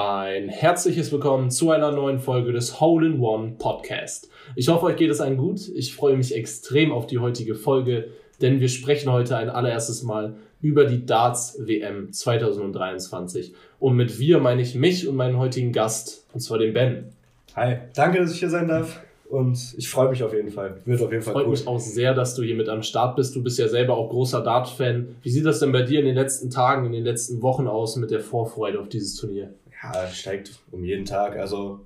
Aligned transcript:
Ein 0.00 0.48
herzliches 0.48 1.10
Willkommen 1.10 1.50
zu 1.50 1.72
einer 1.72 1.90
neuen 1.90 2.20
Folge 2.20 2.52
des 2.52 2.80
Hole 2.80 3.08
in 3.08 3.18
One 3.18 3.56
Podcast. 3.58 4.30
Ich 4.54 4.68
hoffe, 4.68 4.86
euch 4.86 4.94
geht 4.94 5.10
es 5.10 5.20
allen 5.20 5.36
gut. 5.36 5.68
Ich 5.74 5.92
freue 5.92 6.16
mich 6.16 6.36
extrem 6.36 6.92
auf 6.92 7.08
die 7.08 7.18
heutige 7.18 7.56
Folge, 7.56 8.06
denn 8.40 8.60
wir 8.60 8.68
sprechen 8.68 9.10
heute 9.10 9.36
ein 9.36 9.50
allererstes 9.50 10.04
Mal 10.04 10.36
über 10.62 10.84
die 10.84 11.04
Darts 11.04 11.58
WM 11.58 12.12
2023. 12.12 13.54
Und 13.80 13.96
mit 13.96 14.20
wir 14.20 14.38
meine 14.38 14.62
ich 14.62 14.76
mich 14.76 15.08
und 15.08 15.16
meinen 15.16 15.36
heutigen 15.36 15.72
Gast, 15.72 16.28
und 16.32 16.38
zwar 16.38 16.58
den 16.58 16.74
Ben. 16.74 17.08
Hi, 17.56 17.78
danke, 17.96 18.20
dass 18.20 18.32
ich 18.32 18.38
hier 18.38 18.50
sein 18.50 18.68
darf. 18.68 19.00
Und 19.28 19.74
ich 19.76 19.88
freue 19.88 20.10
mich 20.10 20.22
auf 20.22 20.32
jeden 20.32 20.50
Fall. 20.50 20.76
Wird 20.84 21.02
auf 21.02 21.10
jeden 21.10 21.24
Fall 21.24 21.32
Freut 21.32 21.46
cool. 21.46 21.50
mich 21.50 21.66
auch 21.66 21.80
sehr, 21.80 22.14
dass 22.14 22.36
du 22.36 22.42
hier 22.42 22.54
mit 22.54 22.68
am 22.68 22.84
Start 22.84 23.16
bist. 23.16 23.34
Du 23.34 23.42
bist 23.42 23.58
ja 23.58 23.66
selber 23.66 23.96
auch 23.96 24.10
großer 24.10 24.42
Dart-Fan. 24.42 25.16
Wie 25.22 25.30
sieht 25.30 25.44
das 25.44 25.58
denn 25.58 25.72
bei 25.72 25.82
dir 25.82 25.98
in 25.98 26.06
den 26.06 26.14
letzten 26.14 26.50
Tagen, 26.50 26.86
in 26.86 26.92
den 26.92 27.04
letzten 27.04 27.42
Wochen 27.42 27.66
aus 27.66 27.96
mit 27.96 28.12
der 28.12 28.20
Vorfreude 28.20 28.80
auf 28.80 28.88
dieses 28.88 29.16
Turnier? 29.16 29.50
Ja, 29.82 30.06
steigt 30.08 30.58
um 30.70 30.84
jeden 30.84 31.04
Tag. 31.04 31.36
Also 31.36 31.80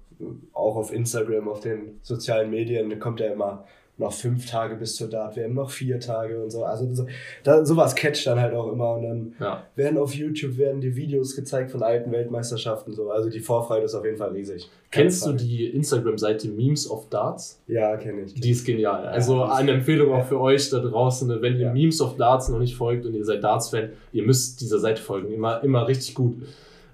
auch 0.52 0.77
auf 0.77 0.92
Instagram, 0.92 1.48
auf 1.48 1.60
den 1.60 1.98
sozialen 2.02 2.50
Medien 2.50 2.98
kommt 2.98 3.20
ja 3.20 3.33
immer 3.33 3.64
noch 3.98 4.12
fünf 4.12 4.50
Tage 4.50 4.77
bis 4.77 4.96
zur 4.96 5.09
Dart 5.09 5.37
WM, 5.37 5.55
noch 5.55 5.70
vier 5.70 6.00
Tage 6.00 6.42
und 6.42 6.50
so. 6.50 6.64
Also 6.64 6.92
so, 6.95 7.06
da, 7.45 7.64
sowas 7.64 7.95
catcht 7.95 8.27
dann 8.27 8.41
halt 8.41 8.55
auch 8.55 8.73
immer. 8.73 8.95
Und 8.95 9.02
dann 9.02 9.34
ja. 9.38 9.66
werden 9.77 9.98
auf 9.98 10.14
YouTube 10.14 10.56
werden 10.56 10.80
die 10.80 10.97
Videos 10.97 11.36
gezeigt 11.36 11.70
von 11.70 11.83
alten 11.83 12.10
Weltmeisterschaften 12.10 12.92
so. 12.95 13.10
Also 13.10 13.28
die 13.28 13.41
Vorfreude 13.41 13.84
ist 13.84 13.95
auf 13.95 14.05
jeden 14.05 14.16
Fall 14.16 14.30
riesig. 14.30 14.69
Kennst 14.91 15.27
du 15.27 15.33
die 15.33 15.66
Instagram-Seite 15.66 16.48
Memes 16.48 16.91
of 16.91 17.09
Darts? 17.11 17.61
Ja, 17.66 17.97
kenne 17.97 18.22
ich. 18.22 18.34
Die 18.34 18.50
ist 18.50 18.64
genial. 18.64 19.06
Also 19.06 19.36
ja, 19.36 19.55
eine 19.55 19.72
Empfehlung 19.72 20.12
auch 20.12 20.24
für 20.24 20.41
euch 20.41 20.69
da 20.70 20.78
draußen, 20.78 21.28
ne? 21.28 21.41
wenn 21.41 21.59
ihr. 21.59 21.72
Memes 21.72 22.00
of 22.00 22.16
Darts 22.16 22.48
noch 22.48 22.59
nicht 22.59 22.77
folgt 22.77 23.06
und 23.06 23.14
ihr 23.14 23.24
seid 23.24 23.45
Darts-Fan, 23.45 23.91
ihr 24.12 24.24
müsst 24.24 24.61
dieser 24.61 24.78
Seite 24.78 25.00
folgen. 25.00 25.33
Immer, 25.33 25.62
immer 25.62 25.86
richtig 25.86 26.14
gut. 26.14 26.36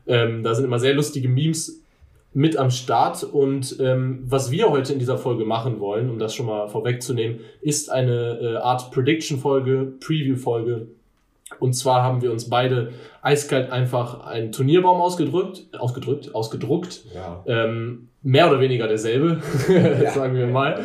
Ähm, 0.08 0.42
da 0.42 0.54
sind 0.54 0.64
immer 0.64 0.78
sehr 0.78 0.94
lustige 0.94 1.28
Memes 1.28 1.82
mit 2.34 2.56
am 2.56 2.70
Start. 2.70 3.24
Und 3.24 3.76
ähm, 3.80 4.24
was 4.26 4.50
wir 4.50 4.70
heute 4.70 4.92
in 4.92 4.98
dieser 4.98 5.18
Folge 5.18 5.44
machen 5.44 5.80
wollen, 5.80 6.10
um 6.10 6.18
das 6.18 6.34
schon 6.34 6.46
mal 6.46 6.68
vorwegzunehmen, 6.68 7.40
ist 7.60 7.90
eine 7.90 8.38
äh, 8.40 8.56
Art 8.56 8.90
Prediction-Folge, 8.90 9.92
Preview-Folge. 10.00 10.88
Und 11.60 11.72
zwar 11.72 12.02
haben 12.02 12.20
wir 12.20 12.30
uns 12.30 12.50
beide 12.50 12.92
eiskalt 13.22 13.72
einfach 13.72 14.26
einen 14.26 14.52
Turnierbaum 14.52 15.00
ausgedrückt, 15.00 15.66
ausgedrückt, 15.78 16.34
ausgedruckt. 16.34 17.04
Ja. 17.14 17.42
Ähm, 17.46 18.08
mehr 18.22 18.48
oder 18.50 18.60
weniger 18.60 18.86
derselbe, 18.86 19.40
ja, 19.68 20.10
sagen 20.10 20.36
wir 20.36 20.46
mal. 20.46 20.84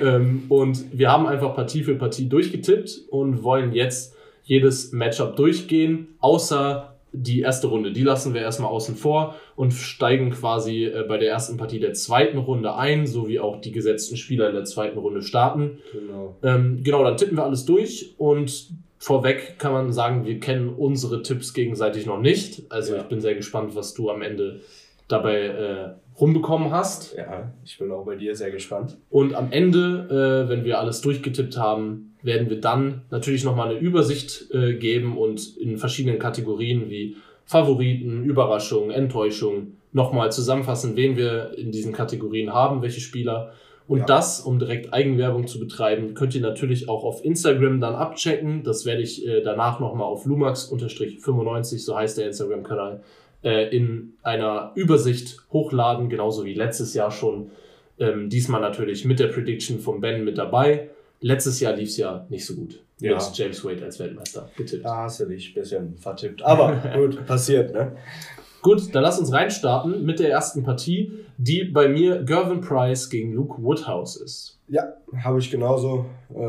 Ähm, 0.00 0.44
und 0.48 0.96
wir 0.96 1.10
haben 1.10 1.26
einfach 1.26 1.54
Partie 1.54 1.82
für 1.82 1.96
Partie 1.96 2.28
durchgetippt 2.28 3.02
und 3.10 3.42
wollen 3.42 3.72
jetzt 3.72 4.14
jedes 4.44 4.92
Matchup 4.92 5.36
durchgehen, 5.36 6.08
außer 6.20 6.93
die 7.14 7.40
erste 7.40 7.68
Runde, 7.68 7.92
die 7.92 8.02
lassen 8.02 8.34
wir 8.34 8.42
erstmal 8.42 8.70
außen 8.70 8.96
vor 8.96 9.36
und 9.56 9.72
steigen 9.72 10.30
quasi 10.30 10.84
äh, 10.84 11.04
bei 11.06 11.16
der 11.16 11.30
ersten 11.30 11.56
Partie 11.56 11.78
der 11.78 11.94
zweiten 11.94 12.38
Runde 12.38 12.74
ein, 12.74 13.06
so 13.06 13.28
wie 13.28 13.38
auch 13.40 13.60
die 13.60 13.72
gesetzten 13.72 14.16
Spieler 14.16 14.48
in 14.48 14.54
der 14.54 14.64
zweiten 14.64 14.98
Runde 14.98 15.22
starten. 15.22 15.78
Genau. 15.92 16.36
Ähm, 16.42 16.80
genau, 16.82 17.04
dann 17.04 17.16
tippen 17.16 17.36
wir 17.36 17.44
alles 17.44 17.64
durch 17.64 18.14
und 18.18 18.68
vorweg 18.98 19.58
kann 19.58 19.72
man 19.72 19.92
sagen, 19.92 20.24
wir 20.24 20.40
kennen 20.40 20.70
unsere 20.70 21.22
Tipps 21.22 21.54
gegenseitig 21.54 22.06
noch 22.06 22.20
nicht. 22.20 22.62
Also 22.70 22.94
ja. 22.94 23.02
ich 23.02 23.06
bin 23.06 23.20
sehr 23.20 23.34
gespannt, 23.34 23.76
was 23.76 23.94
du 23.94 24.10
am 24.10 24.22
Ende 24.22 24.60
dabei 25.08 25.40
äh, 25.42 25.90
rumbekommen 26.18 26.70
hast. 26.70 27.14
Ja, 27.16 27.52
ich 27.64 27.78
bin 27.78 27.92
auch 27.92 28.04
bei 28.04 28.16
dir 28.16 28.34
sehr 28.34 28.50
gespannt. 28.50 28.96
Und 29.10 29.34
am 29.34 29.52
Ende, 29.52 30.44
äh, 30.46 30.48
wenn 30.48 30.64
wir 30.64 30.80
alles 30.80 31.00
durchgetippt 31.00 31.58
haben, 31.58 32.13
werden 32.24 32.50
wir 32.50 32.60
dann 32.60 33.02
natürlich 33.10 33.44
nochmal 33.44 33.68
eine 33.68 33.78
Übersicht 33.78 34.50
äh, 34.52 34.74
geben 34.74 35.16
und 35.16 35.56
in 35.58 35.76
verschiedenen 35.76 36.18
Kategorien 36.18 36.90
wie 36.90 37.16
Favoriten, 37.44 38.24
Überraschungen, 38.24 38.90
Enttäuschungen 38.90 39.76
nochmal 39.92 40.32
zusammenfassen, 40.32 40.96
wen 40.96 41.16
wir 41.16 41.52
in 41.56 41.70
diesen 41.70 41.92
Kategorien 41.92 42.52
haben, 42.52 42.82
welche 42.82 43.00
Spieler. 43.00 43.52
Und 43.86 44.00
ja. 44.00 44.04
das, 44.06 44.40
um 44.40 44.58
direkt 44.58 44.94
Eigenwerbung 44.94 45.46
zu 45.46 45.60
betreiben, 45.60 46.14
könnt 46.14 46.34
ihr 46.34 46.40
natürlich 46.40 46.88
auch 46.88 47.04
auf 47.04 47.22
Instagram 47.22 47.80
dann 47.80 47.94
abchecken. 47.94 48.62
Das 48.64 48.86
werde 48.86 49.02
ich 49.02 49.26
äh, 49.26 49.42
danach 49.42 49.78
nochmal 49.78 50.06
auf 50.06 50.24
lumax-95, 50.24 51.84
so 51.84 51.94
heißt 51.94 52.16
der 52.16 52.26
Instagram-Kanal, 52.26 53.02
äh, 53.42 53.76
in 53.76 54.14
einer 54.22 54.72
Übersicht 54.74 55.42
hochladen, 55.52 56.08
genauso 56.08 56.46
wie 56.46 56.54
letztes 56.54 56.94
Jahr 56.94 57.10
schon. 57.10 57.50
Ähm, 57.98 58.30
diesmal 58.30 58.62
natürlich 58.62 59.04
mit 59.04 59.20
der 59.20 59.28
Prediction 59.28 59.78
von 59.78 60.00
Ben 60.00 60.24
mit 60.24 60.38
dabei. 60.38 60.88
Letztes 61.20 61.60
Jahr 61.60 61.74
lief 61.74 61.88
es 61.88 61.96
ja 61.96 62.26
nicht 62.28 62.44
so 62.44 62.54
gut. 62.54 62.80
Ja. 63.00 63.14
Mit 63.14 63.36
James 63.36 63.64
Wade 63.64 63.84
als 63.84 63.98
Weltmeister 63.98 64.48
getippt. 64.56 64.84
Da 64.84 64.96
hast 64.98 65.20
du 65.20 65.26
dich 65.26 65.50
ein 65.50 65.54
bisschen 65.54 65.96
vertippt. 65.96 66.42
Aber 66.42 66.76
gut, 66.94 67.26
passiert, 67.26 67.72
ne? 67.72 67.96
Gut, 68.62 68.94
dann 68.94 69.02
lass 69.02 69.18
uns 69.18 69.32
reinstarten 69.32 70.04
mit 70.04 70.20
der 70.20 70.30
ersten 70.30 70.62
Partie, 70.62 71.23
die 71.38 71.64
bei 71.64 71.88
mir 71.88 72.22
Gervin 72.22 72.60
Price 72.60 73.10
gegen 73.10 73.32
Luke 73.32 73.62
Woodhouse 73.62 74.16
ist. 74.16 74.58
Ja, 74.68 74.94
habe 75.22 75.38
ich 75.38 75.50
genauso. 75.50 76.06
Äh, 76.34 76.40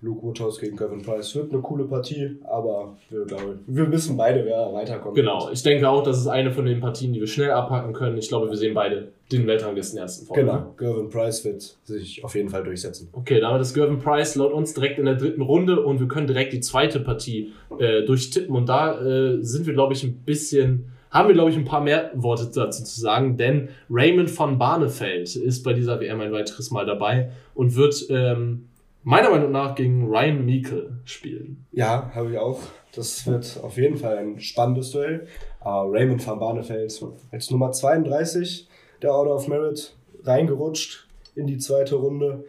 Luke 0.00 0.22
Woodhouse 0.22 0.60
gegen 0.60 0.76
Kevin 0.76 1.02
Price 1.02 1.34
wird 1.34 1.52
eine 1.52 1.60
coole 1.60 1.84
Partie, 1.84 2.36
aber 2.44 2.96
wir, 3.10 3.24
glaube, 3.24 3.58
wir 3.66 3.90
wissen 3.90 4.16
beide, 4.16 4.44
wer 4.44 4.72
weiterkommt. 4.72 5.16
Genau, 5.16 5.50
ich 5.50 5.62
denke 5.62 5.88
auch, 5.88 6.02
das 6.02 6.18
ist 6.18 6.28
eine 6.28 6.52
von 6.52 6.66
den 6.66 6.80
Partien, 6.80 7.12
die 7.12 7.20
wir 7.20 7.26
schnell 7.26 7.50
abhaken 7.50 7.92
können. 7.92 8.16
Ich 8.18 8.28
glaube, 8.28 8.48
wir 8.48 8.56
sehen 8.56 8.74
beide 8.74 9.08
den 9.32 9.46
Weltranglisten 9.46 9.98
ersten 9.98 10.26
vor. 10.26 10.36
Genau, 10.36 10.74
Gervin 10.76 11.08
Price 11.08 11.44
wird 11.44 11.76
sich 11.84 12.22
auf 12.22 12.34
jeden 12.34 12.48
Fall 12.48 12.62
durchsetzen. 12.62 13.08
Okay, 13.12 13.40
damit 13.40 13.62
ist 13.62 13.74
Gervin 13.74 13.98
Price 13.98 14.36
laut 14.36 14.52
uns 14.52 14.74
direkt 14.74 14.98
in 14.98 15.06
der 15.06 15.16
dritten 15.16 15.42
Runde 15.42 15.80
und 15.82 15.98
wir 15.98 16.06
können 16.06 16.26
direkt 16.26 16.52
die 16.52 16.60
zweite 16.60 17.00
Partie 17.00 17.52
äh, 17.78 18.02
durchtippen 18.02 18.54
und 18.54 18.68
da 18.68 19.00
äh, 19.00 19.42
sind 19.42 19.66
wir, 19.66 19.72
glaube 19.72 19.94
ich, 19.94 20.04
ein 20.04 20.14
bisschen 20.24 20.92
haben 21.14 21.28
wir, 21.28 21.34
glaube 21.34 21.50
ich, 21.50 21.56
ein 21.56 21.64
paar 21.64 21.80
mehr 21.80 22.10
Worte 22.14 22.50
dazu 22.52 22.82
zu 22.82 23.00
sagen, 23.00 23.36
denn 23.36 23.68
Raymond 23.88 24.28
von 24.28 24.58
Barnefeld 24.58 25.36
ist 25.36 25.62
bei 25.62 25.72
dieser 25.72 26.00
WM 26.00 26.20
ein 26.20 26.32
weiteres 26.32 26.72
Mal 26.72 26.84
dabei 26.84 27.30
und 27.54 27.76
wird 27.76 28.04
ähm, 28.10 28.68
meiner 29.04 29.30
Meinung 29.30 29.52
nach 29.52 29.76
gegen 29.76 30.08
Ryan 30.08 30.44
Meikle 30.44 30.98
spielen. 31.04 31.64
Ja, 31.70 32.10
habe 32.14 32.32
ich 32.32 32.38
auch. 32.38 32.58
Das 32.96 33.26
wird 33.28 33.60
auf 33.62 33.76
jeden 33.76 33.96
Fall 33.96 34.18
ein 34.18 34.40
spannendes 34.40 34.90
Duell. 34.90 35.28
Uh, 35.64 35.88
Raymond 35.88 36.26
van 36.26 36.38
Barneveld 36.40 37.00
als 37.30 37.50
Nummer 37.50 37.70
32 37.70 38.68
der 39.00 39.12
Order 39.12 39.36
of 39.36 39.46
Merit 39.46 39.96
reingerutscht 40.24 41.06
in 41.36 41.46
die 41.46 41.58
zweite 41.58 41.94
Runde. 41.94 42.44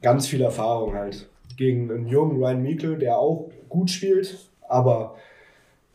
Ganz 0.00 0.26
viel 0.26 0.40
Erfahrung 0.40 0.94
halt. 0.94 1.28
Gegen 1.58 1.90
einen 1.90 2.06
jungen 2.06 2.42
Ryan 2.42 2.62
Meikle, 2.62 2.96
der 2.96 3.18
auch 3.18 3.50
gut 3.68 3.90
spielt, 3.90 4.50
aber 4.66 5.16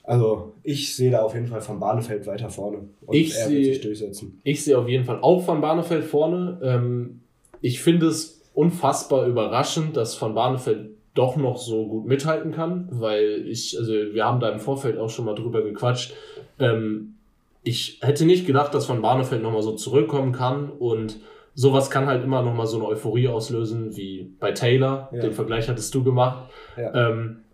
also 0.05 0.53
ich 0.63 0.95
sehe 0.95 1.11
da 1.11 1.21
auf 1.21 1.33
jeden 1.33 1.47
Fall 1.47 1.67
Van 1.67 1.79
Barnefeld 1.79 2.27
weiter 2.27 2.49
vorne 2.49 2.89
und 3.05 3.15
ich 3.15 3.35
er 3.35 3.49
wird 3.49 3.65
sich 3.65 3.81
durchsetzen. 3.81 4.39
Ich 4.43 4.63
sehe 4.63 4.77
auf 4.77 4.87
jeden 4.87 5.05
Fall 5.05 5.19
auch 5.21 5.47
Van 5.47 5.61
Barnefeld 5.61 6.03
vorne. 6.03 6.59
Ähm, 6.61 7.21
ich 7.61 7.81
finde 7.81 8.07
es 8.07 8.43
unfassbar 8.53 9.25
überraschend, 9.25 9.97
dass 9.97 10.21
Van 10.21 10.35
Barnefeld 10.35 10.91
doch 11.13 11.37
noch 11.37 11.57
so 11.57 11.87
gut 11.87 12.05
mithalten 12.05 12.51
kann, 12.51 12.87
weil 12.91 13.45
ich, 13.47 13.77
also 13.79 13.93
wir 13.93 14.25
haben 14.25 14.39
da 14.39 14.49
im 14.49 14.59
Vorfeld 14.59 14.97
auch 14.97 15.09
schon 15.09 15.25
mal 15.25 15.35
drüber 15.35 15.61
gequatscht. 15.63 16.13
Ähm, 16.59 17.15
ich 17.63 17.99
hätte 18.01 18.25
nicht 18.25 18.45
gedacht, 18.45 18.73
dass 18.73 18.87
Van 18.87 19.01
Barnefeld 19.01 19.41
nochmal 19.41 19.63
so 19.63 19.73
zurückkommen 19.73 20.33
kann 20.33 20.69
und 20.69 21.19
sowas 21.55 21.89
kann 21.89 22.05
halt 22.05 22.23
immer 22.23 22.41
nochmal 22.41 22.67
so 22.67 22.77
eine 22.77 22.85
Euphorie 22.85 23.29
auslösen 23.29 23.95
wie 23.95 24.29
bei 24.39 24.51
Taylor. 24.51 25.09
Ja. 25.13 25.21
Den 25.21 25.31
Vergleich 25.31 25.67
hattest 25.69 25.95
du 25.95 26.03
gemacht. 26.03 26.49
Ja. 26.77 27.09
Ähm, 27.09 27.44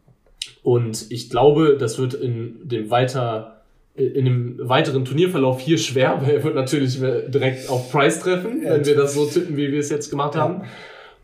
und 0.63 1.11
ich 1.11 1.29
glaube, 1.29 1.77
das 1.77 1.97
wird 1.97 2.13
in 2.13 2.67
dem 2.67 2.89
weiter 2.89 3.57
in 3.95 4.23
dem 4.23 4.69
weiteren 4.69 5.03
Turnierverlauf 5.03 5.59
hier 5.59 5.77
schwer, 5.77 6.21
weil 6.21 6.35
er 6.35 6.43
wird 6.43 6.55
natürlich 6.55 6.99
direkt 6.99 7.69
auf 7.69 7.91
Price 7.91 8.19
treffen, 8.19 8.61
wenn 8.63 8.85
wir 8.85 8.95
das 8.95 9.15
so 9.15 9.25
tippen, 9.25 9.57
wie 9.57 9.71
wir 9.71 9.79
es 9.79 9.89
jetzt 9.89 10.09
gemacht 10.09 10.35
haben. 10.35 10.63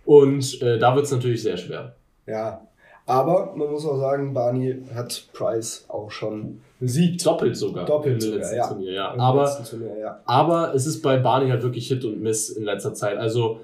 Und 0.05 0.61
äh, 0.61 0.77
da 0.77 0.93
wird 0.93 1.05
es 1.05 1.11
natürlich 1.11 1.43
sehr 1.43 1.55
schwer. 1.57 1.95
Ja, 2.25 2.61
aber 3.05 3.53
man 3.55 3.71
muss 3.71 3.85
auch 3.85 3.99
sagen, 3.99 4.33
Barney 4.33 4.83
hat 4.93 5.27
Price 5.31 5.85
auch 5.87 6.11
schon 6.11 6.59
besiegt. 6.79 7.25
Doppelt 7.25 7.55
sogar. 7.55 7.85
Doppelt 7.85 8.21
im 8.23 8.31
sogar, 8.33 8.53
ja. 8.53 8.67
Turnier, 8.67 8.91
ja. 8.91 9.17
Aber, 9.17 9.63
Turnier, 9.69 9.97
ja. 9.97 10.19
aber 10.25 10.73
es 10.75 10.85
ist 10.85 11.01
bei 11.01 11.17
Barney 11.17 11.49
halt 11.49 11.63
wirklich 11.63 11.87
Hit 11.87 12.03
und 12.03 12.21
Miss 12.21 12.49
in 12.49 12.63
letzter 12.63 12.93
Zeit. 12.93 13.17
Also 13.17 13.61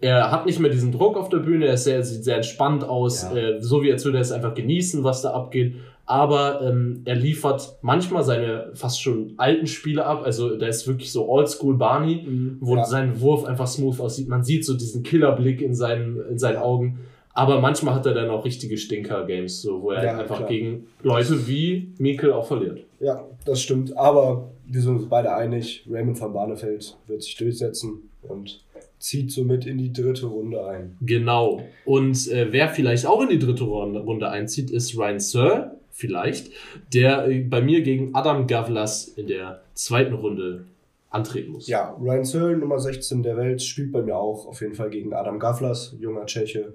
er 0.00 0.30
hat 0.30 0.46
nicht 0.46 0.60
mehr 0.60 0.70
diesen 0.70 0.92
Druck 0.92 1.16
auf 1.16 1.28
der 1.28 1.38
Bühne, 1.38 1.66
er 1.66 1.76
sehr, 1.76 2.02
sieht 2.02 2.24
sehr 2.24 2.36
entspannt 2.36 2.84
aus, 2.84 3.22
ja. 3.22 3.36
äh, 3.36 3.62
so 3.62 3.82
wie 3.82 3.92
als 3.92 4.04
würde 4.04 4.18
er 4.18 4.22
es 4.22 4.32
einfach 4.32 4.54
genießen, 4.54 5.04
was 5.04 5.22
da 5.22 5.32
abgeht. 5.32 5.76
Aber 6.04 6.62
ähm, 6.62 7.02
er 7.04 7.16
liefert 7.16 7.78
manchmal 7.82 8.22
seine 8.22 8.70
fast 8.74 9.02
schon 9.02 9.34
alten 9.38 9.66
Spiele 9.66 10.06
ab. 10.06 10.22
Also 10.24 10.56
der 10.56 10.68
ist 10.68 10.86
wirklich 10.86 11.10
so 11.10 11.28
Oldschool 11.28 11.76
Barney, 11.76 12.24
mhm. 12.24 12.58
wo 12.60 12.76
ja. 12.76 12.84
sein 12.84 13.20
Wurf 13.20 13.44
einfach 13.44 13.66
smooth 13.66 13.98
aussieht. 13.98 14.28
Man 14.28 14.44
sieht 14.44 14.64
so 14.64 14.74
diesen 14.74 15.02
Killerblick 15.02 15.60
in 15.60 15.74
seinen, 15.74 16.20
in 16.30 16.38
seinen 16.38 16.58
Augen. 16.58 17.00
Aber 17.34 17.60
manchmal 17.60 17.94
hat 17.94 18.06
er 18.06 18.14
dann 18.14 18.30
auch 18.30 18.44
richtige 18.44 18.78
Stinker-Games, 18.78 19.60
so, 19.60 19.82
wo 19.82 19.90
er 19.90 20.04
ja, 20.04 20.18
einfach 20.18 20.38
klar. 20.38 20.48
gegen 20.48 20.86
Leute 21.02 21.46
wie 21.46 21.92
Mikkel 21.98 22.32
auch 22.32 22.46
verliert. 22.46 22.84
Ja, 23.00 23.24
das 23.44 23.60
stimmt. 23.60 23.96
Aber 23.96 24.52
wir 24.64 24.80
sind 24.80 24.96
uns 24.96 25.08
beide 25.08 25.34
einig, 25.34 25.84
Raymond 25.90 26.20
van 26.20 26.32
Barneveld 26.32 26.96
wird 27.08 27.22
sich 27.22 27.36
durchsetzen 27.36 28.08
und 28.22 28.64
zieht 28.98 29.30
somit 29.32 29.66
in 29.66 29.78
die 29.78 29.92
dritte 29.92 30.26
Runde 30.26 30.66
ein. 30.66 30.96
Genau. 31.00 31.62
Und 31.84 32.28
äh, 32.28 32.52
wer 32.52 32.68
vielleicht 32.68 33.06
auch 33.06 33.22
in 33.22 33.28
die 33.28 33.38
dritte 33.38 33.64
Runde 33.64 34.30
einzieht, 34.30 34.70
ist 34.70 34.96
Ryan 34.96 35.20
Sir, 35.20 35.76
vielleicht, 35.90 36.50
der 36.92 37.28
äh, 37.28 37.40
bei 37.40 37.60
mir 37.60 37.82
gegen 37.82 38.14
Adam 38.14 38.46
Gavlas 38.46 39.08
in 39.08 39.26
der 39.26 39.62
zweiten 39.74 40.14
Runde 40.14 40.66
antreten 41.10 41.52
muss. 41.52 41.66
Ja, 41.66 41.96
Ryan 42.00 42.24
Searle, 42.24 42.56
Nummer 42.56 42.78
16 42.78 43.22
der 43.22 43.36
Welt, 43.36 43.62
spielt 43.62 43.92
bei 43.92 44.02
mir 44.02 44.16
auch 44.16 44.46
auf 44.46 44.60
jeden 44.60 44.74
Fall 44.74 44.90
gegen 44.90 45.12
Adam 45.14 45.38
Gavlas, 45.38 45.94
junger 45.98 46.26
Tscheche. 46.26 46.74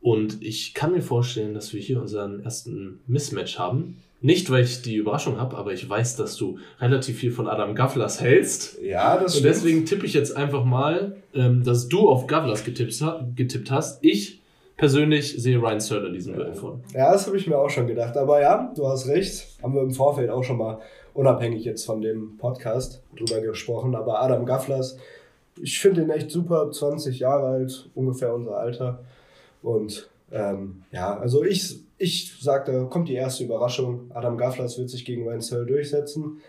Und 0.00 0.42
ich 0.42 0.74
kann 0.74 0.92
mir 0.92 1.00
vorstellen, 1.00 1.54
dass 1.54 1.72
wir 1.72 1.80
hier 1.80 2.00
unseren 2.00 2.44
ersten 2.44 3.00
Mismatch 3.06 3.58
haben. 3.58 3.96
Nicht, 4.24 4.50
weil 4.50 4.64
ich 4.64 4.80
die 4.80 4.96
Überraschung 4.96 5.38
habe, 5.38 5.54
aber 5.56 5.74
ich 5.74 5.86
weiß, 5.86 6.16
dass 6.16 6.36
du 6.36 6.58
relativ 6.80 7.18
viel 7.18 7.30
von 7.30 7.46
Adam 7.46 7.74
Gavlas 7.74 8.22
hältst. 8.22 8.80
Ja, 8.80 9.18
das 9.18 9.36
Und 9.36 9.44
deswegen 9.44 9.84
tippe 9.84 10.06
ich 10.06 10.14
jetzt 10.14 10.34
einfach 10.34 10.64
mal, 10.64 11.16
ähm, 11.34 11.62
dass 11.62 11.88
du 11.88 12.08
auf 12.08 12.26
Gavlas 12.26 12.64
getippt, 12.64 12.98
ha- 13.02 13.22
getippt 13.36 13.70
hast. 13.70 14.02
Ich 14.02 14.40
persönlich 14.78 15.40
sehe 15.42 15.58
Ryan 15.58 15.78
Searle 15.78 16.06
in 16.08 16.14
diesem 16.14 16.34
Duell 16.36 16.54
vor. 16.54 16.80
Ja, 16.94 17.12
das 17.12 17.26
habe 17.26 17.36
ich 17.36 17.46
mir 17.46 17.58
auch 17.58 17.68
schon 17.68 17.86
gedacht. 17.86 18.16
Aber 18.16 18.40
ja, 18.40 18.72
du 18.74 18.88
hast 18.88 19.06
recht. 19.08 19.46
Haben 19.62 19.74
wir 19.74 19.82
im 19.82 19.90
Vorfeld 19.90 20.30
auch 20.30 20.42
schon 20.42 20.56
mal 20.56 20.78
unabhängig 21.12 21.62
jetzt 21.66 21.84
von 21.84 22.00
dem 22.00 22.38
Podcast 22.38 23.02
drüber 23.16 23.42
gesprochen. 23.42 23.94
Aber 23.94 24.22
Adam 24.22 24.46
Gavlas, 24.46 24.96
ich 25.60 25.78
finde 25.78 26.00
ihn 26.00 26.08
echt 26.10 26.30
super. 26.30 26.70
20 26.72 27.18
Jahre 27.18 27.46
alt, 27.48 27.90
ungefähr 27.94 28.32
unser 28.34 28.56
Alter. 28.56 29.00
Und 29.62 30.08
ähm, 30.34 30.82
ja, 30.90 31.16
also 31.16 31.44
ich, 31.44 31.78
ich 31.96 32.34
sage, 32.40 32.72
da 32.72 32.84
kommt 32.84 33.08
die 33.08 33.14
erste 33.14 33.44
Überraschung. 33.44 34.10
Adam 34.12 34.36
Gavlas 34.36 34.76
wird 34.76 34.90
sich 34.90 35.04
gegen 35.04 35.24
Ryan 35.24 35.40
Searle 35.40 35.66
durchsetzen. 35.66 36.40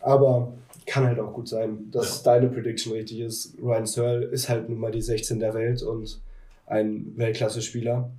Aber 0.00 0.52
kann 0.86 1.06
halt 1.06 1.18
auch 1.18 1.32
gut 1.32 1.48
sein, 1.48 1.90
dass 1.90 2.22
deine 2.22 2.48
Prediction 2.48 2.92
richtig 2.92 3.20
ist. 3.20 3.56
Ryan 3.62 3.86
Searle 3.86 4.26
ist 4.26 4.50
halt 4.50 4.68
nun 4.68 4.78
mal 4.78 4.92
die 4.92 5.00
16 5.00 5.40
der 5.40 5.54
Welt 5.54 5.82
und 5.82 6.20
ein 6.66 7.12
Weltklasse-Spieler 7.16 8.10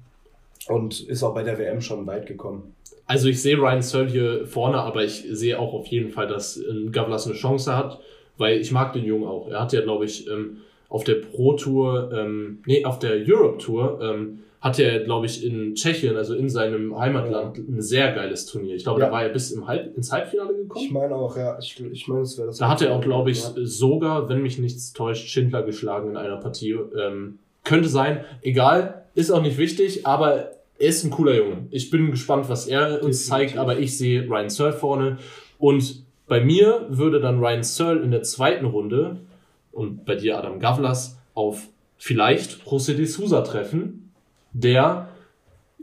und 0.67 1.01
ist 1.01 1.21
auch 1.21 1.35
bei 1.35 1.43
der 1.43 1.59
WM 1.59 1.79
schon 1.79 2.07
weit 2.07 2.25
gekommen. 2.25 2.73
Also 3.05 3.27
ich 3.29 3.39
sehe 3.39 3.57
Ryan 3.57 3.83
Searle 3.83 4.09
hier 4.09 4.47
vorne, 4.47 4.79
aber 4.79 5.03
ich 5.03 5.27
sehe 5.29 5.59
auch 5.59 5.73
auf 5.73 5.85
jeden 5.87 6.09
Fall, 6.09 6.27
dass 6.27 6.57
ähm, 6.57 6.91
Gavlas 6.91 7.27
eine 7.27 7.35
Chance 7.35 7.77
hat, 7.77 7.99
weil 8.37 8.59
ich 8.59 8.71
mag 8.71 8.93
den 8.93 9.05
Jungen 9.05 9.27
auch. 9.27 9.47
Er 9.47 9.61
hat 9.61 9.73
ja, 9.73 9.81
glaube 9.81 10.05
ich, 10.05 10.27
ähm, 10.27 10.57
auf 10.89 11.03
der 11.03 11.15
Pro 11.15 11.53
Tour, 11.53 12.11
ähm, 12.11 12.63
nee, 12.65 12.83
auf 12.83 12.97
der 12.97 13.11
Europe 13.27 13.59
Tour, 13.59 13.99
ähm, 14.01 14.39
hat 14.61 14.79
er, 14.79 14.99
glaube 15.03 15.27
ich, 15.27 15.45
in 15.45 15.75
Tschechien, 15.75 16.15
also 16.17 16.33
in 16.33 16.49
seinem 16.49 16.97
Heimatland, 16.97 17.57
ein 17.57 17.81
sehr 17.81 18.11
geiles 18.13 18.45
Turnier. 18.47 18.75
Ich 18.75 18.83
glaube, 18.83 18.99
Ja. 18.99 19.07
da 19.07 19.11
war 19.11 19.23
er 19.23 19.29
bis 19.29 19.51
im 19.51 19.67
Halb, 19.67 19.95
ins 19.95 20.11
Halbfinale 20.11 20.55
gekommen. 20.55 20.85
Ich 20.85 20.91
meine 20.91 21.15
auch, 21.15 21.37
ja, 21.37 21.57
ich, 21.59 21.79
ich 21.91 22.07
meine, 22.07 22.21
es 22.21 22.37
wäre 22.37 22.47
das. 22.47 22.57
Da 22.57 22.67
hat 22.69 22.81
er 22.81 22.95
auch, 22.95 23.01
glaube 23.01 23.29
ich, 23.31 23.43
Ja. 23.43 23.51
sogar, 23.63 24.27
wenn 24.29 24.41
mich 24.41 24.57
nichts 24.57 24.93
täuscht, 24.93 25.27
Schindler 25.29 25.61
geschlagen 25.63 26.09
in 26.11 26.17
einer 26.17 26.37
Partie. 26.37 26.71
Ähm, 26.99 27.37
könnte 27.63 27.89
sein, 27.89 28.23
egal, 28.41 29.05
ist 29.13 29.29
auch 29.31 29.41
nicht 29.41 29.57
wichtig, 29.57 30.05
aber 30.07 30.51
er 30.79 30.89
ist 30.89 31.03
ein 31.03 31.11
cooler 31.11 31.35
Junge. 31.35 31.67
Ich 31.71 31.89
bin 31.89 32.11
gespannt, 32.11 32.49
was 32.49 32.67
er 32.67 33.03
uns 33.03 33.25
Definitiv. 33.25 33.27
zeigt, 33.27 33.57
aber 33.57 33.77
ich 33.79 33.97
sehe 33.97 34.27
Ryan 34.27 34.49
Searle 34.49 34.73
vorne. 34.73 35.17
Und 35.59 36.03
bei 36.27 36.43
mir 36.43 36.87
würde 36.89 37.19
dann 37.19 37.39
Ryan 37.39 37.63
Searle 37.63 38.01
in 38.01 38.11
der 38.11 38.23
zweiten 38.23 38.65
Runde 38.65 39.17
und 39.71 40.05
bei 40.05 40.15
dir 40.15 40.37
Adam 40.37 40.59
Gavlas 40.59 41.17
auf 41.33 41.67
vielleicht 41.97 42.63
José 42.65 42.93
de 42.95 43.05
Sousa 43.05 43.41
treffen, 43.41 44.04
der 44.55 45.09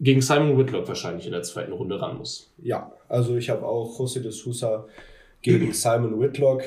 gegen 0.00 0.22
Simon 0.22 0.58
Whitlock 0.58 0.88
wahrscheinlich 0.88 1.26
in 1.26 1.32
der 1.32 1.42
zweiten 1.42 1.72
Runde 1.72 2.00
ran 2.00 2.16
muss. 2.18 2.50
Ja, 2.58 2.90
also 3.08 3.36
ich 3.36 3.50
habe 3.50 3.66
auch 3.66 3.98
José 3.98 4.20
de 4.20 4.30
Sousa 4.32 4.86
gegen 5.42 5.72
Simon 5.74 6.18
Whitlock 6.20 6.62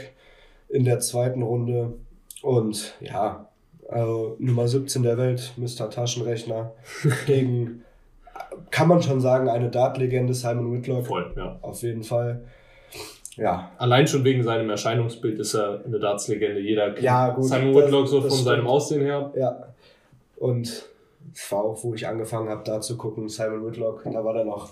in 0.70 0.86
der 0.86 1.00
zweiten 1.00 1.42
Runde. 1.42 1.94
Und 2.44 2.94
ja, 3.02 3.50
also 3.90 4.36
Nummer 4.40 4.68
17 4.68 5.02
der 5.04 5.18
Welt, 5.18 5.54
Mr. 5.58 5.90
Taschenrechner, 5.90 6.74
gegen, 7.26 7.84
kann 8.70 8.88
man 8.88 9.02
schon 9.02 9.20
sagen, 9.20 9.50
eine 9.50 9.70
Dart-Legende, 9.70 10.34
Simon 10.36 10.72
Whitlock. 10.72 11.08
Voll, 11.08 11.34
ja. 11.36 11.58
Auf 11.62 11.82
jeden 11.82 12.04
Fall. 12.04 12.44
Ja, 13.36 13.72
Allein 13.78 14.08
schon 14.08 14.24
wegen 14.24 14.44
seinem 14.44 14.70
Erscheinungsbild 14.70 15.40
ist 15.40 15.56
er 15.56 15.84
eine 15.84 16.00
Darts-Legende. 16.00 16.62
Jeder 16.62 16.92
kennt 16.92 17.02
Ja, 17.04 17.30
gut, 17.32 17.46
Simon 17.46 17.76
Whitlock 17.76 18.08
so 18.08 18.22
von 18.22 18.30
das 18.30 18.44
seinem 18.44 18.54
stimmt. 18.58 18.70
Aussehen 18.70 19.02
her. 19.02 19.34
ja. 19.36 19.74
Und 20.38 20.90
war 21.50 21.64
wo 21.84 21.94
ich 21.94 22.08
angefangen 22.08 22.50
habe, 22.50 22.64
da 22.66 22.82
zu 22.82 22.98
gucken, 22.98 23.28
Simon 23.30 23.66
Whitlock, 23.66 24.04
da 24.06 24.24
war 24.24 24.36
er 24.36 24.46
noch 24.46 24.70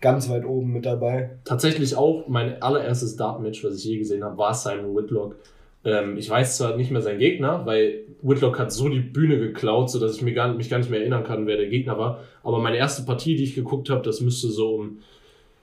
ganz 0.00 0.28
weit 0.28 0.44
oben 0.44 0.72
mit 0.72 0.84
dabei. 0.86 1.30
Tatsächlich 1.44 1.96
auch 1.96 2.28
mein 2.28 2.60
allererstes 2.62 3.16
Dart-Match, 3.16 3.64
was 3.64 3.76
ich 3.76 3.84
je 3.84 3.98
gesehen 3.98 4.22
habe, 4.24 4.36
war 4.36 4.52
Simon 4.54 4.94
Whitlock. 4.94 5.36
Ähm, 5.84 6.16
ich 6.16 6.28
weiß 6.28 6.56
zwar 6.58 6.76
nicht 6.76 6.90
mehr 6.90 7.00
seinen 7.00 7.18
Gegner, 7.18 7.64
weil 7.64 8.00
Whitlock 8.22 8.58
hat 8.58 8.72
so 8.72 8.88
die 8.88 9.00
Bühne 9.00 9.38
geklaut, 9.38 9.88
sodass 9.90 10.16
ich 10.16 10.22
mir 10.22 10.34
gar, 10.34 10.52
mich 10.52 10.68
gar 10.68 10.78
nicht 10.78 10.90
mehr 10.90 11.00
erinnern 11.00 11.24
kann, 11.24 11.46
wer 11.46 11.56
der 11.56 11.68
Gegner 11.68 11.98
war. 11.98 12.20
Aber 12.42 12.58
meine 12.58 12.76
erste 12.76 13.04
Partie, 13.04 13.36
die 13.36 13.44
ich 13.44 13.54
geguckt 13.54 13.88
habe, 13.88 14.02
das 14.02 14.20
müsste 14.20 14.48
so 14.48 14.74
um 14.74 14.98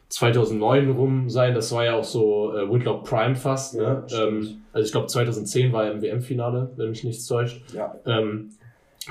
2009 0.10 0.92
rum 0.92 1.30
sein. 1.30 1.54
Das 1.56 1.72
war 1.72 1.86
ja 1.86 1.96
auch 1.96 2.04
so 2.04 2.56
äh, 2.56 2.72
Whitlock 2.72 3.04
Prime 3.04 3.36
fast. 3.36 3.76
Ja, 3.76 3.82
Ne? 3.96 4.04
stimmt. 4.08 4.46
ähm, 4.46 4.56
also 4.72 4.86
ich 4.86 4.92
glaube 4.92 5.08
2010 5.08 5.72
war 5.74 5.86
er 5.86 5.92
im 5.92 6.02
WM-Finale, 6.02 6.72
wenn 6.76 6.90
mich 6.90 7.04
nichts 7.04 7.26
täuscht. 7.28 7.62
Ja, 7.74 7.96
Ähm, 8.06 8.50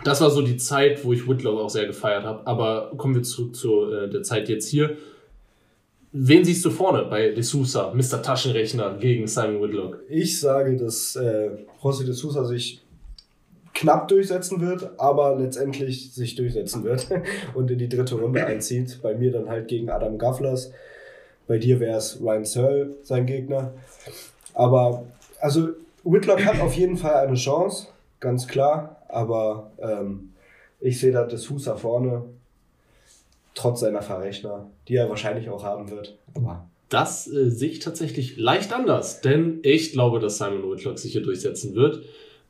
das 0.04 0.20
war 0.20 0.30
so 0.30 0.42
die 0.42 0.56
Zeit, 0.56 1.04
wo 1.04 1.12
ich 1.12 1.28
Whitlock 1.28 1.58
auch 1.60 1.70
sehr 1.70 1.86
gefeiert 1.86 2.24
habe. 2.24 2.46
Aber 2.46 2.92
kommen 2.96 3.14
wir 3.14 3.22
zurück 3.22 3.54
zu 3.54 3.92
äh, 3.92 4.08
der 4.08 4.22
Zeit 4.22 4.48
jetzt 4.48 4.68
hier. 4.68 4.96
Wen 6.12 6.44
siehst 6.44 6.64
du 6.64 6.70
vorne 6.70 7.04
bei 7.04 7.30
De 7.30 7.42
Sousa, 7.42 7.92
Mr. 7.94 8.22
Taschenrechner 8.22 8.98
gegen 8.98 9.26
Simon 9.26 9.62
Whitlock? 9.62 10.00
Ich 10.08 10.38
sage, 10.38 10.76
dass 10.76 11.16
äh, 11.16 11.50
José 11.82 12.04
de 12.04 12.12
Sousa 12.12 12.44
sich 12.44 12.82
knapp 13.72 14.08
durchsetzen 14.08 14.60
wird, 14.60 14.90
aber 14.98 15.38
letztendlich 15.38 16.12
sich 16.12 16.34
durchsetzen 16.34 16.84
wird 16.84 17.08
und 17.54 17.70
in 17.70 17.78
die 17.78 17.88
dritte 17.88 18.16
Runde 18.16 18.44
einzieht. 18.44 19.00
Bei 19.02 19.14
mir 19.14 19.32
dann 19.32 19.48
halt 19.48 19.68
gegen 19.68 19.88
Adam 19.88 20.18
Gavlas. 20.18 20.72
Bei 21.46 21.58
dir 21.58 21.80
wäre 21.80 21.96
es 21.96 22.20
Ryan 22.20 22.44
Searle, 22.44 22.90
sein 23.02 23.26
Gegner. 23.26 23.72
Aber, 24.54 25.04
also, 25.40 25.70
Whitlock 26.04 26.44
hat 26.44 26.60
auf 26.60 26.74
jeden 26.74 26.96
Fall 26.96 27.26
eine 27.26 27.36
Chance, 27.36 27.88
ganz 28.20 28.46
klar. 28.46 29.01
Aber 29.12 29.72
ähm, 29.78 30.32
ich 30.80 30.98
sehe 30.98 31.12
da 31.12 31.24
de 31.24 31.38
Sousa 31.38 31.76
vorne, 31.76 32.24
trotz 33.54 33.80
seiner 33.80 34.02
Verrechner, 34.02 34.70
die 34.88 34.96
er 34.96 35.08
wahrscheinlich 35.08 35.50
auch 35.50 35.62
haben 35.62 35.90
wird. 35.90 36.18
Aber 36.34 36.66
Das 36.88 37.30
äh, 37.30 37.50
sehe 37.50 37.70
ich 37.70 37.78
tatsächlich 37.78 38.38
leicht 38.38 38.72
anders, 38.72 39.20
denn 39.20 39.60
ich 39.62 39.92
glaube, 39.92 40.18
dass 40.18 40.38
Simon 40.38 40.70
Whitlock 40.70 40.98
sich 40.98 41.12
hier 41.12 41.22
durchsetzen 41.22 41.74
wird. 41.74 42.02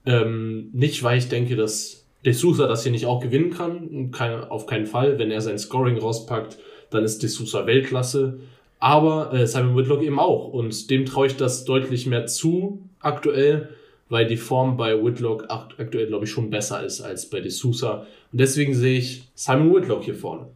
Ähm, 0.06 0.70
nicht, 0.72 1.02
weil 1.02 1.18
ich 1.18 1.28
denke, 1.28 1.56
dass 1.56 2.04
De 2.24 2.32
Sousa 2.32 2.68
das 2.68 2.84
hier 2.84 2.92
nicht 2.92 3.06
auch 3.06 3.20
gewinnen 3.20 3.50
kann. 3.50 4.12
Kein, 4.12 4.44
auf 4.44 4.66
keinen 4.66 4.86
Fall. 4.86 5.18
Wenn 5.18 5.32
er 5.32 5.40
sein 5.40 5.58
Scoring 5.58 5.98
rauspackt, 5.98 6.58
dann 6.90 7.02
ist 7.02 7.22
De 7.22 7.28
Sousa 7.28 7.66
Weltklasse. 7.66 8.38
Aber 8.78 9.32
äh, 9.32 9.46
Simon 9.48 9.76
Whitlock 9.76 10.02
eben 10.02 10.20
auch. 10.20 10.48
Und 10.48 10.90
dem 10.90 11.06
traue 11.06 11.26
ich 11.26 11.36
das 11.36 11.64
deutlich 11.64 12.06
mehr 12.06 12.26
zu 12.26 12.82
aktuell, 13.00 13.70
weil 14.12 14.26
die 14.26 14.36
Form 14.36 14.76
bei 14.76 15.02
Whitlock 15.02 15.46
akt 15.48 15.80
aktuell, 15.80 16.06
glaube 16.06 16.26
ich, 16.26 16.30
schon 16.30 16.50
besser 16.50 16.84
ist 16.84 17.00
als 17.00 17.28
bei 17.30 17.40
De 17.40 17.50
Sousa. 17.50 18.06
Und 18.30 18.40
deswegen 18.40 18.74
sehe 18.74 18.98
ich 18.98 19.30
Simon 19.34 19.74
Whitlock 19.74 20.04
hier 20.04 20.14
vorne. 20.14 20.46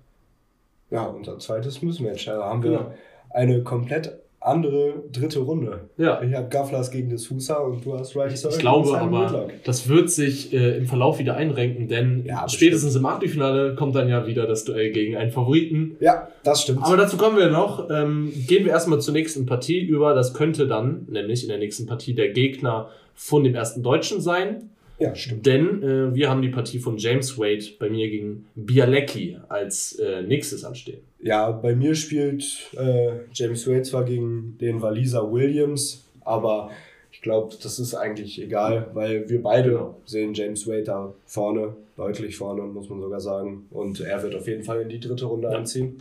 Ja, 0.90 1.06
unser 1.06 1.38
zweites 1.38 1.82
Mismatch. 1.82 2.26
Da 2.26 2.42
haben 2.44 2.62
wir 2.62 2.70
Genau. 2.70 2.94
eine 3.30 3.62
komplett 3.64 4.12
andere 4.40 5.02
dritte 5.10 5.40
Runde. 5.40 5.88
Ja. 5.96 6.22
Ich 6.22 6.32
habe 6.32 6.48
Gavlas 6.48 6.92
gegen 6.92 7.08
de 7.08 7.18
Sousa 7.18 7.56
und 7.56 7.84
du 7.84 7.94
hast 7.98 8.10
Searle 8.12 8.32
Ich 8.32 8.58
glaube 8.60 8.96
aber, 8.96 9.24
Whitlock. 9.24 9.50
das 9.64 9.88
wird 9.88 10.08
sich 10.10 10.52
äh, 10.52 10.76
im 10.76 10.86
Verlauf 10.86 11.18
wieder 11.18 11.34
einrenken, 11.34 11.88
denn 11.88 12.24
Ja, 12.24 12.48
spätestens 12.48 12.94
im 12.94 13.04
Achtelfinale 13.06 13.74
kommt 13.74 13.96
dann 13.96 14.08
ja 14.08 14.26
wieder 14.28 14.46
das 14.46 14.64
Duell 14.64 14.92
gegen 14.92 15.16
einen 15.16 15.32
Favoriten. 15.32 15.96
Ja, 15.98 16.28
das 16.44 16.62
stimmt. 16.62 16.84
Aber 16.84 16.96
dazu 16.96 17.16
kommen 17.16 17.36
wir 17.36 17.50
noch. 17.50 17.90
Ähm, 17.90 18.32
gehen 18.46 18.64
wir 18.64 18.70
erstmal 18.72 19.00
zur 19.00 19.14
nächsten 19.14 19.46
Partie 19.46 19.80
über. 19.80 20.14
Das 20.14 20.32
könnte 20.32 20.68
dann, 20.68 21.06
nämlich 21.10 21.42
in 21.42 21.48
der 21.48 21.58
nächsten 21.58 21.86
Partie, 21.86 22.14
der 22.14 22.28
Gegner 22.28 22.90
von 23.16 23.42
dem 23.42 23.54
ersten 23.54 23.82
Deutschen 23.82 24.20
sein. 24.20 24.70
ja, 24.98 25.14
stimmt. 25.14 25.44
Denn 25.46 25.82
äh, 25.82 26.14
wir 26.14 26.30
haben 26.30 26.40
die 26.42 26.48
Partie 26.50 26.78
von 26.78 26.96
James 26.98 27.36
Wade 27.38 27.64
bei 27.80 27.90
mir 27.90 28.08
gegen 28.08 28.46
Bialecki 28.54 29.36
als 29.48 29.98
äh, 29.98 30.22
nächstes 30.22 30.64
anstehen. 30.64 31.00
Ja, 31.20 31.50
bei 31.50 31.74
mir 31.74 31.94
spielt 31.94 32.44
äh, 32.76 33.12
James 33.32 33.66
Wade 33.66 33.82
zwar 33.82 34.04
gegen 34.04 34.56
den 34.60 34.80
Waliser 34.80 35.30
Williams, 35.32 36.04
aber 36.20 36.70
ich 37.10 37.22
glaube, 37.22 37.54
das 37.62 37.78
ist 37.78 37.94
eigentlich 37.94 38.40
egal, 38.40 38.88
weil 38.94 39.28
wir 39.28 39.42
beide 39.42 39.70
Genau. 39.70 40.00
sehen 40.04 40.34
James 40.34 40.66
Wade 40.68 40.84
da 40.84 41.12
vorne, 41.24 41.74
deutlich 41.96 42.36
vorne, 42.36 42.62
muss 42.62 42.88
man 42.90 43.00
sogar 43.00 43.20
sagen. 43.20 43.66
Und 43.70 44.00
er 44.00 44.22
wird 44.22 44.34
auf 44.34 44.46
jeden 44.46 44.62
Fall 44.62 44.82
in 44.82 44.88
die 44.90 45.00
dritte 45.00 45.24
Runde 45.24 45.48
Ja. 45.50 45.58
einziehen. 45.58 45.96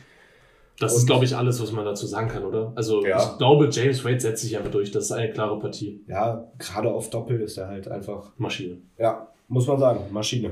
Das 0.80 0.94
Und- 0.94 1.00
ist, 1.00 1.06
glaube 1.08 1.26
ich, 1.26 1.36
alles, 1.36 1.62
was 1.62 1.72
man 1.72 1.86
dazu 1.86 2.06
sagen 2.06 2.28
kann, 2.28 2.44
oder? 2.44 2.74
Also 2.76 3.06
Ja. 3.06 3.18
ich 3.18 3.38
glaube, 3.38 3.70
James 3.72 4.04
Wade 4.04 4.20
setzt 4.20 4.42
sich 4.44 4.58
einfach 4.58 4.72
durch. 4.72 4.92
Das 4.92 5.06
ist 5.06 5.12
eine 5.12 5.32
klare 5.32 5.58
Partie. 5.60 6.02
Ja, 6.08 6.48
gerade 6.60 6.92
auf 6.92 7.10
Doppel 7.10 7.40
ist 7.42 7.58
er 7.58 7.68
halt 7.68 7.88
einfach, 7.88 8.32
Maschine. 8.38 8.78
ja, 8.98 9.28
muss 9.48 9.68
man 9.68 9.78
sagen, 9.80 10.00
Maschine. 10.12 10.52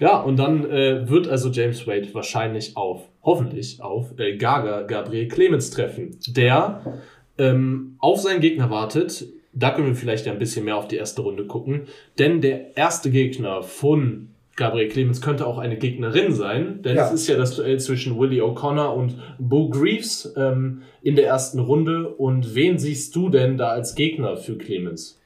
Ja, 0.00 0.20
und 0.20 0.36
dann 0.38 0.64
äh, 0.70 1.08
wird 1.08 1.28
also 1.28 1.50
James 1.50 1.86
Wade 1.86 2.08
wahrscheinlich 2.14 2.76
auf, 2.76 3.02
hoffentlich 3.22 3.82
auf 3.82 4.16
äh, 4.18 4.36
Gaga 4.36 4.82
Gabriel 4.82 5.26
Clemens 5.28 5.70
treffen, 5.70 6.16
der 6.28 7.00
ähm, 7.36 7.96
auf 7.98 8.20
seinen 8.20 8.40
Gegner 8.40 8.70
wartet. 8.70 9.26
Da 9.52 9.70
können 9.72 9.88
wir 9.88 9.94
vielleicht 9.96 10.24
ja 10.26 10.32
ein 10.32 10.38
bisschen 10.38 10.64
mehr 10.64 10.76
auf 10.76 10.86
die 10.88 10.96
erste 10.96 11.22
Runde 11.22 11.46
gucken, 11.46 11.88
denn 12.18 12.40
der 12.40 12.76
erste 12.76 13.10
Gegner 13.10 13.62
von 13.62 14.28
Gabriel 14.58 14.88
Clemens 14.88 15.20
könnte 15.20 15.46
auch 15.46 15.56
eine 15.58 15.76
Gegnerin 15.78 16.32
sein, 16.34 16.82
denn 16.82 16.96
Ja. 16.96 17.06
es 17.06 17.12
ist 17.12 17.28
ja 17.28 17.36
das 17.36 17.54
Duell 17.54 17.78
zwischen 17.78 18.18
Willie 18.18 18.42
O'Connor 18.42 18.88
und 18.94 19.14
Bo 19.38 19.68
Greaves 19.70 20.34
ähm, 20.36 20.82
in 21.00 21.14
der 21.14 21.28
ersten 21.28 21.60
Runde. 21.60 22.08
Und 22.08 22.56
wen 22.56 22.76
siehst 22.76 23.14
du 23.14 23.28
denn 23.28 23.56
da 23.56 23.68
als 23.68 23.94
Gegner 23.94 24.36
für 24.36 24.58
Clemens? 24.58 25.18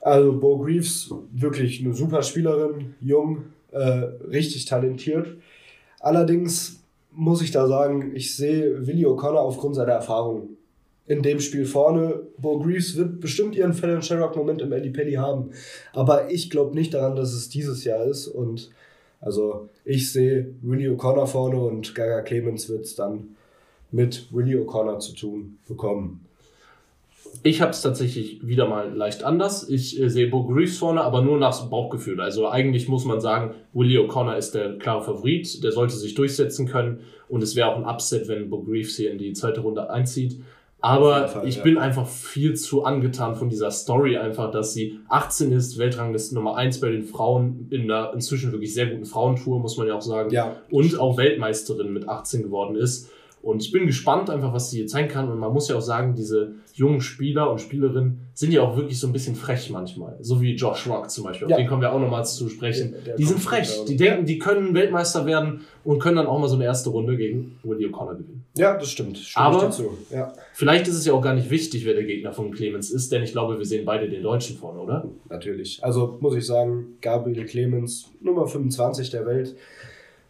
Also 0.00 0.32
Bo 0.32 0.58
Greaves, 0.58 1.14
wirklich 1.32 1.82
eine 1.84 1.94
super 1.94 2.22
Spielerin, 2.22 2.96
jung, 3.00 3.44
äh, 3.70 3.78
richtig 3.78 4.64
talentiert. 4.64 5.28
Allerdings 6.00 6.82
muss 7.12 7.42
ich 7.42 7.52
da 7.52 7.68
sagen, 7.68 8.10
ich 8.16 8.34
sehe 8.36 8.84
Willie 8.86 9.06
O'Connor 9.06 9.38
aufgrund 9.40 9.76
seiner 9.76 9.92
Erfahrung 9.92 10.56
in 11.10 11.22
dem 11.22 11.40
Spiel 11.40 11.64
vorne. 11.64 12.20
Bo 12.38 12.60
Greaves 12.60 12.96
wird 12.96 13.18
bestimmt 13.18 13.56
ihren 13.56 13.72
Fallon 13.72 14.00
Sherrock-Moment 14.00 14.62
im 14.62 14.72
Eddie 14.72 14.90
Pelly 14.90 15.14
haben. 15.14 15.50
Aber 15.92 16.30
ich 16.30 16.50
glaube 16.50 16.72
nicht 16.76 16.94
daran, 16.94 17.16
dass 17.16 17.32
es 17.32 17.48
dieses 17.48 17.82
Jahr 17.82 18.04
ist. 18.04 18.28
Und 18.28 18.70
also 19.20 19.68
ich 19.84 20.12
sehe 20.12 20.54
Willie 20.62 20.88
O'Connor 20.88 21.26
vorne 21.26 21.60
und 21.60 21.96
Gaga 21.96 22.22
Clemens 22.22 22.68
wird 22.68 22.84
es 22.84 22.94
dann 22.94 23.34
mit 23.90 24.32
Willie 24.32 24.56
O'Connor 24.60 25.00
zu 25.00 25.16
tun 25.16 25.58
bekommen. 25.66 26.24
Ich 27.42 27.60
habe 27.60 27.72
es 27.72 27.82
tatsächlich 27.82 28.46
wieder 28.46 28.68
mal 28.68 28.94
leicht 28.94 29.24
anders. 29.24 29.68
Ich 29.68 30.00
äh, 30.00 30.08
sehe 30.08 30.28
Bo 30.28 30.44
Greaves 30.44 30.78
vorne, 30.78 31.00
aber 31.00 31.22
nur 31.22 31.38
nach 31.38 31.66
Bauchgefühl. 31.66 32.20
Also 32.20 32.48
eigentlich 32.48 32.88
muss 32.88 33.04
man 33.04 33.20
sagen, 33.20 33.54
Willie 33.72 33.98
O'Connor 33.98 34.36
ist 34.36 34.54
der 34.54 34.78
klare 34.78 35.02
Favorit. 35.02 35.64
Der 35.64 35.72
sollte 35.72 35.96
sich 35.96 36.14
durchsetzen 36.14 36.68
können. 36.68 37.00
Und 37.28 37.42
es 37.42 37.56
wäre 37.56 37.68
auch 37.68 37.76
ein 37.76 37.84
Upset, 37.84 38.28
wenn 38.28 38.48
Bo 38.48 38.62
Greaves 38.62 38.96
hier 38.96 39.10
in 39.10 39.18
die 39.18 39.32
zweite 39.32 39.60
Runde 39.60 39.90
einzieht. 39.90 40.40
Aber 40.82 41.24
Auf 41.26 41.32
Fall, 41.32 41.48
ich 41.48 41.56
ja. 41.56 41.62
bin 41.62 41.76
einfach 41.78 42.06
viel 42.06 42.54
zu 42.54 42.84
angetan 42.84 43.34
von 43.34 43.48
dieser 43.48 43.70
Story 43.70 44.16
einfach, 44.16 44.50
dass 44.50 44.72
sie 44.72 44.98
18 45.08 45.52
ist, 45.52 45.76
Weltrangliste 45.78 46.34
Nummer 46.34 46.56
1 46.56 46.80
bei 46.80 46.90
den 46.90 47.02
Frauen 47.04 47.66
in 47.70 47.82
einer 47.90 48.12
inzwischen 48.14 48.50
wirklich 48.52 48.72
sehr 48.72 48.86
guten 48.86 49.04
Frauentour, 49.04 49.58
muss 49.60 49.76
man 49.76 49.86
ja 49.88 49.94
auch 49.94 50.00
sagen. 50.02 50.30
Ja, 50.30 50.56
und 50.70 50.98
auch 50.98 51.16
Weltmeisterin 51.18 51.92
mit 51.92 52.08
18 52.08 52.42
geworden 52.42 52.76
ist. 52.76 53.10
Und 53.42 53.62
ich 53.62 53.72
bin 53.72 53.86
gespannt 53.86 54.28
einfach, 54.28 54.52
was 54.52 54.70
sie 54.70 54.78
hier 54.78 54.86
zeigen 54.86 55.08
kann. 55.08 55.30
Und 55.30 55.38
man 55.38 55.50
muss 55.50 55.66
ja 55.70 55.76
auch 55.76 55.80
sagen, 55.82 56.14
diese 56.14 56.56
jungen 56.74 57.00
Spieler 57.00 57.50
und 57.50 57.58
Spielerinnen 57.58 58.20
sind 58.34 58.52
ja 58.52 58.60
auch 58.60 58.76
wirklich 58.76 59.00
so 59.00 59.06
ein 59.06 59.14
bisschen 59.14 59.34
frech 59.34 59.70
manchmal. 59.70 60.18
So 60.20 60.42
wie 60.42 60.54
Josh 60.54 60.86
Rock 60.86 61.10
zum 61.10 61.24
Beispiel. 61.24 61.46
Auf 61.46 61.50
Ja. 61.50 61.56
den 61.56 61.66
kommen 61.66 61.80
wir 61.80 61.90
auch 61.92 62.00
nochmal 62.00 62.24
zu 62.26 62.50
sprechen. 62.50 62.92
Der- 62.92 63.00
der 63.00 63.16
die 63.16 63.24
sind 63.24 63.40
frech. 63.40 63.84
Die 63.88 63.96
denken, 63.96 64.26
die 64.26 64.38
können 64.38 64.74
Weltmeister 64.74 65.24
werden 65.24 65.62
und 65.84 66.00
können 66.00 66.16
dann 66.16 66.26
auch 66.26 66.38
mal 66.38 66.48
so 66.48 66.56
eine 66.56 66.64
erste 66.64 66.90
Runde 66.90 67.16
gegen 67.16 67.58
Willie 67.62 67.88
O'Connor 67.88 68.16
gewinnen. 68.18 68.39
Ja, 68.56 68.76
das 68.76 68.90
stimmt. 68.90 69.18
Stimme 69.18 69.46
Aber-. 69.46 69.72
Ja. 70.10 70.32
Vielleicht 70.54 70.88
ist 70.88 70.96
es 70.96 71.06
ja 71.06 71.12
auch 71.12 71.22
gar 71.22 71.34
nicht 71.34 71.50
wichtig, 71.50 71.84
wer 71.84 71.94
der 71.94 72.04
Gegner 72.04 72.32
von 72.32 72.50
Clemens 72.50 72.90
ist, 72.90 73.12
denn 73.12 73.22
ich 73.22 73.32
glaube, 73.32 73.58
wir 73.58 73.64
sehen 73.64 73.84
beide 73.84 74.08
den 74.08 74.22
Deutschen 74.22 74.56
vorne, 74.56 74.80
oder? 74.80 75.08
Natürlich. 75.28 75.82
Also 75.82 76.18
muss 76.20 76.34
ich 76.34 76.46
sagen, 76.46 76.96
Gabriel 77.00 77.44
Clemens, 77.46 78.10
Nummer 78.20 78.46
25 78.46 79.10
der 79.10 79.26
Welt. 79.26 79.56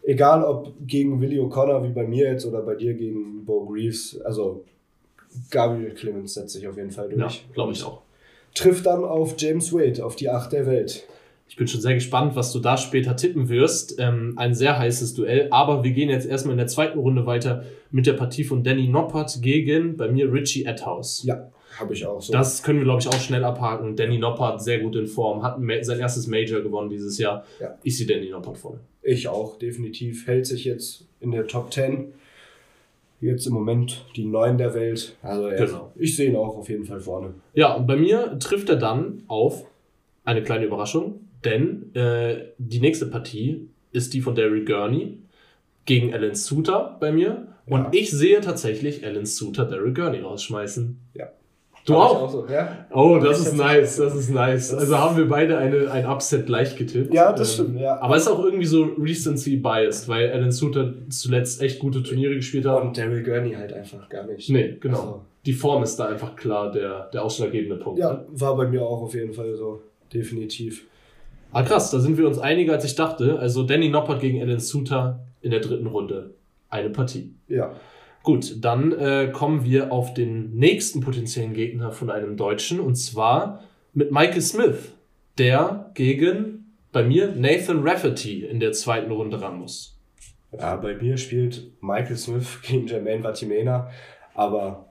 Egal 0.03 0.43
ob 0.43 0.73
gegen 0.85 1.21
Willie 1.21 1.41
O'Connor 1.41 1.83
wie 1.83 1.93
bei 1.93 2.07
mir 2.07 2.31
jetzt 2.31 2.45
oder 2.45 2.61
bei 2.61 2.75
dir 2.75 2.93
gegen 2.93 3.45
Bo 3.45 3.65
Greaves. 3.65 4.19
Also 4.21 4.65
Gabriel 5.49 5.93
Clemens 5.93 6.33
setzt 6.33 6.53
sich 6.53 6.67
auf 6.67 6.77
jeden 6.77 6.91
Fall 6.91 7.09
durch. 7.09 7.19
Ja, 7.19 7.53
glaube 7.53 7.73
ich 7.73 7.83
auch. 7.83 8.01
Trifft 8.53 8.85
dann 8.85 9.03
auf 9.03 9.35
James 9.37 9.71
Wade, 9.73 10.03
auf 10.03 10.15
die 10.15 10.29
8 10.29 10.51
der 10.51 10.65
Welt. 10.65 11.03
Ich 11.51 11.57
bin 11.57 11.67
schon 11.67 11.81
sehr 11.81 11.95
gespannt, 11.95 12.37
was 12.37 12.53
du 12.53 12.59
da 12.59 12.77
später 12.77 13.17
tippen 13.17 13.49
wirst. 13.49 13.99
Ähm, 13.99 14.35
ein 14.37 14.53
sehr 14.53 14.79
heißes 14.79 15.15
Duell. 15.15 15.49
Aber 15.51 15.83
wir 15.83 15.91
gehen 15.91 16.09
jetzt 16.09 16.25
erstmal 16.25 16.53
in 16.53 16.57
der 16.57 16.67
zweiten 16.67 16.97
Runde 16.97 17.25
weiter 17.25 17.65
mit 17.91 18.07
der 18.07 18.13
Partie 18.13 18.45
von 18.45 18.63
Danny 18.63 18.87
Noppert 18.87 19.41
gegen 19.41 19.97
bei 19.97 20.07
mir 20.09 20.31
Richie 20.31 20.65
Atthaus. 20.65 21.23
Ja, 21.25 21.51
habe 21.77 21.93
ich 21.93 22.05
auch 22.05 22.21
so. 22.21 22.31
Das 22.31 22.63
können 22.63 22.79
wir, 22.79 22.85
glaube 22.85 23.01
ich, 23.01 23.09
auch 23.09 23.19
schnell 23.19 23.43
abhaken. 23.43 23.97
Danny 23.97 24.17
Noppert 24.17 24.63
sehr 24.63 24.79
gut 24.79 24.95
in 24.95 25.07
Form, 25.07 25.43
hat 25.43 25.57
sein 25.81 25.99
erstes 25.99 26.25
Major 26.27 26.61
gewonnen 26.61 26.89
dieses 26.89 27.17
Jahr. 27.17 27.43
Ja. 27.59 27.77
Ich 27.83 27.97
sehe 27.97 28.07
Danny 28.07 28.29
Noppert 28.29 28.57
vorne. 28.57 28.79
ich 29.01 29.27
auch, 29.27 29.59
definitiv. 29.59 30.27
Hält 30.27 30.45
sich 30.47 30.63
jetzt 30.63 31.03
in 31.19 31.31
der 31.31 31.47
Top 31.47 31.73
10. 31.73 32.13
Jetzt 33.19 33.45
im 33.45 33.53
Moment 33.53 34.05
die 34.15 34.23
9 34.23 34.57
der 34.57 34.73
Welt. 34.73 35.17
Also 35.21 35.47
er, 35.47 35.65
Genau. 35.65 35.91
ich 35.97 36.15
sehe 36.15 36.29
ihn 36.29 36.37
auch 36.37 36.55
auf 36.57 36.69
jeden 36.69 36.85
Fall 36.85 37.01
vorne. 37.01 37.33
Ja, 37.53 37.73
und 37.73 37.87
bei 37.87 37.97
mir 37.97 38.39
trifft 38.39 38.69
er 38.69 38.77
dann 38.77 39.23
auf 39.27 39.65
eine 40.23 40.41
kleine 40.43 40.63
Überraschung, 40.65 41.19
denn 41.45 41.93
äh, 41.95 42.45
die 42.57 42.79
nächste 42.79 43.05
Partie 43.07 43.67
ist 43.91 44.13
die 44.13 44.21
von 44.21 44.35
Derry 44.35 44.63
Gurney 44.65 45.17
gegen 45.85 46.13
Alan 46.13 46.35
Suter 46.35 46.97
bei 46.99 47.11
mir. 47.11 47.47
Und 47.65 47.81
Ja. 47.81 47.89
ich 47.93 48.11
sehe 48.11 48.41
tatsächlich 48.41 49.05
Alan 49.05 49.25
Suter 49.25 49.65
Derry 49.65 49.91
Gurney 49.93 50.19
rausschmeißen. 50.19 50.97
Ja. 51.15 51.29
Du 51.85 51.95
Hab 51.95 52.11
ich 52.11 52.17
auch? 52.17 52.31
so, 52.31 52.45
ja? 52.47 52.85
Oh, 52.93 53.17
das 53.19 53.39
ist 53.39 53.47
hab's- 53.47 53.57
nice, 53.57 53.97
das 53.97 54.15
ist 54.15 54.29
nice. 54.29 54.71
Also 54.71 54.99
haben 54.99 55.17
wir 55.17 55.27
beide 55.27 55.57
eine, 55.57 55.89
ein 55.89 56.05
Upset 56.05 56.45
gleich 56.45 56.75
getippt. 56.75 57.11
Ja, 57.11 57.33
das 57.33 57.57
Ähm, 57.57 57.65
stimmt, 57.65 57.81
ja. 57.81 57.99
Aber 57.99 58.15
es 58.15 58.23
ist 58.23 58.27
auch 58.27 58.43
irgendwie 58.43 58.67
so 58.67 58.83
Recency 58.99 59.55
biased, 59.57 60.07
weil 60.07 60.29
Alan 60.31 60.51
Suter 60.51 60.93
zuletzt 61.09 61.59
echt 61.61 61.79
gute 61.79 62.03
Turniere 62.03 62.35
gespielt 62.35 62.65
hat. 62.67 62.83
Und 62.83 62.95
Daryl 62.99 63.23
Gurney 63.23 63.53
halt 63.53 63.73
einfach 63.73 64.07
gar 64.09 64.27
nicht. 64.27 64.47
Nee, 64.51 64.77
genau. 64.79 64.97
Also, 64.99 65.21
Die 65.47 65.53
Form 65.53 65.81
ist 65.81 65.95
da 65.95 66.05
einfach 66.05 66.35
klar 66.35 66.71
der, 66.71 67.09
der 67.11 67.23
ausschlaggebende 67.25 67.77
Punkt. 67.77 67.97
ne? 67.99 68.05
ja, 68.05 68.25
war 68.29 68.55
bei 68.55 68.67
mir 68.67 68.83
auch 68.83 69.01
auf 69.01 69.15
jeden 69.15 69.33
Fall 69.33 69.55
so. 69.55 69.81
Definitiv. 70.13 70.85
Ah, 71.51 71.63
krass, 71.63 71.91
da 71.91 71.99
sind 71.99 72.17
wir 72.17 72.27
uns 72.27 72.39
einiger, 72.39 72.73
als 72.73 72.85
ich 72.85 72.95
dachte. 72.95 73.39
Also 73.39 73.63
Danny 73.63 73.89
Noppert 73.89 74.21
gegen 74.21 74.41
Alan 74.41 74.59
Suter 74.59 75.25
in 75.41 75.51
der 75.51 75.59
dritten 75.59 75.87
Runde. 75.87 76.35
Eine 76.69 76.89
Partie. 76.89 77.33
Ja. 77.47 77.73
Gut, 78.23 78.63
dann 78.63 78.91
äh, 78.91 79.31
kommen 79.33 79.65
wir 79.65 79.91
auf 79.91 80.13
den 80.13 80.55
nächsten 80.55 81.01
potenziellen 81.01 81.53
Gegner 81.53 81.91
von 81.91 82.09
einem 82.09 82.37
Deutschen 82.37 82.79
und 82.79 82.95
zwar 82.95 83.63
mit 83.93 84.11
Michael 84.11 84.41
Smith, 84.41 84.93
der 85.37 85.91
gegen 85.95 86.75
bei 86.91 87.03
mir 87.03 87.33
Nathan 87.35 87.87
Rafferty 87.87 88.45
in 88.45 88.59
der 88.59 88.73
zweiten 88.73 89.11
Runde 89.11 89.41
ran 89.41 89.57
muss. 89.57 89.99
Ja, 90.57 90.75
bei 90.75 90.95
mir 90.95 91.17
spielt 91.17 91.71
Michael 91.81 92.17
Smith 92.17 92.59
gegen 92.61 92.87
Jermaine 92.87 93.23
Vatimena, 93.23 93.89
aber 94.35 94.90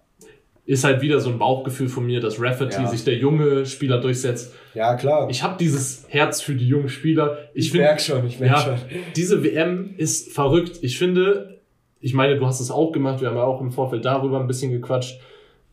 Ist 0.66 0.84
halt 0.84 1.00
wieder 1.02 1.18
so 1.20 1.30
ein 1.30 1.38
Bauchgefühl 1.38 1.88
von 1.88 2.06
mir, 2.06 2.20
dass 2.20 2.40
Rafferty 2.40 2.82
Ja. 2.82 2.86
sich 2.86 3.02
der 3.04 3.14
junge 3.16 3.66
Spieler 3.66 3.98
durchsetzt. 4.00 4.54
ja, 4.74 4.94
klar. 4.94 5.28
Ich 5.30 5.42
habe 5.42 5.56
dieses 5.58 6.04
Herz 6.08 6.40
für 6.42 6.54
die 6.54 6.68
jungen 6.68 6.88
Spieler. 6.88 7.38
Ich, 7.54 7.68
Ich 7.68 7.74
merk 7.74 8.00
schon, 8.00 8.26
ich 8.26 8.38
merk 8.38 8.52
Ja, 8.52 8.60
schon. 8.62 8.76
diese 9.16 9.42
WM 9.42 9.94
ist 9.96 10.32
verrückt. 10.32 10.78
Ich 10.82 10.96
finde, 10.98 11.58
ich 12.00 12.14
meine, 12.14 12.36
du 12.36 12.46
hast 12.46 12.60
es 12.60 12.70
auch 12.70 12.92
gemacht, 12.92 13.20
wir 13.20 13.28
haben 13.28 13.36
ja 13.36 13.42
auch 13.42 13.60
im 13.60 13.72
Vorfeld 13.72 14.04
darüber 14.04 14.38
ein 14.40 14.46
bisschen 14.46 14.70
gequatscht. 14.70 15.18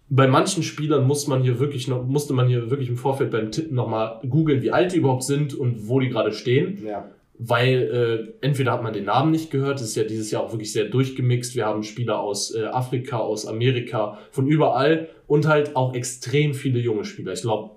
Bei 0.09 0.25
manchen 0.27 0.63
Spielern 0.63 1.05
muss 1.05 1.27
man 1.27 1.43
hier 1.43 1.59
wirklich 1.59 1.87
noch, 1.89 2.03
musste 2.05 2.33
man 2.33 2.47
hier 2.47 2.69
wirklich 2.71 2.87
im 2.89 2.97
Vorfeld 2.97 3.29
beim 3.29 3.51
Tippen 3.51 3.75
nochmal 3.75 4.19
googeln, 4.27 4.61
wie 4.61 4.71
alt 4.71 4.93
die 4.93 4.97
überhaupt 4.97 5.23
sind 5.23 5.53
und 5.53 5.87
wo 5.89 5.99
die 5.99 6.09
gerade 6.09 6.31
stehen. 6.31 6.81
Ja. 6.87 7.09
Weil 7.39 8.33
äh, 8.41 8.45
entweder 8.45 8.71
hat 8.71 8.81
man 8.81 8.93
den 8.93 9.05
Namen 9.05 9.31
nicht 9.31 9.51
gehört, 9.51 9.79
das 9.79 9.89
ist 9.89 9.95
ja 9.95 10.03
dieses 10.03 10.31
Jahr 10.31 10.43
auch 10.43 10.51
wirklich 10.51 10.73
sehr 10.73 10.85
durchgemixt. 10.85 11.55
Wir 11.55 11.65
haben 11.65 11.83
Spieler 11.83 12.19
aus 12.19 12.55
äh, 12.55 12.63
Afrika, 12.63 13.17
aus 13.17 13.45
Amerika, 13.45 14.17
von 14.31 14.47
überall 14.47 15.09
und 15.27 15.47
halt 15.47 15.75
auch 15.75 15.93
extrem 15.93 16.55
viele 16.55 16.79
junge 16.79 17.05
Spieler. 17.05 17.33
Ich 17.33 17.41
glaube, 17.41 17.71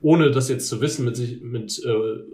ohne 0.00 0.30
das 0.30 0.48
jetzt 0.48 0.68
zu 0.68 0.80
wissen 0.80 1.04
mit, 1.04 1.16
sich, 1.16 1.40
mit 1.40 1.82
äh, 1.84 1.90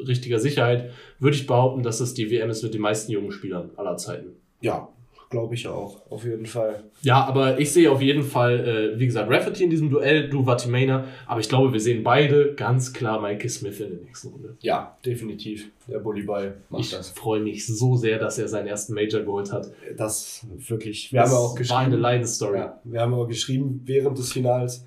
richtiger 0.06 0.40
Sicherheit, 0.40 0.90
würde 1.20 1.36
ich 1.36 1.46
behaupten, 1.46 1.82
dass 1.82 1.98
das 1.98 2.14
die 2.14 2.30
WM 2.30 2.50
ist 2.50 2.62
mit 2.62 2.74
den 2.74 2.80
meisten 2.80 3.12
jungen 3.12 3.30
Spielern 3.30 3.70
aller 3.76 3.96
Zeiten. 3.96 4.32
Ja, 4.60 4.91
glaube 5.32 5.54
ich 5.56 5.66
auch, 5.66 6.00
auf 6.10 6.24
jeden 6.24 6.46
Fall. 6.46 6.84
Ja, 7.02 7.24
aber 7.24 7.58
ich 7.58 7.72
sehe 7.72 7.90
auf 7.90 8.00
jeden 8.00 8.22
Fall, 8.22 8.94
äh, 8.94 8.98
wie 9.00 9.06
gesagt, 9.06 9.28
Rafferty 9.28 9.64
in 9.64 9.70
diesem 9.70 9.90
Duell, 9.90 10.28
du 10.28 10.44
Vatimena, 10.44 11.06
aber 11.26 11.40
ich 11.40 11.48
glaube, 11.48 11.72
wir 11.72 11.80
sehen 11.80 12.04
beide 12.04 12.54
ganz 12.54 12.92
klar 12.92 13.20
Michael 13.20 13.48
Smith 13.48 13.80
in 13.80 13.88
der 13.90 13.98
nächsten 14.04 14.28
Runde. 14.28 14.56
Ja, 14.60 14.96
definitiv. 15.04 15.70
Der 15.88 15.98
Bullyball 15.98 16.54
macht 16.68 16.82
Ich 16.82 16.90
das. 16.92 17.10
freue 17.10 17.40
mich 17.40 17.66
so 17.66 17.96
sehr, 17.96 18.20
dass 18.20 18.38
er 18.38 18.46
seinen 18.46 18.68
ersten 18.68 18.94
Major 18.94 19.22
geholt 19.22 19.50
hat. 19.50 19.72
Das 19.96 20.46
wirklich. 20.68 21.12
Wir 21.12 21.22
haben 21.22 21.30
ja 21.32 21.36
auch 21.38 21.58
Das 21.58 21.68
war 21.70 21.78
eine 21.78 21.86
geschrieben. 21.88 22.02
Leidensstory. 22.02 22.58
Ja, 22.58 22.80
wir 22.84 23.00
haben 23.00 23.14
auch 23.14 23.26
geschrieben 23.26 23.80
während 23.84 24.16
des 24.18 24.32
Finals 24.32 24.86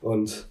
und 0.00 0.48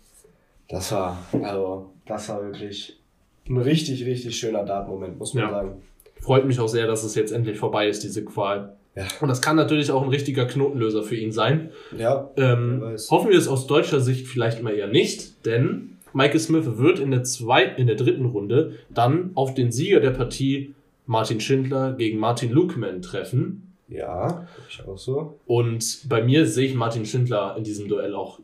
das 0.67 0.91
war, 0.91 1.17
also, 1.41 1.89
das 2.05 2.29
war 2.29 2.43
wirklich 2.43 2.99
ein 3.47 3.57
richtig, 3.57 4.05
richtig 4.05 4.37
schöner 4.37 4.63
Dart-Moment, 4.63 5.17
muss 5.17 5.33
man 5.33 5.45
Ja. 5.45 5.49
sagen. 5.49 5.81
Freut 6.21 6.45
mich 6.45 6.59
auch 6.59 6.67
sehr, 6.67 6.85
dass 6.85 7.03
es 7.05 7.15
jetzt 7.15 7.31
endlich 7.31 7.57
vorbei 7.57 7.87
ist, 7.87 8.03
diese 8.03 8.25
Qual. 8.25 8.75
Ja. 8.95 9.05
Und 9.21 9.29
das 9.29 9.41
kann 9.41 9.55
natürlich 9.55 9.91
auch 9.91 10.01
ein 10.03 10.09
richtiger 10.09 10.45
Knotenlöser 10.45 11.03
für 11.03 11.15
ihn 11.15 11.31
sein. 11.31 11.69
Ja, 11.97 12.29
Ähm, 12.35 12.95
hoffen 13.09 13.29
wir 13.29 13.37
es 13.37 13.47
aus 13.47 13.67
deutscher 13.67 13.99
Sicht 14.01 14.27
vielleicht 14.27 14.61
mal 14.63 14.73
eher 14.73 14.87
nicht, 14.87 15.45
denn 15.45 15.97
Michael 16.13 16.39
Smith 16.39 16.65
wird 16.77 16.99
in 16.99 17.11
der, 17.11 17.23
zweiten, 17.23 17.79
in 17.79 17.87
der 17.87 17.95
dritten 17.95 18.25
Runde 18.25 18.73
dann 18.89 19.31
auf 19.35 19.53
den 19.53 19.71
Sieger 19.71 19.99
der 19.99 20.11
Partie 20.11 20.73
Martin 21.05 21.39
Schindler 21.39 21.93
gegen 21.93 22.19
Martin 22.19 22.51
Lukeman 22.51 23.01
treffen. 23.01 23.73
ja, 23.87 24.47
ich 24.69 24.85
auch 24.87 24.97
so. 24.97 25.39
Und 25.45 26.01
bei 26.09 26.21
mir 26.23 26.45
sehe 26.45 26.67
ich 26.67 26.75
Martin 26.75 27.05
Schindler 27.05 27.55
in 27.57 27.63
diesem 27.63 27.87
Duell 27.87 28.13
auch 28.15 28.39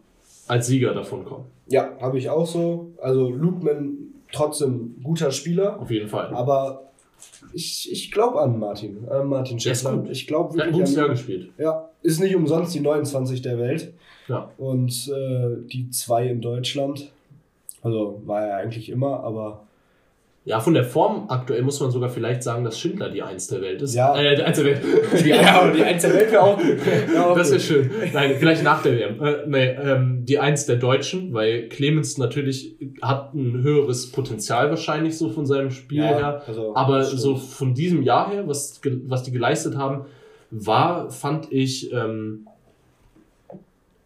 als 0.48 0.68
Sieger 0.68 0.94
davon 0.94 1.26
kommen. 1.26 1.46
Ja, 1.68 1.92
habe 2.00 2.18
ich 2.20 2.30
auch 2.30 2.46
so. 2.46 2.92
Also 3.02 3.30
Lukeman 3.30 3.98
trotzdem 4.32 4.96
guter 5.04 5.32
Spieler, 5.32 5.80
Auf 5.80 5.90
jeden 5.92 6.08
Fall. 6.08 6.34
aber 6.34 6.92
ich, 7.54 7.90
ich 7.92 8.12
glaube 8.12 8.40
an 8.42 8.60
Martin, 8.60 9.08
an 9.10 9.28
Martin 9.28 9.60
Schäffler. 9.60 9.98
gut. 9.98 10.10
Ich 10.10 10.28
glaube 10.28 10.58
Er 10.58 10.68
hat 10.68 10.74
ein 10.74 10.74
wirklich 10.74 10.80
gutes 10.90 10.96
Jahr 10.96 11.10
gespielt. 11.10 11.50
Ja, 11.58 11.90
ist 12.02 12.20
nicht 12.20 12.36
umsonst 12.36 12.74
die 12.76 12.80
29 12.82 13.42
der 13.42 13.58
Welt 13.60 13.94
Ja. 14.28 14.50
und 14.58 15.08
äh, 15.14 15.56
die 15.68 15.90
2 15.90 16.28
in 16.28 16.42
Deutschland. 16.42 17.12
Also 17.82 18.22
war 18.26 18.42
er 18.46 18.58
eigentlich 18.58 18.90
immer, 18.90 19.20
aber 19.24 19.64
Ja, 20.48 20.60
von 20.60 20.76
der 20.76 20.84
Form 20.84 21.26
aktuell 21.30 21.64
muss 21.64 21.80
man 21.80 21.90
sogar 21.90 22.08
vielleicht 22.08 22.44
sagen, 22.44 22.64
dass 22.64 22.80
Schindler 22.80 23.10
die 23.10 23.24
Eins 23.24 23.48
der 23.48 23.62
Welt 23.62 23.82
ist. 23.82 23.96
Ja. 23.96 24.16
Äh, 24.16 24.36
die 24.36 24.44
Eins 24.44 24.58
der 24.58 24.66
Welt. 24.66 24.82
Die, 25.24 25.30
ja, 25.30 25.72
die 25.72 25.84
Eins 25.84 26.04
der 26.04 26.14
Welt 26.14 26.32
wäre 26.32 26.44
auch 26.44 26.58
gut. 26.58 26.78
Ja, 27.12 27.26
auch 27.26 27.36
das 27.36 27.50
wäre 27.50 27.60
schön. 27.60 27.90
Nein, 28.14 28.36
vielleicht 28.38 28.64
nach 28.64 28.84
der 28.84 28.94
WM. 28.96 29.24
Äh, 29.24 29.36
nee, 29.48 29.66
ähm, 29.72 30.24
die 30.24 30.38
Eins 30.38 30.68
der 30.68 30.76
Deutschen, 30.76 31.34
weil 31.34 31.68
Clemens 31.70 32.20
natürlich 32.20 32.76
hat 33.02 33.34
ein 33.34 33.64
höheres 33.64 34.12
Potenzial 34.12 34.70
wahrscheinlich 34.70 35.18
so 35.18 35.32
von 35.32 35.48
seinem 35.48 35.72
Spiel 35.72 35.98
Ja, 36.04 36.16
her. 36.16 36.44
also, 36.46 36.76
Aber 36.76 37.04
so 37.04 37.36
von 37.36 37.74
diesem 37.74 38.04
Jahr 38.04 38.30
her, 38.32 38.48
was, 38.48 38.80
was 39.08 39.24
die 39.24 39.32
geleistet 39.32 39.76
haben, 39.76 40.06
war, 40.52 41.10
fand 41.10 41.52
ich, 41.52 41.92
ähm, 41.92 42.48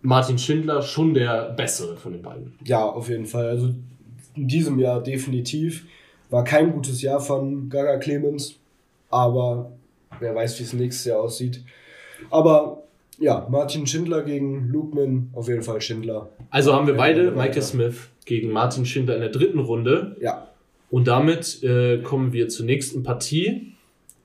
Martin 0.01 0.37
Schindler 0.37 0.81
schon 0.81 1.13
der 1.13 1.49
bessere 1.49 1.97
von 1.97 2.13
den 2.13 2.21
beiden. 2.21 2.53
Ja, 2.63 2.85
auf 2.85 3.09
jeden 3.09 3.25
Fall. 3.25 3.47
Also 3.49 3.71
in 4.35 4.47
diesem 4.47 4.79
Jahr 4.79 5.03
definitiv. 5.03 5.85
War 6.29 6.43
kein 6.43 6.71
gutes 6.71 7.01
Jahr 7.01 7.19
von 7.19 7.69
Gaga 7.69 7.97
Clemens, 7.97 8.55
aber 9.09 9.71
wer 10.19 10.35
weiß, 10.35 10.59
wie 10.59 10.63
es 10.63 10.73
nächstes 10.73 11.05
Jahr 11.05 11.21
aussieht. 11.21 11.63
Aber 12.29 12.83
ja, 13.19 13.47
Martin 13.49 13.85
Schindler 13.87 14.23
gegen 14.23 14.69
Lukman, 14.69 15.29
auf 15.33 15.47
jeden 15.47 15.63
Fall 15.63 15.81
Schindler. 15.81 16.29
Also 16.49 16.73
haben 16.73 16.87
wir 16.87 16.95
beide 16.95 17.31
Michael. 17.31 17.61
Smith 17.61 18.09
gegen 18.25 18.51
Martin 18.51 18.85
Schindler 18.85 19.15
in 19.15 19.21
der 19.21 19.29
dritten 19.29 19.59
Runde. 19.59 20.15
Ja, 20.21 20.47
Und 20.89 21.07
damit 21.07 21.63
äh, 21.63 21.99
kommen 22.01 22.31
wir 22.31 22.47
zur 22.47 22.65
nächsten 22.65 23.03
Partie, 23.03 23.73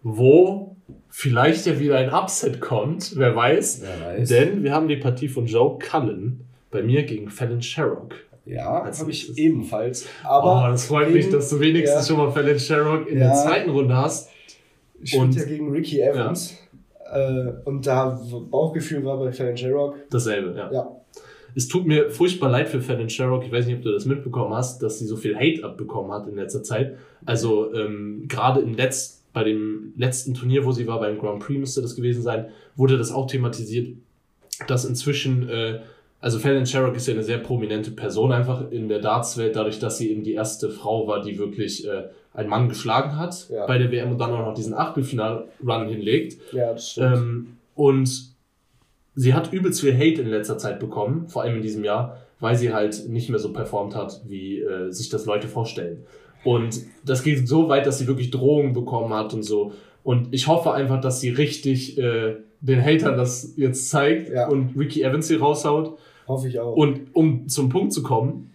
wo 0.03 0.77
vielleicht 1.09 1.67
ja 1.67 1.79
wieder 1.81 1.97
ein 1.99 2.11
Upset 2.11 2.61
kommt, 2.61 3.17
wer 3.17 3.35
weiß. 3.35 3.83
wer 3.83 4.19
weiß. 4.19 4.29
Denn 4.29 4.63
wir 4.63 4.73
haben 4.73 4.89
die 4.89 4.97
Partie 4.97 5.29
von 5.29 5.47
Joe 5.47 5.79
Cullen 5.79 6.41
bei 6.71 6.83
mir 6.83 7.05
gegen 7.05 7.31
Fallon 7.31 7.63
Sherrock. 7.63 8.15
Ja, 8.47 8.85
habe 8.99 9.11
ich 9.11 9.37
ebenfalls. 9.39 10.07
Aber 10.23 10.65
oh, 10.67 10.71
das 10.71 10.87
freut 10.87 11.11
mich, 11.13 11.25
gegen- 11.27 11.33
dass 11.37 11.51
du 11.51 11.61
wenigstens 11.61 12.09
ja. 12.09 12.15
schon 12.17 12.25
mal 12.25 12.31
Fallon 12.33 12.59
Sherrock 12.59 13.09
in 13.09 13.19
Ja. 13.19 13.29
der 13.29 13.35
zweiten 13.35 13.71
Runde 13.71 13.97
hast. 13.97 14.31
spielt 15.03 15.23
und- 15.23 15.37
ja 15.37 15.45
gegen 15.45 15.71
Ricky 15.71 16.01
Evans. 16.01 16.57
Äh, 17.13 17.53
und 17.65 17.87
da 17.87 18.19
Bauchgefühl 18.51 19.05
war 19.05 19.19
bei 19.19 19.33
Fallon 19.33 19.57
Sherrock. 19.57 19.97
Dasselbe, 20.11 20.55
ja. 20.57 20.73
Ja, 20.73 20.97
Es 21.57 21.69
tut 21.69 21.87
mir 21.87 22.11
furchtbar 22.11 22.51
leid 22.51 22.69
für 22.69 22.81
Fallon 22.81 23.09
Sherrock. 23.09 23.45
Ich 23.45 23.53
weiß 23.53 23.67
nicht, 23.67 23.77
ob 23.77 23.83
du 23.83 23.93
das 23.93 24.07
mitbekommen 24.07 24.53
hast, 24.55 24.83
dass 24.83 24.99
sie 24.99 25.07
so 25.07 25.17
viel 25.17 25.37
Hate 25.37 25.63
abbekommen 25.65 26.11
hat 26.11 26.27
in 26.27 26.35
letzter 26.37 26.63
Zeit. 26.63 26.97
Also 27.27 27.73
ähm, 27.75 28.25
gerade 28.29 28.61
im 28.61 28.75
Letz 28.75 29.23
bei 29.33 29.45
dem 29.45 29.93
letzten 29.97 30.35
Turnier, 30.35 30.65
wo 30.65 30.73
sie 30.73 30.87
war, 30.87 30.99
beim 31.01 31.19
Grand 31.19 31.41
Prix 31.41 31.59
müsste 31.61 31.83
das 31.83 31.95
gewesen 31.97 32.23
sein, 32.23 32.47
wurde 32.77 32.97
das 32.99 33.11
auch 33.13 33.27
thematisiert, 33.27 33.97
dass 34.69 34.85
inzwischen, 34.85 35.49
äh, 35.49 35.81
also 36.25 36.39
Fallon 36.39 36.65
Sherrock 36.65 36.97
ist 36.97 37.07
ja 37.07 37.13
eine 37.15 37.23
sehr 37.23 37.37
prominente 37.39 37.91
Person 37.91 38.33
einfach 38.33 38.71
in 38.71 38.89
der 38.89 38.99
Dartswelt, 39.01 39.57
dadurch, 39.57 39.79
dass 39.79 39.99
sie 39.99 40.11
eben 40.11 40.23
die 40.23 40.33
erste 40.33 40.71
Frau 40.71 41.07
war, 41.07 41.21
die 41.23 41.39
wirklich 41.39 41.87
äh, 41.87 42.05
einen 42.33 42.49
Mann 42.49 42.69
geschlagen 42.71 43.19
hat 43.19 43.49
Ja. 43.51 43.67
bei 43.67 43.77
der 43.79 43.93
WM 43.93 44.11
und 44.13 44.19
dann 44.19 44.33
auch 44.33 44.47
noch 44.47 44.55
diesen 44.55 44.73
Achtelfinal-Run 44.75 45.89
hinlegt. 45.89 46.41
ja, 46.53 46.73
das 46.73 46.93
stimmt. 46.93 47.17
Ähm, 47.17 47.47
und 47.75 48.09
sie 49.15 49.35
hat 49.35 49.53
übelst 49.53 49.81
viel 49.83 49.95
Hate 49.95 50.23
in 50.23 50.29
letzter 50.29 50.57
Zeit 50.59 50.81
bekommen, 50.81 51.29
vor 51.29 51.43
allem 51.43 51.57
in 51.57 51.63
diesem 51.63 51.85
Jahr, 51.85 52.17
weil 52.41 52.57
sie 52.57 52.73
halt 52.73 53.09
nicht 53.09 53.29
mehr 53.31 53.39
so 53.39 53.53
performt 53.53 53.95
hat, 53.95 54.23
wie 54.27 54.61
äh, 54.61 54.91
sich 54.91 55.09
das 55.11 55.27
Leute 55.27 55.47
vorstellen. 55.47 56.05
Und 56.43 56.81
das 57.05 57.23
geht 57.23 57.47
so 57.49 57.69
weit, 57.69 57.87
dass 57.87 57.99
sie 57.99 58.07
wirklich 58.07 58.31
Drohungen 58.31 58.73
bekommen 58.73 59.13
hat 59.15 59.35
und 59.35 59.43
so. 59.43 59.73
Und 60.03 60.29
ich 60.35 60.47
hoffe 60.49 60.73
einfach, 60.73 61.01
dass 61.01 61.21
sie 61.21 61.31
richtig 61.31 61.97
äh, 61.99 62.37
den 62.61 62.83
Hatern 62.83 63.17
das 63.17 63.55
jetzt 63.57 63.91
zeigt 63.91 64.31
Ja. 64.31 64.49
und 64.49 64.75
Ricky 64.77 65.03
Evans 65.03 65.29
sie 65.29 65.37
raushaut. 65.37 65.99
Hoffe 66.27 66.49
ich 66.49 66.59
auch. 66.59 66.75
Und 66.75 67.15
um 67.15 67.49
zum 67.49 67.69
Punkt 67.69 67.93
zu 67.93 68.03
kommen, 68.03 68.55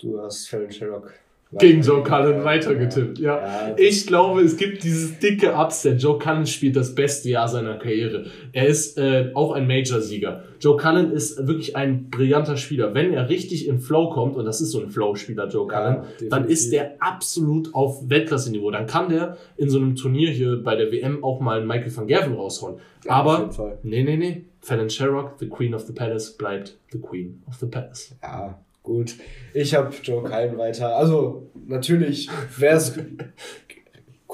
du 0.00 0.20
hast 0.20 0.48
Fallon 0.48 0.70
Sherrock 0.70 1.14
gegen 1.58 1.82
Joe 1.82 2.02
Cullen 2.04 2.44
weitergetippt. 2.44 3.18
Ja. 3.18 3.38
Ja, 3.70 3.74
Ich 3.76 4.06
glaube, 4.06 4.42
es 4.42 4.56
gibt 4.56 4.84
dieses 4.84 5.18
dicke 5.18 5.52
Upset. 5.54 6.00
Joe 6.00 6.18
Cullen 6.18 6.46
spielt 6.46 6.76
das 6.76 6.94
beste 6.94 7.28
Jahr 7.28 7.48
seiner 7.48 7.76
Karriere. 7.78 8.26
Er 8.52 8.66
ist 8.66 8.96
äh, 8.98 9.30
auch 9.34 9.52
ein 9.52 9.66
Major-Sieger. 9.66 10.44
Joe 10.60 10.76
Cullen 10.76 11.10
ist 11.10 11.46
wirklich 11.48 11.74
ein 11.74 12.08
brillanter 12.10 12.56
Spieler. 12.56 12.94
Wenn 12.94 13.12
er 13.12 13.28
richtig 13.28 13.66
in 13.66 13.80
Flow 13.80 14.10
kommt, 14.10 14.36
und 14.36 14.44
das 14.44 14.60
ist 14.60 14.70
so 14.70 14.80
ein 14.80 14.90
Flow-Spieler, 14.90 15.48
Joe 15.48 15.66
Ja, 15.72 15.80
Cullen, 15.80 15.94
dann 16.28 16.42
definitiv. 16.42 16.50
ist 16.50 16.72
der 16.72 16.96
absolut 17.02 17.74
auf 17.74 18.08
Weltklasse-Niveau. 18.08 18.70
Dann 18.70 18.86
kann 18.86 19.08
der 19.08 19.36
in 19.56 19.68
so 19.70 19.78
einem 19.78 19.96
Turnier 19.96 20.30
hier 20.30 20.62
bei 20.62 20.76
der 20.76 20.92
WM 20.92 21.24
auch 21.24 21.40
mal 21.40 21.64
Michael 21.64 21.96
van 21.96 22.06
Gerven 22.06 22.34
raushauen. 22.34 22.76
Ja, 23.04 23.10
Aber, 23.12 23.50
nee, 23.82 24.02
nee, 24.04 24.16
nee. 24.16 24.44
Fallon 24.60 24.90
Sherrock, 24.90 25.36
the 25.40 25.48
Queen 25.48 25.74
of 25.74 25.82
the 25.86 25.92
Palace, 25.94 26.36
bleibt 26.36 26.76
the 26.92 26.98
Queen 27.00 27.42
of 27.48 27.54
the 27.56 27.66
Palace. 27.66 28.14
Ja, 28.22 28.58
gut. 28.82 29.14
Ich 29.54 29.74
habe 29.74 29.94
Joe 30.02 30.22
Cullen 30.22 30.56
weiter. 30.58 30.96
Also, 30.96 31.50
natürlich 31.66 32.28
wäre 32.58 32.76
es 32.76 32.98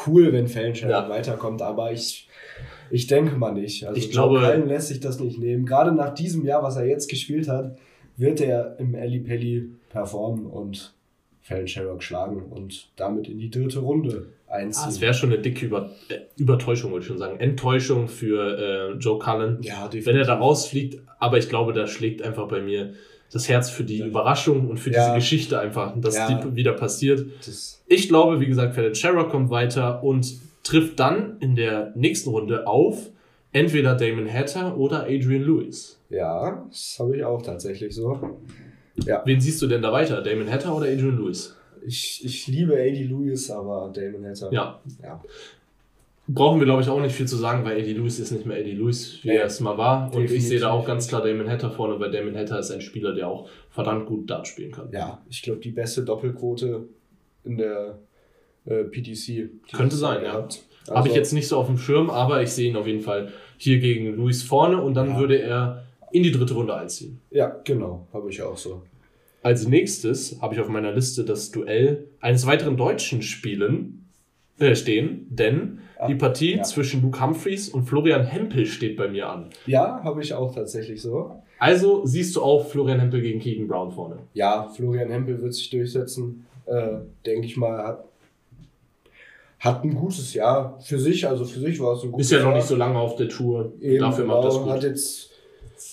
cool, 0.06 0.32
wenn 0.32 0.48
Sherrock 0.48 0.76
Ja. 0.90 1.08
weiterkommt, 1.08 1.62
aber 1.62 1.92
ich, 1.92 2.28
ich 2.90 3.06
denke 3.06 3.36
mal 3.36 3.52
nicht. 3.52 3.84
Also, 3.86 3.98
Ich 3.98 4.10
glaube- 4.10 4.36
Joe 4.40 4.44
Cullen 4.50 4.68
lässt 4.68 4.88
sich 4.88 5.00
das 5.00 5.20
nicht 5.20 5.38
nehmen. 5.38 5.64
Gerade 5.66 5.92
nach 5.92 6.14
diesem 6.14 6.44
Jahr, 6.44 6.62
was 6.62 6.76
er 6.76 6.86
jetzt 6.86 7.08
gespielt 7.08 7.48
hat, 7.48 7.76
wird 8.16 8.40
er 8.40 8.76
im 8.78 8.94
Ali 8.94 9.20
Pelli 9.20 9.70
performen 9.90 10.46
und 10.46 10.94
Fallon 11.42 11.68
Sherrock 11.68 12.02
schlagen 12.02 12.42
und 12.50 12.90
damit 12.96 13.28
in 13.28 13.38
die 13.38 13.50
dritte 13.50 13.78
Runde 13.80 14.28
Ah, 14.48 14.54
einziehen. 14.54 14.88
es 14.88 15.00
wäre 15.00 15.14
schon 15.14 15.32
eine 15.32 15.40
dicke 15.42 15.66
Über 15.66 15.90
äh, 16.08 16.18
Übertäuschung, 16.36 16.90
wollte 16.92 17.04
ich 17.04 17.08
schon 17.08 17.18
sagen. 17.18 17.38
Enttäuschung 17.40 18.08
für 18.08 18.92
äh, 18.94 18.98
Joe 18.98 19.18
Cullen. 19.18 19.58
ja, 19.62 19.74
definitiv. 19.88 20.06
wenn 20.06 20.16
er 20.16 20.24
da 20.24 20.34
rausfliegt, 20.38 21.00
aber 21.18 21.38
ich 21.38 21.48
glaube, 21.48 21.72
da 21.72 21.86
schlägt 21.86 22.22
einfach 22.22 22.48
bei 22.48 22.60
mir 22.60 22.94
das 23.32 23.48
Herz 23.48 23.70
für 23.70 23.84
die 23.84 23.98
Überraschung 24.00 24.68
und 24.68 24.78
für 24.78 24.90
Ja. 24.92 25.04
diese 25.06 25.14
Geschichte 25.16 25.58
einfach, 25.58 25.94
dass 26.00 26.16
Ja. 26.16 26.40
die 26.40 26.54
wieder 26.56 26.72
passiert. 26.72 27.26
das, 27.46 27.82
Ich 27.86 28.08
glaube, 28.08 28.40
wie 28.40 28.46
gesagt, 28.46 28.74
Fallon 28.74 28.94
Sherrock 28.94 29.30
kommt 29.30 29.50
weiter 29.50 30.02
und 30.02 30.34
trifft 30.62 30.98
dann 31.00 31.36
in 31.40 31.54
der 31.56 31.92
nächsten 31.94 32.30
Runde 32.30 32.66
auf 32.66 33.10
entweder 33.52 33.94
Damon 33.94 34.32
Hatter 34.32 34.76
oder 34.76 35.02
Adrian 35.04 35.42
Lewis. 35.42 36.00
ja, 36.10 36.64
das 36.68 36.96
habe 36.98 37.16
ich 37.16 37.24
auch 37.24 37.42
tatsächlich 37.42 37.94
so. 37.94 38.38
Wen 39.24 39.40
siehst 39.40 39.60
du 39.62 39.66
denn 39.66 39.82
da 39.82 39.92
weiter? 39.92 40.22
Damon 40.22 40.50
Hatter 40.50 40.74
oder 40.74 40.86
Adrian 40.86 41.18
Lewis? 41.18 41.54
Ich, 41.86 42.24
ich 42.24 42.46
liebe 42.48 42.74
AD 42.74 43.04
Lewis, 43.04 43.50
aber 43.50 43.92
Damon 43.94 44.26
Hatter. 44.26 44.52
Ja. 44.52 44.80
ja. 45.02 45.22
Brauchen 46.28 46.58
wir, 46.58 46.64
glaube 46.64 46.82
ich, 46.82 46.88
auch 46.88 47.00
nicht 47.00 47.14
viel 47.14 47.26
zu 47.28 47.36
sagen, 47.36 47.64
weil 47.64 47.78
Eddie 47.78 47.92
Lewis 47.92 48.18
ist 48.18 48.32
nicht 48.32 48.46
mehr 48.46 48.58
Eddie 48.58 48.72
Lewis, 48.72 49.20
wie 49.22 49.28
Nee. 49.28 49.36
er 49.36 49.46
es 49.46 49.60
mal 49.60 49.78
war. 49.78 50.06
Und 50.06 50.14
ich 50.14 50.20
Definitiv. 50.22 50.48
sehe 50.48 50.58
da 50.60 50.70
auch 50.72 50.84
ganz 50.84 51.06
klar 51.06 51.22
Damon 51.22 51.48
Hatter 51.48 51.70
vorne, 51.70 52.00
weil 52.00 52.10
Damon 52.10 52.36
Hatter 52.36 52.58
ist 52.58 52.70
ein 52.72 52.80
Spieler, 52.80 53.14
der 53.14 53.28
auch 53.28 53.48
verdammt 53.70 54.06
gut 54.06 54.28
Dart 54.28 54.48
spielen 54.48 54.72
kann. 54.72 54.88
ja, 54.92 55.22
ich 55.30 55.42
glaube, 55.42 55.60
die 55.60 55.70
beste 55.70 56.02
Doppelquote 56.02 56.88
in 57.44 57.56
der 57.58 57.98
äh, 58.64 58.82
PDC. 58.84 59.50
Könnte 59.72 59.94
sein, 59.94 60.24
ja. 60.24 60.32
gehabt. 60.32 60.62
Habe 60.88 60.96
Also, 60.98 61.10
ich 61.10 61.14
jetzt 61.16 61.32
nicht 61.32 61.46
so 61.46 61.56
auf 61.58 61.66
dem 61.66 61.78
Schirm, 61.78 62.10
aber 62.10 62.42
ich 62.42 62.50
sehe 62.50 62.68
ihn 62.70 62.76
auf 62.76 62.86
jeden 62.88 63.00
Fall 63.02 63.32
hier 63.56 63.78
gegen 63.78 64.16
Luis 64.16 64.42
vorne 64.42 64.82
und 64.82 64.94
dann 64.94 65.10
Ja. 65.10 65.18
würde 65.20 65.38
er 65.40 65.84
in 66.10 66.24
die 66.24 66.32
dritte 66.32 66.54
Runde 66.54 66.74
einziehen. 66.74 67.20
Ja, 67.30 67.54
genau, 67.64 68.08
habe 68.12 68.30
ich 68.30 68.42
auch 68.42 68.56
so. 68.56 68.82
Als 69.42 69.66
nächstes 69.68 70.40
habe 70.42 70.54
ich 70.54 70.60
auf 70.60 70.68
meiner 70.68 70.90
Liste 70.92 71.24
das 71.24 71.52
Duell 71.52 72.08
eines 72.20 72.46
weiteren 72.46 72.76
Deutschen 72.76 73.22
spielen, 73.22 74.08
äh, 74.58 74.74
stehen, 74.74 75.26
denn 75.30 75.78
die 76.08 76.14
Partie 76.14 76.56
ja. 76.56 76.62
zwischen 76.62 77.02
Luke 77.02 77.20
Humphreys 77.20 77.68
und 77.68 77.84
Florian 77.84 78.24
Hempel 78.24 78.66
steht 78.66 78.96
bei 78.96 79.08
mir 79.08 79.28
an. 79.28 79.50
Ja, 79.66 80.00
habe 80.02 80.22
ich 80.22 80.34
auch 80.34 80.54
tatsächlich 80.54 81.00
so. 81.00 81.42
Also 81.58 82.04
siehst 82.04 82.36
du 82.36 82.42
auch 82.42 82.66
Florian 82.66 83.00
Hempel 83.00 83.22
gegen 83.22 83.40
Keegan 83.40 83.66
Brown 83.66 83.90
vorne. 83.90 84.18
Ja, 84.34 84.68
Florian 84.68 85.10
Hempel 85.10 85.40
wird 85.40 85.54
sich 85.54 85.70
durchsetzen. 85.70 86.46
Äh, 86.66 86.98
Denke 87.24 87.46
ich 87.46 87.56
mal, 87.56 87.78
hat, 87.78 88.04
hat 89.60 89.84
ein 89.84 89.94
gutes 89.94 90.34
Jahr 90.34 90.78
für 90.80 90.98
sich. 90.98 91.26
Also 91.26 91.44
für 91.44 91.60
sich 91.60 91.80
war 91.80 91.94
es 91.94 92.02
ein 92.02 92.12
gutes 92.12 92.26
Ist 92.26 92.38
ja 92.38 92.44
noch 92.44 92.54
nicht 92.54 92.66
so 92.66 92.76
lange 92.76 92.98
auf 92.98 93.16
der 93.16 93.28
Tour. 93.28 93.72
Eben, 93.80 94.00
Dafür 94.00 94.24
genau, 94.24 94.36
macht 94.36 94.48
das 94.48 94.58
gut. 94.58 94.68
Hat 94.68 94.82
jetzt 94.82 95.30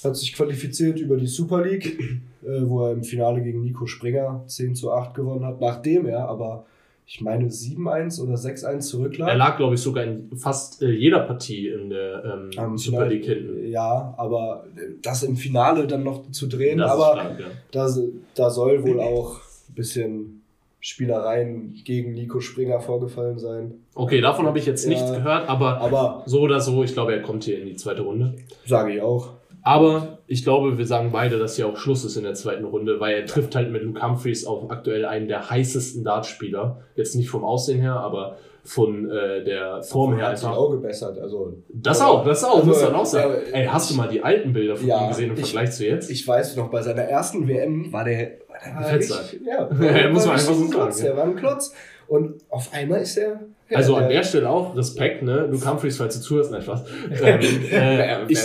hat 0.03 0.15
sich 0.15 0.33
qualifiziert 0.33 0.99
über 0.99 1.17
die 1.17 1.27
Super 1.27 1.63
League, 1.63 1.97
äh, 2.43 2.61
wo 2.63 2.85
er 2.85 2.93
im 2.93 3.03
Finale 3.03 3.41
gegen 3.41 3.61
Nico 3.61 3.85
Springer 3.85 4.43
10 4.47 4.75
zu 4.75 4.91
8 4.91 5.13
gewonnen 5.13 5.45
hat, 5.45 5.61
nachdem 5.61 6.05
er 6.05 6.27
aber, 6.27 6.65
ich 7.05 7.21
meine, 7.21 7.47
7-1 7.47 8.21
oder 8.21 8.35
6-1 8.35 8.79
zurücklag. 8.79 9.27
Er 9.29 9.35
lag, 9.35 9.57
glaube 9.57 9.75
ich, 9.75 9.81
sogar 9.81 10.03
in 10.05 10.29
fast 10.37 10.81
äh, 10.81 10.89
jeder 10.91 11.19
Partie 11.19 11.67
in 11.67 11.89
der 11.89 12.23
ähm, 12.23 12.49
Am 12.57 12.77
Super 12.77 13.07
League 13.07 13.25
hinten. 13.25 13.67
Ja, 13.69 14.13
aber 14.17 14.65
das 15.01 15.23
im 15.23 15.35
Finale 15.35 15.85
dann 15.85 16.03
noch 16.03 16.31
zu 16.31 16.47
drehen, 16.47 16.77
Das 16.79 16.91
aber 16.91 17.19
stark, 17.21 17.39
ja. 17.39 17.45
da, 17.71 17.87
da 18.35 18.49
soll 18.49 18.83
wohl 18.83 18.99
auch 19.01 19.35
ein 19.69 19.75
bisschen 19.75 20.39
Spielereien 20.79 21.81
gegen 21.85 22.13
Nico 22.13 22.39
Springer 22.39 22.79
vorgefallen 22.81 23.39
sein. 23.39 23.73
Okay, 23.95 24.19
davon 24.21 24.45
habe 24.45 24.59
ich 24.59 24.65
jetzt 24.65 24.83
Ja. 24.83 24.89
nichts 24.89 25.11
gehört, 25.11 25.47
aber 25.49 25.79
Aber 25.81 26.23
so 26.25 26.41
oder 26.41 26.59
so, 26.59 26.83
ich 26.83 26.93
glaube, 26.93 27.13
er 27.13 27.21
kommt 27.21 27.43
hier 27.45 27.59
in 27.61 27.67
die 27.67 27.75
zweite 27.75 28.01
Runde. 28.01 28.35
sage 28.65 28.93
ich 28.95 29.01
auch. 29.01 29.29
Aber 29.61 30.12
ich 30.27 30.43
glaube, 30.43 30.77
wir 30.77 30.85
sagen 30.87 31.11
beide, 31.11 31.37
dass 31.37 31.55
hier 31.55 31.67
auch 31.67 31.77
Schluss 31.77 32.03
ist 32.05 32.15
in 32.17 32.23
der 32.23 32.33
zweiten 32.33 32.63
Runde, 32.65 32.99
weil 32.99 33.15
er 33.15 33.25
trifft 33.25 33.55
halt 33.55 33.71
mit 33.71 33.83
Luke 33.83 34.01
Humphreys 34.01 34.45
auf 34.45 34.69
aktuell 34.71 35.05
einen 35.05 35.27
der 35.27 35.49
heißesten 35.49 36.03
Dartspieler. 36.03 36.81
Jetzt 36.95 37.15
nicht 37.15 37.29
vom 37.29 37.43
Aussehen 37.43 37.81
her, 37.81 37.95
aber 37.95 38.37
von 38.63 39.09
äh, 39.09 39.43
der 39.43 39.83
Form 39.83 40.13
her 40.15 40.23
Er 40.25 40.29
hat 40.31 40.39
sich 40.39 40.47
auch 40.47 40.71
gebessert. 40.71 41.19
Also, 41.19 41.57
Das 41.73 41.99
auch, 42.01 42.23
das 42.25 42.43
auch, 42.45 42.55
Also, 42.55 42.67
muss 42.67 42.81
man 42.81 42.95
auch 42.95 43.05
sagen. 43.05 43.33
ja, 43.51 43.57
Ey, 43.59 43.65
hast 43.67 43.91
du 43.91 43.95
mal 43.95 44.07
die 44.07 44.21
alten 44.23 44.53
Bilder 44.53 44.77
von 44.77 44.87
Ja, 44.87 45.03
ihm 45.03 45.09
gesehen 45.09 45.31
im 45.31 45.37
ich- 45.37 45.51
Vergleich 45.51 45.71
zu 45.73 45.85
jetzt? 45.85 46.09
Ich 46.09 46.25
weiß 46.25 46.55
noch, 46.55 46.69
bei 46.69 46.81
seiner 46.81 47.01
ersten 47.03 47.45
WM 47.47 47.91
war 47.91 48.05
der, 48.05 48.17
der 48.65 48.75
war 48.75 48.93
richtig, 48.93 49.41
ja, 49.45 49.65
der 49.69 50.09
muss 50.09 50.25
man 50.25 50.35
einfach 50.35 50.53
so 50.53 50.69
Klotz, 50.69 50.97
sagen. 50.99 51.07
Der 51.07 51.17
war 51.17 51.23
ein 51.25 51.35
Klotz. 51.35 51.73
Und 52.07 52.41
auf 52.49 52.71
einmal 52.73 53.01
ist 53.01 53.17
er. 53.17 53.41
Also 53.73 53.95
an 53.95 54.09
der 54.09 54.23
Stelle 54.23 54.49
auch 54.49 54.75
Respekt, 54.75 55.23
ne? 55.23 55.47
Du 55.49 55.63
Humphreys, 55.65 55.97
falls 55.97 56.17
du 56.17 56.21
zuhörst, 56.21 56.51
nein, 56.51 56.61
Spaß. 56.61 56.83
Ähm, 57.21 57.39
äh, 57.71 58.25
ich, 58.31 58.39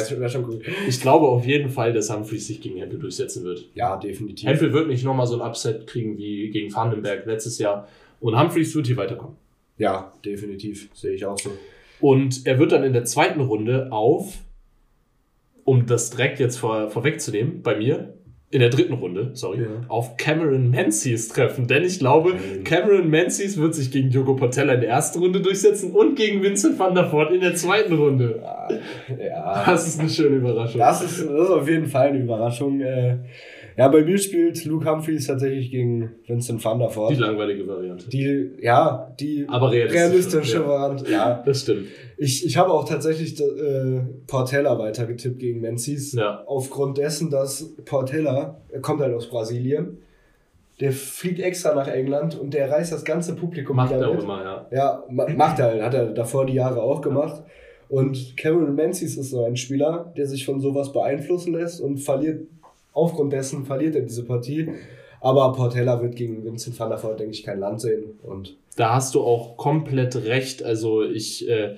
ich 0.89 1.01
glaube 1.01 1.27
auf 1.27 1.45
jeden 1.45 1.71
Fall, 1.71 1.93
dass 1.93 2.13
Humphreys 2.13 2.47
sich 2.47 2.61
gegen 2.61 2.79
Hempel 2.79 2.99
durchsetzen 2.99 3.45
wird. 3.45 3.67
Ja, 3.75 3.97
definitiv. 3.97 4.49
Hempel 4.49 4.73
wird 4.73 4.89
nicht 4.89 5.05
nochmal 5.05 5.27
so 5.27 5.41
ein 5.41 5.47
Upset 5.47 5.87
kriegen 5.87 6.17
wie 6.19 6.51
gegen 6.51 6.75
Vandenberg 6.75 7.27
letztes 7.27 7.59
Jahr. 7.59 7.89
Und 8.21 8.39
Humphreys 8.39 8.75
wird 8.75 8.87
hier 8.87 8.97
weiterkommen. 8.97 9.37
Ja, 9.79 10.13
definitiv. 10.25 10.89
Sehe 10.93 11.13
ich 11.13 11.25
auch 11.25 11.39
so. 11.39 11.51
Und 12.01 12.47
er 12.47 12.59
wird 12.59 12.73
dann 12.73 12.85
in 12.85 12.93
der 12.93 13.05
zweiten 13.05 13.41
Runde 13.41 13.89
auf, 13.91 14.39
um 15.65 15.87
das 15.87 16.11
direkt 16.11 16.41
jetzt 16.41 16.57
vor, 16.57 16.91
vorwegzunehmen, 16.91 17.63
bei 17.63 17.77
mir, 17.77 18.15
in 18.51 18.61
der 18.61 18.71
dritten 18.71 18.95
Runde, 18.95 19.31
sorry, 19.35 19.61
ja. 19.61 19.67
auf 19.89 20.17
Cameron 20.17 20.71
Menzies 20.71 21.29
treffen. 21.29 21.67
Denn 21.67 21.85
ich 21.85 21.99
glaube, 21.99 22.35
Cameron 22.65 23.11
Menzies 23.11 23.59
wird 23.59 23.75
sich 23.75 23.91
gegen 23.91 24.09
Diogo 24.09 24.37
Portella 24.37 24.73
in 24.73 24.81
der 24.81 24.89
ersten 24.89 25.19
Runde 25.19 25.43
durchsetzen 25.43 25.93
und 25.93 26.17
gegen 26.17 26.43
Vincent 26.43 26.79
van 26.79 26.95
der 26.95 27.13
Voort 27.13 27.31
in 27.33 27.43
der 27.43 27.55
zweiten 27.55 27.93
Runde. 27.93 28.41
Ja. 28.43 29.65
Das 29.67 29.87
ist 29.87 30.01
eine 30.01 30.09
schöne 30.09 30.37
Überraschung. 30.37 30.79
Das 30.79 31.03
ist, 31.03 31.21
das 31.21 31.31
ist 31.31 31.51
auf 31.51 31.69
jeden 31.69 31.87
Fall 31.87 32.09
eine 32.09 32.21
Überraschung. 32.21 32.81
Äh, 32.81 33.19
ja, 33.79 33.87
bei 33.87 34.03
mir 34.03 34.19
spielt 34.19 34.65
Luke 34.65 34.91
Humphreys 34.91 35.29
tatsächlich 35.29 35.71
gegen 35.71 36.11
Vincent 36.27 36.65
van 36.65 36.81
der 36.81 36.95
Voort. 36.95 37.13
Die 37.13 37.21
langweilige 37.21 37.65
Variante. 37.65 38.11
Die, 38.11 38.51
ja, 38.61 39.15
die 39.21 39.47
Aber 39.49 39.71
realistische, 39.71 40.67
Variante. 40.67 41.09
Ja, 41.09 41.41
das 41.47 41.61
stimmt. 41.61 41.87
Ich, 42.17 42.45
ich 42.45 42.57
habe 42.57 42.73
auch 42.73 42.89
tatsächlich 42.89 43.41
äh, 43.41 44.01
Portella 44.27 44.77
weitergetippt 44.81 45.39
gegen 45.39 45.61
Menzies. 45.61 46.13
Ja. 46.15 46.43
Aufgrund 46.47 46.99
dessen, 46.99 47.31
dass 47.31 47.73
Portella, 47.85 48.61
er 48.69 48.81
kommt 48.81 49.01
halt 49.01 49.15
aus 49.15 49.31
Brasilien, 49.31 49.99
der 50.81 50.91
fliegt 50.91 51.39
extra 51.39 51.73
nach 51.73 51.87
England 51.87 52.37
und 52.37 52.55
der 52.55 52.69
reißt 52.69 52.93
das 52.93 53.05
ganze 53.05 53.37
Publikum 53.37 53.77
macht 53.77 53.95
wieder 53.95 54.09
er 54.09 54.13
mit. 54.13 54.25
Immer, 54.25 54.43
ja. 54.43 54.67
Ja, 54.73 55.05
macht 55.09 55.61
er 55.61 55.67
halt. 55.67 55.83
Hat 55.83 55.95
er 55.95 56.07
davor 56.07 56.47
die 56.47 56.55
Jahre 56.55 56.83
auch 56.83 57.01
gemacht. 57.01 57.45
Und 57.89 58.37
Cameron 58.37 58.75
Menzies 58.75 59.17
ist 59.17 59.31
so 59.31 59.45
ein 59.45 59.57
Spieler, 59.57 60.13
der 60.17 60.27
sich 60.27 60.45
von 60.45 60.59
sowas 60.61 60.93
beeinflussen 60.93 61.55
lässt 61.55 61.81
und 61.81 61.99
verliert 61.99 62.41
aufgrund 62.93 63.33
dessen 63.33 63.65
verliert 63.65 63.95
er 63.95 64.03
diese 64.03 64.25
Partie. 64.25 64.69
Aber 65.21 65.53
Portella 65.53 66.01
wird 66.01 66.17
gegen 66.17 66.45
Vincent 66.45 66.79
van 66.79 66.91
der 66.91 67.03
Voort, 67.03 67.19
denke 67.19 67.33
ich, 67.33 67.43
kein 67.43 67.59
Land 67.59 67.81
sehen. 67.81 68.19
Und 68.23 68.57
da 68.77 68.95
hast 68.95 69.15
du 69.15 69.23
auch 69.23 69.57
komplett 69.57 70.15
recht. 70.17 70.63
Also 70.63 71.03
ich, 71.03 71.49
äh, 71.49 71.77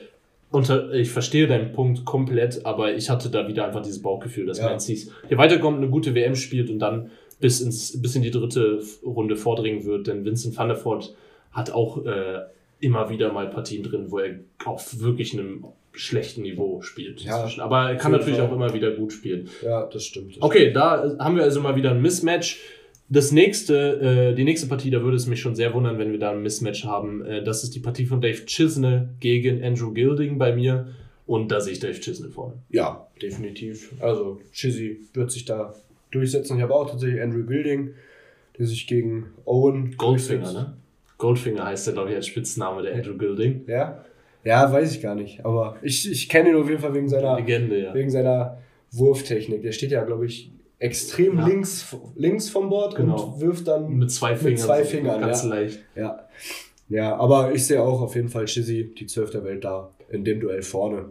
unter, 0.50 0.92
ich 0.92 1.10
verstehe 1.10 1.46
deinen 1.46 1.72
Punkt 1.72 2.04
komplett, 2.04 2.66
aber 2.66 2.92
ich 2.92 3.08
hatte 3.08 3.30
da 3.30 3.48
wieder 3.48 3.66
einfach 3.66 3.82
dieses 3.82 4.02
Bauchgefühl, 4.02 4.46
dass 4.46 4.58
ja. 4.58 4.68
Man 4.68 4.78
hier 4.78 5.38
weiterkommt, 5.38 5.78
eine 5.78 5.88
gute 5.88 6.14
WM 6.14 6.34
spielt 6.34 6.68
und 6.70 6.80
dann 6.80 7.10
bis, 7.40 7.60
ins, 7.60 8.00
bis 8.00 8.14
in 8.14 8.22
die 8.22 8.30
dritte 8.30 8.82
Runde 9.04 9.36
vordringen 9.36 9.84
wird. 9.84 10.06
Denn 10.06 10.24
Vincent 10.24 10.56
van 10.56 10.68
der 10.68 10.84
Voort 10.84 11.14
hat 11.52 11.72
auch 11.72 12.04
äh, 12.04 12.40
immer 12.80 13.10
wieder 13.10 13.32
mal 13.32 13.48
Partien 13.48 13.82
drin, 13.82 14.06
wo 14.10 14.18
er 14.18 14.40
auf 14.64 15.00
wirklich 15.00 15.32
einem 15.32 15.64
schlechten 15.92 16.42
Niveau 16.42 16.82
spielt. 16.82 17.20
Ja, 17.22 17.48
aber 17.58 17.90
er 17.90 17.96
kann 17.96 18.12
natürlich 18.12 18.38
Fall. 18.38 18.48
auch 18.48 18.52
immer 18.52 18.72
wieder 18.72 18.92
gut 18.92 19.12
spielen. 19.12 19.48
Ja, 19.62 19.86
das 19.86 20.04
stimmt. 20.04 20.36
Das 20.36 20.42
okay, 20.42 20.60
stimmt. 20.60 20.76
da 20.76 21.16
haben 21.18 21.36
wir 21.36 21.42
also 21.42 21.60
mal 21.60 21.76
wieder 21.76 21.90
ein 21.90 22.00
Mismatch. 22.00 22.60
Das 23.08 23.32
nächste, 23.32 24.30
äh, 24.30 24.34
die 24.36 24.44
nächste 24.44 24.68
Partie, 24.68 24.90
da 24.90 25.02
würde 25.02 25.16
es 25.16 25.26
mich 25.26 25.40
schon 25.40 25.56
sehr 25.56 25.74
wundern, 25.74 25.98
wenn 25.98 26.12
wir 26.12 26.20
da 26.20 26.30
ein 26.30 26.42
Mismatch 26.42 26.84
haben. 26.84 27.24
Äh, 27.24 27.42
das 27.42 27.64
ist 27.64 27.74
die 27.74 27.80
Partie 27.80 28.06
von 28.06 28.20
Dave 28.20 28.46
Chisnell 28.46 29.08
gegen 29.18 29.64
Andrew 29.64 29.92
Gilding 29.92 30.38
bei 30.38 30.54
mir. 30.54 30.94
Und 31.26 31.50
da 31.50 31.60
sehe 31.60 31.72
ich 31.72 31.80
Dave 31.80 31.98
Chisnell 31.98 32.30
vorne. 32.30 32.54
Ja, 32.70 33.08
definitiv. 33.20 33.92
Also 34.00 34.40
Chizzy 34.52 35.00
wird 35.12 35.32
sich 35.32 35.44
da 35.44 35.74
durchsetzen. 36.12 36.56
Ich 36.56 36.62
habe 36.62 36.74
auch 36.74 36.88
tatsächlich 36.88 37.20
Andrew 37.20 37.44
Gilding, 37.44 37.94
der 38.58 38.66
sich 38.66 38.86
gegen 38.86 39.26
Owen 39.44 39.96
Goldfinger, 39.96 40.52
ne? 40.52 40.76
Goldfinger 41.20 41.66
heißt 41.66 41.86
der, 41.86 41.94
glaube 41.94 42.10
ich, 42.10 42.16
als 42.16 42.26
Spitzname 42.26 42.82
der 42.82 42.94
Andrew 42.94 43.16
Gilding. 43.16 43.62
Ja. 43.68 44.04
Ja, 44.42 44.72
weiß 44.72 44.94
ich 44.94 45.02
gar 45.02 45.14
nicht. 45.14 45.44
Aber 45.44 45.76
ich, 45.82 46.10
ich 46.10 46.28
kenne 46.28 46.50
ihn 46.50 46.56
auf 46.56 46.68
jeden 46.68 46.80
Fall 46.80 46.94
wegen 46.94 47.08
seiner, 47.08 47.36
Legende, 47.36 47.78
ja. 47.78 47.94
wegen 47.94 48.10
seiner 48.10 48.58
Wurftechnik. 48.90 49.62
Der 49.62 49.72
steht 49.72 49.92
ja, 49.92 50.02
glaube 50.02 50.26
ich, 50.26 50.50
extrem 50.78 51.38
ja. 51.38 51.46
links, 51.46 51.94
links 52.16 52.48
vom 52.48 52.70
Board 52.70 52.96
genau. 52.96 53.22
und 53.22 53.40
wirft 53.40 53.68
dann 53.68 53.98
mit 53.98 54.10
zwei 54.10 54.34
Fingern. 54.34 54.52
Mit 54.52 54.60
zwei 54.60 54.84
Fingern 54.84 55.20
ganz 55.20 55.44
ja. 55.44 55.48
leicht. 55.50 55.80
Ja. 55.94 56.28
ja, 56.88 57.16
aber 57.16 57.52
ich 57.52 57.66
sehe 57.66 57.82
auch 57.82 58.00
auf 58.00 58.14
jeden 58.14 58.30
Fall 58.30 58.48
Shizzy, 58.48 58.94
die 58.94 59.06
zwölfte 59.06 59.44
Welt 59.44 59.62
da 59.62 59.90
in 60.08 60.24
dem 60.24 60.40
Duell 60.40 60.62
vorne. 60.62 61.10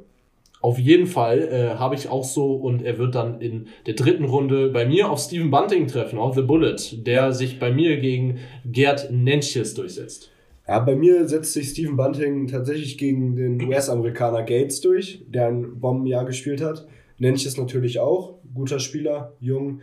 Auf 0.61 0.77
jeden 0.77 1.07
Fall 1.07 1.39
äh, 1.39 1.77
habe 1.77 1.95
ich 1.95 2.09
auch 2.09 2.25
so 2.25 2.53
und 2.53 2.81
er 2.81 2.97
wird 2.97 3.15
dann 3.15 3.39
in 3.39 3.67
der 3.85 3.93
dritten 3.93 4.25
Runde 4.25 4.69
bei 4.69 4.85
mir 4.85 5.09
auf 5.09 5.19
Steven 5.19 5.49
Bunting 5.49 5.87
treffen, 5.87 6.19
auf 6.19 6.35
The 6.35 6.41
Bullet, 6.41 6.75
der 7.05 7.31
sich 7.31 7.59
bei 7.59 7.71
mir 7.71 7.97
gegen 7.99 8.39
Gerd 8.65 9.09
Nenches 9.11 9.73
durchsetzt. 9.73 10.31
Ja, 10.67 10.79
bei 10.79 10.95
mir 10.95 11.27
setzt 11.27 11.53
sich 11.53 11.69
Stephen 11.69 11.95
Bunting 11.95 12.47
tatsächlich 12.47 12.97
gegen 12.97 13.35
den 13.35 13.61
US-Amerikaner 13.63 14.43
Gates 14.43 14.81
durch, 14.81 15.23
der 15.27 15.47
ein 15.47 15.79
Bombenjahr 15.79 16.25
gespielt 16.25 16.61
hat. 16.61 16.87
Nenches 17.17 17.57
natürlich 17.57 17.99
auch, 17.99 18.35
guter 18.53 18.79
Spieler, 18.79 19.33
jung. 19.39 19.81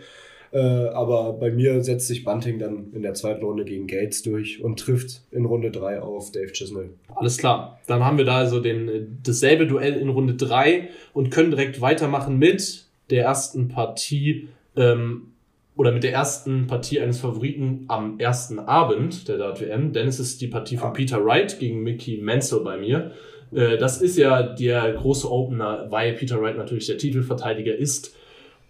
Äh, 0.57 0.89
aber 0.89 1.35
bei 1.35 1.51
mir 1.51 1.85
setzt 1.85 2.07
sich 2.07 2.25
Bunting 2.25 2.59
dann 2.59 2.87
in 2.95 3.03
der 3.03 3.13
zweiten 3.13 3.45
Runde 3.45 3.67
gegen 3.67 3.87
Gates 3.87 4.23
durch 4.23 4.65
und 4.65 4.81
trifft 4.81 5.21
in 5.31 5.45
Runde 5.45 5.71
3 5.71 6.01
auf 6.01 6.33
Dave 6.33 6.51
Chisnell. 6.53 6.89
Alles 7.15 7.37
klar. 7.37 7.79
Dann 7.87 8.03
haben 8.03 8.17
wir 8.17 8.25
da 8.25 8.39
also 8.39 8.59
den, 8.59 9.19
dasselbe 9.23 9.67
Duell 9.67 9.93
in 9.93 10.09
Runde 10.09 10.33
3 10.33 10.89
und 11.13 11.31
können 11.31 11.51
direkt 11.51 11.83
weitermachen 11.83 12.39
mit 12.39 12.87
der 13.11 13.25
ersten 13.25 13.69
Partie 13.69 14.49
ähm, 14.77 15.33
oder 15.77 15.93
mit 15.93 16.05
der 16.05 16.13
ersten 16.13 16.67
Partie 16.67 17.01
eines 17.01 17.21
Favoriten 17.21 17.85
am 17.89 18.19
ersten 18.19 18.59
Abend 18.59 19.29
der 19.29 19.37
Dart 19.37 19.61
WM, 19.61 19.93
denn 19.93 20.09
es 20.09 20.19
ist 20.19 20.41
die 20.41 20.47
Partie 20.47 20.79
von 20.79 20.95
Peter 20.95 21.23
Wright 21.23 21.59
gegen 21.59 21.83
Mickey 21.83 22.17
Mansell 22.23 22.61
bei 22.61 22.79
mir. 22.79 23.13
Äh, 23.53 23.77
das 23.77 24.01
ist 24.01 24.17
ja 24.17 24.43
der 24.43 24.95
große 24.95 25.31
Opener, 25.31 25.89
weil 25.91 26.15
Peter 26.15 26.41
Wright 26.41 26.57
natürlich 26.57 26.87
der 26.87 26.97
Titelverteidiger 26.97 27.77
ist. 27.77 28.17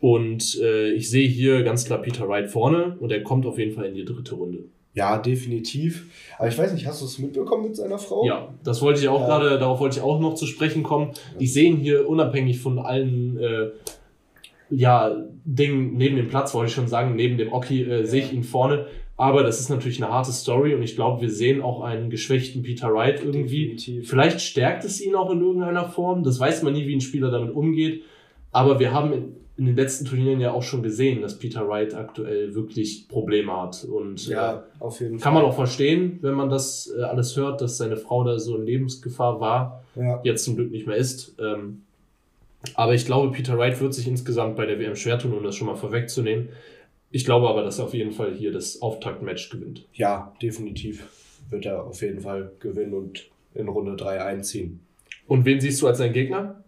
Und 0.00 0.60
äh, 0.60 0.92
ich 0.92 1.10
sehe 1.10 1.26
hier 1.26 1.62
ganz 1.62 1.84
klar 1.84 2.00
Peter 2.00 2.28
Wright 2.28 2.48
vorne 2.48 2.96
und 3.00 3.10
er 3.10 3.22
kommt 3.22 3.46
auf 3.46 3.58
jeden 3.58 3.72
Fall 3.72 3.86
in 3.86 3.94
die 3.94 4.04
dritte 4.04 4.34
Runde. 4.34 4.64
Ja, 4.96 5.18
definitiv. 5.18 6.06
Aber 6.38 6.48
ich 6.48 6.56
weiß 6.56 6.72
nicht, 6.72 6.86
hast 6.86 7.02
du 7.02 7.04
es 7.04 7.18
mitbekommen 7.18 7.64
mit 7.64 7.76
seiner 7.76 7.98
Frau? 7.98 8.24
Ja, 8.26 8.54
das 8.64 8.80
wollte 8.80 9.00
ich 9.00 9.08
auch 9.08 9.20
ja. 9.20 9.26
gerade, 9.26 9.58
darauf 9.58 9.78
wollte 9.78 9.98
ich 9.98 10.02
auch 10.02 10.20
noch 10.20 10.34
zu 10.34 10.46
sprechen 10.46 10.82
kommen. 10.82 11.10
Die 11.38 11.46
sehen 11.46 11.76
hier 11.76 12.08
unabhängig 12.08 12.60
von 12.60 12.78
allen 12.78 13.38
äh, 13.38 13.70
ja, 14.70 15.14
Ding 15.44 15.96
neben 15.96 16.16
dem 16.16 16.28
Platz, 16.28 16.54
wollte 16.54 16.68
ich 16.68 16.74
schon 16.74 16.88
sagen, 16.88 17.14
neben 17.14 17.36
dem 17.36 17.52
Oki 17.52 17.82
äh, 17.82 18.04
sehe 18.04 18.22
ich 18.22 18.32
ihn 18.32 18.42
vorne. 18.42 18.86
Aber 19.18 19.42
das 19.42 19.60
ist 19.60 19.68
natürlich 19.68 20.02
eine 20.02 20.12
harte 20.12 20.32
Story 20.32 20.74
und 20.74 20.82
ich 20.82 20.94
glaube, 20.94 21.22
wir 21.22 21.30
sehen 21.30 21.62
auch 21.62 21.82
einen 21.82 22.10
geschwächten 22.10 22.62
Peter 22.62 22.92
Wright 22.92 23.22
irgendwie. 23.22 23.64
Definitiv. 23.64 24.08
Vielleicht 24.08 24.40
stärkt 24.40 24.84
es 24.84 25.00
ihn 25.00 25.14
auch 25.14 25.30
in 25.30 25.40
irgendeiner 25.40 25.88
Form. 25.88 26.22
Das 26.22 26.40
weiß 26.40 26.62
man 26.62 26.72
nie, 26.72 26.86
wie 26.86 26.96
ein 26.96 27.00
Spieler 27.00 27.30
damit 27.30 27.54
umgeht. 27.54 28.02
Aber 28.52 28.78
wir 28.78 28.92
haben 28.92 29.36
in, 29.56 29.66
den 29.66 29.76
letzten 29.76 30.04
Turnieren 30.04 30.40
ja 30.40 30.52
auch 30.52 30.62
schon 30.62 30.82
gesehen, 30.82 31.22
dass 31.22 31.38
Peter 31.38 31.68
Wright 31.68 31.94
aktuell 31.94 32.54
wirklich 32.54 33.08
Probleme 33.08 33.52
hat. 33.60 33.84
Und 33.84 34.26
ja, 34.26 34.54
äh, 34.54 34.60
auf 34.80 35.00
jeden 35.00 35.18
kann 35.18 35.34
Fall. 35.34 35.42
man 35.42 35.50
auch 35.50 35.54
verstehen, 35.54 36.18
wenn 36.22 36.34
man 36.34 36.50
das 36.50 36.92
äh, 36.96 37.02
alles 37.02 37.36
hört, 37.36 37.60
dass 37.60 37.76
seine 37.76 37.96
Frau 37.96 38.24
da 38.24 38.38
so 38.38 38.56
in 38.56 38.64
Lebensgefahr 38.64 39.40
war, 39.40 39.84
ja. 39.94 40.20
jetzt 40.24 40.44
zum 40.44 40.56
Glück 40.56 40.70
nicht 40.70 40.86
mehr 40.86 40.96
ist. 40.96 41.34
Ähm, 41.38 41.82
aber 42.74 42.94
ich 42.94 43.06
glaube, 43.06 43.32
Peter 43.32 43.58
Wright 43.58 43.80
wird 43.80 43.94
sich 43.94 44.08
insgesamt 44.08 44.56
bei 44.56 44.66
der 44.66 44.78
WM 44.78 44.96
schwer 44.96 45.18
tun, 45.18 45.32
um 45.32 45.42
das 45.42 45.54
schon 45.54 45.66
mal 45.66 45.76
vorwegzunehmen. 45.76 46.48
Ich 47.10 47.24
glaube 47.24 47.48
aber, 47.48 47.62
dass 47.62 47.78
er 47.78 47.84
auf 47.86 47.94
jeden 47.94 48.12
Fall 48.12 48.34
hier 48.34 48.52
das 48.52 48.82
Auftaktmatch 48.82 49.50
gewinnt. 49.50 49.86
Ja, 49.94 50.34
definitiv 50.42 51.06
wird 51.50 51.66
er 51.66 51.84
auf 51.84 52.02
jeden 52.02 52.20
Fall 52.20 52.52
gewinnen 52.58 52.94
und 52.94 53.26
in 53.54 53.68
Runde 53.68 53.96
3 53.96 54.22
einziehen. 54.22 54.80
Und 55.26 55.44
wen 55.44 55.60
siehst 55.60 55.80
du 55.82 55.86
als 55.86 55.98
deinen 55.98 56.12
Gegner? 56.12 56.62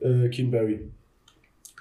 Äh, 0.00 0.28
Keen 0.28 0.50
Barry. 0.50 0.80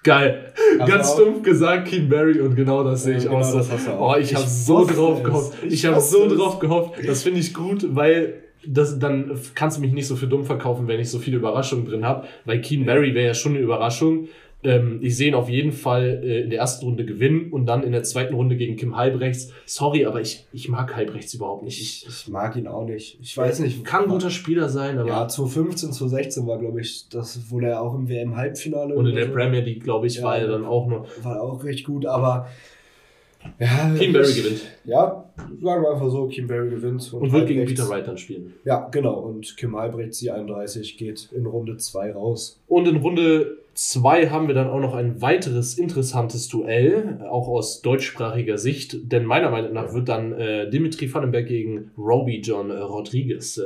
Geil. 0.03 0.53
Also 0.79 0.91
Ganz 0.91 1.13
stumpf 1.13 1.43
gesagt, 1.43 1.87
Keen 1.87 2.09
Barry 2.09 2.39
und 2.39 2.55
genau 2.55 2.83
das 2.83 3.03
sehe 3.03 3.17
ich 3.17 3.23
genau 3.23 3.37
auch 3.37 3.43
so. 3.43 3.91
Oh, 3.99 4.15
ich, 4.17 4.31
ich 4.31 4.35
habe 4.35 4.47
so 4.47 4.85
drauf 4.85 5.21
gehofft. 5.21 5.57
Ich, 5.63 5.73
ich 5.73 5.85
habe 5.85 5.99
so 5.99 6.27
drauf 6.27 6.59
gehofft. 6.59 7.07
Das 7.07 7.21
finde 7.23 7.39
ich 7.39 7.53
gut, 7.53 7.85
weil 7.95 8.41
das, 8.65 8.97
dann 8.97 9.39
kannst 9.55 9.77
du 9.77 9.81
mich 9.81 9.93
nicht 9.93 10.07
so 10.07 10.15
für 10.15 10.27
dumm 10.27 10.43
verkaufen, 10.43 10.87
wenn 10.87 10.99
ich 10.99 11.09
so 11.09 11.19
viele 11.19 11.37
Überraschungen 11.37 11.85
drin 11.85 12.05
habe, 12.05 12.27
weil 12.45 12.61
Keen 12.61 12.85
Barry 12.85 13.13
wäre 13.13 13.27
ja 13.27 13.33
schon 13.33 13.53
eine 13.53 13.61
Überraschung. 13.61 14.27
Ähm, 14.63 15.00
ich 15.02 15.17
sehe 15.17 15.30
ihn 15.30 15.36
auf 15.36 15.50
jeden 15.50 15.71
Fall 15.71 16.21
äh, 16.24 16.41
in 16.41 16.50
der 16.50 16.60
ersten 16.60 16.86
Runde 16.86 17.06
gewinnen 17.06 17.52
und 17.52 17.65
dann 17.65 17.84
in 17.84 17.91
der 17.91 18.04
zweiten 18.04 18.34
Runde 18.36 18.58
gegen 18.58 18.76
Kim 18.76 18.95
Halbrechts. 18.95 19.52
Sorry, 19.65 20.06
aber 20.06 20.21
ich, 20.21 20.45
ich 20.54 20.69
mag 20.69 20.95
Halbrechts 20.95 21.34
überhaupt 21.34 21.63
nicht. 21.63 21.82
Ich, 21.82 22.06
ich 22.08 22.28
mag 22.28 22.56
ihn 22.56 22.67
auch 22.67 22.86
nicht. 22.86 23.17
Ich 23.21 23.36
weiß 23.36 23.60
nicht. 23.60 23.84
Kann 23.84 24.04
ein 24.04 24.10
guter 24.10 24.30
Spieler 24.30 24.69
sein, 24.69 25.00
aber. 25.00 25.10
Ja, 25.10 25.28
2015, 25.28 25.93
2016 25.93 26.47
war, 26.47 26.60
glaube 26.60 26.82
ich, 26.82 27.10
das, 27.10 27.39
wo 27.50 27.60
er 27.60 27.82
auch 27.82 27.95
im 27.95 28.08
WM-Halbfinale. 28.08 28.93
Und 28.95 29.08
in 29.08 29.15
der 29.15 29.28
so. 29.28 29.34
Premier 29.34 29.62
League, 29.62 29.84
glaube 29.84 30.08
ich, 30.08 30.17
ja, 30.17 30.24
war 30.24 30.38
er 30.38 30.47
dann 30.47 30.65
auch 30.65 30.88
noch. 30.88 31.08
War 31.24 31.41
auch 31.41 31.63
recht 31.63 31.86
gut, 31.86 32.06
aber 32.06 32.47
Ja, 33.60 33.93
Keem 33.97 34.13
Barry 34.13 34.34
gewinnt. 34.34 34.62
Ja, 34.86 35.26
sagen 35.62 35.84
wir 35.84 35.91
einfach 35.91 36.10
so, 36.10 36.28
Kim 36.28 36.47
Barry 36.47 36.69
gewinnt. 36.69 37.13
Und 37.13 37.32
wird 37.32 37.47
gegen 37.47 37.65
Peter 37.65 37.88
Wright 37.89 38.08
dann 38.08 38.17
spielen. 38.17 38.54
Ja, 38.65 38.88
genau. 38.91 39.19
Und 39.19 39.58
Kim 39.58 39.76
Halbrecht, 39.76 40.13
sie 40.13 40.32
31, 40.32 40.97
geht 40.97 41.30
in 41.32 41.45
Runde 41.45 41.78
2 41.78 42.13
raus. 42.13 42.60
Und 42.67 42.88
in 42.88 42.97
Runde 42.97 43.58
2 43.73 44.29
haben 44.29 44.47
wir 44.47 44.55
dann 44.55 44.67
auch 44.69 44.79
noch 44.79 44.93
ein 44.93 45.21
weiteres 45.21 45.77
interessantes 45.77 46.47
Duell, 46.49 47.19
auch 47.29 47.47
aus 47.47 47.81
deutschsprachiger 47.81 48.57
Sicht. 48.57 49.12
Denn 49.12 49.25
meiner 49.25 49.49
Meinung 49.49 49.73
nach 49.73 49.93
wird 49.93 50.10
dann 50.10 50.34
äh, 50.34 50.69
Dimitri 50.69 51.12
Vandenberg 51.13 51.47
gegen 51.47 51.91
Roby 51.97 52.41
John 52.41 52.69
äh, 52.69 52.77
Rodriguez 52.77 53.57
äh, 53.57 53.62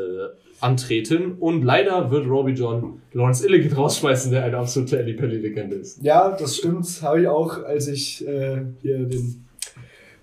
antreten. 0.62 1.34
Und 1.40 1.64
leider 1.64 2.12
wird 2.12 2.28
Roby 2.28 2.52
John 2.54 3.02
Lawrence 3.14 3.46
Illigan 3.48 3.74
rausschmeißen, 3.74 4.32
der 4.32 4.44
eine 4.46 4.58
absolute 4.58 5.00
Ellie 5.00 5.16
Pelli-Legende 5.16 5.76
ist. 5.78 6.02
Ja, 6.04 6.32
das 6.32 6.58
stimmt. 6.58 6.86
Habe 7.02 7.22
ich 7.22 7.28
auch, 7.28 7.64
als 7.64 7.88
ich 7.88 8.26
äh, 8.28 8.62
hier 8.82 9.00
den 9.06 9.46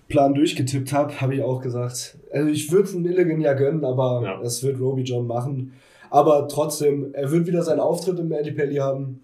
Plan 0.07 0.33
durchgetippt 0.33 0.93
habe, 0.93 1.19
habe 1.21 1.35
ich 1.35 1.41
auch 1.41 1.61
gesagt. 1.61 2.17
Also 2.31 2.49
ich 2.49 2.71
würde 2.71 2.87
es 2.87 2.93
Milligan 2.95 3.41
ja 3.41 3.53
gönnen, 3.53 3.83
aber 3.83 4.21
Ja. 4.23 4.39
das 4.41 4.63
wird 4.63 4.79
Roby 4.79 5.01
John 5.03 5.27
machen. 5.27 5.73
Aber 6.09 6.47
trotzdem, 6.47 7.09
er 7.13 7.31
wird 7.31 7.47
wieder 7.47 7.63
seinen 7.63 7.79
Auftritt 7.79 8.19
im 8.19 8.31
Eddie 8.31 8.51
Pelli 8.51 8.75
haben. 8.75 9.19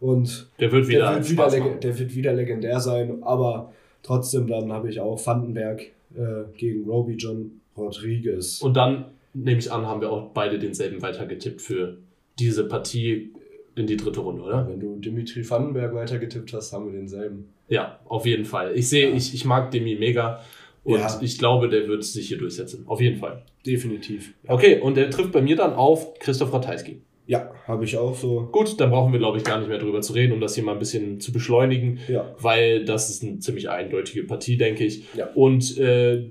Und 0.00 0.48
Der 0.58 0.72
wird 0.72 0.88
wieder, 0.88 1.00
der, 1.10 1.16
wird 1.16 1.30
wieder 1.30 1.42
Spaß 1.50 1.58
machen. 1.58 1.80
der 1.80 1.98
wird 1.98 2.14
wieder 2.14 2.32
legendär 2.32 2.80
sein. 2.80 3.22
Aber 3.22 3.72
trotzdem, 4.02 4.46
dann 4.46 4.72
habe 4.72 4.88
ich 4.88 4.98
auch 5.00 5.24
Vandenberg 5.24 5.82
äh, 6.16 6.44
gegen 6.56 6.88
Roby 6.88 7.14
John 7.14 7.60
Rodriguez. 7.76 8.62
Und 8.62 8.76
dann, 8.76 9.04
nehme 9.34 9.58
ich 9.58 9.70
an, 9.70 9.86
haben 9.86 10.00
wir 10.00 10.10
auch 10.10 10.30
beide 10.32 10.58
denselben 10.58 11.02
weitergetippt 11.02 11.60
für 11.60 11.98
diese 12.38 12.66
Partie 12.66 13.30
in 13.76 13.86
die 13.86 13.96
dritte 13.96 14.20
Runde, 14.20 14.42
oder? 14.42 14.66
Wenn 14.68 14.80
du 14.80 14.96
Dimitri 14.96 15.48
Vandenberg 15.48 15.94
weitergetippt 15.94 16.52
hast, 16.52 16.72
haben 16.72 16.86
wir 16.86 16.98
denselben. 16.98 17.48
Ja, 17.68 18.00
auf 18.06 18.26
jeden 18.26 18.44
Fall. 18.44 18.74
Ich 18.74 18.88
sehe, 18.88 19.10
Ja. 19.10 19.16
ich, 19.16 19.32
ich 19.34 19.44
mag 19.44 19.70
Demi 19.70 19.94
mega 19.96 20.40
und 20.82 20.98
Ja. 20.98 21.18
ich 21.22 21.38
glaube, 21.38 21.68
der 21.68 21.86
wird 21.86 22.02
sich 22.04 22.28
hier 22.28 22.38
durchsetzen. 22.38 22.84
Auf 22.86 23.00
jeden 23.00 23.18
Fall. 23.18 23.42
Definitiv. 23.64 24.32
Okay, 24.48 24.80
und 24.80 24.96
der 24.96 25.10
trifft 25.10 25.30
bei 25.32 25.40
mir 25.42 25.54
dann 25.56 25.74
auf 25.74 26.14
Christoph 26.18 26.52
Ratajski. 26.52 27.00
Ja, 27.26 27.52
habe 27.68 27.84
ich 27.84 27.96
auch 27.96 28.16
so. 28.16 28.48
Gut, 28.50 28.80
dann 28.80 28.90
brauchen 28.90 29.12
wir, 29.12 29.18
glaube 29.20 29.38
ich, 29.38 29.44
gar 29.44 29.58
nicht 29.58 29.68
mehr 29.68 29.78
drüber 29.78 30.00
zu 30.00 30.12
reden, 30.14 30.32
um 30.32 30.40
das 30.40 30.54
hier 30.56 30.64
mal 30.64 30.72
ein 30.72 30.78
bisschen 30.80 31.20
zu 31.20 31.32
beschleunigen, 31.32 32.00
Ja. 32.08 32.34
weil 32.40 32.84
das 32.84 33.08
ist 33.08 33.22
eine 33.22 33.38
ziemlich 33.38 33.68
eindeutige 33.70 34.24
Partie, 34.24 34.56
denke 34.56 34.84
ich. 34.84 35.04
Ja. 35.14 35.28
Und 35.34 35.78
äh, 35.78 36.24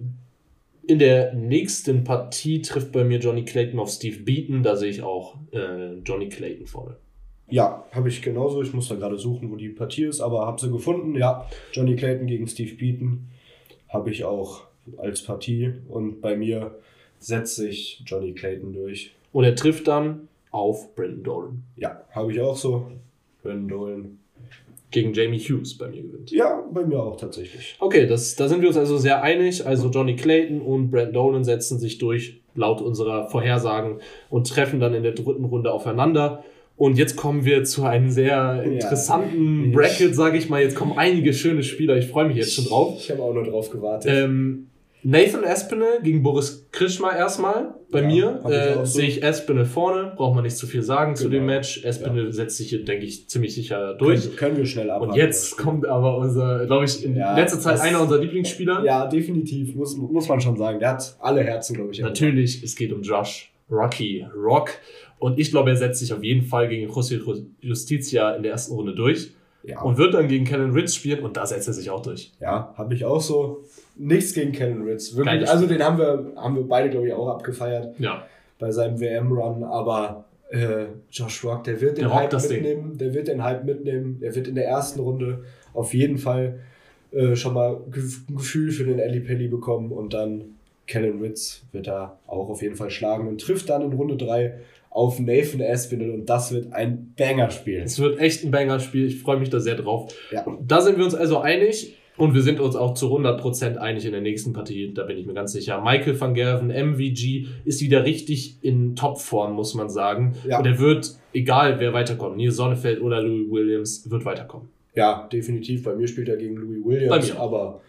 in 0.87 0.99
der 0.99 1.33
nächsten 1.35 2.03
Partie 2.03 2.61
trifft 2.61 2.91
bei 2.91 3.03
mir 3.03 3.19
Johnny 3.19 3.45
Clayton 3.45 3.79
auf 3.79 3.89
Steve 3.91 4.19
Beaton. 4.23 4.63
Da 4.63 4.75
sehe 4.75 4.89
ich 4.89 5.01
auch 5.01 5.35
äh, 5.51 5.93
Johnny 6.05 6.27
Clayton 6.29 6.65
vorne. 6.65 6.97
Ja, 7.49 7.85
habe 7.91 8.09
ich 8.09 8.21
genauso. 8.21 8.61
Ich 8.61 8.73
muss 8.73 8.89
da 8.89 8.95
gerade 8.95 9.17
suchen, 9.17 9.51
wo 9.51 9.55
die 9.55 9.69
Partie 9.69 10.03
ist, 10.05 10.19
aber 10.19 10.45
habe 10.45 10.59
sie 10.59 10.69
gefunden. 10.71 11.15
Ja, 11.15 11.47
Johnny 11.71 11.95
Clayton 11.95 12.27
gegen 12.27 12.47
Steve 12.47 12.75
Beaton 12.75 13.27
habe 13.87 14.11
ich 14.11 14.23
auch 14.23 14.63
als 14.97 15.21
Partie. 15.23 15.71
Und 15.87 16.21
bei 16.21 16.35
mir 16.35 16.75
setze 17.19 17.67
ich 17.69 18.03
Johnny 18.05 18.33
Clayton 18.33 18.73
durch. 18.73 19.13
Und 19.31 19.43
er 19.45 19.55
trifft 19.55 19.87
dann 19.87 20.27
auf 20.51 20.95
Brandon 20.95 21.23
Dolan. 21.23 21.63
Ja, 21.75 22.01
habe 22.11 22.31
ich 22.33 22.41
auch 22.41 22.55
so. 22.55 22.87
Brandon 23.43 23.67
Dolan. 23.67 24.17
Gegen 24.91 25.13
Jamie 25.13 25.37
Hughes 25.37 25.77
bei 25.77 25.87
mir 25.87 26.01
gewinnt. 26.01 26.31
Ja, 26.31 26.63
bei 26.73 26.83
mir 26.83 26.99
auch 26.99 27.15
tatsächlich. 27.15 27.75
Okay, 27.79 28.07
das, 28.07 28.35
da 28.35 28.47
sind 28.47 28.61
wir 28.61 28.69
uns 28.69 28.77
also 28.77 28.97
sehr 28.97 29.21
einig. 29.21 29.67
Also 29.67 29.89
Johnny 29.89 30.15
Clayton 30.15 30.61
und 30.61 30.89
Brent 30.89 31.15
Dolan 31.15 31.43
setzen 31.43 31.77
sich 31.77 31.99
durch, 31.99 32.41
laut 32.55 32.81
unserer 32.81 33.29
Vorhersagen, 33.29 33.99
und 34.31 34.49
treffen 34.49 34.79
dann 34.79 34.95
in 34.95 35.03
der 35.03 35.11
dritten 35.11 35.45
Runde 35.45 35.71
aufeinander. 35.71 36.43
Und 36.75 36.97
jetzt 36.97 37.17
kommen 37.17 37.45
wir 37.45 37.65
zu 37.65 37.83
einem 37.83 38.09
sehr 38.09 38.63
interessanten 38.63 39.65
Ich- 39.65 39.75
Bracket, 39.75 40.15
sage 40.15 40.39
ich 40.39 40.49
mal. 40.49 40.61
Jetzt 40.63 40.75
kommen 40.75 40.93
einige 40.97 41.33
schöne 41.33 41.61
Spieler. 41.61 41.95
Ich 41.97 42.07
freue 42.07 42.27
mich 42.27 42.37
jetzt 42.37 42.55
schon 42.55 42.65
drauf. 42.65 42.95
Ich 42.99 43.11
habe 43.11 43.21
auch 43.21 43.33
nur 43.33 43.43
drauf 43.43 43.69
gewartet. 43.69 44.09
Ähm, 44.11 44.68
Nathan 45.01 45.43
Espinel 45.43 46.01
gegen 46.03 46.21
Boris 46.23 46.67
Krischma 46.71 47.15
erstmal. 47.15 47.73
Bei 47.89 48.01
Ja, 48.01 48.07
mir 48.07 48.41
äh, 48.51 48.73
so. 48.79 48.85
sehe 48.85 49.07
ich 49.07 49.23
Espinel 49.23 49.65
vorne. 49.65 50.11
Braucht 50.17 50.35
man 50.35 50.43
nicht 50.43 50.57
zu 50.57 50.67
viel 50.67 50.81
sagen 50.83 51.15
zu 51.15 51.23
Genau. 51.23 51.35
dem 51.35 51.45
Match. 51.45 51.83
Espinel 51.85 52.33
setzt 52.33 52.57
sich 52.57 52.69
hier, 52.69 52.83
denke 52.83 53.05
ich, 53.05 53.29
ziemlich 53.29 53.55
sicher 53.55 53.93
durch. 53.93 54.23
Können, 54.23 54.35
können 54.35 54.57
wir 54.57 54.65
schnell 54.65 54.89
ab. 54.91 55.01
Und 55.01 55.15
jetzt 55.15 55.57
kommt 55.57 55.85
aber 55.87 56.17
unser, 56.17 56.65
glaube 56.65 56.83
ich, 56.85 57.03
in 57.05 57.15
Ja, 57.15 57.33
letzter 57.35 57.59
Zeit 57.59 57.79
einer 57.79 58.01
unserer 58.01 58.19
Lieblingsspieler. 58.19 58.83
Ja, 58.83 59.07
definitiv. 59.07 59.73
Muss, 59.75 59.95
muss 59.95 60.27
man 60.27 60.41
schon 60.41 60.57
sagen. 60.57 60.79
Der 60.79 60.89
hat 60.89 61.15
alle 61.19 61.43
Herzen, 61.43 61.75
glaube 61.75 61.91
ich. 61.91 61.99
Natürlich, 62.01 62.61
es 62.61 62.75
geht 62.75 62.91
um 62.91 63.01
Josh 63.01 63.51
Rocky 63.71 64.25
Rock. 64.35 64.71
Und 65.17 65.39
ich 65.39 65.51
glaube, 65.51 65.69
er 65.69 65.75
setzt 65.77 65.99
sich 65.99 66.11
auf 66.13 66.23
jeden 66.23 66.43
Fall 66.45 66.67
gegen 66.67 66.89
José 66.91 67.19
Justicia 67.61 68.31
in 68.35 68.43
der 68.43 68.51
ersten 68.53 68.73
Runde 68.73 68.93
durch. 68.95 69.31
Ja, 69.63 69.81
Und 69.81 69.97
wird 69.97 70.13
dann 70.13 70.29
gegen 70.29 70.45
Kellen 70.45 70.71
Ritz 70.71 70.95
spielen 70.95 71.19
und 71.21 71.35
da 71.35 71.45
setzt 71.45 71.67
er 71.67 71.73
sich 71.73 71.89
auch 71.89 72.01
durch. 72.01 72.31
ja 72.39 72.73
habe 72.77 72.93
ich 72.93 73.03
auch 73.03 73.19
so. 73.19 73.65
Nichts 73.99 74.33
gegen 74.33 74.51
Kellen 74.51 74.81
Ritz. 74.83 75.15
Wirklich. 75.15 75.35
Geiles 75.35 75.49
Also 75.49 75.67
den 75.67 75.83
haben 75.83 75.97
wir, 75.97 76.31
haben 76.35 76.55
wir 76.55 76.63
beide, 76.67 76.89
glaube 76.89 77.07
ich, 77.07 77.13
auch 77.13 77.27
abgefeiert. 77.27 77.95
Ja. 77.99 78.25
bei 78.57 78.71
seinem 78.71 78.99
WM-Run, 78.99 79.63
aber 79.63 80.25
äh, 80.49 80.85
Josh 81.11 81.43
Rock, 81.45 81.63
der 81.65 81.79
wird 81.79 81.97
den 81.97 82.05
Der 82.05 82.13
Hype 82.13 82.29
das 82.29 82.47
Ding. 82.47 82.61
mitnehmen, 82.63 82.97
der 82.97 83.13
wird 83.13 83.27
den 83.27 83.43
Hype 83.43 83.63
mitnehmen, 83.65 84.19
der 84.19 84.35
wird 84.35 84.47
in 84.47 84.55
der 84.55 84.65
ersten 84.67 84.99
Runde 84.99 85.43
auf 85.73 85.93
jeden 85.93 86.17
Fall 86.17 86.59
äh, 87.11 87.35
schon 87.35 87.53
mal 87.53 87.77
ein 87.85 88.35
Gefühl 88.35 88.71
für 88.71 88.83
den 88.85 88.99
Ali 88.99 89.19
Pelli 89.19 89.47
bekommen 89.47 89.91
und 89.91 90.13
dann 90.13 90.55
Kellen 90.87 91.21
Ritz 91.21 91.61
wird 91.71 91.87
er 91.87 92.17
auch 92.27 92.49
auf 92.49 92.61
jeden 92.61 92.75
Fall 92.75 92.89
schlagen 92.89 93.27
und 93.27 93.39
trifft 93.41 93.69
dann 93.69 93.81
in 93.83 93.93
Runde 93.93 94.17
3 94.17 94.55
auf 94.89 95.19
Nathan 95.19 95.61
Aspinall 95.61 96.09
und 96.09 96.25
das 96.27 96.51
wird 96.51 96.73
ein 96.73 97.13
Banger-Spiel. 97.15 97.83
Es 97.85 97.99
wird 97.99 98.19
echt 98.19 98.43
ein 98.43 98.49
Banger-Spiel. 98.51 99.05
Ich 99.05 99.21
freue 99.21 99.37
mich 99.37 99.49
da 99.51 99.59
sehr 99.59 99.75
drauf. 99.75 100.11
Ja. 100.31 100.43
Da 100.67 100.81
sind 100.81 100.97
wir 100.97 101.05
uns 101.05 101.13
also 101.13 101.37
einig. 101.39 101.95
Und 102.19 102.33
wir 102.33 102.41
sind 102.41 102.59
uns 102.59 102.75
auch 102.75 102.95
zu 102.95 103.07
100% 103.15 103.77
einig 103.77 104.05
in 104.05 104.11
der 104.11 104.19
nächsten 104.19 104.51
Partie, 104.51 104.93
da 104.93 105.03
bin 105.03 105.17
ich 105.17 105.25
mir 105.25 105.33
ganz 105.33 105.53
sicher. 105.53 105.81
Michael 105.81 106.19
van 106.19 106.33
Gerven, 106.33 106.67
MVG, 106.67 107.47
ist 107.63 107.81
wieder 107.81 108.03
richtig 108.03 108.57
in 108.61 108.95
Topform, 108.97 109.53
muss 109.53 109.73
man 109.73 109.89
sagen. 109.89 110.35
Ja. 110.45 110.59
Und 110.59 110.65
er 110.65 110.79
wird, 110.79 111.15
egal 111.33 111.79
wer 111.79 111.93
weiterkommt, 111.93 112.35
Nils 112.35 112.57
Sonnefeld 112.57 113.01
oder 113.01 113.21
Louis 113.21 113.49
Williams, 113.49 114.11
wird 114.11 114.25
weiterkommen. 114.25 114.67
Ja, 114.95 115.29
definitiv. 115.31 115.83
Bei 115.83 115.95
mir 115.95 116.09
spielt 116.09 116.27
er 116.27 116.35
gegen 116.35 116.57
Louis 116.57 116.83
Williams, 116.83 117.35
aber 117.37 117.79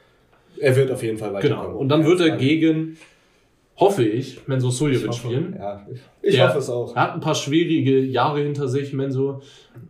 er 0.59 0.77
wird 0.77 0.93
auf 0.93 1.03
jeden 1.03 1.19
Fall 1.19 1.33
weiterkommen. 1.33 1.67
Genau. 1.67 1.79
Und 1.79 1.89
dann 1.89 2.05
wird 2.05 2.21
er 2.21 2.29
Ja, 2.29 2.37
gegen, 2.37 2.99
hoffe 3.81 4.05
ich, 4.05 4.47
Menzo 4.47 4.69
ich 4.69 4.75
Suljovic 4.75 5.09
hoffe, 5.09 5.19
spielen. 5.19 5.57
Ja, 5.59 5.87
ich 6.23 6.35
Der- 6.37 6.49
hoffe 6.49 6.59
es 6.59 6.69
auch. 6.69 6.95
Er 6.95 7.03
hat 7.03 7.15
ein 7.15 7.21
paar 7.21 7.35
schwierige 7.35 7.99
Jahre 8.01 8.43
hinter 8.43 8.69
sich, 8.69 8.93
Menzo. 8.93 9.41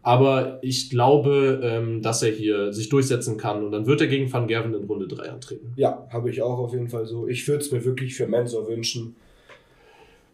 Aber 0.03 0.59
ich 0.63 0.89
glaube, 0.91 1.61
ähm, 1.63 2.01
dass 2.01 2.23
er 2.23 2.31
hier 2.31 2.73
sich 2.73 2.89
durchsetzen 2.89 3.37
kann. 3.37 3.65
Und 3.65 3.73
dann 3.73 3.87
wird 3.87 4.01
er 4.01 4.07
gegen 4.07 4.33
Van 4.33 4.47
Gerven 4.47 4.73
in 4.75 4.85
Runde 4.85 5.09
3 5.09 5.31
antreten. 5.31 5.73
Ja, 5.77 6.07
habe 6.11 6.31
ich 6.31 6.41
auch 6.41 6.59
auf 6.59 6.73
jeden 6.73 6.89
Fall 6.89 7.05
so. 7.07 7.27
Ich 7.27 7.47
würde 7.49 7.63
es 7.63 7.73
mir 7.73 7.85
wirklich 7.85 8.15
für 8.15 8.27
Mensor 8.27 8.67
wünschen. 8.69 9.17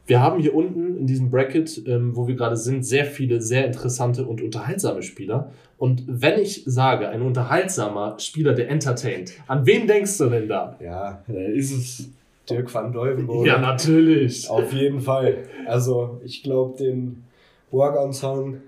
Wir 0.09 0.21
haben 0.21 0.41
hier 0.41 0.55
unten 0.55 0.97
in 0.99 1.07
diesem 1.07 1.31
Bracket, 1.31 1.83
ähm, 1.89 2.15
wo 2.15 2.29
wir 2.29 2.37
gerade 2.37 2.57
sind, 2.57 2.85
sehr 2.87 3.07
viele 3.07 3.41
sehr 3.41 3.67
interessante 3.67 4.25
und 4.25 4.41
unterhaltsame 4.41 5.03
Spieler. 5.03 5.51
Und 5.79 6.05
wenn 6.07 6.39
ich 6.39 6.63
sage, 6.65 7.09
ein 7.09 7.23
unterhaltsamer 7.23 8.17
Spieler, 8.21 8.53
der 8.55 8.69
entertaint, 8.71 9.33
an 9.49 9.67
wen 9.67 9.89
denkst 9.89 10.17
du 10.19 10.27
denn 10.27 10.47
da? 10.49 10.77
Ja, 10.81 11.25
da 11.27 11.41
ist 11.41 11.73
es 11.73 12.11
Dirk 12.49 12.73
van 12.73 12.93
Dolvenbode. 12.93 13.49
Ja, 13.49 13.59
natürlich. 13.59 14.49
Auf 14.49 14.73
jeden 14.73 15.01
Fall. 15.01 15.39
Also, 15.67 16.21
ich 16.25 16.43
glaube, 16.43 16.77
den 16.79 17.25
Walk-on-Song, 17.71 18.59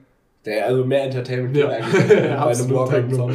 der 0.45 0.67
also 0.67 0.85
mehr 0.85 1.05
Entertainment 1.05 1.57
Ja. 1.57 1.69
eigentlich 1.69 2.09
bei 2.09 2.39
einem 2.39 2.71
Walk-on-Song. 2.75 3.33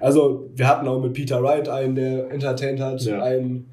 Also, 0.00 0.48
wir 0.54 0.66
hatten 0.68 0.88
auch 0.88 1.00
mit 1.00 1.12
Peter 1.12 1.42
Wright 1.42 1.68
einen, 1.68 1.94
der 1.94 2.30
entertained 2.30 2.80
hat, 2.80 3.00
Ja. 3.02 3.22
einen 3.22 3.68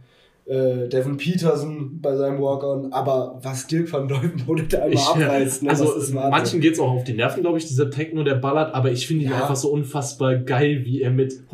äh, 0.45 0.87
Devin 0.87 1.15
Peterson 1.17 1.99
bei 2.01 2.15
seinem 2.15 2.41
Walk-on, 2.41 2.91
aber 2.91 3.37
was 3.43 3.67
Dirk 3.67 3.93
van 3.93 4.07
Dolvenbode 4.07 4.63
da 4.63 4.79
immer 4.85 4.93
Ich, 4.95 4.99
abreißt, 5.07 5.61
ne, 5.61 5.69
also 5.69 5.85
das 5.85 5.95
ist 6.05 6.15
Wahnsinn. 6.15 6.31
manchen 6.31 6.59
geht 6.59 6.73
es 6.73 6.79
auch 6.79 6.89
auf 6.91 7.03
die 7.03 7.13
Nerven, 7.13 7.41
glaube 7.43 7.59
ich, 7.59 7.67
dieser 7.67 7.91
Techno, 7.91 8.23
der 8.23 8.33
ballert, 8.33 8.73
aber 8.73 8.91
ich 8.91 9.05
finde 9.05 9.25
ihn 9.25 9.29
Ja. 9.29 9.41
einfach 9.41 9.55
so 9.55 9.69
unfassbar 9.71 10.37
geil, 10.37 10.81
wie 10.85 11.03
er 11.03 11.11
mit 11.11 11.47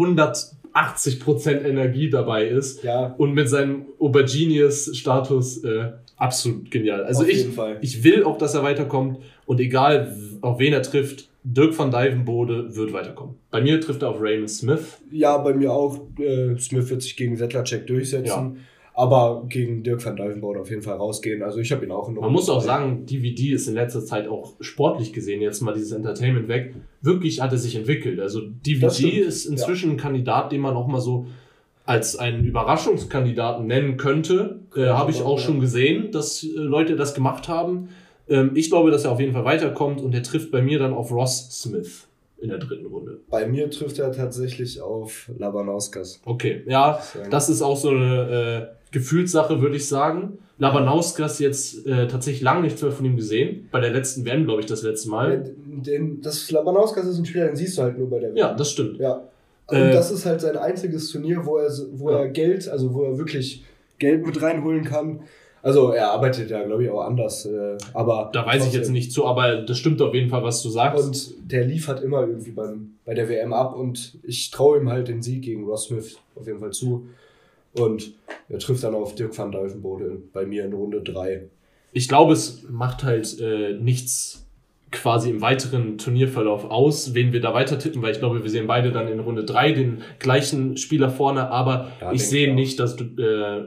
180% 0.76 1.64
Energie 1.64 2.10
dabei 2.10 2.48
ist 2.48 2.84
Ja, 2.84 3.16
und 3.18 3.34
mit 3.34 3.50
seinem 3.50 3.86
Aubergenius-Status 4.00 5.64
äh, 5.64 5.92
absolut 6.18 6.70
genial. 6.70 7.06
Also 7.06 7.24
auf 7.24 7.30
ich, 7.30 7.48
ich 7.82 8.04
will 8.04 8.24
auch, 8.24 8.38
dass 8.38 8.56
er 8.56 8.64
weiterkommt 8.64 9.20
und 9.46 9.60
egal 9.60 10.16
auf 10.42 10.60
wen 10.60 10.74
er 10.74 10.82
trifft, 10.82 11.30
Dirk 11.44 11.78
van 11.78 11.92
Dijvenbode 11.92 12.76
wird 12.76 12.92
weiterkommen. 12.92 13.36
Bei 13.52 13.62
mir 13.62 13.80
trifft 13.80 14.02
er 14.02 14.10
auf 14.10 14.20
Raymond 14.20 14.50
Smith. 14.50 14.98
Ja, 15.12 15.38
bei 15.38 15.54
mir 15.54 15.72
auch. 15.72 16.00
Äh, 16.18 16.58
Smith 16.58 16.90
wird 16.90 17.04
sich 17.04 17.16
gegen 17.16 17.38
Settlercheck 17.38 17.86
durchsetzen. 17.86 18.26
Ja. 18.26 18.56
Aber 18.98 19.44
gegen 19.50 19.84
Dirk 19.84 20.06
van 20.06 20.16
Dijvenbode 20.16 20.62
auf 20.62 20.70
jeden 20.70 20.82
Fall 20.82 20.96
rausgehen. 20.96 21.44
Also 21.44 21.60
ich 21.60 21.72
habe 21.74 21.84
ihn 21.86 21.92
auch 21.92 22.08
in 22.08 22.16
Man 22.16 22.32
muss 22.32 22.50
auch 22.50 22.62
sagen, 22.62 23.06
DVD 23.06 23.52
ist 23.52 23.68
in 23.68 23.74
letzter 23.74 24.06
Zeit 24.06 24.28
auch 24.30 24.54
sportlich 24.62 25.12
gesehen, 25.12 25.42
jetzt 25.42 25.60
mal 25.62 25.74
dieses 25.74 25.92
Entertainment 25.92 26.48
weg, 26.48 26.74
wirklich 27.02 27.42
hat 27.42 27.52
er 27.52 27.58
sich 27.58 27.76
entwickelt. 27.76 28.22
Also 28.22 28.40
DVD 28.66 29.10
ist 29.20 29.46
inzwischen 29.46 29.92
ein 29.92 29.98
Kandidat, 29.98 30.52
den 30.54 30.62
man 30.62 30.76
auch 30.78 30.88
mal 30.88 31.02
so 31.02 31.26
als 31.86 32.16
einen 32.16 32.46
Überraschungskandidaten 32.46 33.68
nennen 33.68 33.98
könnte. 33.98 34.60
Äh, 34.76 34.86
Habe 34.88 35.12
ich 35.12 35.22
auch 35.22 35.38
Ja. 35.40 35.46
schon 35.46 35.60
gesehen, 35.60 36.12
dass 36.12 36.44
äh, 36.44 36.48
Leute 36.56 36.96
das 36.96 37.14
gemacht 37.14 37.48
haben. 37.50 37.90
Ähm, 38.30 38.52
ich 38.56 38.70
glaube, 38.70 38.92
dass 38.92 39.04
er 39.04 39.12
auf 39.12 39.20
jeden 39.20 39.34
Fall 39.34 39.46
weiterkommt 39.46 40.02
und 40.02 40.16
er 40.16 40.24
trifft 40.24 40.52
bei 40.52 40.62
mir 40.62 40.80
dann 40.80 40.94
auf 40.94 41.12
Ross 41.12 41.50
Smith. 41.52 42.08
in 42.38 42.50
der 42.50 42.60
dritten 42.60 42.86
Runde. 42.86 43.20
Bei 43.30 43.48
mir 43.48 43.70
trifft 43.72 43.98
er 43.98 44.12
tatsächlich 44.12 44.80
auf 44.82 45.32
Labanauskas. 45.38 46.22
Okay, 46.26 46.64
ja, 46.68 47.00
das 47.32 47.50
ist 47.50 47.62
auch 47.62 47.78
so 47.78 47.90
eine 47.90 48.70
äh, 48.70 48.85
Gefühlssache, 49.00 49.62
würde 49.62 49.76
ich 49.76 49.88
sagen. 49.88 50.38
Labanauskas 50.58 51.40
jetzt 51.40 51.86
äh, 51.86 52.08
tatsächlich 52.08 52.42
lange 52.42 52.62
nichts 52.62 52.82
mehr 52.82 52.92
von 52.94 53.06
ihm 53.06 53.18
gesehen. 53.18 53.68
Bei 53.72 53.82
der 53.82 53.92
letzten 53.92 54.24
WM, 54.26 54.46
glaube 54.46 54.62
ich, 54.62 54.68
das 54.68 54.84
letzte 54.84 55.10
Mal. 55.10 55.54
Den, 55.66 56.22
das 56.22 56.50
Labanauskas 56.50 57.06
ist 57.06 57.18
ein 57.20 57.26
Spieler, 57.26 57.48
den 57.48 57.58
siehst 57.58 57.78
du 57.78 57.82
halt 57.82 57.98
nur 57.98 58.10
bei 58.10 58.20
der 58.20 58.30
WM. 58.30 58.38
Ja, 58.38 58.54
das 58.54 58.72
stimmt. 58.72 58.98
Ja. 59.00 59.22
Und 59.68 59.76
Äh, 59.78 59.92
das 59.92 60.12
ist 60.12 60.26
halt 60.26 60.40
sein 60.42 60.56
einziges 60.56 61.12
Turnier, 61.12 61.46
wo 61.46 61.58
er, 61.58 61.70
wo 61.94 62.10
Ja. 62.10 62.20
er 62.20 62.30
Geld, 62.30 62.70
also 62.70 62.94
wo 62.94 63.04
er 63.04 63.18
wirklich 63.18 63.64
Geld 64.00 64.26
mit 64.26 64.42
reinholen 64.42 64.86
kann. 64.86 65.20
Also 65.62 65.90
er 65.92 66.12
arbeitet 66.12 66.52
ja, 66.52 66.64
glaube 66.64 66.84
ich, 66.84 66.90
auch 66.90 67.02
anders. 67.02 67.46
Äh, 67.48 67.78
aber 67.94 68.30
Da 68.32 68.46
weiß 68.46 68.66
ich 68.68 68.74
jetzt 68.74 68.92
nicht 68.92 69.12
zu, 69.12 69.26
aber 69.26 69.58
das 69.58 69.78
stimmt 69.78 70.02
auf 70.02 70.14
jeden 70.14 70.30
Fall, 70.30 70.44
was 70.44 70.62
du 70.64 70.70
sagst. 70.70 71.04
Und 71.06 71.52
der 71.52 71.66
liefert 71.66 72.02
immer 72.04 72.22
irgendwie 72.22 72.52
beim, 72.52 72.92
bei 73.04 73.14
der 73.14 73.28
WM 73.28 73.52
ab 73.52 73.76
und 73.76 74.18
ich 74.24 74.52
traue 74.52 74.78
ihm 74.80 74.90
halt 74.90 75.08
den 75.10 75.22
Sieg 75.22 75.42
gegen 75.42 75.66
Ross 75.66 75.86
Smith 75.88 76.18
auf 76.36 76.46
jeden 76.48 76.60
Fall 76.60 76.72
zu. 76.72 77.08
Und 77.80 78.14
er 78.50 78.60
trifft 78.60 78.84
dann 78.84 78.96
auf 78.96 79.16
Dirk 79.16 79.38
van 79.38 79.52
Dijvenbode 79.52 80.22
bei 80.34 80.46
mir 80.46 80.66
in 80.66 80.74
Runde 80.74 81.02
3. 81.02 81.48
ich 81.92 82.08
glaube, 82.08 82.34
es 82.34 82.64
macht 82.70 83.04
halt 83.04 83.40
äh, 83.40 83.74
nichts 83.74 84.46
quasi 84.92 85.30
im 85.30 85.42
weiteren 85.42 85.98
Turnierverlauf 85.98 86.66
aus, 86.66 87.14
wen 87.14 87.34
wir 87.34 87.42
da 87.42 87.54
weiter 87.54 87.78
tippen, 87.78 88.02
weil 88.02 88.14
ich 88.14 88.20
glaube, 88.20 88.42
wir 88.42 88.50
sehen 88.50 88.66
beide 88.68 88.92
dann 88.92 89.08
in 89.10 89.20
Runde 89.20 89.44
3 89.44 89.74
den 89.74 89.98
gleichen 90.20 90.78
Spieler 90.78 91.10
vorne, 91.10 91.52
aber 91.52 91.92
Ja, 92.00 92.14
ich 92.14 92.26
sehe 92.28 92.48
ich 92.50 92.54
nicht, 92.54 92.80
dass 92.80 92.96
äh, 92.96 93.24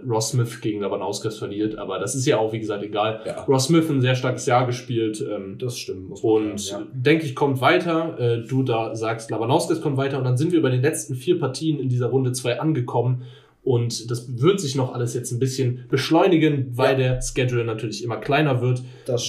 Ross 0.08 0.30
Smith 0.30 0.60
gegen 0.62 0.80
Labanauskas 0.80 1.38
verliert, 1.38 1.76
aber 1.76 1.98
das 1.98 2.14
ist 2.14 2.24
ja 2.26 2.38
auch, 2.38 2.52
wie 2.52 2.60
gesagt, 2.60 2.82
egal. 2.82 3.20
Ja. 3.26 3.42
Ross 3.42 3.66
Smith 3.66 3.90
ein 3.90 4.00
sehr 4.00 4.14
starkes 4.14 4.46
Jahr 4.46 4.66
gespielt 4.66 5.22
ähm, 5.28 5.56
Das 5.58 5.78
stimmt, 5.78 6.08
muss 6.08 6.22
und 6.22 6.60
sagen. 6.60 6.86
denke 6.94 7.26
ich, 7.26 7.34
kommt 7.34 7.60
weiter. 7.60 8.18
Äh, 8.18 8.46
du 8.46 8.62
da 8.62 8.94
sagst, 8.94 9.30
Labanauskas 9.30 9.82
kommt 9.82 9.98
weiter 9.98 10.18
und 10.18 10.24
dann 10.24 10.38
sind 10.38 10.52
wir 10.52 10.62
bei 10.62 10.70
den 10.70 10.82
letzten 10.82 11.14
vier 11.14 11.38
Partien 11.38 11.78
in 11.78 11.88
dieser 11.88 12.06
Runde 12.06 12.32
2 12.32 12.58
angekommen. 12.60 13.24
Und 13.68 14.10
das 14.10 14.40
wird 14.40 14.60
sich 14.60 14.76
noch 14.76 14.94
alles 14.94 15.12
jetzt 15.12 15.30
ein 15.30 15.38
bisschen 15.38 15.84
beschleunigen, 15.90 16.68
weil 16.74 16.92
Ja. 16.98 17.14
der 17.14 17.20
Schedule 17.22 17.64
natürlich 17.66 18.02
immer 18.02 18.16
kleiner 18.16 18.62
wird. 18.62 18.82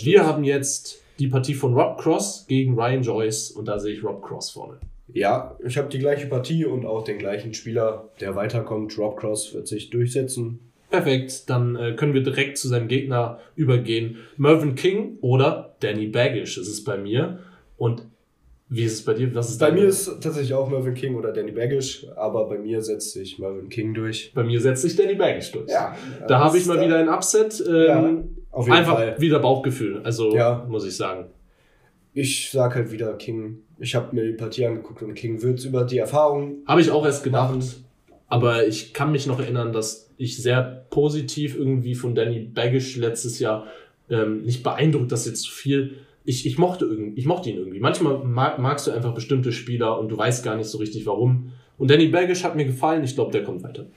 Wir 0.03 0.25
haben 0.25 0.45
jetzt 0.45 1.01
die 1.19 1.27
Partie 1.27 1.53
von 1.55 1.73
Rob 1.73 1.99
Cross 1.99 2.45
gegen 2.47 2.75
Ryan 2.79 3.03
Joyce 3.03 3.51
und 3.51 3.67
da 3.67 3.79
sehe 3.79 3.93
ich 3.95 4.01
Rob 4.03 4.23
Cross 4.23 4.51
vorne. 4.51 4.77
Ja, 5.11 5.57
ich 5.65 5.77
habe 5.77 5.89
die 5.89 5.99
gleiche 5.99 6.27
Partie 6.27 6.63
und 6.63 6.85
auch 6.85 7.03
den 7.03 7.17
gleichen 7.17 7.53
Spieler, 7.53 8.07
der 8.21 8.35
weiterkommt. 8.37 8.97
Rob 8.97 9.17
Cross 9.19 9.53
wird 9.53 9.67
sich 9.67 9.89
durchsetzen. 9.89 10.59
Perfekt, 10.89 11.49
dann 11.49 11.75
äh, 11.75 11.93
können 11.97 12.13
wir 12.13 12.23
direkt 12.23 12.57
zu 12.57 12.69
seinem 12.69 12.87
Gegner 12.87 13.39
übergehen. 13.57 14.17
Mervyn 14.37 14.75
King 14.75 15.17
oder 15.19 15.75
Danny 15.81 16.07
Baggish 16.07 16.57
ist 16.57 16.69
es 16.69 16.83
bei 16.85 16.97
mir. 16.97 17.39
Und 17.77 18.03
wie 18.71 18.83
ist 18.83 18.93
es 18.93 19.03
bei 19.03 19.13
dir? 19.15 19.33
Was 19.33 19.49
ist 19.49 19.59
Bei 19.59 19.71
mir 19.71 19.85
ist 19.85 20.05
tatsächlich 20.21 20.53
auch 20.53 20.69
Mervyn 20.69 20.93
King 20.93 21.15
oder 21.15 21.31
Danny 21.33 21.51
Baggish, 21.51 22.05
aber 22.15 22.47
bei 22.47 22.57
mir 22.59 22.81
setzt 22.81 23.13
sich 23.13 23.39
Mervyn 23.39 23.67
King 23.69 23.93
durch. 23.93 24.31
bei 24.35 24.43
mir 24.43 24.61
setzt 24.61 24.83
sich 24.83 24.95
Danny 24.95 25.15
Baggish 25.15 25.51
durch. 25.51 25.69
Ja, 25.69 25.95
Da 26.27 26.39
habe 26.39 26.57
ich 26.57 26.65
mal 26.67 26.79
wieder 26.79 26.97
ein 26.97 27.09
Upset. 27.09 27.63
Ähm, 27.67 27.73
Ja, 27.87 28.23
auf 28.51 28.65
jeden 28.67 28.77
einfach 28.77 28.95
Fall. 28.95 29.15
wieder 29.19 29.39
Bauchgefühl. 29.39 30.01
Also 30.03 30.35
Ja. 30.35 30.65
muss 30.69 30.85
ich 30.85 30.95
sagen. 30.95 31.27
Ich 32.13 32.49
sag 32.51 32.75
halt 32.75 32.91
wieder 32.91 33.13
King. 33.13 33.59
Ich 33.79 33.95
habe 33.95 34.15
mir 34.15 34.25
die 34.25 34.33
Partie 34.33 34.65
angeguckt 34.65 35.01
und 35.03 35.13
King 35.13 35.41
wird 35.41 35.63
über 35.63 35.83
die 35.83 35.97
Erfahrung. 35.99 36.57
Habe 36.67 36.81
ich 36.81 36.91
auch 36.91 37.05
erst 37.05 37.23
gedacht. 37.23 37.59
Aber 38.27 38.67
ich 38.67 38.93
kann 38.93 39.11
mich 39.11 39.25
noch 39.25 39.39
erinnern, 39.39 39.71
dass 39.73 40.11
ich 40.17 40.37
sehr 40.41 40.85
positiv 40.91 41.55
irgendwie 41.57 41.95
von 41.95 42.13
Danny 42.13 42.39
Baggish 42.41 42.97
letztes 42.97 43.39
Jahr 43.39 43.65
ähm, 44.09 44.41
nicht 44.43 44.63
beeindruckt, 44.63 45.11
dass 45.11 45.25
jetzt 45.25 45.41
zu 45.43 45.51
viel. 45.51 45.95
Ich, 46.29 46.45
ich, 46.45 46.57
mochte 46.59 46.85
ich 47.15 47.25
mochte 47.25 47.49
ihn 47.49 47.57
irgendwie. 47.57 47.79
Manchmal 47.79 48.19
mag, 48.23 48.59
magst 48.59 48.85
du 48.85 48.91
einfach 48.91 49.15
bestimmte 49.15 49.51
Spieler 49.51 49.99
und 49.99 50.09
du 50.09 50.17
weißt 50.17 50.43
gar 50.45 50.55
nicht 50.57 50.67
so 50.67 50.77
richtig 50.77 51.07
warum. 51.07 51.51
Und 51.79 51.89
Danny 51.89 52.07
Baggish 52.07 52.43
hat 52.43 52.55
mir 52.55 52.65
gefallen. 52.65 53.03
Ich 53.03 53.15
glaube, 53.15 53.31
der 53.31 53.43
kommt 53.43 53.63
weiter. 53.63 53.87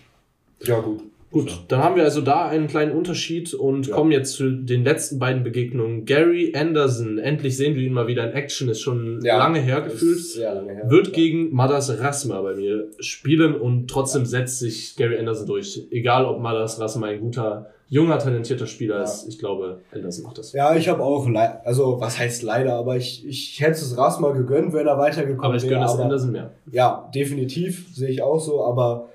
Ja, 0.65 0.81
gut. 0.81 1.01
Gut, 1.31 1.65
dann 1.69 1.83
haben 1.83 1.97
wir 1.97 2.05
also 2.05 2.21
da 2.21 2.47
einen 2.49 2.69
kleinen 2.69 2.93
Unterschied 2.93 3.53
und 3.55 3.87
Ja. 3.87 3.95
kommen 3.97 4.13
jetzt 4.13 4.33
zu 4.35 4.51
den 4.51 4.85
letzten 4.85 5.19
beiden 5.19 5.43
Begegnungen. 5.43 6.05
Gary 6.05 6.53
Anderson, 6.55 7.19
endlich 7.19 7.57
sehen 7.57 7.75
wir 7.75 7.83
ihn 7.83 7.93
mal 7.93 8.07
wieder 8.07 8.25
in 8.29 8.33
Action, 8.35 8.69
ist 8.69 8.81
schon 8.81 9.21
Ja, 9.23 9.37
lange 9.39 9.61
her 9.61 9.81
gefühlt. 9.83 10.19
Sehr 10.19 10.55
lange 10.55 10.73
her. 10.75 10.91
Wird 10.91 11.13
gegen 11.15 11.55
Madas 11.55 11.99
Rasma 12.01 12.41
bei 12.41 12.55
mir 12.55 12.89
spielen 13.01 13.55
und 13.55 13.89
trotzdem 13.89 14.25
setzt 14.27 14.59
sich 14.59 14.95
Gary 14.97 15.19
Anderson 15.19 15.47
durch. 15.47 15.87
Egal, 15.91 16.25
ob 16.27 16.41
Madas 16.41 16.79
Rasma 16.81 17.07
ein 17.09 17.21
guter, 17.21 17.71
junger, 17.93 18.19
talentierter 18.19 18.67
Spieler 18.67 18.97
Ja. 18.97 19.03
ist. 19.05 19.29
Ich 19.29 19.39
glaube, 19.39 19.81
Anderson 19.93 20.25
macht 20.25 20.39
das. 20.39 20.53
Ja, 20.55 20.75
ich 20.75 20.89
habe 20.89 21.03
auch, 21.03 21.27
also 21.65 22.01
was 22.01 22.19
heißt 22.19 22.43
leider, 22.43 22.75
aber 22.75 22.97
ich, 22.97 23.27
ich 23.27 23.61
hätte 23.61 23.73
es 23.73 23.97
Ras 23.99 24.19
mal 24.19 24.33
gegönnt, 24.33 24.73
wenn 24.73 24.87
er 24.87 24.97
weitergekommen 24.97 25.45
Aber 25.45 25.57
ich 25.57 25.63
wäre. 25.65 25.75
gönne 25.75 25.85
es 25.85 25.93
aber- 25.93 26.05
Anderson 26.05 26.33
mehr. 26.33 26.51
Ja, 26.71 27.11
definitiv, 27.15 27.95
sehe 27.95 28.09
ich 28.09 28.23
auch 28.23 28.39
so, 28.39 28.65
aber 28.65 29.11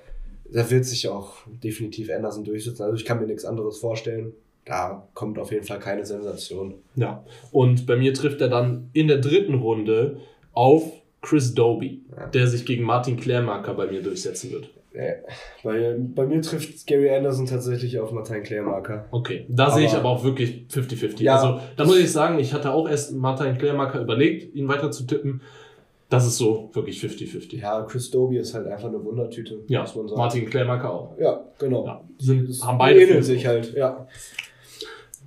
da 0.52 0.70
wird 0.70 0.84
sich 0.84 1.08
auch 1.08 1.32
definitiv 1.62 2.08
Anderson 2.10 2.44
durchsetzen. 2.44 2.84
Also 2.84 2.94
ich 2.94 3.04
kann 3.04 3.18
mir 3.20 3.26
nichts 3.26 3.44
anderes 3.44 3.78
vorstellen. 3.78 4.32
Da 4.64 5.08
kommt 5.14 5.38
auf 5.40 5.50
jeden 5.50 5.64
Fall 5.66 5.80
keine 5.80 6.06
Sensation. 6.06 6.74
Ja. 6.94 7.24
Und 7.50 7.84
bei 7.86 7.96
mir 7.96 8.14
trifft 8.14 8.40
er 8.40 8.48
dann 8.48 8.90
in 8.92 9.08
der 9.08 9.18
dritten 9.18 9.54
Runde 9.54 10.18
auf 10.52 10.84
Chris 11.20 11.52
Doby, 11.54 12.02
Ja. 12.16 12.26
der 12.28 12.46
sich 12.46 12.64
gegen 12.64 12.84
Martin 12.84 13.16
Klärmarker 13.16 13.74
bei 13.74 13.86
mir 13.88 14.02
durchsetzen 14.02 14.52
wird. 14.52 14.70
Äh, 14.92 15.14
Bei, 15.62 15.96
bei 15.98 16.26
mir 16.26 16.40
trifft 16.40 16.86
Gary 16.86 17.10
Anderson 17.10 17.46
tatsächlich 17.46 17.98
auf 18.00 18.10
Martin 18.10 18.42
Klärmarker. 18.42 19.04
Okay, 19.10 19.44
da 19.48 19.70
sehe 19.70 19.86
ich 19.86 19.92
Aber- 19.92 20.08
auch 20.08 20.24
wirklich 20.24 20.64
50-50. 20.70 21.22
Ja. 21.22 21.36
also 21.36 21.60
da 21.76 21.84
muss 21.84 21.98
ich 21.98 22.10
sagen, 22.10 22.38
ich 22.38 22.54
hatte 22.54 22.72
auch 22.72 22.88
erst 22.88 23.14
Martin 23.14 23.58
Klärmarker 23.58 24.00
überlegt, 24.00 24.54
ihn 24.54 24.66
weiter 24.68 24.90
zu 24.90 25.04
tippen. 25.06 25.42
Das 26.08 26.26
ist 26.26 26.38
so 26.38 26.70
wirklich 26.72 26.98
50-50. 27.04 27.58
Ja, 27.60 27.82
Chris 27.82 28.10
Doby 28.10 28.38
ist 28.38 28.54
halt 28.54 28.66
einfach 28.66 28.88
eine 28.88 29.04
Wundertüte, 29.04 29.58
Ja, 29.68 29.82
muss 29.82 29.94
man 29.94 30.08
sagen. 30.08 30.18
Martin 30.18 30.46
Klärmarker 30.48 30.90
auch. 30.90 31.18
Ja, 31.18 31.44
genau. 31.58 31.84
Ja, 31.86 32.00
Das 32.18 32.64
haben 32.66 32.78
beide 32.78 33.02
ähneln 33.02 33.22
sich 33.22 33.46
halt, 33.46 33.74
ja. 33.74 34.06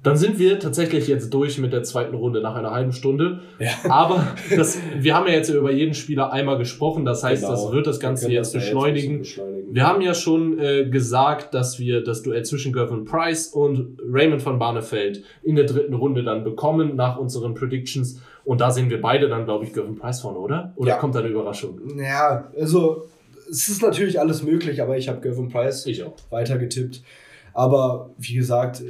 Dann 0.04 0.18
sind 0.18 0.40
wir 0.40 0.60
tatsächlich 0.60 1.08
jetzt 1.08 1.32
durch 1.32 1.60
mit 1.60 1.74
der 1.74 1.84
zweiten 1.84 2.16
Runde 2.16 2.42
nach 2.42 2.56
einer 2.56 2.72
halben 2.72 2.92
Stunde. 2.92 3.42
Ja. 3.60 3.70
Aber 3.88 4.26
das, 4.56 4.80
wir 4.98 5.14
haben 5.16 5.28
ja 5.28 5.34
jetzt 5.34 5.50
über 5.50 5.72
jeden 5.72 5.94
Spieler 5.94 6.32
einmal 6.34 6.58
gesprochen. 6.58 7.06
Das 7.06 7.24
heißt, 7.24 7.44
Genau. 7.44 7.54
das 7.54 7.72
wird 7.72 7.86
das 7.86 8.00
Ganze 8.00 8.32
jetzt 8.32 8.56
das 8.56 8.64
beschleunigen. 8.64 9.20
bisschen 9.20 9.42
beschleunigen. 9.44 9.76
Wir 9.76 9.88
haben 9.88 10.02
ja 10.02 10.16
schon 10.16 10.58
äh, 10.60 10.86
gesagt, 10.90 11.54
dass 11.54 11.78
wir 11.78 12.04
das 12.04 12.24
Duell 12.24 12.44
zwischen 12.44 12.74
Gervin 12.74 13.06
Price 13.06 13.48
und 13.48 14.00
Raymond 14.04 14.44
van 14.44 14.58
Barneveld 14.58 15.24
in 15.44 15.56
der 15.56 15.66
dritten 15.66 15.94
Runde 15.94 16.24
dann 16.24 16.44
bekommen 16.44 16.96
nach 16.96 17.18
unseren 17.20 17.54
Predictions. 17.54 18.20
Und 18.44 18.60
da 18.60 18.72
sehen 18.72 18.90
wir 18.90 19.00
beide 19.02 19.30
dann, 19.30 19.46
glaube 19.46 19.66
ich, 19.66 19.74
Gervin 19.74 19.98
Price 20.00 20.22
vorne, 20.22 20.40
oder? 20.40 20.74
Oder 20.78 20.90
Ja. 20.90 20.98
kommt 20.98 21.14
da 21.14 21.20
eine 21.20 21.28
Überraschung? 21.30 21.80
Ja, 21.98 22.52
also 22.60 23.04
es 23.52 23.70
ist 23.70 23.84
natürlich 23.84 24.20
alles 24.20 24.42
möglich, 24.42 24.82
aber 24.82 24.98
ich 24.98 25.08
habe 25.10 25.22
Gervin 25.22 25.50
Price 25.50 25.86
Ich 25.86 26.04
auch. 26.04 26.16
weitergetippt. 26.32 27.04
Aber 27.54 28.10
wie 28.18 28.34
gesagt, 28.34 28.82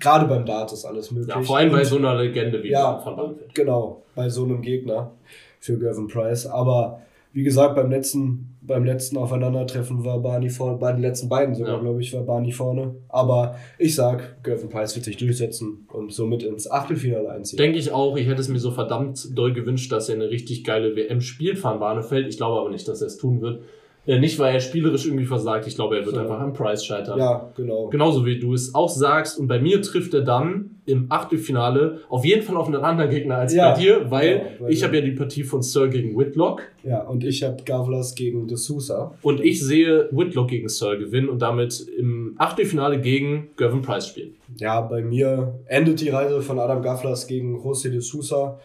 gerade 0.00 0.26
beim 0.26 0.44
Dart 0.46 0.72
ist 0.72 0.84
alles 0.84 1.10
möglich. 1.10 1.34
Ja, 1.34 1.42
vor 1.42 1.58
allem 1.58 1.72
bei 1.72 1.84
so 1.84 1.96
einer 1.96 2.14
Legende 2.14 2.62
wie 2.62 2.70
ja, 2.70 3.00
van 3.04 3.16
Barneveld. 3.16 3.54
genau, 3.54 4.02
bei 4.14 4.28
so 4.28 4.44
einem 4.44 4.62
Gegner 4.62 5.12
für 5.60 5.78
Gervin 5.78 6.08
Price. 6.08 6.46
Aber 6.46 7.00
wie 7.32 7.42
gesagt, 7.42 7.74
beim 7.76 7.90
letzten, 7.90 8.56
beim 8.62 8.84
letzten 8.84 9.16
Aufeinandertreffen 9.18 10.04
war 10.04 10.18
Barney 10.20 10.48
vorne, 10.48 10.78
bei 10.78 10.92
den 10.92 11.02
letzten 11.02 11.28
beiden 11.28 11.54
sogar, 11.54 11.74
Ja. 11.76 11.80
glaube 11.80 12.00
ich, 12.00 12.12
war 12.14 12.22
Barney 12.22 12.52
vorne. 12.52 12.94
Aber 13.08 13.56
ich 13.78 13.94
sag, 13.94 14.42
Gervin 14.42 14.68
Price 14.70 14.94
wird 14.96 15.04
sich 15.04 15.16
durchsetzen 15.18 15.86
und 15.92 16.12
somit 16.12 16.42
ins 16.42 16.70
Achtelfinale 16.70 17.30
einziehen. 17.30 17.58
Denke 17.58 17.78
ich 17.78 17.92
auch. 17.92 18.16
Ich 18.16 18.26
hätte 18.26 18.40
es 18.40 18.48
mir 18.48 18.58
so 18.58 18.70
verdammt 18.70 19.36
doll 19.36 19.52
gewünscht, 19.52 19.92
dass 19.92 20.08
er 20.08 20.14
eine 20.16 20.30
richtig 20.30 20.64
geile 20.64 20.96
WM 20.96 21.20
spielt, 21.20 21.62
Van 21.62 21.78
Barneveld. 21.80 22.28
Ich 22.28 22.36
glaube 22.38 22.60
aber 22.60 22.70
nicht, 22.70 22.88
dass 22.88 23.00
er 23.02 23.06
es 23.08 23.18
tun 23.18 23.40
wird. 23.40 23.62
Äh, 24.08 24.18
nicht, 24.20 24.38
weil 24.38 24.54
er 24.54 24.60
spielerisch 24.60 25.04
irgendwie 25.04 25.26
versagt. 25.26 25.66
Ich 25.66 25.74
glaube, 25.74 25.98
er 25.98 26.04
wird 26.06 26.14
So. 26.14 26.20
einfach 26.22 26.40
am 26.40 26.54
Price 26.54 26.82
scheitern. 26.84 27.18
ja, 27.18 27.50
genau. 27.54 27.88
Genauso 27.88 28.24
wie 28.24 28.38
du 28.38 28.54
es 28.54 28.74
auch 28.74 28.88
sagst. 28.88 29.38
Und 29.38 29.48
bei 29.48 29.60
mir 29.60 29.82
trifft 29.82 30.14
er 30.14 30.22
dann 30.22 30.70
im 30.86 31.06
Achtelfinale 31.10 32.00
auf 32.08 32.24
jeden 32.24 32.42
Fall 32.42 32.56
auf 32.56 32.66
einen 32.68 32.76
anderen 32.82 33.10
Gegner 33.10 33.36
als 33.36 33.52
Ja, 33.54 33.72
bei 33.74 33.78
dir, 33.80 34.10
weil 34.10 34.38
genau, 34.56 34.68
ich 34.70 34.82
habe 34.82 34.96
ja 34.96 35.02
die 35.02 35.10
Partie 35.12 35.42
von 35.42 35.60
Sir 35.60 35.88
gegen 35.88 36.16
Whitlock 36.18 36.62
Ja, 36.82 37.02
und 37.02 37.22
ich 37.22 37.42
habe 37.42 37.62
Gavlas 37.62 38.14
gegen 38.14 38.48
De 38.48 38.56
Sousa. 38.56 39.14
und 39.20 39.40
ich 39.44 39.62
sehe 39.62 40.08
Whitlock 40.10 40.48
gegen 40.48 40.70
Sir 40.70 40.96
gewinnen 40.96 41.28
und 41.28 41.42
damit 41.42 41.86
im 41.98 42.34
Achtelfinale 42.38 42.98
gegen 43.02 43.48
Gervin 43.58 43.82
Price 43.82 44.06
spielen. 44.08 44.36
Ja, 44.56 44.80
bei 44.80 45.02
mir 45.02 45.54
endet 45.66 46.00
die 46.00 46.08
Reise 46.08 46.40
von 46.40 46.58
Adam 46.58 46.80
Gavlas 46.80 47.26
gegen 47.26 47.58
José 47.58 47.90
de 47.90 48.00
Sousa. 48.00 48.58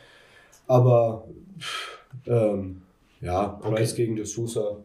Aber 0.68 1.26
ähm, 2.26 2.82
ja, 3.20 3.60
Price 3.62 3.92
Okay. 3.94 4.04
gegen 4.04 4.16
de 4.16 4.24
Sousa. 4.26 4.78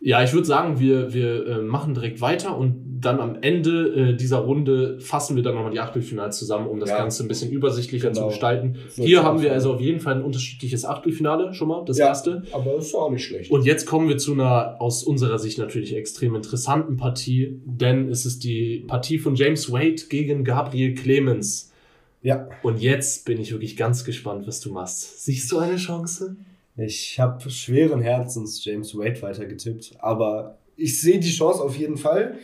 Ja, 0.00 0.22
ich 0.22 0.32
würde 0.32 0.46
sagen, 0.46 0.78
wir, 0.78 1.12
wir 1.12 1.46
äh, 1.46 1.58
machen 1.60 1.92
direkt 1.92 2.20
weiter 2.20 2.56
und 2.56 2.84
dann 3.00 3.18
am 3.20 3.36
Ende 3.42 4.10
äh, 4.12 4.16
dieser 4.16 4.38
Runde 4.38 4.98
fassen 5.00 5.34
wir 5.36 5.42
dann 5.42 5.54
nochmal 5.56 5.72
die 5.72 5.80
Achtelfinals 5.80 6.38
zusammen, 6.38 6.68
um 6.68 6.78
das 6.80 6.90
Ja. 6.90 6.98
Ganze 6.98 7.24
ein 7.24 7.28
bisschen 7.28 7.50
übersichtlicher 7.50 8.08
Genau. 8.10 8.22
zu 8.22 8.28
gestalten. 8.28 8.76
Hier 8.94 9.22
haben 9.24 9.40
wir 9.42 9.52
also 9.52 9.74
auf 9.74 9.80
jeden 9.80 9.98
Fall 10.00 10.14
ein 10.14 10.22
unterschiedliches 10.22 10.84
Achtelfinale 10.84 11.52
schon 11.52 11.68
mal, 11.68 11.84
das 11.84 11.98
ja, 11.98 12.06
erste. 12.06 12.42
aber 12.52 12.76
ist 12.76 12.94
auch 12.94 13.10
nicht 13.10 13.24
schlecht. 13.24 13.50
Und 13.50 13.64
jetzt 13.64 13.86
kommen 13.86 14.08
wir 14.08 14.18
zu 14.18 14.32
einer 14.34 14.76
aus 14.80 15.02
unserer 15.02 15.38
Sicht 15.40 15.58
natürlich 15.58 15.94
extrem 15.96 16.34
interessanten 16.36 16.96
Partie, 16.96 17.60
denn 17.64 18.08
es 18.08 18.24
ist 18.24 18.44
die 18.44 18.84
Partie 18.86 19.18
von 19.18 19.34
James 19.34 19.72
Wade 19.72 20.02
gegen 20.08 20.44
Gabriel 20.44 20.94
Clemens. 20.94 21.72
ja, 22.22 22.48
Und 22.62 22.80
jetzt 22.80 23.24
bin 23.26 23.40
ich 23.40 23.50
wirklich 23.52 23.76
ganz 23.76 24.04
gespannt, 24.04 24.46
was 24.46 24.60
du 24.60 24.72
machst. 24.72 25.24
Siehst 25.24 25.50
du 25.52 25.58
eine 25.58 25.76
Chance? 25.76 26.36
Ich 26.78 27.18
habe 27.18 27.50
schweren 27.50 28.00
Herzens 28.00 28.64
James 28.64 28.96
Wade 28.96 29.20
weitergetippt, 29.20 29.92
aber 29.98 30.58
ich 30.76 31.00
sehe 31.00 31.18
die 31.18 31.30
Chance 31.30 31.60
auf 31.60 31.76
jeden 31.76 31.96
Fall. 31.96 32.38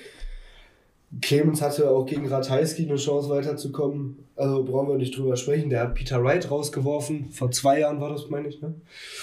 Clemens 1.22 1.62
hatte 1.62 1.89
auch 1.89 2.05
gegen 2.07 2.26
Ratajski 2.26 2.85
eine 2.87 2.97
Chance 2.97 3.28
weiterzukommen. 3.28 4.26
Also 4.35 4.64
brauchen 4.64 4.89
wir 4.89 4.97
nicht 4.97 5.16
drüber 5.16 5.37
sprechen. 5.37 5.70
Der 5.70 5.80
hat 5.80 5.95
Peter 5.95 6.22
Wright 6.24 6.51
rausgeworfen. 6.51 7.30
Vor 7.30 7.53
zwei 7.53 7.80
Jahren 7.80 8.01
war 8.01 8.11
das, 8.11 8.28
meine 8.28 8.49
ich, 8.49 8.61
ne? 8.61 8.74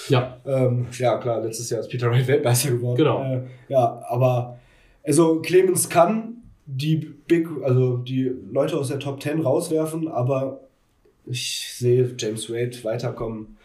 Ja. 0.07 0.39
Ähm, 0.45 0.87
ja, 0.97 1.17
klar, 1.17 1.41
letztes 1.41 1.69
Jahr 1.69 1.81
ist 1.81 1.89
Peter 1.89 2.09
Wright 2.09 2.27
Weltmeister 2.27 2.71
geworden. 2.71 2.97
Genau. 2.97 3.21
Äh, 3.21 3.41
ja, 3.67 4.01
aber 4.07 4.59
also 5.03 5.41
Clemens 5.41 5.89
kann 5.89 6.37
die 6.65 6.95
Big, 6.95 7.49
also 7.63 7.97
die 7.97 8.31
Leute 8.51 8.77
aus 8.77 8.87
der 8.87 8.99
Top 8.99 9.21
10 9.21 9.41
rauswerfen, 9.41 10.07
aber 10.07 10.61
ich 11.25 11.73
sehe 11.73 12.13
James 12.17 12.49
Wade 12.49 12.83
weiterkommen. 12.83 13.57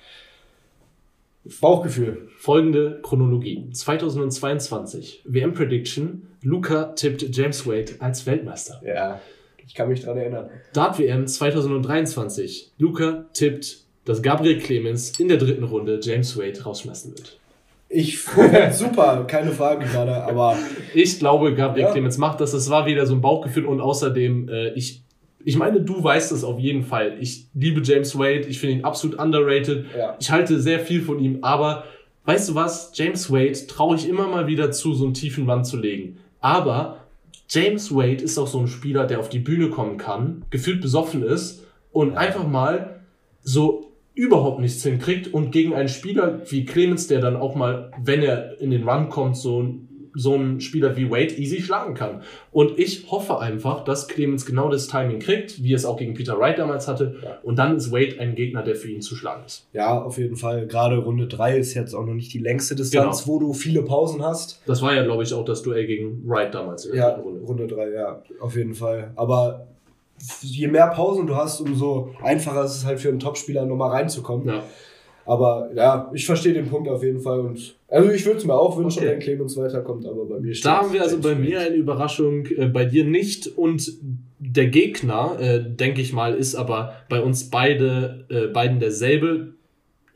Bauchgefühl. 1.61 2.29
Folgende 2.39 3.01
Chronologie. 3.03 3.69
2022 3.73 5.23
WM 5.27 5.53
Prediction. 5.53 6.29
Luca 6.43 6.85
tippt 6.95 7.35
James 7.37 7.67
Wade 7.67 7.93
als 7.99 8.27
Weltmeister. 8.27 8.81
Ja, 8.85 9.21
ich 9.67 9.75
kann 9.75 9.89
mich 9.89 10.03
dran 10.03 10.17
erinnern. 10.17 10.51
Dart 10.73 10.99
WM 10.99 11.27
2023. 11.27 12.73
Luca 12.79 13.27
tippt, 13.33 13.79
dass 14.05 14.23
Gabriel 14.23 14.59
Clemens 14.59 15.19
in 15.19 15.29
der 15.29 15.39
dritten 15.39 15.65
Runde 15.65 15.99
James 16.03 16.37
Wade 16.39 16.63
rausschmeißen 16.63 17.13
wird. 17.13 17.39
Ich 17.89 18.19
super, 18.73 19.25
keine 19.29 19.53
Frage 19.53 19.87
gerade, 19.87 20.13
aber 20.25 20.57
Ich 20.95 21.19
glaube, 21.19 21.55
Gabriel 21.55 21.87
Ja. 21.87 21.93
Clemens 21.93 22.19
macht 22.19 22.41
das. 22.41 22.53
Das 22.53 22.69
war 22.69 22.87
wieder 22.87 23.07
so 23.07 23.15
ein 23.15 23.21
Bauchgefühl 23.21 23.65
und 23.65 23.81
außerdem, 23.81 24.49
äh, 24.49 24.69
ich, 24.75 25.03
ich 25.47 25.57
meine, 25.57 25.81
du 25.81 26.03
weißt 26.03 26.33
es 26.33 26.43
auf 26.45 26.59
jeden 26.59 26.83
Fall. 26.83 27.17
Ich 27.21 27.47
liebe 27.55 27.81
James 27.83 28.19
Wade, 28.19 28.41
ich 28.49 28.59
finde 28.59 28.77
ihn 28.77 28.85
absolut 28.85 29.19
underrated. 29.19 29.87
Ja. 29.97 30.17
Ich 30.21 30.31
halte 30.31 30.61
sehr 30.61 30.81
viel 30.81 31.01
von 31.03 31.19
ihm, 31.21 31.39
aber 31.43 31.85
weißt 32.25 32.49
du 32.51 32.55
was? 32.57 32.91
James 32.95 33.31
Wade 33.31 33.67
traue 33.69 33.95
ich 33.97 34.09
immer 34.09 34.27
mal 34.27 34.47
wieder 34.49 34.73
zu, 34.73 34.93
so 34.93 35.05
einen 35.05 35.15
tiefen 35.15 35.47
Wand 35.47 35.65
zu 35.67 35.77
legen. 35.79 36.19
Aber 36.41 37.05
James 37.49 37.95
Wade 37.95 38.25
ist 38.25 38.39
auch 38.39 38.49
so 38.49 38.59
ein 38.59 38.67
Spieler, 38.67 39.07
der 39.07 39.21
auf 39.21 39.29
die 39.29 39.39
Bühne 39.39 39.71
kommen 39.71 39.99
kann, 39.99 40.43
gefühlt 40.51 40.81
besoffen 40.81 41.23
ist 41.23 41.65
und 41.93 42.17
einfach 42.17 42.47
mal 42.47 43.01
so 43.43 43.93
überhaupt 44.15 44.59
nichts 44.61 44.83
hinkriegt 44.83 45.33
und 45.33 45.53
gegen 45.53 45.75
einen 45.75 45.89
Spieler 45.89 46.41
wie 46.51 46.65
Clemens, 46.65 47.07
der 47.07 47.21
dann 47.21 47.37
auch 47.37 47.55
mal, 47.55 47.93
wenn 48.03 48.23
er 48.23 48.61
in 48.61 48.71
den 48.73 48.89
Run 48.89 49.11
kommt, 49.11 49.37
so, 49.37 49.63
ein- 49.63 49.86
so 50.17 50.35
einen 50.35 50.61
Spieler 50.61 50.97
wie 50.97 51.11
Wade 51.11 51.35
easy 51.35 51.61
schlagen 51.63 51.95
kann. 51.95 52.23
Und 52.53 52.79
ich 52.79 53.11
hoffe 53.11 53.39
einfach, 53.39 53.85
dass 53.85 54.09
Clemens 54.09 54.47
genau 54.47 54.69
das 54.71 54.89
Timing 54.89 55.19
kriegt, 55.21 55.63
wie 55.63 55.73
es 55.75 55.85
auch 55.85 55.97
gegen 55.99 56.15
Peter 56.15 56.39
Wright 56.39 56.59
damals 56.59 56.89
hatte. 56.89 57.17
Ja. 57.23 57.39
Und 57.43 57.57
dann 57.59 57.77
ist 57.77 57.93
Wade 57.93 58.17
ein 58.19 58.35
Gegner, 58.35 58.63
der 58.63 58.75
für 58.77 58.91
ihn 58.91 59.03
zu 59.03 59.15
schlagen 59.15 59.45
ist. 59.45 59.69
ja, 59.73 60.03
auf 60.03 60.19
jeden 60.19 60.37
Fall. 60.37 60.67
Gerade 60.67 60.97
Runde 60.99 61.27
3 61.27 61.59
ist 61.59 61.75
jetzt 61.75 61.95
auch 61.95 62.05
noch 62.07 62.15
nicht 62.15 62.33
die 62.33 62.39
längste 62.39 62.75
Distanz, 62.75 63.25
Genau. 63.25 63.35
wo 63.35 63.39
du 63.41 63.53
viele 63.53 63.83
Pausen 63.83 64.23
hast. 64.25 64.63
Das 64.67 64.83
war 64.83 64.95
ja, 64.95 65.05
glaube 65.05 65.23
ich, 65.23 65.35
auch 65.35 65.45
das 65.45 65.63
Duell 65.63 65.87
gegen 65.87 66.23
Wright 66.27 66.55
damals 66.55 66.89
Ja. 66.93 67.11
Runde 67.11 67.67
3, 67.67 67.91
ja, 67.91 68.23
auf 68.41 68.57
jeden 68.57 68.75
Fall. 68.75 69.11
Aber 69.17 69.67
je 70.41 70.67
mehr 70.69 70.87
Pausen 70.89 71.27
du 71.27 71.37
hast, 71.37 71.61
umso 71.61 72.15
einfacher 72.23 72.65
ist 72.65 72.77
es 72.77 72.87
halt 72.87 72.99
für 73.01 73.11
einen 73.11 73.19
Topspieler 73.19 73.67
nochmal 73.67 73.91
reinzukommen. 73.91 74.49
Ja. 74.49 74.63
Aber 75.27 75.71
ja, 75.75 76.11
ich 76.15 76.25
verstehe 76.25 76.53
den 76.55 76.69
Punkt 76.69 76.89
auf 76.89 77.03
jeden 77.03 77.21
Fall. 77.21 77.41
Und 77.41 77.75
also 77.89 78.11
ich 78.11 78.25
würde 78.25 78.39
es 78.39 78.45
mir 78.45 78.55
auch 78.55 78.77
wünschen, 78.79 79.01
Okay. 79.01 79.09
wenn 79.11 79.19
Clemens 79.19 79.57
weiterkommt, 79.57 80.07
aber 80.07 80.25
bei 80.25 80.39
mir 80.41 80.55
steht 80.55 80.67
Da 80.67 80.79
haben 80.79 80.93
wir 80.93 81.03
also 81.03 81.19
bei 81.21 81.35
mir 81.35 81.61
eine 81.61 81.75
Überraschung, 81.75 82.47
äh, 82.47 82.67
bei 82.67 82.85
dir 82.85 83.05
nicht. 83.05 83.49
Und 83.59 83.93
der 84.39 84.67
Gegner, 84.69 85.37
äh, 85.41 85.61
denke 85.65 86.01
ich 86.01 86.13
mal, 86.13 86.35
ist 86.35 86.55
aber 86.55 86.93
bei 87.09 87.21
uns 87.21 87.51
beide, 87.51 88.25
äh, 88.31 88.47
beiden 88.47 88.79
derselbe, 88.79 89.55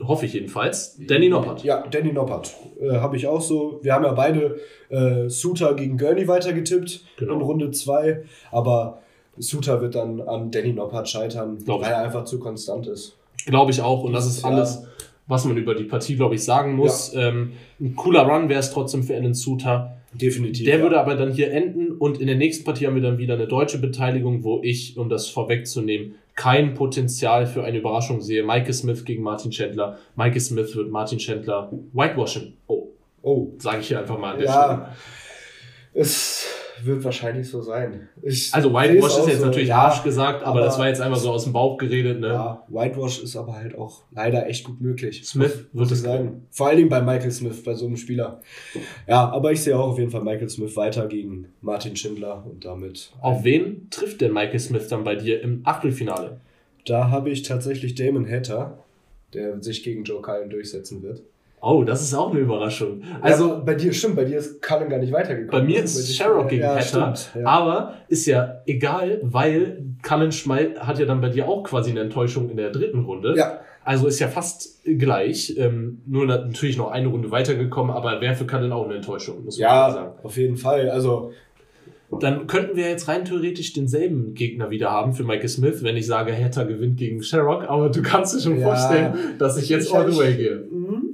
hoffe 0.03 0.27
ich 0.27 0.33
jedenfalls, 0.35 0.97
Danny 1.09 1.29
Noppert. 1.29 1.65
Ja, 1.65 1.85
Danny 1.91 2.13
Noppert. 2.13 2.55
Äh, 2.81 2.93
Habe 2.99 3.17
ich 3.17 3.27
auch 3.27 3.41
so. 3.41 3.81
Wir 3.83 3.93
haben 3.95 4.05
ja 4.05 4.13
beide 4.13 4.57
äh, 4.91 5.29
Suter 5.29 5.75
gegen 5.75 5.99
Gurney 5.99 6.27
weitergetippt 6.29 7.05
Genau. 7.19 7.35
in 7.35 7.41
Runde 7.43 7.71
2. 7.73 8.23
Aber 8.53 9.03
Suter 9.37 9.81
wird 9.83 9.95
dann 9.97 10.21
an 10.21 10.51
Danny 10.51 10.73
Noppert 10.73 11.09
scheitern, 11.09 11.59
Glaub 11.65 11.81
ich. 11.81 11.87
weil 11.87 11.93
er 11.95 12.03
einfach 12.03 12.25
zu 12.25 12.39
konstant 12.39 12.87
ist. 12.87 13.17
Glaube 13.47 13.71
ich 13.71 13.81
auch. 13.81 14.03
Und 14.03 14.13
das 14.13 14.27
ist 14.27 14.45
alles, 14.45 14.85
was 15.27 15.45
man 15.45 15.57
über 15.57 15.75
die 15.75 15.85
Partie, 15.85 16.17
glaube 16.17 16.35
ich, 16.35 16.45
sagen 16.45 16.75
muss. 16.75 17.15
Ähm, 17.15 17.53
ein 17.81 17.97
cooler 17.97 18.23
Run 18.23 18.49
wäre 18.49 18.61
es 18.61 18.71
trotzdem 18.71 19.03
für 19.03 19.15
Alan 19.15 19.35
Suter. 19.35 19.97
Definitiv. 20.13 20.65
Der 20.65 20.79
ja. 20.79 20.83
würde 20.83 20.99
aber 20.99 21.15
dann 21.15 21.33
hier 21.33 21.53
enden 21.53 21.93
und 21.93 22.21
in 22.21 22.27
der 22.27 22.37
nächsten 22.37 22.65
Partie 22.65 22.87
haben 22.87 22.97
wir 22.97 23.03
dann 23.03 23.19
wieder 23.19 23.35
eine 23.35 23.47
deutsche 23.47 23.79
Beteiligung, 23.79 24.43
wo 24.43 24.61
ich, 24.61 24.97
um 24.97 25.09
das 25.09 25.29
vorwegzunehmen, 25.29 26.17
kein 26.35 26.75
Potenzial 26.75 27.47
für 27.47 27.63
eine 27.63 27.79
Überraschung 27.79 28.21
sehe. 28.21 28.43
Michael 28.43 28.73
Smith 28.73 29.05
gegen 29.05 29.23
Martin 29.23 29.53
Chandler. 29.53 29.99
Michael 30.17 30.41
Smith 30.41 30.75
wird 30.75 30.91
Martin 30.91 31.19
Chandler 31.19 31.71
whitewashen. 31.93 32.57
Oh, 32.67 32.89
Oh, 33.23 33.53
sage 33.59 33.81
ich 33.81 33.89
hier 33.89 33.99
einfach 34.01 34.19
mal 34.19 34.33
an 34.33 34.39
der 34.39 34.47
ja. 34.47 34.95
Es 35.93 36.47
wird 36.85 37.05
wahrscheinlich 37.05 37.49
so 37.49 37.63
sein. 37.63 38.09
Ich. 38.23 38.53
Also 38.55 38.73
whitewash 38.73 39.19
ist 39.19 39.29
jetzt 39.29 39.39
so, 39.41 39.47
natürlich 39.47 39.69
ja, 39.69 39.77
harsch 39.77 40.03
gesagt, 40.03 40.43
aber, 40.43 40.51
aber- 40.51 40.61
das 40.61 40.79
war 40.79 40.89
jetzt 40.89 41.01
einfach 41.01 41.19
so 41.19 41.31
aus 41.31 41.45
dem 41.45 41.53
Bauch 41.53 41.79
geredet. 41.79 42.21
Ne? 42.21 42.29
Ja, 42.29 42.67
Whitewash 42.69 43.23
ist 43.23 43.37
aber 43.37 43.55
halt 43.55 43.77
auch 43.77 44.03
leider 44.13 44.47
echt 44.47 44.65
gut 44.65 44.81
möglich. 44.81 45.25
Smith 45.25 45.67
wird 45.73 45.87
ich 45.87 45.93
es 45.93 46.03
sagen. 46.03 46.47
Vor 46.51 46.69
allen 46.69 46.77
Dingen 46.77 46.89
bei 46.89 47.01
Michael 47.01 47.31
Smith, 47.31 47.63
bei 47.63 47.75
so 47.75 47.87
einem 47.87 47.97
Spieler. 47.97 48.41
Ja, 49.07 49.31
aber 49.31 49.53
ich 49.53 49.63
sehe 49.63 49.79
auch 49.79 49.89
auf 49.91 49.99
jeden 49.99 50.11
Fall 50.11 50.23
Michael 50.23 50.49
Smith 50.49 50.77
weiter 50.77 51.07
gegen 51.07 51.47
Martin 51.61 51.97
Schindler 51.97 52.45
und 52.49 52.65
damit. 52.65 53.13
Auf 53.21 53.45
wen 53.45 53.89
trifft 53.91 54.21
denn 54.21 54.33
Michael 54.33 54.61
Smith 54.61 54.89
dann 54.89 55.05
bei 55.05 55.17
dir 55.17 55.43
im 55.43 55.61
Achtelfinale? 55.65 56.41
Da 56.87 57.11
habe 57.11 57.31
ich 57.31 57.43
tatsächlich 57.43 57.95
Damon 57.95 58.29
Hatter, 58.29 58.85
der 59.35 59.63
sich 59.63 59.83
gegen 59.83 60.05
Joe 60.05 60.23
Cullen 60.23 60.51
durchsetzen 60.51 61.03
wird. 61.03 61.23
Oh, 61.63 61.85
das 61.85 62.01
ist 62.03 62.15
auch 62.15 62.31
eine 62.31 62.41
Überraschung. 62.41 63.03
Also 63.21 63.49
ja, 63.49 63.55
bei 63.57 63.75
dir, 63.75 63.93
stimmt, 63.93 64.17
bei 64.17 64.25
dir 64.25 64.39
ist 64.39 64.63
Cullen 64.63 64.89
gar 64.89 64.99
nicht 64.99 65.13
weitergekommen. 65.13 65.51
Bei 65.51 65.63
mir 65.63 65.83
ist 65.85 66.17
Sherrock 66.17 66.49
gegen 66.49 66.63
ja, 66.63 66.75
Hatter, 66.77 67.15
ja. 67.39 67.47
aber 67.47 67.95
ist 68.09 68.25
ja 68.27 68.63
egal, 68.67 69.19
weil 69.23 69.85
Cullen 70.03 70.33
Schmeiß 70.33 70.79
hat 70.81 70.99
ja 70.99 71.05
dann 71.05 71.21
bei 71.21 71.29
dir 71.29 71.47
auch 71.49 71.63
quasi 71.63 71.91
eine 71.91 72.01
Enttäuschung 72.01 72.49
in 72.49 72.57
der 72.57 72.71
dritten 72.71 73.01
Runde. 73.05 73.35
ja, 73.37 73.61
Also 73.85 74.07
ist 74.07 74.19
ja 74.21 74.29
fast 74.29 74.83
gleich. 74.85 75.55
Ähm, 75.59 76.01
nur 76.07 76.25
natürlich 76.27 76.79
noch 76.79 76.91
eine 76.91 77.09
Runde 77.09 77.31
weitergekommen, 77.31 77.95
aber 77.95 78.21
wäre 78.23 78.35
für 78.35 78.47
Cullen 78.47 78.73
auch 78.73 78.87
eine 78.87 78.95
Enttäuschung, 78.97 79.45
muss 79.45 79.59
man 79.59 79.63
ja, 79.69 79.91
sagen. 79.91 80.13
auf 80.23 80.37
jeden 80.39 80.57
Fall. 80.57 80.89
Also, 80.89 81.33
Dann 82.21 82.49
könnten 82.49 82.75
wir 82.77 82.89
jetzt 82.89 83.07
rein 83.07 83.25
theoretisch 83.25 83.73
denselben 83.73 84.35
Gegner 84.35 84.71
wieder 84.71 84.91
haben 84.91 85.13
für 85.13 85.23
Michael 85.23 85.49
Smith, 85.49 85.85
wenn 85.85 85.97
ich 85.97 86.07
sage, 86.07 86.33
Hatter 86.37 86.65
gewinnt 86.65 86.97
gegen 86.97 87.23
Sherrock, 87.23 87.69
aber 87.69 87.89
du 87.89 88.03
kannst 88.03 88.35
dir 88.35 88.41
schon 88.41 88.59
Ja. 88.59 88.67
vorstellen, 88.67 89.13
dass 89.39 89.57
ich 89.57 89.69
jetzt 89.69 89.89
Ich- 89.89 89.95
all 89.95 90.11
the 90.11 90.19
way 90.19 90.35
gehe. 90.35 90.65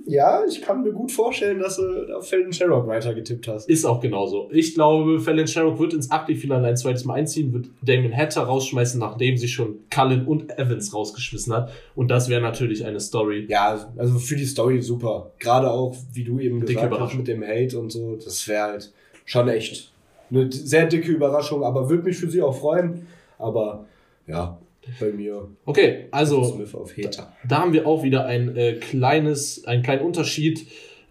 Ja, 0.07 0.45
ich 0.49 0.63
kann 0.63 0.83
mir 0.83 0.93
gut 0.93 1.11
vorstellen, 1.11 1.59
dass 1.59 1.77
du 1.77 2.17
auf 2.17 2.29
Felden 2.29 2.53
Sherrock 2.53 2.87
weitergetippt 2.87 3.49
hast. 3.49 3.69
Ist 3.69 3.85
auch 3.85 4.01
genauso. 4.01 4.49
Ich 4.53 4.75
glaube, 4.75 5.19
Fallon 5.21 5.47
Sherrock 5.47 5.81
wird 5.81 5.95
ins 5.95 6.11
Achtelfinale 6.11 6.69
ein 6.69 6.77
zweites 6.77 7.05
Mal 7.05 7.15
einziehen, 7.15 7.53
wird 7.53 7.67
Damon 7.83 8.17
Hatter 8.17 8.43
rausschmeißen, 8.43 9.01
nachdem 9.01 9.37
sie 9.37 9.49
schon 9.49 9.81
Cullen 9.93 10.27
und 10.27 10.57
Evans 10.59 10.95
rausgeschmissen 10.95 11.53
hat. 11.53 11.73
Und 11.97 12.09
das 12.11 12.29
wäre 12.29 12.41
natürlich 12.41 12.85
eine 12.87 13.01
Story. 13.01 13.47
Ja, 13.49 13.93
also 13.97 14.19
für 14.19 14.37
die 14.37 14.45
Story 14.45 14.81
super. 14.81 15.33
Gerade 15.41 15.71
auch, 15.71 15.97
wie 16.13 16.25
du 16.25 16.39
eben 16.39 16.65
gesagt 16.65 16.99
hast, 16.99 17.15
mit 17.15 17.27
dem 17.27 17.43
Hate 17.43 17.79
und 17.79 17.91
so. 17.91 18.17
Das 18.17 18.47
wäre 18.47 18.63
halt 18.63 18.93
schon 19.25 19.49
echt 19.49 19.93
eine 20.31 20.51
sehr 20.53 20.87
dicke 20.87 21.11
Überraschung, 21.11 21.65
aber 21.65 21.91
würde 21.91 22.05
mich 22.05 22.17
für 22.17 22.31
sie 22.31 22.43
auch 22.43 22.57
freuen. 22.57 23.07
Aber 23.39 23.87
ja, 24.27 24.59
bei 25.01 25.13
mir 25.13 25.49
Okay, 25.65 26.07
also 26.11 26.45
Smith 26.45 26.75
auf 26.75 26.97
Hater. 26.97 27.33
da 27.47 27.61
haben 27.61 27.73
wir 27.73 27.87
auch 27.87 28.03
wieder 28.03 28.27
ein 28.27 28.57
äh, 28.57 28.75
kleines, 28.75 29.65
einen 29.65 29.83
kleinen 29.83 30.03
Unterschied. 30.03 30.67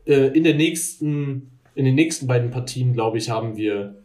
Äh, 0.05 0.27
in 0.37 0.43
der 0.43 0.55
nächsten, 0.55 1.51
in 1.75 1.85
den 1.85 1.95
nächsten 1.95 2.27
beiden 2.27 2.51
Partien, 2.51 2.93
glaube 2.93 3.17
ich, 3.17 3.29
haben 3.29 3.57
wir 3.57 3.95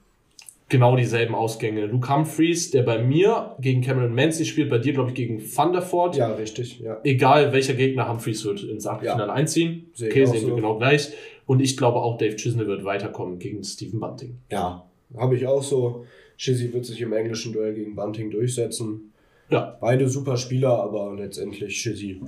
genau 0.70 0.96
dieselben 0.96 1.34
Ausgänge. 1.34 1.86
Luke 1.86 2.08
Humphreys, 2.08 2.70
der 2.70 2.82
bei 2.82 3.02
mir 3.02 3.56
gegen 3.60 3.82
Cameron 3.82 4.14
Mancy 4.14 4.46
spielt, 4.46 4.70
bei 4.70 4.78
dir, 4.78 4.94
glaube 4.94 5.10
ich, 5.10 5.14
gegen 5.14 5.38
Thunderford. 5.38 6.16
Ja, 6.16 6.32
richtig, 6.32 6.80
ja. 6.80 6.98
Egal 7.04 7.52
welcher 7.52 7.74
Gegner 7.74 8.08
Humphreys 8.08 8.44
wird 8.44 8.62
ins 8.62 8.86
Achtelfinale 8.86 9.32
einziehen. 9.32 9.90
Sehe 9.92 10.08
ich 10.08 10.14
okay, 10.14 10.26
sehen 10.26 10.42
wir 10.42 10.48
so. 10.50 10.56
genau 10.56 10.78
gleich. 10.78 11.10
Und 11.46 11.60
ich 11.60 11.76
glaube 11.76 11.98
auch, 11.98 12.16
Dave 12.16 12.36
Chisney 12.36 12.66
wird 12.66 12.84
weiterkommen 12.84 13.38
gegen 13.38 13.62
Stephen 13.64 14.00
Bunting. 14.00 14.38
Ja, 14.50 14.86
habe 15.16 15.36
ich 15.36 15.46
auch 15.46 15.62
so. 15.62 16.06
Shizzy 16.36 16.72
wird 16.72 16.86
sich 16.86 17.00
im 17.02 17.12
englischen 17.12 17.52
Duell 17.52 17.74
gegen 17.74 17.94
Bunting 17.94 18.30
durchsetzen. 18.30 19.09
Ja. 19.50 19.76
Beide 19.80 20.08
super 20.08 20.36
Spieler, 20.36 20.82
aber 20.82 21.14
letztendlich 21.16 21.80
Shizzy. 21.80 22.20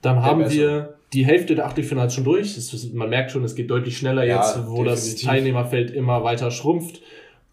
Dann 0.00 0.22
haben 0.22 0.50
wir 0.50 0.94
die 1.12 1.26
Hälfte 1.26 1.54
der 1.54 1.66
Achtelfinals 1.66 2.14
schon 2.14 2.24
durch. 2.24 2.56
Ist, 2.56 2.94
man 2.94 3.10
merkt 3.10 3.30
schon, 3.30 3.44
es 3.44 3.54
geht 3.54 3.70
deutlich 3.70 3.96
schneller 3.96 4.24
Ja, 4.24 4.36
jetzt, 4.36 4.66
wo 4.66 4.84
das 4.84 5.04
definitiv. 5.04 5.28
Teilnehmerfeld 5.28 5.90
immer 5.90 6.24
weiter 6.24 6.50
schrumpft. 6.50 7.02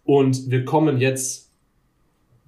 Und 0.03 0.49
wir 0.49 0.65
kommen 0.65 0.97
jetzt 0.97 1.49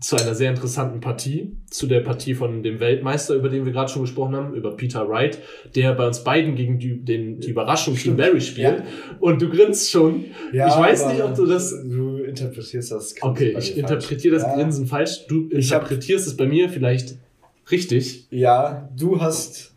zu 0.01 0.15
einer 0.15 0.33
sehr 0.33 0.49
interessanten 0.49 0.99
Partie, 0.99 1.55
zu 1.69 1.85
der 1.85 1.99
Partie 1.99 2.33
von 2.33 2.63
dem 2.63 2.79
Weltmeister, 2.79 3.35
über 3.35 3.49
den 3.49 3.65
wir 3.65 3.71
gerade 3.71 3.91
schon 3.91 4.01
gesprochen 4.01 4.35
haben, 4.35 4.55
über 4.55 4.75
Peter 4.75 5.07
Wright, 5.07 5.37
der 5.75 5.93
bei 5.93 6.07
uns 6.07 6.23
beiden 6.23 6.55
gegen 6.55 6.79
die, 6.79 7.05
den, 7.05 7.39
die 7.39 7.51
Überraschung 7.51 7.93
Team 7.93 8.15
Stimmt. 8.15 8.17
Barry 8.17 8.41
spielt. 8.41 8.83
Und 9.19 9.43
du 9.43 9.49
grinst 9.49 9.91
schon. 9.91 10.25
ich 10.51 10.59
weiß 10.59 11.07
nicht, 11.09 11.21
ob 11.21 11.35
du 11.35 11.45
das. 11.45 11.69
Du 11.83 12.10
interpretierst 12.31 12.91
das. 12.91 13.15
Okay, 13.21 13.51
bei 13.53 13.59
ich 13.59 13.77
interpretiere 13.77 14.35
das 14.35 14.43
Ja. 14.43 14.55
Grinsen 14.55 14.87
falsch. 14.87 15.27
Du 15.27 15.47
Ich 15.51 15.71
hab- 15.71 15.83
interpretierst 15.83 16.27
es 16.27 16.35
bei 16.37 16.45
mir 16.47 16.69
vielleicht 16.69 17.15
richtig. 17.71 18.27
Ja, 18.31 18.89
du 18.97 19.21
hast 19.21 19.73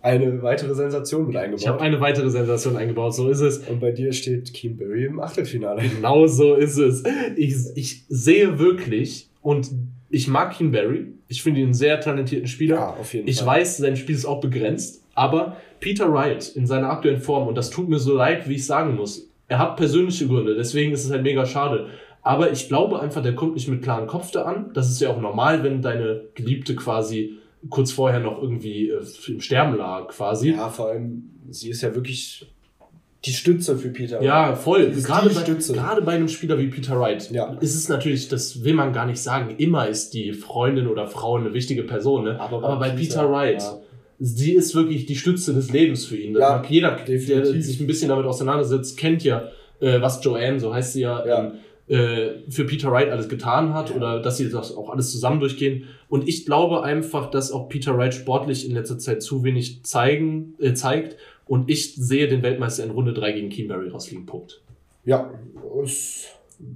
eine 0.00 0.42
weitere 0.42 0.74
Sensation 0.74 1.26
mit 1.26 1.36
eingebaut. 1.36 1.60
Ich 1.60 1.68
habe 1.68 1.80
eine 1.80 2.00
weitere 2.00 2.30
Sensation 2.30 2.76
eingebaut, 2.76 3.14
so 3.14 3.28
ist 3.28 3.40
es. 3.40 3.58
Und 3.58 3.80
bei 3.80 3.90
dir 3.90 4.12
steht 4.12 4.54
Keem 4.54 4.76
Berry 4.76 5.04
im 5.06 5.20
Achtelfinale. 5.20 5.82
Genau 5.88 6.26
so 6.26 6.54
ist 6.54 6.78
es. 6.78 7.02
Ich, 7.36 7.54
ich 7.74 8.04
sehe 8.08 8.58
wirklich 8.58 9.28
und 9.42 9.70
ich 10.10 10.28
mag 10.28 10.56
Keem 10.56 10.70
Berry. 10.70 11.08
Ich 11.26 11.42
finde 11.42 11.60
ihn 11.60 11.66
einen 11.66 11.74
sehr 11.74 12.00
talentierten 12.00 12.46
Spieler. 12.48 12.76
Ja, 12.76 12.88
auf 12.94 13.12
jeden 13.12 13.28
ich 13.28 13.38
Fall. 13.38 13.60
weiß, 13.60 13.78
sein 13.78 13.96
Spiel 13.96 14.14
ist 14.14 14.24
auch 14.24 14.40
begrenzt, 14.40 15.02
aber 15.14 15.56
Peter 15.80 16.10
Wright 16.10 16.48
in 16.56 16.66
seiner 16.66 16.90
aktuellen 16.90 17.20
Form, 17.20 17.46
und 17.48 17.56
das 17.58 17.68
tut 17.68 17.88
mir 17.88 17.98
so 17.98 18.14
leid, 18.16 18.48
wie 18.48 18.54
ich 18.54 18.64
sagen 18.64 18.94
muss, 18.96 19.27
er 19.48 19.58
hat 19.58 19.76
persönliche 19.76 20.26
Gründe, 20.26 20.54
deswegen 20.54 20.92
ist 20.92 21.04
es 21.04 21.10
halt 21.10 21.22
mega 21.22 21.44
schade. 21.46 21.86
Aber 22.22 22.52
ich 22.52 22.68
glaube 22.68 23.00
einfach, 23.00 23.22
der 23.22 23.34
kommt 23.34 23.54
nicht 23.54 23.68
mit 23.68 23.82
klarem 23.82 24.06
Kopf 24.06 24.30
da 24.30 24.42
an. 24.42 24.70
Das 24.74 24.90
ist 24.90 25.00
ja 25.00 25.08
auch 25.10 25.20
normal, 25.20 25.62
wenn 25.62 25.80
deine 25.80 26.22
Geliebte 26.34 26.76
quasi 26.76 27.38
kurz 27.70 27.90
vorher 27.90 28.20
noch 28.20 28.42
irgendwie 28.42 28.90
äh, 28.90 29.02
im 29.28 29.40
Sterben 29.40 29.76
lag, 29.76 30.08
quasi. 30.08 30.50
Ja, 30.52 30.68
vor 30.68 30.88
allem, 30.88 31.30
sie 31.50 31.70
ist 31.70 31.80
ja 31.82 31.94
wirklich 31.94 32.46
die 33.24 33.32
Stütze 33.32 33.76
für 33.76 33.88
Peter. 33.88 34.22
Ja, 34.22 34.54
voll. 34.54 34.90
Gerade 34.90 35.30
bei, 35.30 35.42
gerade 35.42 36.02
bei 36.02 36.12
einem 36.12 36.28
Spieler 36.28 36.58
wie 36.58 36.68
Peter 36.68 37.00
Wright 37.00 37.30
Ja. 37.32 37.56
ist 37.60 37.74
es 37.74 37.88
natürlich, 37.88 38.28
das 38.28 38.62
will 38.62 38.74
man 38.74 38.92
gar 38.92 39.06
nicht 39.06 39.20
sagen, 39.20 39.56
immer 39.58 39.88
ist 39.88 40.14
die 40.14 40.32
Freundin 40.32 40.86
oder 40.86 41.08
Frau 41.08 41.36
eine 41.36 41.52
wichtige 41.52 41.82
Person. 41.82 42.24
Ne? 42.24 42.40
Aber 42.40 42.58
Aber, 42.58 42.76
bei 42.76 42.90
bei 42.90 42.96
Peter, 42.96 43.22
Peter 43.22 43.32
Wright, 43.32 43.62
ja. 43.62 43.78
Sie 44.18 44.54
ist 44.54 44.74
wirklich 44.74 45.06
die 45.06 45.16
Stütze 45.16 45.54
des 45.54 45.70
Lebens 45.72 46.04
für 46.06 46.16
ihn. 46.16 46.34
Ja, 46.36 46.62
jeder, 46.68 46.92
der 46.96 47.04
definitiv. 47.04 47.64
sich 47.64 47.80
ein 47.80 47.86
bisschen 47.86 48.08
damit 48.08 48.26
auseinandersetzt, 48.26 48.96
kennt 48.96 49.22
ja, 49.24 49.48
äh, 49.80 50.00
was 50.00 50.22
Joanne, 50.24 50.58
so 50.60 50.74
heißt 50.74 50.92
sie 50.94 51.02
ja, 51.02 51.24
Ja. 51.26 51.38
ähm, 51.44 51.52
äh, 51.88 52.50
für 52.50 52.64
Peter 52.64 52.90
Wright 52.92 53.08
alles 53.10 53.28
getan 53.28 53.72
hat 53.74 53.90
Ja. 53.90 53.96
oder 53.96 54.20
dass 54.20 54.36
sie 54.36 54.50
das 54.50 54.76
auch 54.76 54.90
alles 54.90 55.10
zusammen 55.12 55.40
durchgehen. 55.40 55.84
Und 56.08 56.28
ich 56.28 56.44
glaube 56.46 56.82
einfach, 56.82 57.30
dass 57.30 57.50
auch 57.52 57.68
Peter 57.68 57.96
Wright 57.96 58.12
sportlich 58.14 58.66
in 58.68 58.74
letzter 58.74 58.98
Zeit 58.98 59.22
zu 59.22 59.42
wenig 59.44 59.82
zeigen, 59.84 60.54
äh, 60.60 60.74
zeigt. 60.74 61.16
Und 61.46 61.70
ich 61.70 61.94
sehe 61.94 62.28
den 62.28 62.42
Weltmeister 62.42 62.84
in 62.84 62.90
Runde 62.90 63.14
3 63.14 63.32
gegen 63.32 63.48
Keenberry 63.48 63.88
rausliegen. 63.88 64.26
Punkt. 64.26 64.60
Ja, 65.06 65.30
ist 65.82 66.26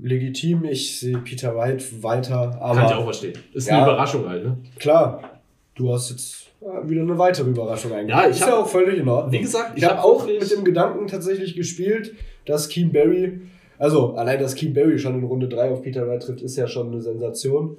legitim. 0.00 0.64
Ich 0.64 0.98
sehe 0.98 1.18
Peter 1.18 1.54
Wright 1.56 2.02
weiter, 2.02 2.56
aber 2.62 2.76
Kann 2.80 2.86
ich 2.86 2.94
auch 2.94 3.04
verstehen. 3.04 3.34
Ist 3.52 3.68
Ja. 3.68 3.74
eine 3.82 3.82
Überraschung 3.92 4.26
halt, 4.28 4.44
ne? 4.44 4.56
klar, 4.78 5.40
du 5.74 5.92
hast 5.92 6.10
jetzt 6.10 6.46
wieder 6.84 7.02
eine 7.02 7.18
weitere 7.18 7.50
Überraschung 7.50 7.92
eingebaut. 7.92 8.22
Ja, 8.24 8.28
ich 8.30 8.36
ist 8.36 8.42
hab- 8.42 8.48
ja 8.50 8.56
auch 8.58 8.68
völlig 8.68 8.98
in 8.98 9.08
Ordnung. 9.08 9.32
Wie 9.32 9.40
gesagt, 9.40 9.72
ich 9.76 9.84
habe 9.84 9.96
hab 9.98 10.04
auch 10.04 10.26
mit 10.26 10.50
dem 10.50 10.64
Gedanken 10.64 11.06
tatsächlich 11.06 11.54
gespielt, 11.56 12.14
dass 12.44 12.68
Keem 12.68 12.92
Berry, 12.92 13.40
also 13.78 14.14
allein, 14.14 14.38
dass 14.40 14.54
Keem 14.54 14.72
Berry 14.72 14.98
schon 14.98 15.14
in 15.18 15.24
Runde 15.24 15.48
3 15.48 15.70
auf 15.70 15.82
Peter 15.82 16.06
Wright 16.06 16.22
trifft, 16.22 16.42
ist 16.42 16.56
ja 16.56 16.66
schon 16.68 16.88
eine 16.92 17.00
Sensation. 17.00 17.76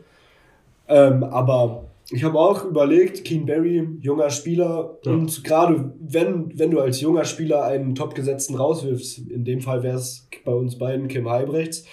Ähm, 0.87 1.23
aber 1.23 1.85
ich 2.11 2.23
habe 2.23 2.37
auch 2.37 2.65
überlegt, 2.65 3.23
Keen 3.23 3.45
Berry, 3.45 3.87
junger 4.01 4.29
Spieler, 4.29 4.97
Ja. 5.03 5.11
und 5.13 5.43
gerade 5.43 5.93
wenn, 5.99 6.51
wenn 6.59 6.71
du 6.71 6.79
als 6.81 6.99
junger 6.99 7.23
Spieler 7.25 7.63
einen 7.63 7.95
Topgesetzten 7.95 8.55
rauswirfst, 8.55 9.19
in 9.29 9.45
dem 9.45 9.61
Fall 9.61 9.81
wäre 9.83 9.95
es 9.97 10.27
bei 10.43 10.51
uns 10.51 10.77
beiden 10.77 11.07
Kim 11.07 11.29
Heibrechts, 11.29 11.85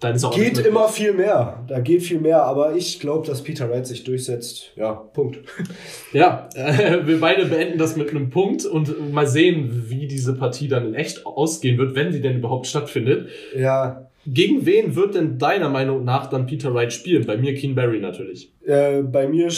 Dann 0.00 0.14
ist 0.14 0.24
auch 0.24 0.34
geht 0.34 0.58
immer 0.58 0.88
viel 0.88 1.12
mehr. 1.12 1.64
Da 1.68 1.80
geht 1.80 2.02
viel 2.02 2.20
mehr, 2.20 2.44
aber 2.44 2.76
ich 2.76 3.00
glaube, 3.00 3.26
dass 3.26 3.42
Peter 3.42 3.68
Wright 3.68 3.86
sich 3.86 4.04
durchsetzt. 4.04 4.72
Ja, 4.76 4.92
Punkt. 4.94 5.38
Ja, 6.12 6.48
äh, 6.54 7.06
wir 7.06 7.20
beide 7.20 7.44
beenden 7.46 7.78
das 7.78 7.96
mit 7.96 8.10
einem 8.10 8.30
Punkt 8.30 8.64
und 8.64 9.12
mal 9.12 9.26
sehen, 9.26 9.84
wie 9.88 10.06
diese 10.06 10.34
Partie 10.34 10.68
dann 10.68 10.86
in 10.86 10.94
echt 10.94 11.26
ausgehen 11.26 11.76
wird, 11.76 11.94
wenn 11.94 12.12
sie 12.12 12.20
denn 12.22 12.38
überhaupt 12.38 12.66
stattfindet. 12.66 13.28
Ja, 13.56 14.08
Gegen 14.26 14.66
wen 14.66 14.94
wird 14.94 15.14
denn 15.14 15.38
deiner 15.38 15.70
Meinung 15.70 16.04
nach 16.04 16.28
dann 16.28 16.44
Peter 16.46 16.74
Wright 16.74 16.92
spielen? 16.92 17.24
Bei 17.24 17.38
mir 17.38 17.54
Keen 17.54 17.74
Barry 17.74 17.98
natürlich. 17.98 18.52
äh, 18.66 19.02
bei 19.02 19.26
mir 19.26 19.48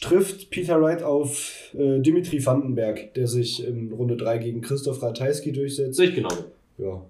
trifft 0.00 0.50
Peter 0.50 0.80
Wright 0.80 1.02
auf 1.04 1.72
äh, 1.78 2.00
Dimitri 2.00 2.44
Vandenberg, 2.44 3.14
der 3.14 3.28
sich 3.28 3.64
in 3.64 3.92
Runde 3.92 4.16
3 4.16 4.38
gegen 4.38 4.60
Christoph 4.60 5.02
Ratajski 5.02 5.52
durchsetzt. 5.52 5.96
Sehe 5.96 6.08
ich 6.08 6.14
genau. 6.16 6.30
Ja. 6.78 7.02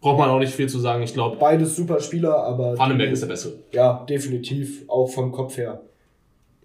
Braucht 0.00 0.18
man 0.18 0.30
auch 0.30 0.38
nicht 0.38 0.54
viel 0.54 0.68
zu 0.68 0.78
sagen. 0.78 1.02
Ich 1.02 1.12
glaube, 1.12 1.36
Beides 1.36 1.76
super 1.76 2.00
Spieler, 2.00 2.42
aber. 2.42 2.78
Vandenberg 2.78 3.12
ist 3.12 3.22
der 3.22 3.28
Bessere. 3.28 3.54
Ja, 3.72 4.04
definitiv. 4.08 4.88
Auch 4.88 5.06
vom 5.08 5.30
Kopf 5.30 5.56
her. 5.58 5.82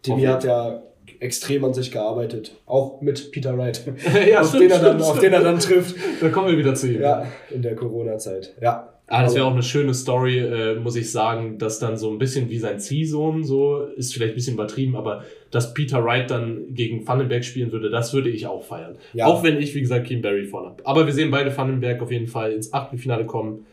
Jeden 0.05 0.27
hat 0.27 0.43
ja 0.43 0.81
extrem 1.19 1.63
an 1.65 1.73
sich 1.73 1.91
gearbeitet. 1.91 2.55
Auch 2.65 3.01
mit 3.01 3.31
Peter 3.31 3.57
Wright. 3.57 3.83
ja, 4.29 4.41
auf, 4.41 4.51
den 4.51 4.69
er 4.69 4.79
dann, 4.79 5.01
auf 5.01 5.19
den 5.19 5.33
er 5.33 5.41
dann 5.41 5.59
trifft. 5.59 5.95
Da 6.21 6.29
kommen 6.29 6.49
wir 6.49 6.57
wieder 6.57 6.75
zu 6.75 6.91
ihm. 6.91 7.01
Ja, 7.01 7.25
in 7.49 7.61
der 7.61 7.75
Corona-Zeit. 7.75 8.53
Ja. 8.61 8.91
Ah, 9.07 9.21
das 9.21 9.35
wäre 9.35 9.45
auch 9.45 9.51
eine 9.51 9.61
schöne 9.61 9.93
Story, 9.93 10.39
äh, 10.39 10.75
muss 10.75 10.95
ich 10.95 11.11
sagen, 11.11 11.59
dass 11.59 11.77
dann 11.77 11.95
so 11.95 12.09
ein 12.09 12.17
bisschen 12.17 12.49
wie 12.49 12.57
sein 12.57 12.79
Ziehsohn, 12.79 13.43
so 13.43 13.83
ist 13.95 14.13
vielleicht 14.13 14.33
ein 14.33 14.35
bisschen 14.35 14.55
übertrieben, 14.55 14.95
aber 14.95 15.23
dass 15.51 15.75
Peter 15.75 16.03
Wright 16.03 16.31
dann 16.31 16.73
gegen 16.73 17.07
Vandenberg 17.07 17.45
spielen 17.45 17.71
würde, 17.71 17.91
das 17.91 18.15
würde 18.15 18.29
ich 18.31 18.47
auch 18.47 18.63
feiern. 18.63 18.97
Ja. 19.13 19.27
Auch 19.27 19.43
wenn 19.43 19.59
ich, 19.59 19.75
wie 19.75 19.81
gesagt, 19.81 20.07
Kim 20.07 20.23
Barry 20.23 20.45
vorne 20.45 20.69
habe. 20.69 20.87
Aber 20.87 21.05
wir 21.05 21.13
sehen 21.13 21.29
beide 21.29 21.55
Vandenberg 21.55 22.01
auf 22.01 22.11
jeden 22.11 22.25
Fall 22.25 22.51
ins 22.51 22.73
Achtelfinale 22.73 23.25
kommen. 23.25 23.67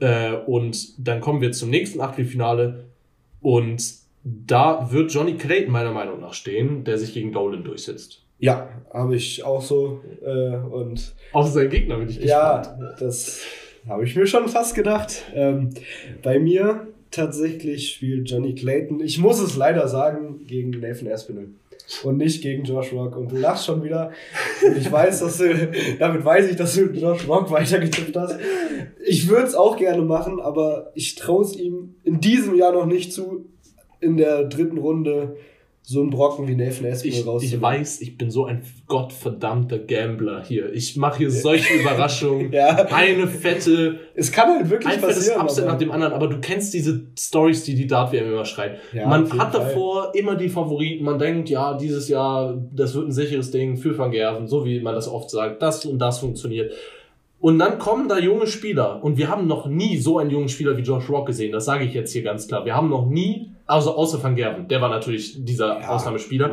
Äh, 0.00 0.32
und 0.46 0.92
dann 0.98 1.20
kommen 1.20 1.40
wir 1.40 1.52
zum 1.52 1.70
nächsten 1.70 2.02
Achtelfinale. 2.02 2.84
Und 3.40 4.03
da 4.24 4.88
wird 4.90 5.12
Johnny 5.12 5.34
Clayton 5.34 5.70
meiner 5.72 5.92
Meinung 5.92 6.20
nach 6.20 6.32
stehen, 6.32 6.84
der 6.84 6.98
sich 6.98 7.12
gegen 7.12 7.32
Dolan 7.32 7.62
durchsetzt. 7.62 8.22
Ja, 8.38 8.68
habe 8.92 9.16
ich 9.16 9.44
auch 9.44 9.62
so. 9.62 10.00
Äh, 10.24 10.56
und 10.56 11.14
Auf 11.32 11.48
seinen 11.48 11.70
Gegner 11.70 11.98
bin 11.98 12.08
ich 12.08 12.20
gespannt. 12.20 12.66
ja, 12.78 12.94
das 12.98 13.40
habe 13.86 14.04
ich 14.04 14.16
mir 14.16 14.26
schon 14.26 14.48
fast 14.48 14.74
gedacht. 14.74 15.24
Ähm, 15.34 15.70
bei 16.22 16.38
mir 16.38 16.88
tatsächlich 17.10 17.92
spielt 17.92 18.28
Johnny 18.28 18.54
Clayton, 18.54 19.00
ich 19.00 19.18
muss 19.18 19.40
es 19.40 19.56
leider 19.56 19.86
sagen, 19.88 20.46
gegen 20.46 20.70
Nathan 20.70 21.08
Aspinall. 21.08 21.48
Und 22.02 22.16
nicht 22.16 22.42
gegen 22.42 22.64
Josh 22.64 22.94
Rock. 22.94 23.14
Und 23.16 23.30
du 23.30 23.36
lachst 23.36 23.66
schon 23.66 23.84
wieder. 23.84 24.10
Und 24.66 24.78
ich 24.78 24.90
weiß, 24.90 25.20
dass 25.20 25.36
du, 25.36 25.70
damit 25.98 26.24
weiß 26.24 26.50
ich, 26.50 26.56
dass 26.56 26.74
du 26.74 26.86
Josh 26.86 27.28
Rock 27.28 27.50
weitergetippt 27.50 28.16
hast. 28.16 28.38
Ich 29.06 29.28
würde 29.28 29.46
es 29.46 29.54
auch 29.54 29.76
gerne 29.76 30.00
machen, 30.02 30.40
aber 30.40 30.92
ich 30.94 31.14
traue 31.14 31.44
es 31.44 31.54
ihm 31.54 31.94
in 32.02 32.20
diesem 32.20 32.54
Jahr 32.54 32.72
noch 32.72 32.86
nicht 32.86 33.12
zu, 33.12 33.44
in 34.04 34.16
der 34.16 34.44
dritten 34.44 34.78
Runde 34.78 35.36
so 35.86 36.00
einen 36.00 36.08
Brocken 36.08 36.48
wie 36.48 36.54
Nathan 36.54 36.86
Aspinall 36.86 36.96
Ich, 37.14 37.20
ich 37.20 37.26
rauszunehmen. 37.26 37.60
weiß, 37.62 38.00
ich 38.00 38.16
bin 38.16 38.30
so 38.30 38.46
ein 38.46 38.62
gottverdammter 38.86 39.78
Gambler 39.80 40.42
hier. 40.42 40.72
Ich 40.72 40.96
mache 40.96 41.18
hier 41.18 41.30
solche 41.30 41.74
Überraschungen. 41.74 42.50
Ja. 42.54 42.86
Eine 42.90 43.26
fette, 43.26 43.98
Es 44.14 44.32
kann 44.32 44.48
halt 44.48 44.70
wirklich 44.70 44.94
ein 44.94 45.00
passieren. 45.02 45.42
Upset 45.42 45.64
aber- 45.64 45.72
nach 45.72 45.78
dem 45.78 45.90
anderen, 45.90 46.14
aber 46.14 46.28
du 46.28 46.38
kennst 46.40 46.72
diese 46.72 47.02
Stories, 47.18 47.64
die 47.64 47.74
die 47.74 47.86
Dart-WM 47.86 48.32
immer 48.32 48.46
schreiben. 48.46 48.76
Ja, 48.94 49.06
man 49.08 49.24
hat 49.38 49.52
Fall. 49.52 49.60
davor 49.66 50.12
immer 50.14 50.36
die 50.36 50.48
Favoriten, 50.48 51.04
man 51.04 51.18
denkt, 51.18 51.50
ja, 51.50 51.76
dieses 51.76 52.08
Jahr, 52.08 52.56
das 52.72 52.94
wird 52.94 53.08
ein 53.08 53.12
sicheres 53.12 53.50
Ding 53.50 53.76
für 53.76 53.96
Van 53.98 54.10
Gerven, 54.10 54.46
so 54.48 54.64
wie 54.64 54.80
man 54.80 54.94
das 54.94 55.06
oft 55.06 55.28
sagt, 55.28 55.60
das 55.60 55.84
und 55.84 55.98
das 55.98 56.18
funktioniert. 56.18 56.72
Und 57.44 57.58
dann 57.58 57.78
kommen 57.78 58.08
da 58.08 58.18
junge 58.18 58.46
Spieler 58.46 59.04
und 59.04 59.18
wir 59.18 59.28
haben 59.28 59.46
noch 59.46 59.66
nie 59.66 59.98
so 59.98 60.16
einen 60.16 60.30
jungen 60.30 60.48
Spieler 60.48 60.78
wie 60.78 60.80
Josh 60.80 61.10
Rock 61.10 61.26
gesehen, 61.26 61.52
das 61.52 61.66
sage 61.66 61.84
ich 61.84 61.92
jetzt 61.92 62.10
hier 62.10 62.22
ganz 62.22 62.48
klar. 62.48 62.64
Wir 62.64 62.74
haben 62.74 62.88
noch 62.88 63.04
nie, 63.04 63.50
also 63.66 63.94
außer 63.96 64.22
Van 64.22 64.34
Gerven, 64.34 64.66
der 64.66 64.80
war 64.80 64.88
natürlich 64.88 65.44
dieser 65.44 65.78
Ja, 65.78 65.88
Ausnahmespieler. 65.90 66.52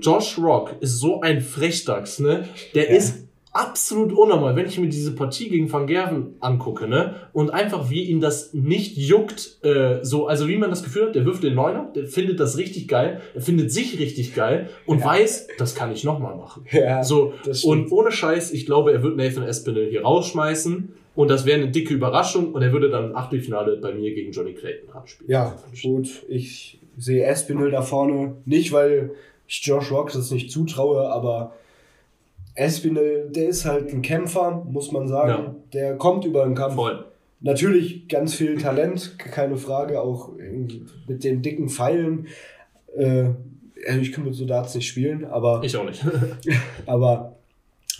Josh 0.00 0.38
Rock 0.38 0.76
ist 0.78 1.00
so 1.00 1.20
ein 1.20 1.40
Frechdachs, 1.40 2.20
ne? 2.20 2.44
Der 2.76 2.88
Ja. 2.90 2.96
ist 2.96 3.26
absolut 3.52 4.12
unnormal, 4.12 4.54
wenn 4.54 4.66
ich 4.66 4.78
mir 4.78 4.88
diese 4.88 5.14
Partie 5.14 5.48
gegen 5.48 5.72
Van 5.72 5.86
Gerven 5.86 6.34
angucke, 6.40 6.86
ne? 6.86 7.16
Und 7.32 7.50
einfach 7.50 7.90
wie 7.90 8.04
ihn 8.04 8.20
das 8.20 8.54
nicht 8.54 8.96
juckt, 8.96 9.58
äh, 9.64 9.98
so, 10.02 10.26
also 10.28 10.46
wie 10.48 10.56
man 10.56 10.70
das 10.70 10.84
Gefühl 10.84 11.06
hat, 11.06 11.14
der 11.16 11.24
wirft 11.24 11.42
den 11.42 11.54
Neuner, 11.54 11.90
der 11.94 12.06
findet 12.06 12.38
das 12.38 12.56
richtig 12.58 12.86
geil, 12.86 13.20
er 13.34 13.40
findet 13.40 13.72
sich 13.72 13.98
richtig 13.98 14.34
geil 14.34 14.70
und 14.86 15.00
Ja. 15.00 15.06
weiß, 15.06 15.48
das 15.58 15.74
kann 15.74 15.90
ich 15.92 16.04
nochmal 16.04 16.36
machen. 16.36 16.64
Ja, 16.70 17.02
So, 17.02 17.32
und 17.64 17.90
ohne 17.90 18.12
Scheiß, 18.12 18.52
ich 18.52 18.66
glaube, 18.66 18.92
er 18.92 19.02
wird 19.02 19.16
Nathan 19.16 19.42
Espinel 19.42 19.88
hier 19.90 20.02
rausschmeißen 20.02 20.92
und 21.16 21.28
das 21.28 21.44
wäre 21.44 21.60
eine 21.60 21.70
dicke 21.72 21.92
Überraschung 21.92 22.52
und 22.52 22.62
er 22.62 22.72
würde 22.72 22.88
dann 22.88 23.06
im 23.10 23.16
Achtelfinale 23.16 23.78
bei 23.78 23.92
mir 23.92 24.14
gegen 24.14 24.30
Johnny 24.30 24.54
Clayton 24.54 24.90
ranspielen. 24.90 25.30
Ja, 25.30 25.56
gut. 25.82 26.08
Ich 26.28 26.78
sehe 26.96 27.24
Espinel 27.24 27.70
da 27.72 27.82
vorne. 27.82 28.36
Nicht, 28.44 28.72
weil 28.72 29.10
ich 29.48 29.60
Josh 29.64 29.90
Rock 29.90 30.12
das 30.12 30.30
nicht 30.30 30.52
zutraue, 30.52 31.08
aber 31.10 31.54
Espinel, 32.60 33.30
der 33.30 33.48
ist 33.48 33.64
halt 33.64 33.92
ein 33.92 34.02
Kämpfer, 34.02 34.64
muss 34.68 34.92
man 34.92 35.08
sagen. 35.08 35.30
Ja. 35.30 35.54
Der 35.72 35.96
kommt 35.96 36.24
über 36.24 36.44
den 36.44 36.54
Kampf. 36.54 36.74
Voll. 36.74 37.04
Natürlich 37.40 38.06
ganz 38.08 38.34
viel 38.34 38.58
Talent, 38.58 39.18
keine 39.18 39.56
Frage, 39.56 40.00
auch 40.00 40.30
mit 41.06 41.24
den 41.24 41.40
dicken 41.40 41.68
Pfeilen. 41.68 42.26
Äh, 42.96 43.30
also 43.88 44.00
ich 44.00 44.12
kann 44.12 44.24
mit 44.24 44.34
so 44.34 44.44
Darts 44.44 44.74
nicht 44.74 44.86
spielen, 44.86 45.24
aber, 45.24 45.62
Ich 45.64 45.74
auch 45.76 45.84
nicht. 45.84 46.04
aber 46.86 47.36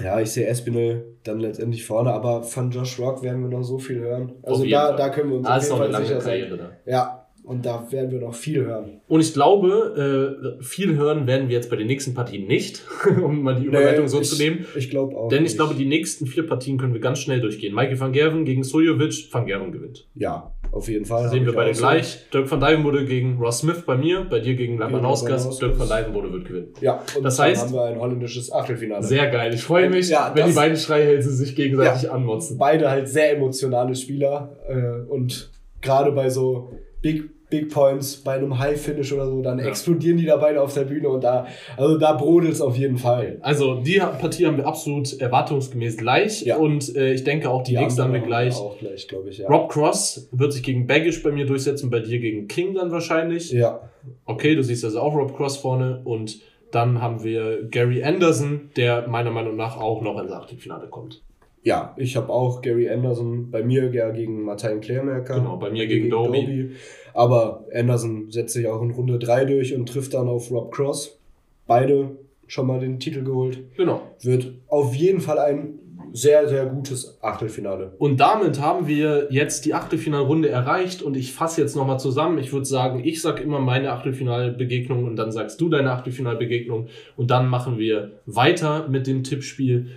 ja, 0.02 0.20
ich 0.20 0.30
sehe 0.30 0.46
Espinel 0.46 1.16
dann 1.24 1.40
letztendlich 1.40 1.84
vorne, 1.84 2.12
aber 2.12 2.42
von 2.42 2.70
Josh 2.70 2.98
Rock 2.98 3.22
werden 3.22 3.42
wir 3.42 3.48
noch 3.56 3.64
so 3.64 3.78
viel 3.78 4.00
hören. 4.00 4.32
Also 4.42 4.64
da, 4.64 4.88
Fall. 4.88 4.96
da 4.96 5.08
können 5.08 5.30
wir 5.30 5.38
uns 5.38 5.46
Ah, 5.46 5.56
auf 5.56 5.80
jeden 5.80 5.92
Fall 5.92 6.04
sicher 6.04 6.20
sein. 6.20 6.58
Ja, 6.86 7.19
Und 7.50 7.66
da 7.66 7.90
werden 7.90 8.12
wir 8.12 8.20
noch 8.20 8.36
viel 8.36 8.64
hören. 8.64 9.00
Und 9.08 9.20
ich 9.20 9.34
glaube, 9.34 10.38
äh, 10.60 10.62
viel 10.62 10.94
hören 10.94 11.26
werden 11.26 11.48
wir 11.48 11.56
jetzt 11.56 11.68
bei 11.68 11.74
den 11.74 11.88
nächsten 11.88 12.14
Partien 12.14 12.46
nicht, 12.46 12.84
um 13.24 13.42
mal 13.42 13.56
die 13.56 13.64
Überleitung 13.64 14.04
nee, 14.04 14.08
so 14.08 14.20
ich, 14.20 14.28
zu 14.28 14.40
nehmen. 14.40 14.66
Ich 14.76 14.88
glaube 14.88 15.16
auch. 15.16 15.28
Denn 15.30 15.44
ich 15.44 15.56
glaube, 15.56 15.74
die 15.74 15.84
nächsten 15.84 16.26
vier 16.26 16.46
Partien 16.46 16.78
können 16.78 16.94
wir 16.94 17.00
ganz 17.00 17.18
schnell 17.18 17.40
durchgehen. 17.40 17.74
Michael 17.74 17.98
van 17.98 18.12
Gerven 18.12 18.44
gegen 18.44 18.62
Sojovic, 18.62 19.26
van 19.32 19.46
Gerven 19.46 19.72
gewinnt. 19.72 20.06
Ja, 20.14 20.54
auf 20.70 20.88
jeden 20.88 21.04
Fall. 21.04 21.28
Sehen 21.28 21.44
wir 21.44 21.52
beide 21.52 21.72
gleich. 21.72 22.30
Dirk 22.32 22.48
van 22.48 22.60
Dijvenbode 22.60 23.04
gegen 23.04 23.36
Ross 23.38 23.58
Smith 23.58 23.82
bei 23.84 23.96
mir, 23.96 24.24
bei 24.30 24.38
dir 24.38 24.54
gegen 24.54 24.78
Labanauskas. 24.78 25.58
Dirk 25.58 25.76
van 25.76 25.88
Dijvenbode 25.88 26.32
wird 26.32 26.44
gewinnen. 26.44 26.68
Ja, 26.80 27.02
und 27.16 27.24
das 27.24 27.40
heißt, 27.40 27.64
haben 27.64 27.72
wir 27.72 27.82
ein 27.82 27.98
holländisches 27.98 28.52
Achtelfinale. 28.52 29.02
Sehr 29.02 29.28
geil. 29.28 29.52
Ich 29.54 29.64
freue 29.64 29.90
mich, 29.90 30.08
ja, 30.08 30.30
wenn 30.36 30.46
die 30.46 30.52
beiden 30.52 30.76
Schreihälse 30.76 31.32
sich 31.32 31.56
gegenseitig 31.56 32.04
ja, 32.04 32.12
anmotzen. 32.12 32.58
Beide 32.58 32.88
halt 32.88 33.08
sehr 33.08 33.32
emotionale 33.36 33.96
Spieler 33.96 34.56
äh, 34.68 35.10
und 35.10 35.50
gerade 35.80 36.12
bei 36.12 36.30
so 36.30 36.70
Big 37.02 37.30
Big 37.50 37.70
Points 37.70 38.16
bei 38.16 38.34
einem 38.34 38.58
High 38.58 38.80
Finish 38.80 39.12
oder 39.12 39.26
so, 39.26 39.42
dann 39.42 39.58
ja. 39.58 39.66
explodieren 39.66 40.16
die 40.16 40.26
da 40.26 40.36
beide 40.36 40.62
auf 40.62 40.72
der 40.72 40.84
Bühne 40.84 41.08
und 41.08 41.22
da, 41.22 41.46
also 41.76 41.98
da 41.98 42.12
brodelt 42.12 42.52
es 42.52 42.60
auf 42.60 42.76
jeden 42.76 42.96
Fall. 42.96 43.38
Also 43.40 43.80
die 43.80 43.98
Partie 43.98 44.46
haben 44.46 44.56
wir 44.56 44.66
absolut 44.66 45.20
erwartungsgemäß 45.20 45.96
gleich 45.96 46.42
ja. 46.42 46.56
und 46.56 46.94
äh, 46.96 47.12
ich 47.12 47.24
denke 47.24 47.50
auch 47.50 47.62
die, 47.62 47.72
die 47.72 47.78
nächste 47.78 48.04
haben 48.04 48.12
wir 48.12 48.20
gleich. 48.20 48.56
Auch 48.56 48.78
gleich 48.78 49.08
glaube 49.08 49.30
ich, 49.30 49.38
ja. 49.38 49.48
Rob 49.48 49.70
Cross 49.70 50.28
wird 50.32 50.52
sich 50.52 50.62
gegen 50.62 50.86
Baggish 50.86 51.22
bei 51.22 51.32
mir 51.32 51.46
durchsetzen, 51.46 51.90
bei 51.90 52.00
dir 52.00 52.18
gegen 52.20 52.48
King 52.48 52.74
dann 52.74 52.90
wahrscheinlich. 52.90 53.50
Ja. 53.50 53.90
Okay, 54.24 54.54
du 54.54 54.62
siehst 54.62 54.84
also 54.84 55.00
auch 55.00 55.14
Rob 55.14 55.36
Cross 55.36 55.58
vorne 55.58 56.00
und 56.04 56.40
dann 56.70 57.02
haben 57.02 57.24
wir 57.24 57.64
Gary 57.68 58.04
Anderson, 58.04 58.70
der 58.76 59.08
meiner 59.08 59.30
Meinung 59.30 59.56
nach 59.56 59.76
auch 59.76 60.02
noch 60.02 60.20
ins 60.22 60.30
Achtelfinale 60.30 60.86
kommt. 60.88 61.22
Ja, 61.62 61.94
ich 61.98 62.16
habe 62.16 62.30
auch 62.30 62.62
Gary 62.62 62.88
Anderson 62.88 63.50
bei 63.50 63.62
mir 63.62 63.92
ja 63.92 64.10
gegen 64.10 64.44
Martin 64.44 64.80
Klärmerker. 64.80 65.34
Genau, 65.34 65.56
bei 65.58 65.70
mir 65.70 65.86
gegen, 65.86 66.04
gegen 66.04 66.10
Doby. 66.10 66.40
Doby. 66.40 66.70
Aber 67.14 67.66
Anderson 67.74 68.30
setzt 68.30 68.54
sich 68.54 68.66
auch 68.66 68.82
in 68.82 68.90
Runde 68.90 69.18
3 69.18 69.44
durch 69.44 69.74
und 69.74 69.88
trifft 69.88 70.14
dann 70.14 70.28
auf 70.28 70.50
Rob 70.50 70.72
Cross. 70.72 71.18
Beide 71.66 72.16
schon 72.46 72.66
mal 72.66 72.80
den 72.80 72.98
Titel 72.98 73.22
geholt. 73.22 73.58
Genau. 73.76 74.02
Wird 74.22 74.52
auf 74.68 74.94
jeden 74.94 75.20
Fall 75.20 75.38
ein 75.38 75.78
sehr, 76.12 76.48
sehr 76.48 76.66
gutes 76.66 77.18
Achtelfinale. 77.22 77.92
Und 77.98 78.18
damit 78.18 78.60
haben 78.60 78.86
wir 78.86 79.28
jetzt 79.30 79.64
die 79.64 79.74
Achtelfinalrunde 79.74 80.48
erreicht 80.48 81.02
und 81.02 81.16
ich 81.16 81.32
fasse 81.32 81.60
jetzt 81.60 81.76
nochmal 81.76 82.00
zusammen. 82.00 82.38
Ich 82.38 82.52
würde 82.52 82.66
sagen, 82.66 83.02
ich 83.04 83.22
sage 83.22 83.42
immer 83.42 83.60
meine 83.60 83.92
Achtelfinalbegegnung 83.92 85.04
und 85.04 85.16
dann 85.16 85.32
sagst 85.32 85.60
du 85.60 85.68
deine 85.68 85.92
Achtelfinalbegegnung 85.92 86.88
und 87.16 87.30
dann 87.30 87.48
machen 87.48 87.78
wir 87.78 88.12
weiter 88.26 88.88
mit 88.88 89.06
dem 89.06 89.22
Tippspiel. 89.22 89.88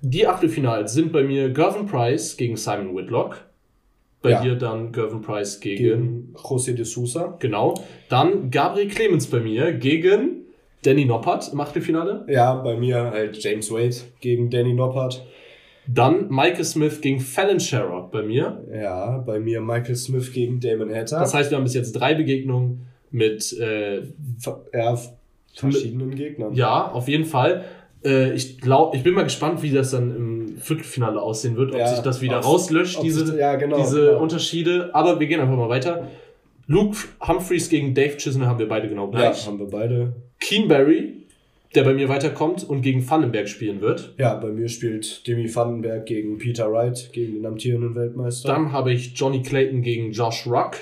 Die 0.00 0.26
Achtelfinals 0.26 0.92
sind 0.92 1.12
bei 1.12 1.22
mir 1.22 1.50
Gervin 1.50 1.86
Price 1.86 2.36
gegen 2.36 2.56
Simon 2.56 2.96
Whitlock. 2.96 3.38
Bei 4.24 4.30
ja. 4.30 4.42
dir 4.42 4.54
dann 4.54 4.90
Gervin 4.90 5.20
Price 5.20 5.60
gegen, 5.60 5.76
gegen 5.76 6.34
José 6.34 6.72
de 6.72 6.86
Sousa. 6.86 7.36
Genau. 7.40 7.74
Dann 8.08 8.50
Gabriel 8.50 8.88
Clemens 8.88 9.26
bei 9.26 9.38
mir 9.38 9.74
gegen 9.74 10.46
Danny 10.82 11.04
Noppert 11.04 11.52
im 11.52 11.60
Achtelfinale. 11.60 12.24
Ja, 12.26 12.54
bei 12.54 12.74
mir 12.74 13.10
halt 13.10 13.36
James 13.44 13.70
Wade 13.70 13.94
gegen 14.22 14.48
Danny 14.48 14.72
Noppert. 14.72 15.26
Dann 15.86 16.30
Michael 16.30 16.64
Smith 16.64 17.02
gegen 17.02 17.20
Fallon 17.20 17.60
Sherrock 17.60 18.10
bei 18.10 18.22
mir. 18.22 18.64
Ja, 18.72 19.18
bei 19.18 19.38
mir 19.38 19.60
Michael 19.60 19.96
Smith 19.96 20.32
gegen 20.32 20.58
Damon 20.58 20.88
Hatter. 20.88 21.18
Das 21.18 21.34
heißt, 21.34 21.50
wir 21.50 21.58
haben 21.58 21.64
bis 21.64 21.74
jetzt 21.74 21.92
drei 21.92 22.14
Begegnungen 22.14 22.86
mit 23.10 23.52
äh, 23.60 24.04
ja, 24.72 24.98
verschiedenen 25.54 26.14
Gegnern. 26.14 26.54
Ja, 26.54 26.90
auf 26.90 27.08
jeden 27.08 27.26
Fall. 27.26 27.64
Äh, 28.02 28.32
ich 28.32 28.58
glaube, 28.58 28.96
ich 28.96 29.02
bin 29.02 29.12
mal 29.12 29.24
gespannt, 29.24 29.62
wie 29.62 29.70
das 29.70 29.90
dann 29.90 30.16
im 30.16 30.33
Viertelfinale 30.56 31.20
aussehen 31.20 31.56
wird, 31.56 31.72
ob 31.72 31.78
ja, 31.78 31.88
sich 31.88 32.00
das 32.00 32.20
wieder 32.20 32.38
aus, 32.38 32.46
rauslöscht, 32.46 33.02
diese, 33.02 33.26
sich, 33.26 33.36
ja, 33.36 33.56
genau, 33.56 33.76
diese 33.76 34.06
genau. 34.06 34.22
Unterschiede. 34.22 34.90
Aber 34.92 35.20
wir 35.20 35.26
gehen 35.26 35.40
einfach 35.40 35.56
mal 35.56 35.68
weiter. 35.68 36.08
Luke 36.66 36.96
Humphreys 37.26 37.68
gegen 37.68 37.94
Dave 37.94 38.16
Chisholm 38.16 38.46
haben 38.46 38.58
wir 38.58 38.68
beide 38.68 38.88
genau 38.88 39.08
gleich. 39.08 39.42
Ja, 39.42 39.46
haben 39.46 39.58
wir 39.58 39.66
beide. 39.66 40.14
Keenberry, 40.40 41.12
der 41.74 41.84
bei 41.84 41.94
mir 41.94 42.08
weiterkommt 42.08 42.64
und 42.68 42.82
gegen 42.82 43.08
Vandenberg 43.08 43.48
spielen 43.48 43.80
wird. 43.80 44.14
Ja, 44.18 44.34
bei 44.36 44.48
mir 44.48 44.68
spielt 44.68 45.26
Demi 45.26 45.54
Vandenberg 45.54 46.06
gegen 46.06 46.38
Peter 46.38 46.72
Wright, 46.72 47.10
gegen 47.12 47.34
den 47.34 47.46
amtierenden 47.46 47.94
Weltmeister. 47.94 48.48
Dann 48.48 48.72
habe 48.72 48.92
ich 48.92 49.12
Johnny 49.14 49.42
Clayton 49.42 49.82
gegen 49.82 50.12
Josh 50.12 50.46
Ruck 50.46 50.76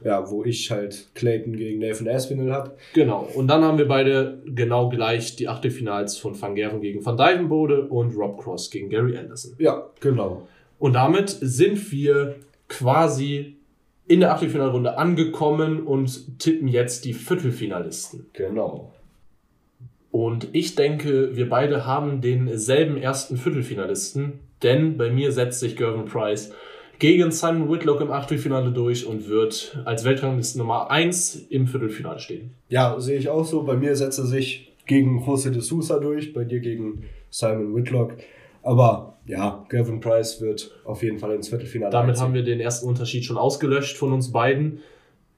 ja, 0.00 0.30
wo 0.30 0.44
ich 0.44 0.70
halt 0.70 1.08
Clayton 1.14 1.56
gegen 1.56 1.80
Nathan 1.80 2.08
Aspinall 2.08 2.52
habe. 2.52 2.76
Genau. 2.94 3.28
Und 3.34 3.48
dann 3.48 3.64
haben 3.64 3.78
wir 3.78 3.88
beide 3.88 4.42
genau 4.46 4.88
gleich 4.88 5.36
die 5.36 5.48
Achtelfinals 5.48 6.18
von 6.18 6.40
Van 6.40 6.54
Gerven 6.54 6.80
gegen 6.80 7.04
Van 7.04 7.16
Dijvenbode 7.16 7.88
und 7.88 8.16
Rob 8.16 8.42
Cross 8.42 8.70
gegen 8.70 8.90
Gary 8.90 9.16
Anderson. 9.16 9.54
Ja, 9.58 9.88
genau. 10.00 10.46
Und 10.78 10.92
damit 10.92 11.30
sind 11.30 11.90
wir 11.90 12.36
quasi 12.68 13.56
in 14.06 14.20
der 14.20 14.32
Achtelfinalrunde 14.32 14.98
angekommen 14.98 15.82
und 15.82 16.38
tippen 16.38 16.68
jetzt 16.68 17.04
die 17.04 17.14
Viertelfinalisten. 17.14 18.26
Genau. 18.34 18.92
Und 20.10 20.48
ich 20.52 20.74
denke, 20.74 21.36
wir 21.36 21.48
beide 21.48 21.84
haben 21.84 22.20
denselben 22.20 22.96
ersten 22.96 23.36
Viertelfinalisten, 23.36 24.40
denn 24.62 24.96
bei 24.96 25.10
mir 25.10 25.32
setzt 25.32 25.60
sich 25.60 25.76
Gervin 25.76 26.06
Price 26.06 26.52
gegen 26.98 27.30
Simon 27.30 27.70
Whitlock 27.70 28.00
im 28.00 28.10
Achtelfinale 28.10 28.70
durch 28.70 29.06
und 29.06 29.28
wird 29.28 29.78
als 29.84 30.04
Weltrangliste 30.04 30.58
Nummer 30.58 30.90
1 30.90 31.46
im 31.50 31.66
Viertelfinale 31.66 32.18
stehen. 32.20 32.52
Ja, 32.68 32.98
sehe 32.98 33.18
ich 33.18 33.28
auch 33.28 33.44
so. 33.44 33.62
Bei 33.64 33.76
mir 33.76 33.94
setzt 33.96 34.18
er 34.18 34.26
sich 34.26 34.72
gegen 34.86 35.22
José 35.24 35.50
de 35.50 35.60
Sousa 35.60 35.98
durch, 35.98 36.32
bei 36.32 36.44
dir 36.44 36.60
gegen 36.60 37.04
Simon 37.30 37.74
Whitlock. 37.74 38.14
Aber 38.62 39.18
ja, 39.26 39.64
Gavin 39.68 40.00
Price 40.00 40.40
wird 40.40 40.72
auf 40.84 41.02
jeden 41.02 41.18
Fall 41.18 41.34
ins 41.34 41.48
Viertelfinale. 41.48 41.90
Damit 41.90 42.10
einziehen. 42.10 42.24
haben 42.24 42.34
wir 42.34 42.42
den 42.42 42.60
ersten 42.60 42.86
Unterschied 42.86 43.24
schon 43.24 43.36
ausgelöscht 43.36 43.96
von 43.96 44.12
uns 44.12 44.32
beiden. 44.32 44.80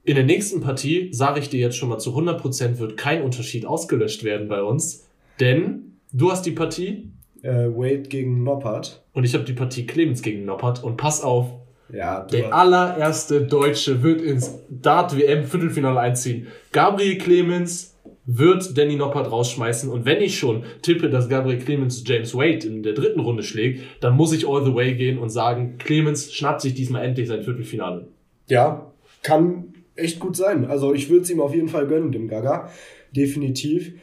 In 0.04 0.14
der 0.14 0.24
nächsten 0.24 0.60
Partie, 0.60 1.12
sage 1.12 1.40
ich 1.40 1.50
dir 1.50 1.60
jetzt 1.60 1.76
schon 1.76 1.88
mal 1.88 1.98
zu 1.98 2.16
100%, 2.16 2.78
wird 2.78 2.96
kein 2.96 3.22
Unterschied 3.22 3.66
ausgelöscht 3.66 4.24
werden 4.24 4.48
bei 4.48 4.62
uns. 4.62 5.06
Denn 5.40 5.98
du 6.12 6.30
hast 6.30 6.46
die 6.46 6.52
Partie 6.52 7.10
äh, 7.42 7.66
Wade 7.66 8.02
gegen 8.02 8.42
Noppert. 8.42 9.02
Und 9.12 9.24
ich 9.24 9.34
habe 9.34 9.44
die 9.44 9.52
Partie 9.52 9.86
Clemens 9.86 10.22
gegen 10.22 10.44
Noppert. 10.44 10.82
Und 10.82 10.96
pass 10.96 11.22
auf, 11.22 11.52
ja, 11.92 12.20
der 12.20 12.54
allererste 12.54 13.42
Deutsche 13.42 14.02
wird 14.02 14.20
ins 14.20 14.58
Dart-WM 14.68 15.44
Viertelfinale 15.44 16.00
einziehen. 16.00 16.48
Gabriel 16.72 17.16
Clemens 17.18 17.96
wird 18.26 18.76
Danny 18.76 18.96
Noppert 18.96 19.32
rausschmeißen. 19.32 19.90
Und 19.90 20.04
wenn 20.04 20.20
ich 20.20 20.38
schon 20.38 20.64
tippe, 20.82 21.08
dass 21.08 21.30
Gabriel 21.30 21.58
Clemens 21.58 22.04
James 22.06 22.34
Wade 22.34 22.66
in 22.66 22.82
der 22.82 22.92
dritten 22.92 23.20
Runde 23.20 23.42
schlägt, 23.42 23.82
dann 24.00 24.14
muss 24.16 24.34
ich 24.34 24.46
all 24.46 24.62
the 24.64 24.74
way 24.74 24.94
gehen 24.94 25.18
und 25.18 25.30
sagen, 25.30 25.76
Clemens 25.78 26.32
schnappt 26.34 26.60
sich 26.60 26.74
diesmal 26.74 27.06
endlich 27.06 27.28
sein 27.28 27.42
Viertelfinale. 27.42 28.08
Ja, 28.48 28.92
kann 29.22 29.72
echt 29.96 30.20
gut 30.20 30.36
sein. 30.36 30.66
Also 30.66 30.92
ich 30.92 31.08
würde 31.08 31.22
es 31.22 31.30
ihm 31.30 31.40
auf 31.40 31.54
jeden 31.54 31.68
Fall 31.68 31.86
gönnen, 31.86 32.12
dem 32.12 32.28
Gaga. 32.28 32.70
Definitiv. 33.16 33.94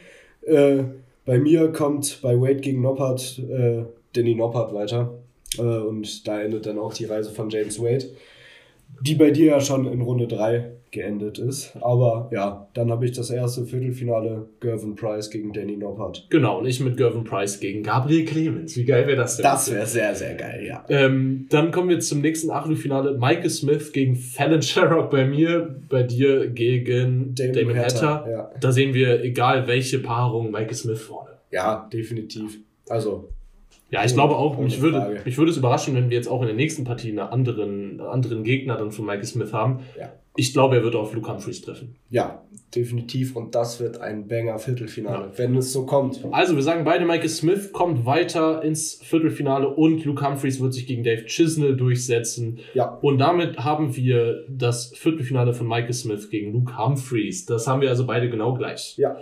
Äh, 0.42 0.84
bei 1.26 1.38
mir 1.38 1.72
kommt 1.72 2.20
bei 2.22 2.40
Wade 2.40 2.60
gegen 2.60 2.80
Noppert 2.80 3.38
äh, 3.38 3.84
Danny 4.14 4.34
Noppert 4.34 4.72
weiter. 4.72 5.18
Äh, 5.58 5.60
und 5.60 6.26
da 6.26 6.40
endet 6.40 6.66
dann 6.66 6.78
auch 6.78 6.94
die 6.94 7.04
Reise 7.04 7.30
von 7.30 7.50
James 7.50 7.80
Wade, 7.80 8.06
die 9.02 9.16
bei 9.16 9.30
dir 9.30 9.46
ja 9.46 9.60
schon 9.60 9.86
in 9.86 10.00
Runde 10.00 10.26
3 10.28 10.70
geendet 10.96 11.38
ist. 11.38 11.76
Aber 11.80 12.28
ja, 12.32 12.66
dann 12.74 12.90
habe 12.90 13.04
ich 13.04 13.12
das 13.12 13.30
erste 13.30 13.64
Viertelfinale 13.64 14.48
Gervin 14.60 14.96
Price 14.96 15.30
gegen 15.30 15.52
Danny 15.52 15.76
Noppert. 15.76 16.26
Genau, 16.30 16.58
und 16.58 16.66
ich 16.66 16.80
mit 16.80 16.96
Gervin 16.96 17.24
Price 17.24 17.60
gegen 17.60 17.82
Gabriel 17.82 18.24
Clemens. 18.24 18.76
Wie 18.76 18.84
geil 18.84 19.06
wäre 19.06 19.16
das 19.16 19.36
denn? 19.36 19.44
Das 19.44 19.70
wäre 19.72 19.86
sehr, 19.86 20.14
sehr 20.14 20.34
geil, 20.34 20.64
ja. 20.66 20.84
Ähm, 20.88 21.46
dann 21.50 21.70
kommen 21.70 21.90
wir 21.90 22.00
zum 22.00 22.20
nächsten 22.20 22.50
Achtelfinale. 22.50 23.16
Michael 23.18 23.50
Smith 23.50 23.92
gegen 23.92 24.16
Fallon 24.16 24.62
Sherrock 24.62 25.10
bei 25.10 25.26
mir, 25.26 25.80
bei 25.88 26.02
dir 26.02 26.48
gegen 26.48 27.34
Damon, 27.34 27.52
Damon 27.52 27.76
Hatter. 27.76 28.14
Hatter. 28.14 28.30
Ja. 28.30 28.50
Da 28.58 28.72
sehen 28.72 28.94
wir, 28.94 29.22
egal 29.22 29.66
welche 29.66 29.98
Paarung, 29.98 30.50
Michael 30.50 30.74
Smith 30.74 31.00
vorne. 31.00 31.30
Ja, 31.50 31.88
definitiv. 31.92 32.58
Also, 32.88 33.28
ja, 33.90 34.04
ich 34.04 34.14
glaube 34.14 34.34
auch, 34.36 34.58
mich 34.58 34.80
würde, 34.80 35.20
mich 35.24 35.38
würde 35.38 35.52
es 35.52 35.56
überraschen, 35.56 35.94
wenn 35.94 36.10
wir 36.10 36.16
jetzt 36.16 36.28
auch 36.28 36.40
in 36.40 36.48
der 36.48 36.56
nächsten 36.56 36.82
Partie 36.84 37.10
einen 37.10 37.20
anderen, 37.20 38.00
anderen 38.00 38.42
Gegner 38.42 38.76
dann 38.76 38.90
von 38.90 39.06
Michael 39.06 39.24
Smith 39.24 39.52
haben. 39.52 39.80
Ja. 39.98 40.12
Ich 40.38 40.52
glaube, 40.52 40.76
er 40.76 40.82
wird 40.82 40.94
auf 40.94 41.14
Luke 41.14 41.30
Humphreys 41.30 41.62
treffen. 41.62 41.96
Ja, 42.10 42.42
definitiv. 42.74 43.36
Und 43.36 43.54
das 43.54 43.80
wird 43.80 44.00
ein 44.00 44.26
Banger-Viertelfinale, 44.26 45.26
ja. 45.26 45.38
wenn 45.38 45.56
es 45.56 45.72
so 45.72 45.86
kommt. 45.86 46.22
Also, 46.30 46.56
wir 46.56 46.62
sagen 46.62 46.84
beide, 46.84 47.06
Michael 47.06 47.28
Smith 47.28 47.72
kommt 47.72 48.04
weiter 48.04 48.62
ins 48.62 49.00
Viertelfinale 49.02 49.68
und 49.68 50.04
Luke 50.04 50.26
Humphreys 50.26 50.60
wird 50.60 50.74
sich 50.74 50.86
gegen 50.86 51.04
Dave 51.04 51.24
Chisnell 51.24 51.76
durchsetzen. 51.76 52.58
Ja. 52.74 52.98
Und 53.00 53.18
damit 53.18 53.58
haben 53.58 53.96
wir 53.96 54.44
das 54.48 54.92
Viertelfinale 54.94 55.54
von 55.54 55.68
Michael 55.68 55.94
Smith 55.94 56.28
gegen 56.28 56.52
Luke 56.52 56.76
Humphreys. 56.76 57.46
Das 57.46 57.66
haben 57.66 57.80
wir 57.80 57.88
also 57.88 58.04
beide 58.04 58.28
genau 58.28 58.52
gleich. 58.52 58.96
Ja. 58.98 59.16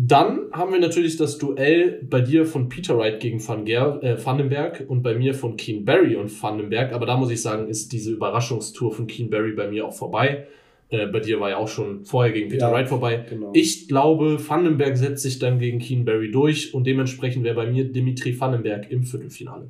Dann 0.00 0.52
haben 0.52 0.72
wir 0.72 0.78
natürlich 0.78 1.16
das 1.16 1.38
Duell 1.38 2.00
bei 2.08 2.20
dir 2.20 2.46
von 2.46 2.68
Peter 2.68 2.96
Wright 2.96 3.18
gegen 3.18 3.46
Van, 3.46 3.64
Ger 3.64 4.00
äh, 4.00 4.24
Vandenberg 4.24 4.84
und 4.86 5.02
bei 5.02 5.16
mir 5.16 5.34
von 5.34 5.56
Keen 5.56 5.84
Barry 5.84 6.14
und 6.14 6.30
Vandenberg. 6.40 6.92
Aber 6.92 7.04
da 7.04 7.16
muss 7.16 7.32
ich 7.32 7.42
sagen, 7.42 7.66
ist 7.66 7.92
diese 7.92 8.12
Überraschungstour 8.12 8.92
von 8.94 9.08
Keen 9.08 9.28
Barry 9.28 9.52
bei 9.54 9.66
mir 9.66 9.84
auch 9.84 9.92
vorbei. 9.92 10.46
Äh, 10.88 11.08
bei 11.08 11.18
dir 11.18 11.40
war 11.40 11.50
ja 11.50 11.56
auch 11.56 11.66
schon 11.66 12.04
vorher 12.04 12.32
gegen 12.32 12.48
Peter 12.48 12.68
ja, 12.68 12.72
Wright 12.72 12.88
vorbei. 12.88 13.24
Genau. 13.28 13.50
Ich 13.54 13.88
glaube, 13.88 14.38
Vandenberg 14.48 14.96
setzt 14.96 15.24
sich 15.24 15.40
dann 15.40 15.58
gegen 15.58 15.80
Keen 15.80 16.04
Barry 16.04 16.30
durch 16.30 16.72
und 16.74 16.86
dementsprechend 16.86 17.42
wäre 17.42 17.56
bei 17.56 17.66
mir 17.66 17.90
Dimitri 17.90 18.38
Vandenberg 18.38 18.92
im 18.92 19.02
Viertelfinale. 19.02 19.66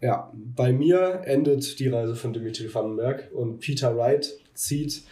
Ja, 0.00 0.32
bei 0.54 0.72
mir 0.72 1.22
endet 1.24 1.80
die 1.80 1.88
Reise 1.88 2.14
von 2.14 2.32
Dimitri 2.32 2.72
Vandenberg 2.72 3.30
und 3.34 3.58
Peter 3.58 3.96
Wright 3.96 4.38
zieht 4.54 5.02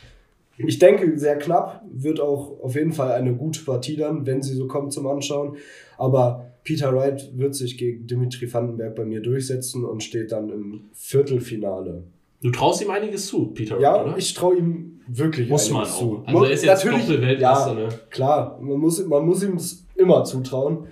ich 0.59 0.79
denke, 0.79 1.19
sehr 1.19 1.39
knapp. 1.39 1.83
Wird 1.91 2.21
auch 2.21 2.61
auf 2.61 2.75
jeden 2.75 2.93
Fall 2.93 3.13
eine 3.13 3.35
gute 3.35 3.65
Partie 3.65 3.97
dann, 3.97 4.27
wenn 4.27 4.43
sie 4.43 4.55
so 4.55 4.67
kommt 4.67 4.93
zum 4.93 5.07
Anschauen. 5.07 5.57
Aber 5.99 6.47
Peter 6.65 6.95
Wright 6.95 7.31
wird 7.37 7.55
sich 7.55 7.77
gegen 7.79 8.07
Dimitri 8.07 8.53
Vandenberg 8.53 8.95
bei 8.95 9.05
mir 9.05 9.21
durchsetzen 9.21 9.85
und 9.85 10.03
steht 10.03 10.33
dann 10.33 10.51
im 10.51 10.81
Viertelfinale. 10.95 12.05
Du 12.43 12.51
traust 12.51 12.83
ihm 12.83 12.91
einiges 12.91 13.27
zu, 13.27 13.47
Peter 13.47 13.81
Ja, 13.81 13.95
Wright, 13.95 14.07
oder? 14.09 14.19
ich 14.19 14.35
traue 14.35 14.57
ihm 14.57 15.01
wirklich 15.07 15.49
muss 15.49 15.71
einiges 15.71 15.91
man 15.91 15.99
zu. 15.99 16.19
Auch. 16.19 16.27
Also 16.27 16.45
er 16.45 16.51
ist 16.51 16.65
jetzt 16.65 16.85
Natürlich, 16.85 17.41
ja, 17.41 17.75
ne? 17.75 17.89
Klar, 18.11 18.59
man 18.61 18.79
muss, 18.79 19.05
man 19.07 19.25
muss 19.27 19.43
ihm 19.43 19.59
immer 19.97 20.25
zutrauen. 20.25 20.87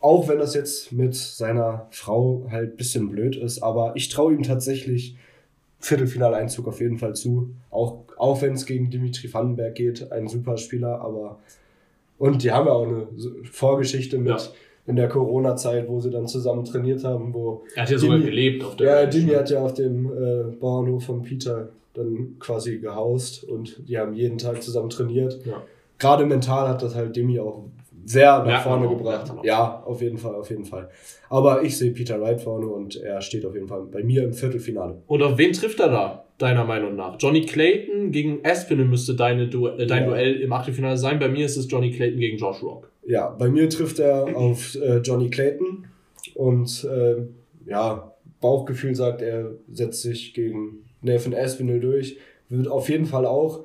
Auch 0.00 0.28
wenn 0.28 0.38
das 0.38 0.54
jetzt 0.54 0.92
mit 0.92 1.14
seiner 1.14 1.86
Frau 1.90 2.46
halt 2.50 2.74
ein 2.74 2.76
bisschen 2.76 3.08
blöd 3.10 3.36
ist, 3.36 3.62
aber 3.62 3.92
ich 3.96 4.10
traue 4.10 4.34
ihm 4.34 4.42
tatsächlich 4.42 5.16
Viertelfinaleinzug 5.80 6.68
auf 6.68 6.80
jeden 6.80 6.98
Fall 6.98 7.14
zu. 7.14 7.50
Auch, 7.70 8.03
auch 8.16 8.42
wenn 8.42 8.54
es 8.54 8.66
gegen 8.66 8.90
Dimitri 8.90 9.32
Vandenberg 9.32 9.74
geht, 9.74 10.12
ein 10.12 10.28
super 10.28 10.56
Spieler, 10.56 11.00
aber 11.00 11.38
und 12.18 12.42
die 12.42 12.52
haben 12.52 12.66
ja 12.66 12.72
auch 12.72 12.86
eine 12.86 13.06
Vorgeschichte 13.50 14.18
mit 14.18 14.28
ja. 14.28 14.48
in 14.86 14.96
der 14.96 15.08
Corona-Zeit, 15.08 15.88
wo 15.88 16.00
sie 16.00 16.10
dann 16.10 16.28
zusammen 16.28 16.64
trainiert 16.64 17.04
haben, 17.04 17.34
wo. 17.34 17.64
Er 17.74 17.82
hat 17.82 17.90
ja 17.90 17.98
sogar 17.98 18.18
gelebt 18.18 18.64
auf 18.64 18.76
der 18.76 19.02
Ja, 19.02 19.06
Dimi 19.06 19.32
hat 19.32 19.50
ja 19.50 19.62
auf 19.62 19.74
dem 19.74 20.06
äh, 20.06 20.56
Bauernhof 20.56 21.04
von 21.04 21.22
Peter 21.22 21.68
dann 21.94 22.36
quasi 22.38 22.78
gehaust 22.78 23.44
und 23.44 23.88
die 23.88 23.98
haben 23.98 24.14
jeden 24.14 24.38
Tag 24.38 24.62
zusammen 24.62 24.90
trainiert. 24.90 25.44
Ja. 25.44 25.62
Gerade 25.98 26.26
mental 26.26 26.68
hat 26.68 26.82
das 26.82 26.94
halt 26.94 27.14
Demi 27.14 27.38
auch 27.38 27.64
sehr 28.04 28.38
nach 28.40 28.46
ja, 28.46 28.60
vorne 28.60 28.88
gebracht. 28.88 29.32
Ja, 29.44 29.82
auf 29.84 30.02
jeden 30.02 30.18
Fall, 30.18 30.34
auf 30.34 30.50
jeden 30.50 30.64
Fall. 30.64 30.88
Aber 31.30 31.62
ich 31.62 31.78
sehe 31.78 31.92
Peter 31.92 32.20
Wright 32.20 32.40
vorne 32.40 32.66
und 32.66 32.96
er 32.96 33.20
steht 33.20 33.46
auf 33.46 33.54
jeden 33.54 33.68
Fall 33.68 33.82
bei 33.84 34.02
mir 34.02 34.24
im 34.24 34.34
Viertelfinale. 34.34 35.02
Und 35.06 35.22
auf 35.22 35.38
wen 35.38 35.52
trifft 35.52 35.80
er 35.80 35.88
da, 35.88 36.23
deiner 36.38 36.64
Meinung 36.64 36.96
nach? 36.96 37.16
Johnny 37.18 37.42
Clayton 37.42 38.10
gegen 38.10 38.40
Aspinall 38.44 38.86
müsste 38.86 39.14
deine 39.14 39.48
du 39.48 39.68
äh, 39.68 39.86
dein 39.86 40.04
ja. 40.04 40.08
Duell 40.08 40.40
im 40.40 40.52
Achtelfinale 40.52 40.96
sein. 40.96 41.18
Bei 41.18 41.28
mir 41.28 41.46
ist 41.46 41.56
es 41.56 41.70
Johnny 41.70 41.90
Clayton 41.90 42.20
gegen 42.20 42.38
Josh 42.38 42.62
Rock. 42.62 42.90
Ja, 43.06 43.30
bei 43.30 43.48
mir 43.48 43.68
trifft 43.68 43.98
er 43.98 44.36
auf 44.36 44.74
äh, 44.76 44.98
Johnny 44.98 45.30
Clayton 45.30 45.86
und 46.34 46.84
äh, 46.84 47.16
ja, 47.66 48.12
Bauchgefühl 48.40 48.94
sagt, 48.94 49.22
er 49.22 49.52
setzt 49.70 50.02
sich 50.02 50.34
gegen 50.34 50.84
Nathan 51.02 51.34
Aspinall 51.34 51.80
durch. 51.80 52.18
Wird 52.48 52.68
auf 52.68 52.88
jeden 52.88 53.06
Fall 53.06 53.26
auch 53.26 53.64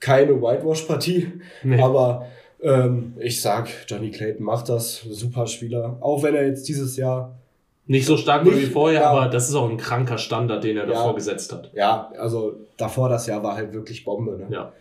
keine 0.00 0.40
Whitewash-Partie, 0.40 1.28
nee. 1.62 1.80
aber 1.80 2.26
ähm, 2.62 3.14
ich 3.18 3.40
sag, 3.40 3.68
Johnny 3.88 4.10
Clayton 4.10 4.44
macht 4.44 4.68
das, 4.68 5.00
super 5.02 5.46
Spieler. 5.46 5.98
Auch 6.00 6.22
wenn 6.22 6.34
er 6.34 6.46
jetzt 6.46 6.68
dieses 6.68 6.96
Jahr 6.96 7.38
nicht 7.86 8.06
so 8.06 8.16
stark 8.16 8.44
nicht, 8.44 8.56
wie 8.56 8.66
vorher, 8.66 9.02
ja, 9.02 9.10
aber 9.10 9.28
das 9.28 9.48
ist 9.48 9.54
auch 9.54 9.68
ein 9.68 9.76
kranker 9.76 10.18
Standard, 10.18 10.64
den 10.64 10.76
er 10.76 10.86
ja, 10.86 10.92
davor 10.92 11.14
gesetzt 11.14 11.52
hat. 11.52 11.70
Ja, 11.74 12.10
also 12.18 12.54
davor 12.76 13.08
das 13.08 13.26
Jahr 13.26 13.42
war 13.42 13.54
halt 13.54 13.72
wirklich 13.72 14.04
Bombe. 14.04 14.36
Ne? 14.38 14.46
Ja. 14.50 14.72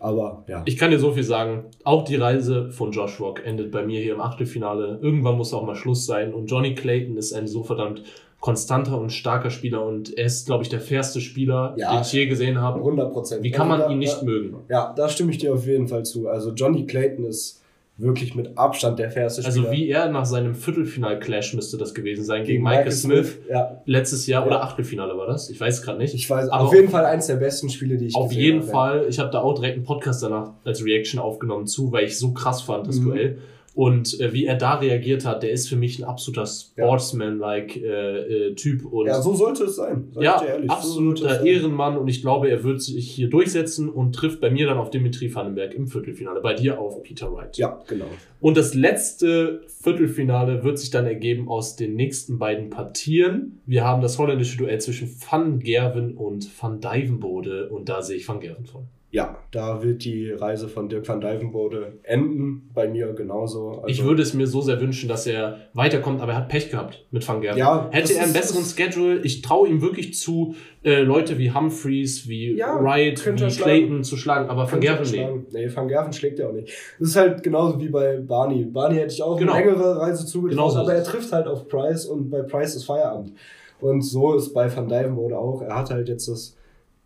Aber 0.00 0.44
ja. 0.48 0.62
Ich 0.66 0.76
kann 0.76 0.90
dir 0.90 0.98
so 0.98 1.12
viel 1.12 1.22
sagen, 1.22 1.64
auch 1.82 2.04
die 2.04 2.16
Reise 2.16 2.70
von 2.70 2.92
Josh 2.92 3.20
Rock 3.20 3.44
endet 3.44 3.70
bei 3.70 3.84
mir 3.84 4.00
hier 4.00 4.14
im 4.14 4.20
Achtelfinale. 4.20 4.98
Irgendwann 5.00 5.36
muss 5.36 5.54
auch 5.54 5.64
mal 5.64 5.76
Schluss 5.76 6.04
sein 6.04 6.34
und 6.34 6.46
Johnny 6.46 6.74
Clayton 6.74 7.16
ist 7.16 7.32
ein 7.32 7.46
so 7.46 7.62
verdammt 7.62 8.02
konstanter 8.40 8.98
und 8.98 9.10
starker 9.10 9.48
Spieler 9.48 9.82
und 9.82 10.18
er 10.18 10.26
ist, 10.26 10.44
glaube 10.44 10.62
ich, 10.62 10.68
der 10.68 10.80
fairste 10.80 11.22
Spieler, 11.22 11.74
ja, 11.78 11.92
den 11.92 12.02
ich 12.02 12.12
je 12.12 12.26
gesehen 12.26 12.60
habe. 12.60 12.80
100 12.80 13.10
Prozent. 13.10 13.42
Wie 13.42 13.50
kann 13.50 13.68
man 13.68 13.80
also 13.80 13.94
ihn 13.94 13.98
nicht 13.98 14.20
da, 14.20 14.24
mögen? 14.26 14.56
Ja, 14.68 14.92
da 14.94 15.08
stimme 15.08 15.30
ich 15.30 15.38
dir 15.38 15.54
auf 15.54 15.66
jeden 15.66 15.88
Fall 15.88 16.04
zu. 16.04 16.28
Also 16.28 16.50
Johnny 16.50 16.84
Clayton 16.84 17.24
ist 17.24 17.62
wirklich 17.96 18.34
mit 18.34 18.58
Abstand 18.58 18.98
der 18.98 19.10
fairste 19.10 19.44
also 19.44 19.62
Spieler. 19.62 19.70
Also 19.70 19.80
wie 19.80 19.88
er 19.88 20.10
nach 20.10 20.24
seinem 20.24 20.54
Viertelfinal-Clash 20.54 21.54
müsste 21.54 21.76
das 21.76 21.94
gewesen 21.94 22.24
sein 22.24 22.42
gegen, 22.42 22.54
gegen 22.54 22.64
Michael 22.64 22.90
Smith, 22.90 23.32
Smith 23.32 23.38
ja. 23.48 23.82
letztes 23.86 24.26
Jahr 24.26 24.42
ja. 24.42 24.46
oder 24.48 24.62
Achtelfinale 24.64 25.16
war 25.16 25.26
das? 25.26 25.48
Ich 25.48 25.60
weiß 25.60 25.78
es 25.78 25.82
gerade 25.82 25.98
nicht. 25.98 26.14
Ich 26.14 26.28
weiß, 26.28 26.48
aber 26.48 26.64
auf 26.64 26.74
jeden 26.74 26.88
Fall 26.88 27.04
eins 27.04 27.28
der 27.28 27.36
besten 27.36 27.68
Spiele, 27.68 27.96
die 27.96 28.06
ich 28.06 28.16
Auf 28.16 28.32
jeden 28.32 28.62
habe. 28.62 28.70
Fall. 28.70 29.06
Ich 29.08 29.20
habe 29.20 29.30
da 29.30 29.40
auch 29.40 29.54
direkt 29.54 29.76
einen 29.76 29.84
Podcast 29.84 30.22
danach 30.22 30.50
als 30.64 30.84
Reaction 30.84 31.20
aufgenommen 31.20 31.66
zu, 31.66 31.92
weil 31.92 32.04
ich 32.04 32.18
so 32.18 32.32
krass 32.32 32.62
fand, 32.62 32.88
das 32.88 32.96
mhm. 32.96 33.04
Duell. 33.04 33.38
Und 33.74 34.20
äh, 34.20 34.32
wie 34.32 34.46
er 34.46 34.54
da 34.54 34.74
reagiert 34.74 35.24
hat, 35.24 35.42
der 35.42 35.50
ist 35.50 35.68
für 35.68 35.74
mich 35.74 35.98
ein 35.98 36.04
absoluter 36.04 36.46
Sportsman-like 36.46 37.76
äh, 37.76 38.48
äh, 38.48 38.54
Typ. 38.54 38.84
Und 38.84 39.06
ja, 39.06 39.20
so 39.20 39.34
sollte 39.34 39.64
es 39.64 39.74
sein. 39.74 40.12
Ja, 40.20 40.42
ehrlich, 40.44 40.70
absoluter 40.70 41.40
so 41.40 41.44
Ehrenmann. 41.44 41.98
Und 41.98 42.06
ich 42.06 42.22
glaube, 42.22 42.48
er 42.48 42.62
wird 42.62 42.80
sich 42.80 43.10
hier 43.10 43.28
durchsetzen 43.28 43.88
und 43.88 44.14
trifft 44.14 44.40
bei 44.40 44.50
mir 44.50 44.66
dann 44.68 44.78
auf 44.78 44.90
Dimitri 44.90 45.34
Vandenberg 45.34 45.74
im 45.74 45.88
Viertelfinale. 45.88 46.40
Bei 46.40 46.54
dir 46.54 46.78
auf 46.78 47.02
Peter 47.02 47.32
Wright. 47.32 47.56
Ja, 47.58 47.80
genau. 47.88 48.06
Und 48.40 48.56
das 48.56 48.74
letzte 48.74 49.62
Viertelfinale 49.82 50.62
wird 50.62 50.78
sich 50.78 50.90
dann 50.90 51.06
ergeben 51.06 51.48
aus 51.48 51.74
den 51.74 51.96
nächsten 51.96 52.38
beiden 52.38 52.70
Partien. 52.70 53.60
Wir 53.66 53.84
haben 53.84 54.02
das 54.02 54.18
holländische 54.18 54.56
Duell 54.56 54.80
zwischen 54.80 55.10
Van 55.28 55.58
Gerven 55.58 56.16
und 56.16 56.48
Van 56.62 56.80
Dijvenbode. 56.80 57.70
Und 57.70 57.88
da 57.88 58.02
sehe 58.02 58.18
ich 58.18 58.28
Van 58.28 58.38
Gerven 58.38 58.66
vor 58.66 58.84
ja, 59.14 59.38
da 59.52 59.80
wird 59.80 60.04
die 60.04 60.32
Reise 60.32 60.66
von 60.66 60.88
Dirk 60.88 61.06
van 61.06 61.20
Dijvenbode 61.20 62.00
enden. 62.02 62.68
Bei 62.74 62.88
mir 62.88 63.12
genauso. 63.12 63.68
Also 63.68 63.86
ich 63.86 64.02
würde 64.02 64.22
es 64.22 64.34
mir 64.34 64.48
so 64.48 64.60
sehr 64.60 64.80
wünschen, 64.80 65.08
dass 65.08 65.24
er 65.28 65.68
weiterkommt, 65.72 66.20
aber 66.20 66.32
er 66.32 66.38
hat 66.38 66.48
Pech 66.48 66.68
gehabt 66.68 67.06
mit 67.12 67.26
Van 67.26 67.40
Gerven. 67.40 67.56
Ja, 67.56 67.88
Hätte 67.92 68.12
er 68.14 68.24
einen 68.24 68.32
besseren 68.32 68.64
Schedule, 68.64 69.20
ich 69.20 69.40
traue 69.40 69.68
ihm 69.68 69.82
wirklich 69.82 70.14
zu, 70.14 70.56
äh, 70.82 71.02
Leute 71.02 71.38
wie 71.38 71.52
Humphreys, 71.52 72.26
wie 72.28 72.56
ja, 72.56 72.82
Wright, 72.82 73.24
wie 73.24 73.46
Clayton 73.46 74.02
zu 74.02 74.16
schlagen, 74.16 74.50
aber 74.50 74.70
Van 74.70 74.80
Gerven 74.80 75.08
nee. 75.12 75.28
Nee, 75.52 75.76
Van 75.76 75.86
Gerven 75.86 76.12
schlägt 76.12 76.40
er 76.40 76.48
auch 76.48 76.52
nicht. 76.52 76.72
Das 76.98 77.10
ist 77.10 77.16
halt 77.16 77.44
genauso 77.44 77.80
wie 77.80 77.90
bei 77.90 78.16
Barney. 78.16 78.64
Barney 78.64 78.96
hätte 78.96 79.14
ich 79.14 79.22
auch 79.22 79.38
genau. 79.38 79.52
eine 79.52 79.64
längere 79.64 79.96
Reise 79.96 80.26
zugetraut, 80.26 80.72
genau 80.72 80.80
aber 80.80 80.92
er 80.92 81.04
trifft 81.04 81.32
halt 81.32 81.46
auf 81.46 81.68
Price 81.68 82.06
und 82.06 82.30
bei 82.30 82.42
Price 82.42 82.74
ist 82.74 82.84
Feierabend. 82.84 83.32
Und 83.80 84.02
so 84.02 84.34
ist 84.34 84.52
bei 84.52 84.74
Van 84.74 84.88
Dijvenbode 84.88 85.38
auch. 85.38 85.62
Er 85.62 85.76
hat 85.76 85.90
halt 85.90 86.08
jetzt 86.08 86.26
das 86.26 86.56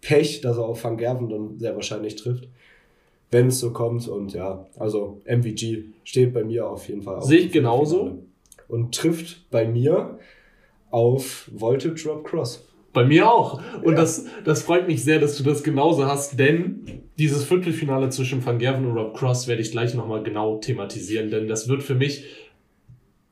Pech, 0.00 0.40
dass 0.40 0.56
er 0.56 0.64
auf 0.64 0.82
Van 0.82 0.96
Gerven 0.96 1.28
dann 1.28 1.58
sehr 1.58 1.74
wahrscheinlich 1.74 2.16
trifft. 2.16 2.48
Wenn 3.30 3.48
es 3.48 3.60
so 3.60 3.72
kommt. 3.72 4.08
Und 4.08 4.32
ja, 4.32 4.66
also 4.78 5.20
MVG 5.26 5.84
steht 6.04 6.32
bei 6.32 6.44
mir 6.44 6.68
auf 6.68 6.88
jeden 6.88 7.02
Fall. 7.02 7.22
Sehe 7.22 7.40
ich 7.40 7.52
genauso. 7.52 8.22
Und 8.68 8.94
trifft 8.94 9.50
bei 9.50 9.66
mir 9.66 10.18
auf 10.90 11.50
Voltage 11.52 12.02
Drop 12.02 12.24
Cross. 12.24 12.66
Bei 12.92 13.04
mir 13.04 13.30
auch. 13.30 13.60
Und 13.82 13.92
ja. 13.92 14.00
das, 14.00 14.26
das 14.44 14.62
freut 14.62 14.86
mich 14.86 15.04
sehr, 15.04 15.20
dass 15.20 15.36
du 15.36 15.44
das 15.44 15.62
genauso 15.62 16.06
hast, 16.06 16.38
denn 16.38 17.02
dieses 17.18 17.44
Viertelfinale 17.44 18.08
zwischen 18.10 18.44
Van 18.44 18.58
Gerven 18.58 18.86
und 18.86 18.96
Rob 18.96 19.14
Cross 19.16 19.46
werde 19.46 19.60
ich 19.62 19.70
gleich 19.70 19.94
nochmal 19.94 20.22
genau 20.22 20.58
thematisieren, 20.58 21.30
denn 21.30 21.48
das 21.48 21.68
wird 21.68 21.82
für 21.82 21.94
mich, 21.94 22.24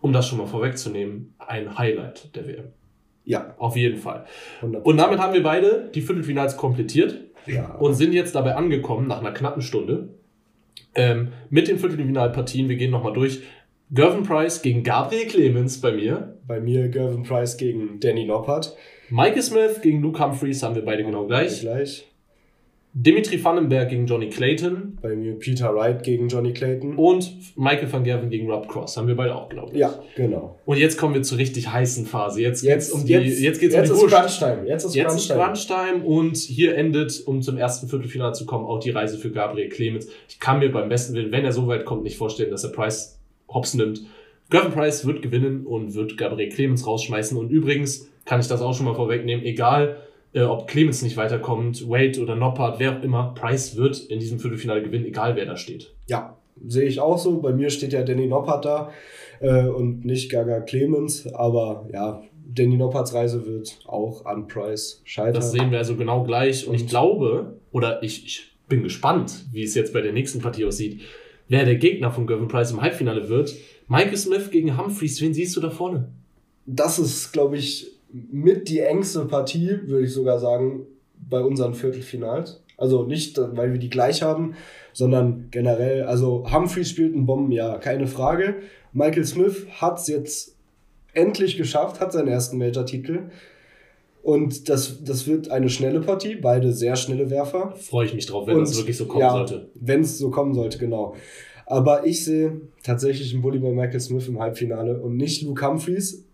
um 0.00 0.12
das 0.12 0.28
schon 0.28 0.38
mal 0.38 0.46
vorwegzunehmen, 0.46 1.34
ein 1.38 1.78
Highlight 1.78 2.34
der 2.36 2.46
WM. 2.46 2.64
Ja. 3.26 3.54
Auf 3.58 3.76
jeden 3.76 3.98
Fall. 3.98 4.24
100%. 4.62 4.76
Und 4.82 4.96
damit 4.96 5.18
haben 5.18 5.34
wir 5.34 5.42
beide 5.42 5.90
die 5.94 6.00
Viertelfinals 6.00 6.56
komplettiert 6.56 7.20
ja. 7.46 7.74
und 7.74 7.94
sind 7.94 8.12
jetzt 8.12 8.34
dabei 8.34 8.54
angekommen, 8.54 9.08
nach 9.08 9.20
einer 9.20 9.32
knappen 9.32 9.62
Stunde, 9.62 10.08
ähm, 10.94 11.32
mit 11.50 11.68
den 11.68 11.78
Viertelfinalpartien. 11.78 12.68
Wir 12.68 12.76
gehen 12.76 12.90
nochmal 12.90 13.12
durch. 13.12 13.42
Gervin 13.90 14.24
Price 14.24 14.62
gegen 14.62 14.82
Gabriel 14.82 15.26
Clemens 15.26 15.80
bei 15.80 15.92
mir. 15.92 16.38
Bei 16.46 16.60
mir 16.60 16.88
Gervin 16.88 17.24
Price 17.24 17.56
gegen 17.56 18.00
Danny 18.00 18.24
Noppert. 18.24 18.76
Michael 19.10 19.42
Smith 19.42 19.80
gegen 19.82 20.02
Luke 20.02 20.18
Humphreys 20.18 20.62
haben 20.62 20.74
wir 20.74 20.84
beide 20.84 21.04
genau 21.04 21.26
gleich. 21.26 21.60
gleich. 21.60 22.08
Dimitri 22.98 23.44
Vandenberg 23.44 23.90
gegen 23.90 24.06
Johnny 24.06 24.30
Clayton. 24.30 24.96
Bei 25.02 25.14
mir 25.14 25.34
Peter 25.34 25.74
Wright 25.74 26.02
gegen 26.02 26.28
Johnny 26.28 26.54
Clayton. 26.54 26.96
Und 26.96 27.30
Michael 27.54 27.92
van 27.92 28.04
Gerven 28.04 28.30
gegen 28.30 28.50
Rob 28.50 28.68
Cross. 28.68 28.96
Haben 28.96 29.06
wir 29.06 29.14
beide 29.14 29.34
auch, 29.34 29.50
glaube 29.50 29.72
ich. 29.72 29.80
Ja, 29.80 30.02
genau. 30.14 30.58
Und 30.64 30.78
jetzt 30.78 30.96
kommen 30.96 31.12
wir 31.12 31.22
zur 31.22 31.36
richtig 31.36 31.70
heißen 31.70 32.06
Phase. 32.06 32.40
Jetzt, 32.40 32.62
jetzt 32.62 32.86
geht's 32.86 32.90
um 32.90 33.06
die, 33.06 33.12
jetzt, 33.12 33.40
jetzt 33.40 33.60
geht's 33.60 33.74
jetzt 33.74 33.90
um 33.90 33.98
die 33.98 34.04
ist 34.06 34.12
Crunchtime. 34.14 34.66
Jetzt 34.66 34.84
ist 34.84 34.94
jetzt 34.94 35.30
Crunchtime. 35.30 36.04
Und 36.04 36.38
hier 36.38 36.74
endet, 36.74 37.22
um 37.26 37.42
zum 37.42 37.58
ersten 37.58 37.86
Viertelfinale 37.86 38.32
zu 38.32 38.46
kommen, 38.46 38.64
auch 38.64 38.78
die 38.78 38.92
Reise 38.92 39.18
für 39.18 39.30
Gabriel 39.30 39.68
Clemens. 39.68 40.08
Ich 40.30 40.40
kann 40.40 40.60
mir 40.60 40.72
beim 40.72 40.88
besten 40.88 41.12
Willen, 41.12 41.30
wenn 41.32 41.44
er 41.44 41.52
so 41.52 41.66
weit 41.66 41.84
kommt, 41.84 42.02
nicht 42.02 42.16
vorstellen, 42.16 42.50
dass 42.50 42.64
er 42.64 42.70
Price 42.70 43.18
hops 43.46 43.74
nimmt. 43.74 44.06
Gervin 44.48 44.72
Price 44.72 45.06
wird 45.06 45.20
gewinnen 45.20 45.66
und 45.66 45.94
wird 45.94 46.16
Gabriel 46.16 46.48
Clemens 46.48 46.86
rausschmeißen. 46.86 47.36
Und 47.36 47.50
übrigens 47.50 48.08
kann 48.24 48.40
ich 48.40 48.48
das 48.48 48.62
auch 48.62 48.72
schon 48.72 48.86
mal 48.86 48.94
vorwegnehmen, 48.94 49.44
egal 49.44 49.98
äh, 50.36 50.42
ob 50.42 50.68
Clemens 50.68 51.00
nicht 51.00 51.16
weiterkommt, 51.16 51.88
Wade 51.88 52.20
oder 52.20 52.36
Noppert, 52.36 52.78
wer 52.78 52.98
auch 52.98 53.02
immer, 53.02 53.32
Price 53.34 53.74
wird 53.74 53.98
in 53.98 54.20
diesem 54.20 54.38
Viertelfinale 54.38 54.82
gewinnen, 54.82 55.06
egal 55.06 55.34
wer 55.34 55.46
da 55.46 55.56
steht. 55.56 55.94
Ja, 56.08 56.36
sehe 56.66 56.84
ich 56.84 57.00
auch 57.00 57.16
so. 57.16 57.40
Bei 57.40 57.52
mir 57.52 57.70
steht 57.70 57.94
ja 57.94 58.02
Danny 58.02 58.26
Noppert 58.26 58.66
da 58.66 58.92
äh, 59.40 59.66
und 59.66 60.04
nicht 60.04 60.30
Gaga 60.30 60.60
Clemens, 60.60 61.26
aber 61.32 61.88
ja, 61.90 62.22
Danny 62.48 62.76
Nopperts 62.76 63.14
Reise 63.14 63.46
wird 63.46 63.78
auch 63.86 64.26
an 64.26 64.46
Price 64.46 65.00
scheitern. 65.04 65.34
Das 65.34 65.52
sehen 65.52 65.70
wir 65.70 65.78
also 65.78 65.96
genau 65.96 66.22
gleich 66.22 66.66
und, 66.66 66.74
und 66.74 66.76
ich 66.76 66.86
glaube, 66.86 67.56
oder 67.72 68.02
ich, 68.02 68.26
ich 68.26 68.52
bin 68.68 68.82
gespannt, 68.82 69.46
wie 69.52 69.62
es 69.62 69.74
jetzt 69.74 69.94
bei 69.94 70.02
der 70.02 70.12
nächsten 70.12 70.40
Partie 70.40 70.66
aussieht, 70.66 71.00
wer 71.48 71.64
der 71.64 71.76
Gegner 71.76 72.10
von 72.10 72.26
Gavin 72.26 72.48
Price 72.48 72.72
im 72.72 72.82
Halbfinale 72.82 73.30
wird. 73.30 73.54
Michael 73.88 74.16
Smith 74.18 74.50
gegen 74.50 74.76
Humphreys, 74.76 75.18
wen 75.22 75.32
siehst 75.32 75.56
du 75.56 75.60
da 75.60 75.70
vorne? 75.70 76.08
Das 76.66 76.98
ist, 76.98 77.32
glaube 77.32 77.56
ich, 77.56 77.95
mit 78.30 78.68
die 78.68 78.80
engste 78.80 79.24
Partie, 79.24 79.80
würde 79.86 80.06
ich 80.06 80.12
sogar 80.12 80.38
sagen, 80.38 80.86
bei 81.28 81.40
unseren 81.40 81.74
Viertelfinals. 81.74 82.62
Also 82.76 83.04
nicht, 83.04 83.38
weil 83.38 83.72
wir 83.72 83.78
die 83.78 83.88
gleich 83.88 84.22
haben, 84.22 84.54
sondern 84.92 85.48
generell, 85.50 86.02
also 86.04 86.44
Humphrey 86.52 86.84
spielt 86.84 87.14
ein 87.14 87.26
Bombenjahr, 87.26 87.80
keine 87.80 88.06
Frage. 88.06 88.56
Michael 88.92 89.24
Smith 89.24 89.66
hat 89.80 89.98
es 89.98 90.08
jetzt 90.08 90.56
endlich 91.14 91.56
geschafft, 91.56 92.00
hat 92.00 92.12
seinen 92.12 92.28
ersten 92.28 92.58
Major-Titel. 92.58 93.30
Und 94.22 94.68
das, 94.68 95.04
das 95.04 95.26
wird 95.26 95.50
eine 95.50 95.68
schnelle 95.68 96.00
Partie, 96.00 96.34
beide 96.34 96.72
sehr 96.72 96.96
schnelle 96.96 97.30
Werfer. 97.30 97.74
Freue 97.76 98.06
ich 98.06 98.14
mich 98.14 98.26
drauf, 98.26 98.46
wenn 98.46 98.58
das 98.58 98.76
wirklich 98.76 98.96
so 98.96 99.06
kommen 99.06 99.20
ja, 99.20 99.30
sollte. 99.30 99.70
Wenn 99.74 100.00
es 100.00 100.18
so 100.18 100.30
kommen 100.30 100.52
sollte, 100.52 100.78
genau. 100.78 101.14
Aber 101.64 102.06
ich 102.06 102.24
sehe 102.24 102.60
tatsächlich 102.82 103.32
einen 103.32 103.42
Bully 103.42 103.58
bei 103.58 103.70
Michael 103.70 104.00
Smith 104.00 104.28
im 104.28 104.38
Halbfinale 104.38 105.00
und 105.00 105.16
nicht 105.16 105.42
Luke 105.42 105.66
Humphreys. 105.66 106.25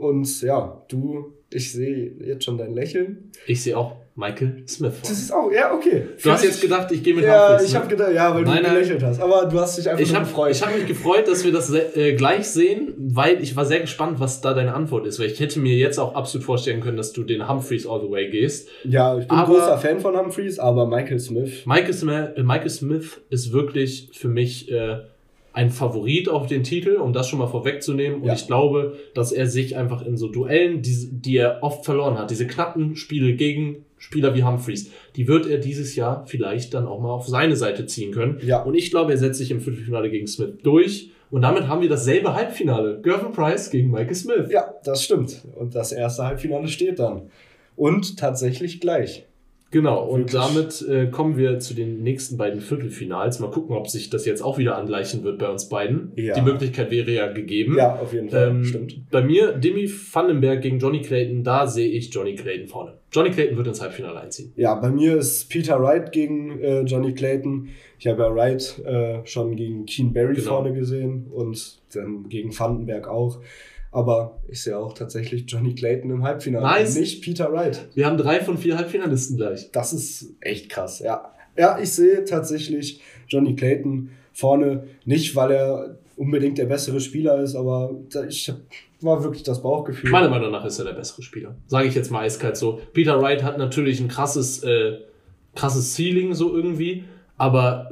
Und 0.00 0.42
ja, 0.42 0.82
du, 0.88 1.34
ich 1.52 1.72
sehe 1.72 2.12
jetzt 2.24 2.44
schon 2.44 2.56
dein 2.58 2.74
Lächeln. 2.74 3.30
Ich 3.46 3.62
sehe 3.62 3.76
auch 3.76 3.96
Michael 4.16 4.64
Smith. 4.68 4.92
vor. 4.92 5.00
Das 5.08 5.12
ist 5.18 5.32
auch, 5.32 5.50
ja, 5.52 5.72
okay. 5.74 6.04
Du 6.22 6.30
hast 6.30 6.44
jetzt 6.44 6.60
gedacht, 6.60 6.90
ich 6.92 7.02
gehe 7.02 7.14
mit 7.14 7.24
Ja, 7.24 7.50
Humphreys, 7.50 7.66
ich 7.68 7.72
ne? 7.74 7.78
habe 7.78 7.88
gedacht, 7.88 8.12
ja, 8.12 8.34
weil 8.34 8.42
Nein, 8.42 8.56
du 8.58 8.62
nein. 8.64 8.74
gelächelt 8.74 9.02
hast. 9.02 9.20
Aber 9.20 9.46
du 9.46 9.58
hast 9.58 9.78
dich 9.78 9.88
einfach 9.88 10.02
Ich 10.02 10.14
habe 10.14 10.26
gefreut. 10.26 10.60
hab 10.62 10.74
mich 10.76 10.86
gefreut, 10.86 11.26
dass 11.28 11.44
wir 11.44 11.52
das 11.52 11.72
äh, 11.72 12.14
gleich 12.14 12.48
sehen, 12.48 12.92
weil 12.98 13.42
ich 13.42 13.56
war 13.56 13.64
sehr 13.64 13.80
gespannt, 13.80 14.20
was 14.20 14.40
da 14.40 14.52
deine 14.52 14.74
Antwort 14.74 15.06
ist. 15.06 15.20
Weil 15.20 15.26
ich 15.28 15.40
hätte 15.40 15.58
mir 15.60 15.74
jetzt 15.76 15.98
auch 15.98 16.14
absolut 16.14 16.44
vorstellen 16.44 16.80
können, 16.80 16.96
dass 16.98 17.12
du 17.12 17.22
den 17.24 17.48
Humphreys 17.48 17.86
all 17.86 18.00
the 18.02 18.10
way 18.10 18.28
gehst. 18.30 18.68
ja, 18.84 19.16
ich 19.18 19.26
bin 19.28 19.36
Aber- 19.36 19.48
ein 19.54 19.60
großer 19.60 19.78
Fan 19.78 20.00
von 20.00 20.16
Humphreys, 20.18 20.58
aber 20.58 20.86
Michael 20.86 21.18
Smith. 21.20 21.64
Michael 21.64 21.94
Smith, 21.94 22.28
äh, 22.36 22.42
Michael 22.42 22.70
Smith 22.70 23.20
ist 23.30 23.52
wirklich 23.52 24.10
für 24.12 24.28
mich 24.28 24.70
äh, 24.70 24.98
ein 25.52 25.70
Favorit 25.70 26.28
auf 26.28 26.46
den 26.46 26.62
Titel, 26.62 26.96
um 26.96 27.12
das 27.12 27.28
schon 27.28 27.38
mal 27.40 27.48
vorwegzunehmen. 27.48 28.20
Und 28.20 28.26
Ja. 28.28 28.34
ich 28.34 28.46
glaube, 28.46 28.96
dass 29.14 29.32
er 29.32 29.46
sich 29.46 29.76
einfach 29.76 30.04
in 30.06 30.16
so 30.16 30.28
Duellen, 30.28 30.82
die, 30.82 31.08
die 31.10 31.36
er 31.36 31.58
oft 31.62 31.84
verloren 31.84 32.18
hat, 32.18 32.30
diese 32.30 32.46
knappen 32.46 32.94
Spiele 32.96 33.34
gegen 33.34 33.84
Spieler 33.98 34.34
wie 34.34 34.44
Humphreys, 34.44 34.90
die 35.16 35.28
wird 35.28 35.46
er 35.46 35.58
dieses 35.58 35.96
Jahr 35.96 36.24
vielleicht 36.26 36.72
dann 36.72 36.86
auch 36.86 37.00
mal 37.00 37.10
auf 37.10 37.26
seine 37.26 37.56
Seite 37.56 37.86
ziehen 37.86 38.12
können. 38.12 38.38
Ja. 38.44 38.62
Und 38.62 38.74
ich 38.74 38.90
glaube, 38.90 39.12
er 39.12 39.18
setzt 39.18 39.38
sich 39.38 39.50
im 39.50 39.60
Viertelfinale 39.60 40.08
gegen 40.10 40.26
Smith 40.26 40.54
durch. 40.62 41.10
Und 41.30 41.42
damit 41.42 41.68
haben 41.68 41.82
wir 41.82 41.88
dasselbe 41.88 42.34
Halbfinale. 42.34 43.00
Gervin 43.02 43.32
Price 43.32 43.70
gegen 43.70 43.90
Michael 43.90 44.14
Smith. 44.14 44.50
Ja, 44.50 44.74
das 44.84 45.04
stimmt. 45.04 45.42
Und 45.56 45.74
das 45.74 45.92
erste 45.92 46.24
Halbfinale 46.24 46.66
steht 46.68 46.98
dann. 46.98 47.22
Und 47.76 48.18
tatsächlich 48.18 48.80
gleich. 48.80 49.26
Genau, 49.72 50.04
und 50.04 50.34
damit 50.34 50.84
äh, 50.88 51.06
kommen 51.06 51.36
wir 51.36 51.60
zu 51.60 51.74
den 51.74 52.02
nächsten 52.02 52.36
beiden 52.36 52.60
Viertelfinals. 52.60 53.38
Mal 53.38 53.50
gucken, 53.52 53.76
ob 53.76 53.88
sich 53.88 54.10
das 54.10 54.26
jetzt 54.26 54.42
auch 54.42 54.58
wieder 54.58 54.76
angleichen 54.76 55.22
wird 55.22 55.38
bei 55.38 55.48
uns 55.48 55.68
beiden. 55.68 56.10
Ja. 56.16 56.34
Die 56.34 56.40
Möglichkeit 56.42 56.90
wäre 56.90 57.10
ja 57.12 57.32
gegeben. 57.32 57.76
Ja, 57.78 57.94
auf 57.94 58.12
jeden 58.12 58.30
Fall. 58.30 58.48
Ähm, 58.48 58.64
Stimmt. 58.64 59.08
Bei 59.10 59.22
mir, 59.22 59.52
Demi 59.52 59.88
Vandenberg 59.88 60.60
gegen 60.62 60.80
Johnny 60.80 61.02
Clayton, 61.02 61.44
da 61.44 61.68
sehe 61.68 61.88
ich 61.88 62.12
Johnny 62.12 62.34
Clayton 62.34 62.66
vorne. 62.66 62.94
Johnny 63.12 63.30
Clayton 63.30 63.56
wird 63.56 63.68
ins 63.68 63.80
Halbfinale 63.80 64.20
einziehen. 64.20 64.52
Ja, 64.56 64.74
bei 64.74 64.90
mir 64.90 65.16
ist 65.16 65.48
Peter 65.48 65.80
Wright 65.80 66.10
gegen 66.10 66.60
äh, 66.60 66.80
Johnny 66.82 67.14
Clayton. 67.14 67.68
Ich 67.98 68.06
habe 68.08 68.22
ja 68.22 68.34
Wright 68.34 68.82
äh, 68.84 69.24
schon 69.24 69.54
gegen 69.54 69.86
Keen 69.86 70.12
Barry 70.12 70.34
Genau. 70.34 70.48
vorne 70.48 70.72
gesehen 70.72 71.26
und 71.32 71.78
dann 71.94 72.28
gegen 72.28 72.56
Vandenberg 72.58 73.06
auch. 73.08 73.40
Aber 73.92 74.40
ich 74.48 74.62
sehe 74.62 74.78
auch 74.78 74.94
tatsächlich 74.94 75.44
Johnny 75.48 75.74
Clayton 75.74 76.10
im 76.10 76.22
Halbfinale. 76.22 76.64
Nice. 76.64 76.96
Nicht 76.96 77.22
Peter 77.22 77.52
Wright. 77.52 77.88
Wir 77.94 78.06
haben 78.06 78.16
drei 78.16 78.40
von 78.40 78.56
vier 78.56 78.76
Halbfinalisten 78.76 79.36
gleich. 79.36 79.70
Das 79.72 79.92
ist 79.92 80.34
echt 80.40 80.68
krass, 80.70 81.00
ja. 81.00 81.32
Ja, 81.56 81.78
ich 81.78 81.92
sehe 81.92 82.24
tatsächlich 82.24 83.00
Johnny 83.28 83.56
Clayton 83.56 84.10
vorne. 84.32 84.84
Nicht, 85.04 85.34
weil 85.34 85.50
er 85.50 85.98
unbedingt 86.16 86.58
der 86.58 86.66
bessere 86.66 87.00
Spieler 87.00 87.40
ist, 87.40 87.56
aber 87.56 87.96
ich 88.28 88.52
war 89.00 89.24
wirklich 89.24 89.42
das 89.42 89.62
Bauchgefühl. 89.62 90.10
Meiner 90.10 90.28
Meinung 90.28 90.52
nach 90.52 90.64
ist 90.64 90.78
er 90.78 90.84
der 90.84 90.92
bessere 90.92 91.22
Spieler. 91.22 91.56
Sage 91.66 91.88
ich 91.88 91.94
jetzt 91.94 92.10
mal 92.10 92.20
eiskalt 92.20 92.56
so. 92.56 92.80
Peter 92.92 93.20
Wright 93.20 93.42
hat 93.42 93.58
natürlich 93.58 94.00
ein 94.00 94.08
krasses, 94.08 94.62
äh, 94.62 94.98
krasses 95.54 95.94
Ceiling 95.96 96.34
so 96.34 96.54
irgendwie, 96.54 97.04
aber 97.38 97.90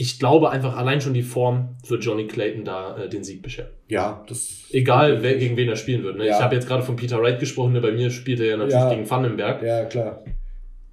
ich 0.00 0.18
glaube 0.20 0.48
einfach 0.50 0.76
allein 0.76 1.00
schon 1.00 1.12
die 1.12 1.22
Form 1.22 1.76
wird 1.88 2.04
Johnny 2.04 2.26
Clayton 2.28 2.64
da 2.64 2.96
äh, 2.96 3.08
den 3.08 3.24
Sieg 3.24 3.42
bescheren. 3.42 3.70
ja, 3.88 4.24
das. 4.28 4.62
Egal, 4.70 5.22
wer, 5.22 5.36
gegen 5.36 5.56
wen 5.56 5.68
er 5.68 5.76
spielen 5.76 6.04
wird. 6.04 6.16
Ne? 6.16 6.26
Ja. 6.26 6.36
Ich 6.36 6.40
habe 6.42 6.54
jetzt 6.54 6.68
gerade 6.68 6.82
von 6.84 6.94
Peter 6.96 7.20
Wright 7.20 7.40
gesprochen, 7.40 7.72
ne? 7.72 7.80
bei 7.80 7.90
mir 7.92 8.10
spielt 8.10 8.38
er 8.40 8.46
ja 8.46 8.56
natürlich 8.56 8.74
Ja. 8.80 8.90
gegen 8.94 9.10
Vandenberg. 9.10 9.62
Ja, 9.62 9.84
klar. 9.86 10.22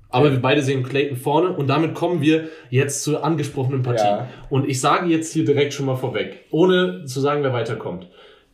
Aber 0.10 0.32
wir 0.32 0.39
beide 0.41 0.62
sehen 0.64 0.82
Clayton 0.84 1.18
vorne 1.18 1.49
und 1.56 1.68
damit 1.68 1.93
kommen 1.93 2.22
wir 2.22 2.45
jetzt 2.70 3.03
zur 3.03 3.24
angesprochenen 3.24 3.84
Partie. 3.84 4.03
Ja. 4.06 4.28
Und 4.49 4.68
ich 4.68 4.80
sage 4.82 5.08
jetzt 5.10 5.32
hier 5.34 5.45
direkt 5.45 5.74
schon 5.74 5.86
mal 5.86 5.97
vorweg, 5.97 6.45
ohne 6.51 7.03
zu 7.06 7.20
sagen, 7.20 7.43
wer 7.43 7.53
weiterkommt. 7.53 8.08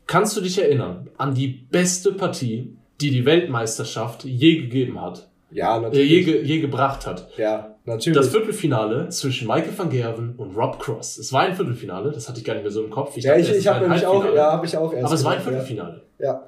Kannst 0.08 0.36
du 0.36 0.42
dich 0.42 0.60
erinnern 0.62 1.10
an 1.18 1.34
die 1.36 1.48
beste 1.48 2.12
Partie, 2.14 2.76
die 3.00 3.12
die 3.12 3.26
Weltmeisterschaft 3.26 4.26
je 4.26 4.58
gegeben 4.58 5.00
hat? 5.00 5.30
Ja, 5.52 5.76
Äh, 5.78 5.80
je, 5.80 5.82
natürlich. 5.84 6.26
ge 6.26 6.42
je 6.44 6.60
gebracht 6.62 7.06
hat? 7.06 7.30
ja, 7.38 7.71
natürlich. 7.86 8.18
Das 8.18 8.30
Viertelfinale 8.30 9.10
zwischen 9.10 9.48
Michael 9.48 9.78
van 9.78 9.90
Gerven 9.90 10.36
und 10.38 10.56
Rob 10.56 10.80
Cross. 10.80 11.18
Es 11.18 11.32
war 11.34 11.42
ein 11.42 11.56
Viertelfinale, 11.56 12.12
das 12.12 12.28
hatte 12.28 12.40
ich 12.40 12.46
gar 12.46 12.54
nicht 12.54 12.64
mehr 12.64 12.72
so 12.72 12.84
im 12.84 12.90
Kopf. 12.90 13.18
ja, 13.18 13.36
dachte, 13.36 13.52
ich, 13.52 13.58
ich 13.58 13.68
habe 13.68 13.82
nämlich 13.82 14.06
auch, 14.06 14.26
ja, 14.34 14.52
habe 14.52 14.66
ich 14.66 14.78
auch 14.78 14.94
erst. 14.94 15.06
Aber 15.06 15.16
es 15.16 15.24
war 15.24 15.34
ein 15.34 15.42
Viertelfinale. 15.42 16.02
Ja. 16.20 16.26
ja. 16.26 16.44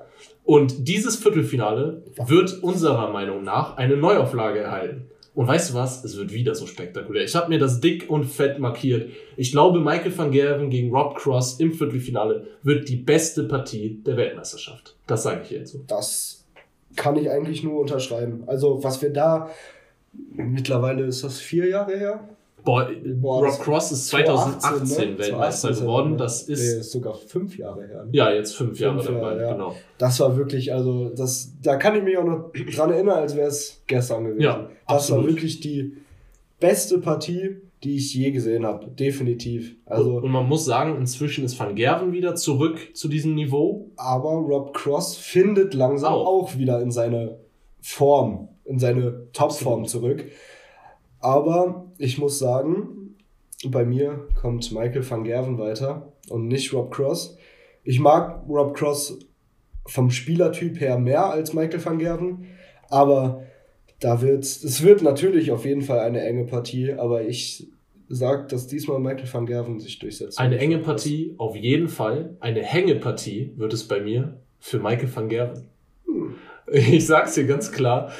Und 0.45 0.87
dieses 0.87 1.15
Viertelfinale 1.15 2.03
wird 2.27 2.61
unserer 2.63 3.09
Meinung 3.09 3.43
nach 3.43 3.77
eine 3.77 3.95
Neuauflage 3.95 4.59
erhalten. 4.59 5.09
Und 5.35 5.47
weißt 5.47 5.71
du 5.71 5.73
was? 5.73 6.03
Es 6.03 6.15
wird 6.17 6.31
wieder 6.31 6.53
so 6.53 6.67
spektakulär. 6.67 7.23
Ich 7.23 7.35
habe 7.35 7.49
mir 7.49 7.57
das 7.57 7.79
dick 7.79 8.09
und 8.09 8.25
fett 8.25 8.59
markiert. 8.59 9.09
Ich 9.35 9.51
glaube, 9.51 9.79
Michael 9.79 10.15
van 10.15 10.31
Gerven 10.31 10.69
gegen 10.69 10.95
Rob 10.95 11.15
Cross 11.15 11.59
im 11.59 11.73
Viertelfinale 11.73 12.47
wird 12.61 12.87
die 12.87 12.97
beste 12.97 13.45
Partie 13.45 14.01
der 14.05 14.15
Weltmeisterschaft. 14.15 14.95
Das 15.07 15.23
sage 15.23 15.41
ich 15.43 15.49
jetzt 15.49 15.71
so. 15.71 15.79
Das 15.87 16.45
kann 16.95 17.15
ich 17.15 17.31
eigentlich 17.31 17.63
nur 17.63 17.79
unterschreiben. 17.79 18.43
Also, 18.45 18.83
was 18.83 19.01
wir 19.01 19.11
da. 19.11 19.49
Mittlerweile 20.35 21.05
ist 21.05 21.23
das 21.23 21.39
vier 21.39 21.67
Jahre 21.69 21.97
her. 21.97 22.27
Boah, 22.65 22.89
Boah, 23.15 23.39
Rob 23.39 23.45
das- 23.47 23.59
Cross 23.59 23.91
ist 23.91 24.07
2018, 24.07 24.61
2018 24.61 25.09
ne? 25.13 25.17
Weltmeister 25.19 25.61
2018 25.73 25.85
geworden. 25.85 26.11
ne? 26.11 26.17
Das 26.17 26.47
Nee, 26.47 26.53
ist 26.53 26.73
ist 26.73 26.91
sogar 26.91 27.13
fünf 27.15 27.57
Jahre 27.57 27.85
her. 27.85 28.03
Ne? 28.05 28.09
ja 28.13 28.31
jetzt 28.31 28.55
fünf 28.55 28.79
Jahre 28.79 29.01
Fünf 29.03 29.07
dabei. 29.19 29.31
Jahre, 29.35 29.41
ja. 29.43 29.51
Genau. 29.53 29.75
Das 29.97 30.19
war 30.21 30.37
wirklich, 30.37 30.73
also, 30.73 31.09
das, 31.09 31.51
da 31.61 31.75
kann 31.75 31.95
ich 31.97 32.03
mich 32.03 32.17
auch 32.17 32.23
noch 32.23 32.51
dran 32.73 32.91
erinnern, 32.91 33.17
als 33.17 33.35
wäre 33.35 33.47
es 33.49 33.81
gestern 33.87 34.23
gewesen. 34.23 34.41
Ja, 34.41 34.53
das 34.53 34.69
war 34.87 34.95
absolut. 34.95 35.27
wirklich 35.27 35.59
die 35.59 35.97
beste 36.61 36.99
Partie, 36.99 37.57
die 37.83 37.97
ich 37.97 38.13
je 38.13 38.31
gesehen 38.31 38.65
habe. 38.65 38.87
Definitiv. 38.91 39.75
Also, 39.85 40.15
und 40.19 40.31
man 40.31 40.47
muss 40.47 40.63
sagen, 40.63 40.95
inzwischen 40.97 41.43
ist 41.43 41.59
Van 41.59 41.75
Gerven 41.75 42.13
wieder 42.13 42.35
zurück 42.35 42.77
zu 42.95 43.09
diesem 43.09 43.35
Niveau. 43.35 43.89
aber 43.97 44.29
Rob 44.35 44.73
Cross 44.73 45.17
findet 45.17 45.73
langsam 45.73 46.13
Auch. 46.13 46.25
auch 46.27 46.57
wieder 46.57 46.79
in 46.81 46.91
seine 46.91 47.39
Form, 47.81 48.47
in 48.65 48.79
seine 48.79 49.31
Topform 49.33 49.85
zurück. 49.85 50.25
Aber 51.19 51.91
ich 51.97 52.17
muss 52.17 52.39
sagen, 52.39 53.15
bei 53.65 53.85
mir 53.85 54.27
kommt 54.39 54.71
Michael 54.71 55.09
van 55.09 55.23
Gerven 55.23 55.57
weiter 55.57 56.13
und 56.29 56.47
nicht 56.47 56.73
Rob 56.73 56.91
Cross. 56.91 57.37
Ich 57.83 57.99
mag 57.99 58.43
Rob 58.47 58.75
Cross 58.75 59.19
vom 59.85 60.09
Spielertyp 60.09 60.79
her 60.79 60.97
mehr 60.97 61.25
als 61.25 61.53
Michael 61.53 61.83
van 61.83 61.99
Gerven, 61.99 62.45
aber 62.89 63.43
da 63.99 64.21
wird 64.21 64.43
es 64.43 64.83
wird 64.83 65.01
natürlich 65.01 65.51
auf 65.51 65.65
jeden 65.65 65.81
Fall 65.81 65.99
eine 65.99 66.21
enge 66.21 66.45
Partie, 66.45 66.93
aber 66.93 67.25
ich 67.25 67.69
sag, 68.09 68.49
dass 68.49 68.67
diesmal 68.67 68.99
Michael 68.99 69.31
van 69.31 69.45
Gerven 69.45 69.79
sich 69.79 69.99
durchsetzt. 69.99 70.39
Eine 70.39 70.57
enge 70.59 70.79
Partie, 70.79 71.35
auf 71.37 71.55
jeden 71.55 71.87
Fall. 71.87 72.35
Eine 72.39 72.61
Hängepartie 72.61 73.53
wird 73.55 73.73
es 73.73 73.87
bei 73.87 74.01
mir 74.01 74.39
für 74.59 74.79
Michael 74.79 75.13
van 75.13 75.29
Gerven. 75.29 75.67
Hm. 76.05 76.35
Ich 76.71 77.05
sag's 77.05 77.35
dir 77.35 77.45
ganz 77.45 77.71
klar. 77.71 78.11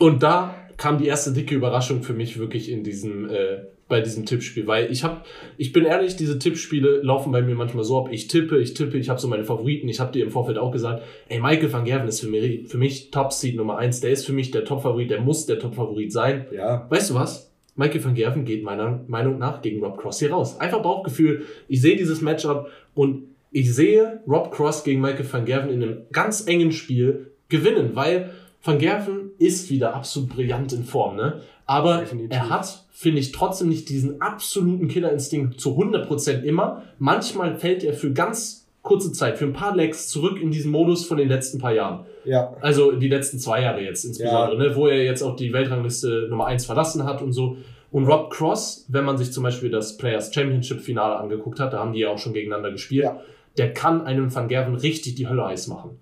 Und 0.00 0.22
da 0.22 0.54
kam 0.78 0.96
die 0.96 1.06
erste 1.06 1.32
dicke 1.32 1.54
Überraschung 1.54 2.02
für 2.02 2.14
mich 2.14 2.38
wirklich 2.38 2.70
in 2.70 2.82
diesem, 2.82 3.28
äh, 3.28 3.58
bei 3.86 4.00
diesem 4.00 4.24
Tippspiel, 4.24 4.66
weil 4.66 4.90
ich 4.90 5.04
habe, 5.04 5.20
ich 5.58 5.74
bin 5.74 5.84
ehrlich, 5.84 6.16
diese 6.16 6.38
Tippspiele 6.38 7.02
laufen 7.02 7.32
bei 7.32 7.42
mir 7.42 7.54
manchmal 7.54 7.84
so 7.84 7.98
ab, 7.98 8.08
ich 8.10 8.28
tippe, 8.28 8.58
ich 8.58 8.72
tippe, 8.72 8.96
ich 8.96 9.10
habe 9.10 9.20
so 9.20 9.28
meine 9.28 9.44
Favoriten, 9.44 9.88
ich 9.88 10.00
habe 10.00 10.10
dir 10.10 10.24
im 10.24 10.30
Vorfeld 10.30 10.56
auch 10.56 10.70
gesagt, 10.70 11.02
ey, 11.28 11.38
Michael 11.38 11.70
van 11.70 11.84
Gerven 11.84 12.08
ist 12.08 12.20
für 12.20 12.28
mich, 12.28 12.66
für 12.66 12.78
mich 12.78 13.10
Top-Seed 13.10 13.56
Nummer 13.56 13.76
eins, 13.76 14.00
der 14.00 14.12
ist 14.12 14.24
für 14.24 14.32
mich 14.32 14.50
der 14.52 14.64
Top-Favorit, 14.64 15.10
der 15.10 15.20
muss 15.20 15.44
der 15.44 15.58
Top-Favorit 15.58 16.12
sein. 16.12 16.46
Ja, 16.50 16.86
Weißt 16.88 17.10
du 17.10 17.14
was? 17.14 17.52
Michael 17.76 18.02
van 18.02 18.14
Gerven 18.14 18.46
geht 18.46 18.62
meiner 18.62 19.04
Meinung 19.06 19.38
nach 19.38 19.60
gegen 19.60 19.84
Rob 19.84 19.98
Cross 19.98 20.20
hier 20.20 20.32
raus. 20.32 20.58
Einfach 20.60 20.80
Bauchgefühl. 20.80 21.44
Ich 21.68 21.82
sehe 21.82 21.96
dieses 21.96 22.22
Matchup 22.22 22.70
und 22.94 23.24
ich 23.52 23.74
sehe 23.74 24.20
Rob 24.26 24.50
Cross 24.50 24.82
gegen 24.82 25.02
Michael 25.02 25.30
van 25.30 25.44
Gerven 25.44 25.70
in 25.70 25.82
einem 25.82 25.98
ganz 26.10 26.46
engen 26.46 26.72
Spiel 26.72 27.32
gewinnen, 27.48 27.90
weil 27.94 28.30
Van 28.62 28.78
Gerven 28.78 29.30
ist 29.38 29.70
wieder 29.70 29.94
absolut 29.94 30.28
brillant 30.30 30.72
in 30.72 30.84
Form, 30.84 31.16
ne? 31.16 31.40
Aber 31.66 31.98
Definitiv. 31.98 32.30
er 32.36 32.50
hat, 32.50 32.84
finde 32.90 33.20
ich, 33.20 33.32
trotzdem 33.32 33.68
nicht 33.68 33.88
diesen 33.88 34.20
absoluten 34.20 34.88
Killerinstinkt 34.88 35.60
zu 35.60 35.70
100% 35.78 36.42
immer. 36.42 36.82
Manchmal 36.98 37.56
fällt 37.56 37.84
er 37.84 37.94
für 37.94 38.12
ganz 38.12 38.66
kurze 38.82 39.12
Zeit, 39.12 39.38
für 39.38 39.44
ein 39.44 39.52
paar 39.52 39.76
Legs 39.76 40.08
zurück 40.08 40.40
in 40.40 40.50
diesen 40.50 40.70
Modus 40.72 41.04
von 41.04 41.16
den 41.18 41.28
letzten 41.28 41.58
paar 41.58 41.72
Jahren. 41.72 42.06
ja, 42.24 42.54
Also 42.60 42.92
die 42.92 43.08
letzten 43.08 43.38
zwei 43.38 43.62
Jahre 43.62 43.82
jetzt 43.82 44.04
insbesondere, 44.04 44.58
ne, 44.58 44.74
wo 44.76 44.88
er 44.88 45.04
jetzt 45.04 45.22
auch 45.22 45.36
die 45.36 45.52
Weltrangliste 45.52 46.26
Nummer 46.30 46.46
eins 46.46 46.64
verlassen 46.66 47.04
hat 47.04 47.22
und 47.22 47.32
so. 47.32 47.56
Und 47.92 48.06
Rob 48.06 48.30
Cross, 48.30 48.86
wenn 48.88 49.04
man 49.04 49.18
sich 49.18 49.32
zum 49.32 49.42
Beispiel 49.42 49.70
das 49.70 49.96
Players 49.96 50.34
Championship 50.34 50.80
Finale 50.80 51.16
angeguckt 51.16 51.60
hat, 51.60 51.72
da 51.72 51.78
haben 51.78 51.92
die 51.92 52.00
ja 52.00 52.08
auch 52.08 52.18
schon 52.18 52.32
gegeneinander 52.32 52.70
gespielt, 52.72 53.04
Ja. 53.04 53.20
der 53.58 53.72
kann 53.74 54.02
einem 54.06 54.34
Van 54.34 54.48
Gerven 54.48 54.74
richtig 54.76 55.14
die 55.14 55.28
Hölle 55.28 55.44
heiß 55.46 55.68
machen. 55.68 55.98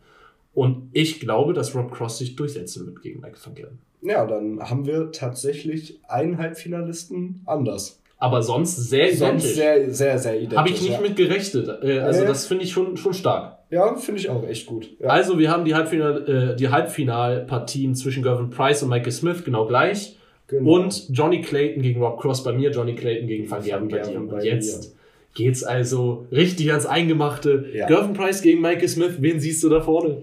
Und 0.59 0.91
ich 0.93 1.21
glaube, 1.21 1.53
dass 1.53 1.73
Rob 1.77 1.93
Cross 1.93 2.19
sich 2.19 2.35
durchsetzen 2.35 2.85
wird 2.85 3.01
gegen 3.01 3.21
Mike 3.21 3.37
Van 3.41 3.55
Gerven. 3.55 3.79
Ja, 4.03 4.27
dann 4.27 4.59
haben 4.59 4.87
wir 4.87 5.13
tatsächlich 5.13 6.01
einen 6.09 6.37
Halbfinalisten 6.37 7.43
anders. 7.47 8.01
Aber 8.17 8.43
sonst 8.43 8.75
sehr 8.75 9.15
Sonst 9.15 9.45
identisch. 9.45 9.55
sehr, 9.55 9.95
sehr, 9.95 10.19
sehr 10.19 10.35
identisch. 10.35 10.59
Habe 10.59 10.69
ich 10.71 10.83
nicht 10.83 10.95
ja. 10.95 11.01
mit 11.01 11.15
gerechnet. 11.15 11.69
Äh, 11.85 12.01
also 12.01 12.25
Äh. 12.25 12.27
das 12.27 12.47
finde 12.47 12.65
ich 12.65 12.73
schon, 12.73 12.97
schon 12.97 13.15
stark. 13.15 13.59
ja, 13.71 13.95
finde 13.95 14.21
ich 14.21 14.29
auch 14.29 14.45
echt 14.49 14.67
gut. 14.67 14.91
Ja. 14.99 15.11
Also, 15.11 15.39
wir 15.39 15.49
haben 15.49 15.65
die, 15.65 15.77
Halbfinal, 15.77 16.29
äh, 16.29 16.57
die 16.57 16.69
Halbfinalpartien 16.71 17.95
zwischen 17.95 18.25
Gervin 18.25 18.51
Price 18.51 18.83
und 18.83 18.89
Michael 18.89 19.13
Smith 19.13 19.45
genau 19.45 19.65
gleich. 19.67 20.17
Genau. 20.49 20.73
Und 20.73 21.07
Johnny 21.11 21.41
Clayton 21.41 21.83
gegen 21.83 22.03
Rob 22.03 22.21
Cross 22.21 22.43
bei 22.43 22.53
mir, 22.53 22.73
Johnny 22.73 22.97
Clayton 22.97 23.29
gegen 23.29 23.49
Van 23.49 23.63
Gerven 23.63 23.89
bei 23.89 24.01
dir. 24.01 24.19
Und 24.19 24.43
jetzt 24.43 24.97
geht's 25.35 25.63
also 25.63 26.27
richtig 26.33 26.71
ans 26.71 26.87
Eingemachte. 26.87 27.67
Ja. 27.73 27.87
Gervin 27.87 28.15
Price 28.15 28.43
gegen 28.43 28.61
Michael 28.61 28.89
Smith, 28.89 29.19
wen 29.21 29.39
siehst 29.39 29.63
du 29.63 29.69
da 29.69 29.81
vorne? 29.81 30.23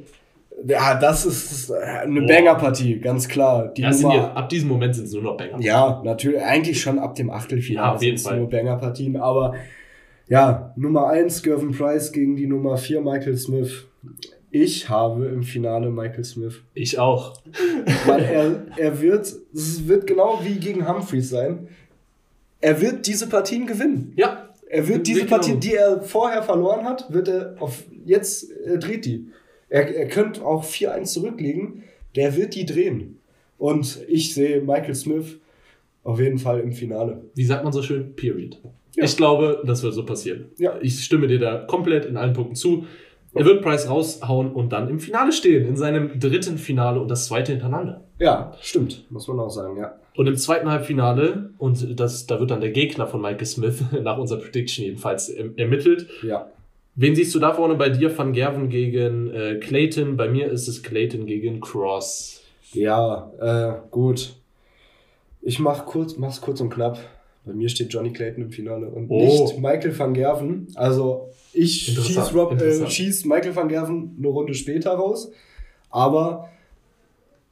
Ja, 0.68 0.96
das 1.00 1.26
ist 1.26 1.72
eine 1.72 2.22
Boah. 2.22 2.28
Banger-Partie, 2.28 3.00
ganz 3.00 3.28
klar. 3.28 3.68
Die 3.74 3.82
sind 3.92 4.02
Nummer, 4.04 4.16
ja, 4.16 4.34
ab 4.34 4.50
diesem 4.50 4.70
Moment 4.70 4.96
sind 4.96 5.06
es 5.06 5.14
nur 5.14 5.22
noch 5.24 5.38
Banger. 5.38 5.60
ja, 5.60 6.02
natürlich, 6.04 6.42
eigentlich 6.42 6.82
schon 6.82 6.98
ab 6.98 7.16
dem 7.16 7.30
Achtelfinale 7.30 7.88
Ja, 7.88 7.94
auf 7.96 8.02
jeden 8.02 8.18
sind's 8.18 8.30
Fall. 8.30 8.40
nur 8.40 8.50
Banger-Partien, 8.50 9.18
aber 9.18 9.56
ja, 10.28 10.74
Nummer 10.76 11.08
1 11.08 11.44
Gervin 11.44 11.72
Price 11.72 12.12
gegen 12.12 12.36
die 12.36 12.48
Nummer 12.48 12.78
4 12.78 13.02
Michael 13.02 13.38
Smith. 13.38 13.86
Ich 14.50 14.90
habe 14.90 15.26
im 15.26 15.44
Finale 15.44 15.90
Michael 15.92 16.24
Smith. 16.24 16.62
Ich 16.74 16.98
auch. 16.98 17.34
Weil 18.06 18.24
er, 18.24 18.62
er 18.78 19.02
wird, 19.02 19.32
es 19.54 19.88
wird 19.88 20.08
genau 20.08 20.40
wie 20.44 20.56
gegen 20.56 20.88
Humphreys 20.88 21.30
sein. 21.30 21.68
Er 22.62 22.80
wird 22.80 23.06
diese 23.06 23.28
Partien 23.28 23.68
gewinnen. 23.68 24.14
Ja. 24.16 24.50
Er 24.70 24.88
wird 24.88 25.06
diese. 25.06 25.26
Partien, 25.26 25.60
die 25.60 25.76
er 25.76 26.02
vorher 26.02 26.42
verloren 26.42 26.86
hat, 26.86 27.12
wird 27.12 27.28
er 27.28 27.56
auf 27.60 27.84
jetzt 28.06 28.50
er 28.66 28.78
dreht 28.78 29.06
die. 29.06 29.28
Er, 29.70 29.94
er 29.96 30.08
könnte 30.08 30.46
auch 30.46 30.64
4-1 30.64 31.06
zurückliegen. 31.06 31.84
Der 32.16 32.36
wird 32.36 32.56
die 32.56 32.66
drehen. 32.66 33.20
Und 33.58 34.00
ich 34.08 34.34
sehe 34.34 34.62
Michael 34.62 34.96
Smith 34.96 35.38
auf 36.04 36.20
jeden 36.20 36.38
Fall 36.38 36.60
im 36.60 36.72
Finale. 36.72 37.22
Wie 37.34 37.46
sagt 37.46 37.64
man 37.64 37.74
so 37.74 37.82
schön? 37.82 38.16
Period. 38.16 38.60
Ja. 38.96 39.04
Ich 39.04 39.18
glaube, 39.18 39.62
das 39.66 39.84
wird 39.84 39.94
so 39.94 40.06
passieren. 40.06 40.46
Ja. 40.58 40.78
Ich 40.82 41.04
stimme 41.04 41.28
dir 41.28 41.40
da 41.40 41.58
komplett 41.58 42.06
in 42.06 42.16
allen 42.18 42.34
Punkten 42.34 42.56
zu. 42.56 42.86
Er 43.34 43.44
wird 43.44 43.62
Price 43.62 43.90
raushauen 43.90 44.52
und 44.54 44.72
dann 44.72 44.88
im 44.90 45.00
Finale 45.02 45.34
stehen, 45.34 45.68
in 45.68 45.76
seinem 45.76 46.18
dritten 46.22 46.58
Finale 46.58 47.02
und 47.02 47.10
das 47.12 47.26
zweite 47.26 47.52
hintereinander. 47.52 48.02
Ja, 48.18 48.54
stimmt. 48.62 49.04
Muss 49.10 49.28
man 49.28 49.40
auch 49.42 49.50
sagen, 49.50 49.78
ja. 49.78 49.96
Und 50.16 50.28
im 50.28 50.38
zweiten 50.38 50.70
Halbfinale, 50.72 51.50
und 51.58 52.00
das, 52.00 52.28
da 52.28 52.40
wird 52.40 52.52
dann 52.52 52.62
der 52.62 52.72
Gegner 52.72 53.08
von 53.08 53.22
Michael 53.22 53.46
Smith 53.46 53.84
nach 54.04 54.18
unserer 54.18 54.40
Prediction 54.40 54.86
jedenfalls 54.86 55.30
erm- 55.30 55.58
ermittelt. 55.58 56.08
Ja. 56.24 56.48
Wen 56.96 57.16
siehst 57.16 57.36
du 57.36 57.40
da 57.40 57.54
vorne 57.54 57.76
bei 57.76 57.90
dir? 57.90 58.16
Van 58.18 58.32
Gerven 58.34 58.70
gegen 58.70 59.30
äh, 59.32 59.56
Clayton. 59.60 60.16
Bei 60.16 60.30
mir 60.30 60.50
ist 60.50 60.68
es 60.68 60.82
Clayton 60.82 61.26
gegen 61.26 61.60
Cross. 61.60 62.42
Ja, 62.74 63.32
äh, 63.40 63.88
gut. 63.92 64.36
Ich 65.42 65.60
mach 65.60 65.86
kurz, 65.86 66.18
mach's 66.18 66.42
kurz 66.42 66.62
und 66.62 66.70
knapp. 66.70 66.98
Bei 67.46 67.54
mir 67.54 67.70
steht 67.70 67.94
Johnny 67.94 68.12
Clayton 68.12 68.46
im 68.46 68.52
Finale 68.52 68.88
und 68.88 69.10
Oh. 69.10 69.20
nicht 69.44 69.58
Michael 69.60 69.98
van 69.98 70.14
Gerven. 70.14 70.68
Also 70.76 71.30
ich 71.54 71.84
schieß, 71.94 72.34
Rob, 72.34 72.60
äh, 72.60 72.90
schieß 72.90 73.26
Michael 73.26 73.56
van 73.56 73.68
Gerven 73.70 74.16
eine 74.18 74.28
Runde 74.30 74.54
später 74.54 74.92
raus. 74.94 75.32
Aber 75.92 76.50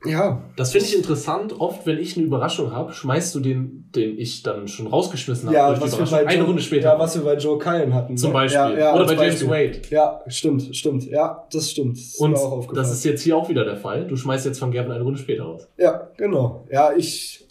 ja, 0.05 0.41
Das 0.55 0.71
finde 0.71 0.87
ich 0.87 0.95
interessant. 0.95 1.59
Oft, 1.59 1.85
wenn 1.85 1.97
ich 1.97 2.17
eine 2.17 2.25
Überraschung 2.25 2.71
habe, 2.71 2.93
schmeißt 2.93 3.33
du 3.35 3.39
den, 3.39 3.89
den 3.95 4.17
ich 4.17 4.43
dann 4.43 4.67
schon 4.67 4.87
rausgeschmissen 4.87 5.47
habe, 5.47 5.57
ja, 5.57 5.67
durch 5.67 5.79
die 5.79 5.83
was 5.85 5.91
wir 5.91 5.97
Überraschung, 5.99 6.17
bei 6.25 6.27
eine 6.27 6.39
Joe, 6.39 6.47
Runde 6.47 6.61
später. 6.61 6.93
Ja, 6.93 6.99
was 6.99 7.15
wir 7.15 7.23
bei 7.23 7.37
Joe 7.37 7.57
Cullen 7.57 7.93
hatten. 7.93 8.17
Zum 8.17 8.29
ne? 8.29 8.33
Beispiel. 8.33 8.59
Ja, 8.59 8.77
ja, 8.77 8.95
Oder 8.95 9.05
bei 9.05 9.13
James 9.13 9.45
Beispiel. 9.45 9.49
Wade. 9.49 9.79
Ja, 9.89 10.21
stimmt, 10.27 10.75
stimmt. 10.75 11.05
Ja, 11.05 11.47
das 11.51 11.71
stimmt. 11.71 11.97
Das 11.97 12.03
ist 12.05 12.19
Und 12.19 12.77
das 12.77 12.91
ist 12.91 13.03
jetzt 13.05 13.21
hier 13.21 13.37
auch 13.37 13.49
wieder 13.49 13.65
der 13.65 13.77
Fall. 13.77 14.05
Du 14.07 14.15
schmeißt 14.15 14.45
jetzt 14.45 14.61
Van 14.61 14.71
Gerven 14.71 14.91
eine 14.91 15.03
Runde 15.03 15.19
später 15.19 15.43
raus. 15.43 15.67
ja, 15.77 16.09
genau. 16.17 16.65
Ja, 16.71 16.93
ich, 16.95 17.45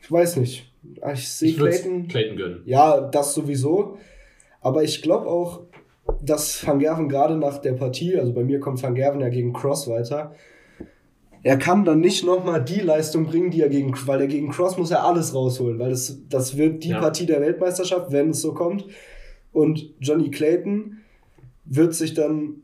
ich 0.00 0.10
weiß 0.12 0.36
nicht. 0.36 0.72
Ich 1.12 1.28
sehe 1.28 1.50
Ich 1.50 1.58
würde 1.58 1.72
Clayton. 1.76 2.08
Clayton 2.08 2.36
gönnen. 2.36 2.62
Ja, 2.64 3.00
das 3.00 3.34
sowieso. 3.34 3.98
Aber 4.60 4.82
ich 4.82 5.02
glaube 5.02 5.26
auch, 5.26 5.60
dass 6.22 6.66
Van 6.66 6.78
Gerven 6.78 7.08
gerade 7.08 7.36
nach 7.36 7.58
der 7.58 7.72
Partie, 7.72 8.18
also 8.18 8.32
bei 8.32 8.42
mir 8.42 8.60
kommt 8.60 8.82
Van 8.82 8.94
Gerven 8.94 9.20
ja 9.20 9.28
gegen 9.28 9.52
Cross 9.52 9.88
weiter, 9.88 10.32
er 11.42 11.56
kann 11.56 11.84
dann 11.84 12.00
nicht 12.00 12.24
nochmal 12.24 12.62
die 12.64 12.80
Leistung 12.80 13.26
bringen, 13.26 13.50
die 13.50 13.60
er 13.62 13.68
gegen, 13.68 13.94
weil 14.06 14.20
er 14.20 14.26
gegen 14.26 14.50
Cross 14.50 14.76
muss 14.78 14.90
er 14.90 15.04
alles 15.04 15.34
rausholen, 15.34 15.78
weil 15.78 15.90
das, 15.90 16.18
das 16.28 16.56
wird 16.56 16.82
die 16.84 16.88
Ja. 16.90 17.00
Partie 17.00 17.26
der 17.26 17.40
Weltmeisterschaft, 17.40 18.10
wenn 18.10 18.30
es 18.30 18.40
so 18.42 18.52
kommt. 18.54 18.84
Und 19.52 19.90
Johnny 20.00 20.30
Clayton 20.30 20.98
wird 21.64 21.94
sich 21.94 22.14
dann 22.14 22.56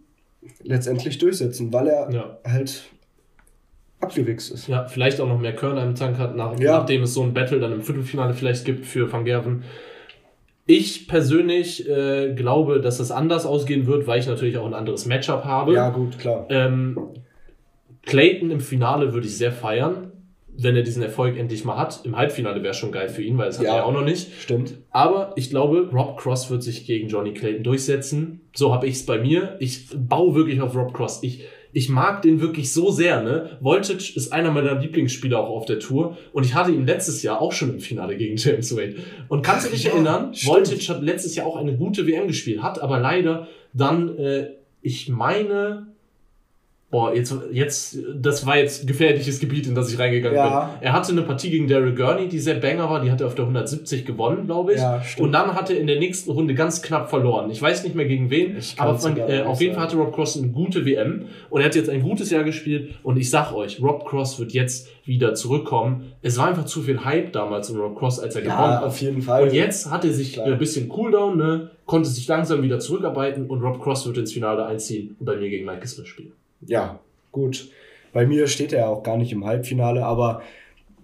letztendlich 0.63 1.19
durchsetzen, 1.19 1.73
weil 1.73 1.87
er 1.89 2.11
Ja. 2.11 2.39
halt 2.45 2.85
abgewichst 4.01 4.51
ist. 4.53 4.69
Ja, 4.69 4.87
vielleicht 4.87 5.21
auch 5.21 5.29
noch 5.29 5.39
mehr 5.41 5.55
Körner 5.55 5.83
im 5.83 5.95
Tank 5.95 6.19
hat, 6.19 6.37
nach, 6.37 6.59
Ja. 6.59 6.79
nachdem 6.79 7.03
es 7.03 7.15
so 7.15 7.23
ein 7.23 7.33
Battle 7.33 7.59
dann 7.61 7.73
im 7.73 7.83
Viertelfinale 7.83 8.35
vielleicht 8.35 8.65
gibt 8.65 8.85
für 8.87 9.11
Van 9.11 9.25
Gerven. 9.25 9.65
Ich 10.67 11.09
persönlich 11.09 11.89
äh, 11.89 12.33
glaube, 12.35 12.81
dass 12.81 12.99
es 13.01 13.11
anders 13.11 13.45
ausgehen 13.47 13.87
wird, 13.87 14.07
weil 14.07 14.21
ich 14.21 14.27
natürlich 14.27 14.57
auch 14.57 14.67
ein 14.67 14.75
anderes 14.75 15.07
Matchup 15.07 15.45
habe. 15.45 15.75
Ja, 15.75 15.91
gut, 15.91 16.19
klar. 16.19 16.47
Ähm, 16.49 16.99
Clayton 18.07 18.51
im 18.51 18.61
Finale 18.61 19.13
würde 19.13 19.27
ich 19.27 19.37
sehr 19.37 19.53
feiern, 19.53 20.11
wenn 20.57 20.77
er 20.77 20.83
diesen 20.83 21.03
Erfolg 21.03 21.37
endlich 21.37 21.65
mal 21.65 21.77
hat. 21.77 22.01
Im 22.05 22.17
Halbfinale 22.17 22.63
wäre 22.63 22.75
schon 22.75 22.93
geil 22.93 23.09
für 23.09 23.23
ihn, 23.23 23.39
weil 23.39 23.47
das 23.47 23.59
hat 23.59 23.65
Ja. 23.67 23.73
er 23.73 23.77
ja 23.79 23.85
auch 23.85 23.93
noch 23.93 24.05
nicht. 24.05 24.29
Stimmt. 24.41 24.75
Aber 24.91 25.33
ich 25.37 25.51
glaube, 25.51 25.89
Rob 25.93 26.17
Cross 26.19 26.49
wird 26.51 26.63
sich 26.63 26.87
gegen 26.87 27.09
Johnny 27.09 27.33
Clayton 27.35 27.65
durchsetzen. 27.65 28.41
So 28.55 28.73
habe 28.73 28.87
ich 28.87 28.95
es 28.95 29.07
bei 29.07 29.19
mir. 29.19 29.57
Ich 29.59 29.89
baue 29.97 30.35
wirklich 30.35 30.61
auf 30.61 30.77
Rob 30.77 30.95
Cross. 30.95 31.25
Ich, 31.25 31.43
ich 31.73 31.89
mag 31.89 32.23
den 32.23 32.41
wirklich 32.41 32.73
so 32.73 32.93
sehr. 32.93 33.21
Ne? 33.21 33.59
Voltage 33.61 34.13
ist 34.15 34.33
einer 34.33 34.53
meiner 34.53 34.77
Lieblingsspieler 34.79 35.41
auch 35.41 35.51
auf 35.51 35.65
der 35.67 35.81
Tour. 35.81 36.17
Und 36.33 36.47
ich 36.47 36.55
hatte 36.55 36.71
ihn 36.71 36.87
letztes 36.87 37.25
Jahr 37.25 37.41
auch 37.43 37.51
schon 37.51 37.71
im 37.71 37.81
Finale 37.81 38.17
gegen 38.17 38.37
James 38.37 38.77
Wade. 38.77 38.95
Und 39.27 39.43
kannst 39.43 39.67
du 39.67 39.71
dich 39.73 39.83
Ja, 39.85 39.91
erinnern? 39.93 40.35
stimmt. 40.35 40.53
Voltage 40.55 40.89
hat 40.89 41.03
letztes 41.03 41.35
Jahr 41.35 41.47
auch 41.49 41.57
eine 41.57 41.75
gute 41.77 42.07
WM 42.07 42.29
gespielt, 42.29 42.63
hat 42.63 42.81
aber 42.81 43.01
leider 43.01 43.49
dann, 43.73 44.17
äh, 44.19 44.51
ich 44.83 45.09
meine, 45.09 45.89
Boah, 46.95 47.13
jetzt, 47.13 47.35
jetzt, 47.51 47.99
das 48.15 48.47
war 48.47 48.57
jetzt 48.57 48.87
gefährliches 48.87 49.41
Gebiet, 49.41 49.67
in 49.67 49.75
das 49.75 49.93
ich 49.93 49.99
reingegangen 49.99 50.37
Ja. 50.39 50.67
bin. 50.67 50.83
Er 50.87 50.93
hatte 50.93 51.11
eine 51.11 51.23
Partie 51.23 51.51
gegen 51.51 51.67
Daryl 51.67 51.93
Gurney, 51.93 52.29
die 52.29 52.39
sehr 52.39 52.55
banger 52.55 52.89
war, 52.89 53.01
die 53.03 53.11
hat 53.11 53.21
er 53.21 53.27
auf 53.27 53.35
der 53.35 53.47
170 53.47 54.05
gewonnen, 54.07 54.47
glaube 54.47 54.75
ich. 54.75 54.79
Ja. 54.79 55.03
Und 55.19 55.33
dann 55.33 55.55
hat 55.57 55.71
er 55.71 55.77
in 55.81 55.89
der 55.89 55.99
nächsten 55.99 56.31
Runde 56.31 56.55
ganz 56.55 56.83
knapp 56.83 57.11
verloren. 57.11 57.51
Ich 57.51 57.61
weiß 57.61 57.83
nicht 57.83 57.97
mehr 57.97 58.07
gegen 58.07 58.31
wen, 58.31 58.59
aber 58.77 58.97
von, 58.97 59.17
äh, 59.17 59.43
auf 59.43 59.61
jeden 59.61 59.75
Fall 59.75 59.83
hatte 59.83 59.97
Rob 59.97 60.15
Cross 60.15 60.39
eine 60.39 60.49
gute 60.53 60.87
WM 60.87 61.25
und 61.51 61.61
er 61.63 61.67
hat 61.67 61.75
jetzt 61.75 61.91
ein 61.91 62.01
gutes 62.01 62.31
Jahr 62.31 62.45
gespielt 62.45 62.95
und 63.03 63.17
ich 63.17 63.29
sag 63.29 63.53
euch, 63.53 63.83
Rob 63.83 64.05
Cross 64.07 64.39
wird 64.39 64.53
jetzt 64.53 64.87
wieder 65.05 65.35
zurückkommen. 65.35 66.13
Es 66.23 66.39
war 66.39 66.47
einfach 66.47 66.65
zu 66.65 66.81
viel 66.81 67.05
Hype 67.05 67.33
damals 67.33 67.71
um 67.71 67.81
Rob 67.81 67.99
Cross, 67.99 68.21
als 68.21 68.37
er 68.37 68.43
gewonnen 68.43 68.59
Ja, 68.61 68.77
hat. 68.77 68.85
auf 68.85 69.01
jeden 69.01 69.21
Fall. 69.21 69.43
Und 69.43 69.53
jetzt 69.53 69.91
hat 69.91 70.05
er 70.05 70.13
sich 70.13 70.35
Klar. 70.35 70.47
ein 70.47 70.59
bisschen 70.59 70.89
Cooldown, 70.89 71.37
ne, 71.39 71.71
konnte 71.87 72.09
sich 72.09 72.29
langsam 72.29 72.63
wieder 72.63 72.79
zurückarbeiten 72.79 73.47
und 73.47 73.63
Rob 73.63 73.83
Cross 73.83 74.07
wird 74.07 74.19
ins 74.19 74.33
Finale 74.33 74.65
einziehen 74.65 75.17
und 75.19 75.27
bei 75.27 75.35
mir 75.35 75.51
gegen 75.51 75.67
Mike 75.67 75.89
Smith 75.89 76.07
spielen. 76.07 76.31
Ja, 76.67 77.01
gut. 77.33 77.69
Bei 78.13 78.27
mir 78.27 78.47
steht 78.47 78.73
er 78.73 78.89
auch 78.89 79.03
gar 79.03 79.17
nicht 79.17 79.33
im 79.33 79.45
Halbfinale, 79.45 80.05
aber 80.05 80.43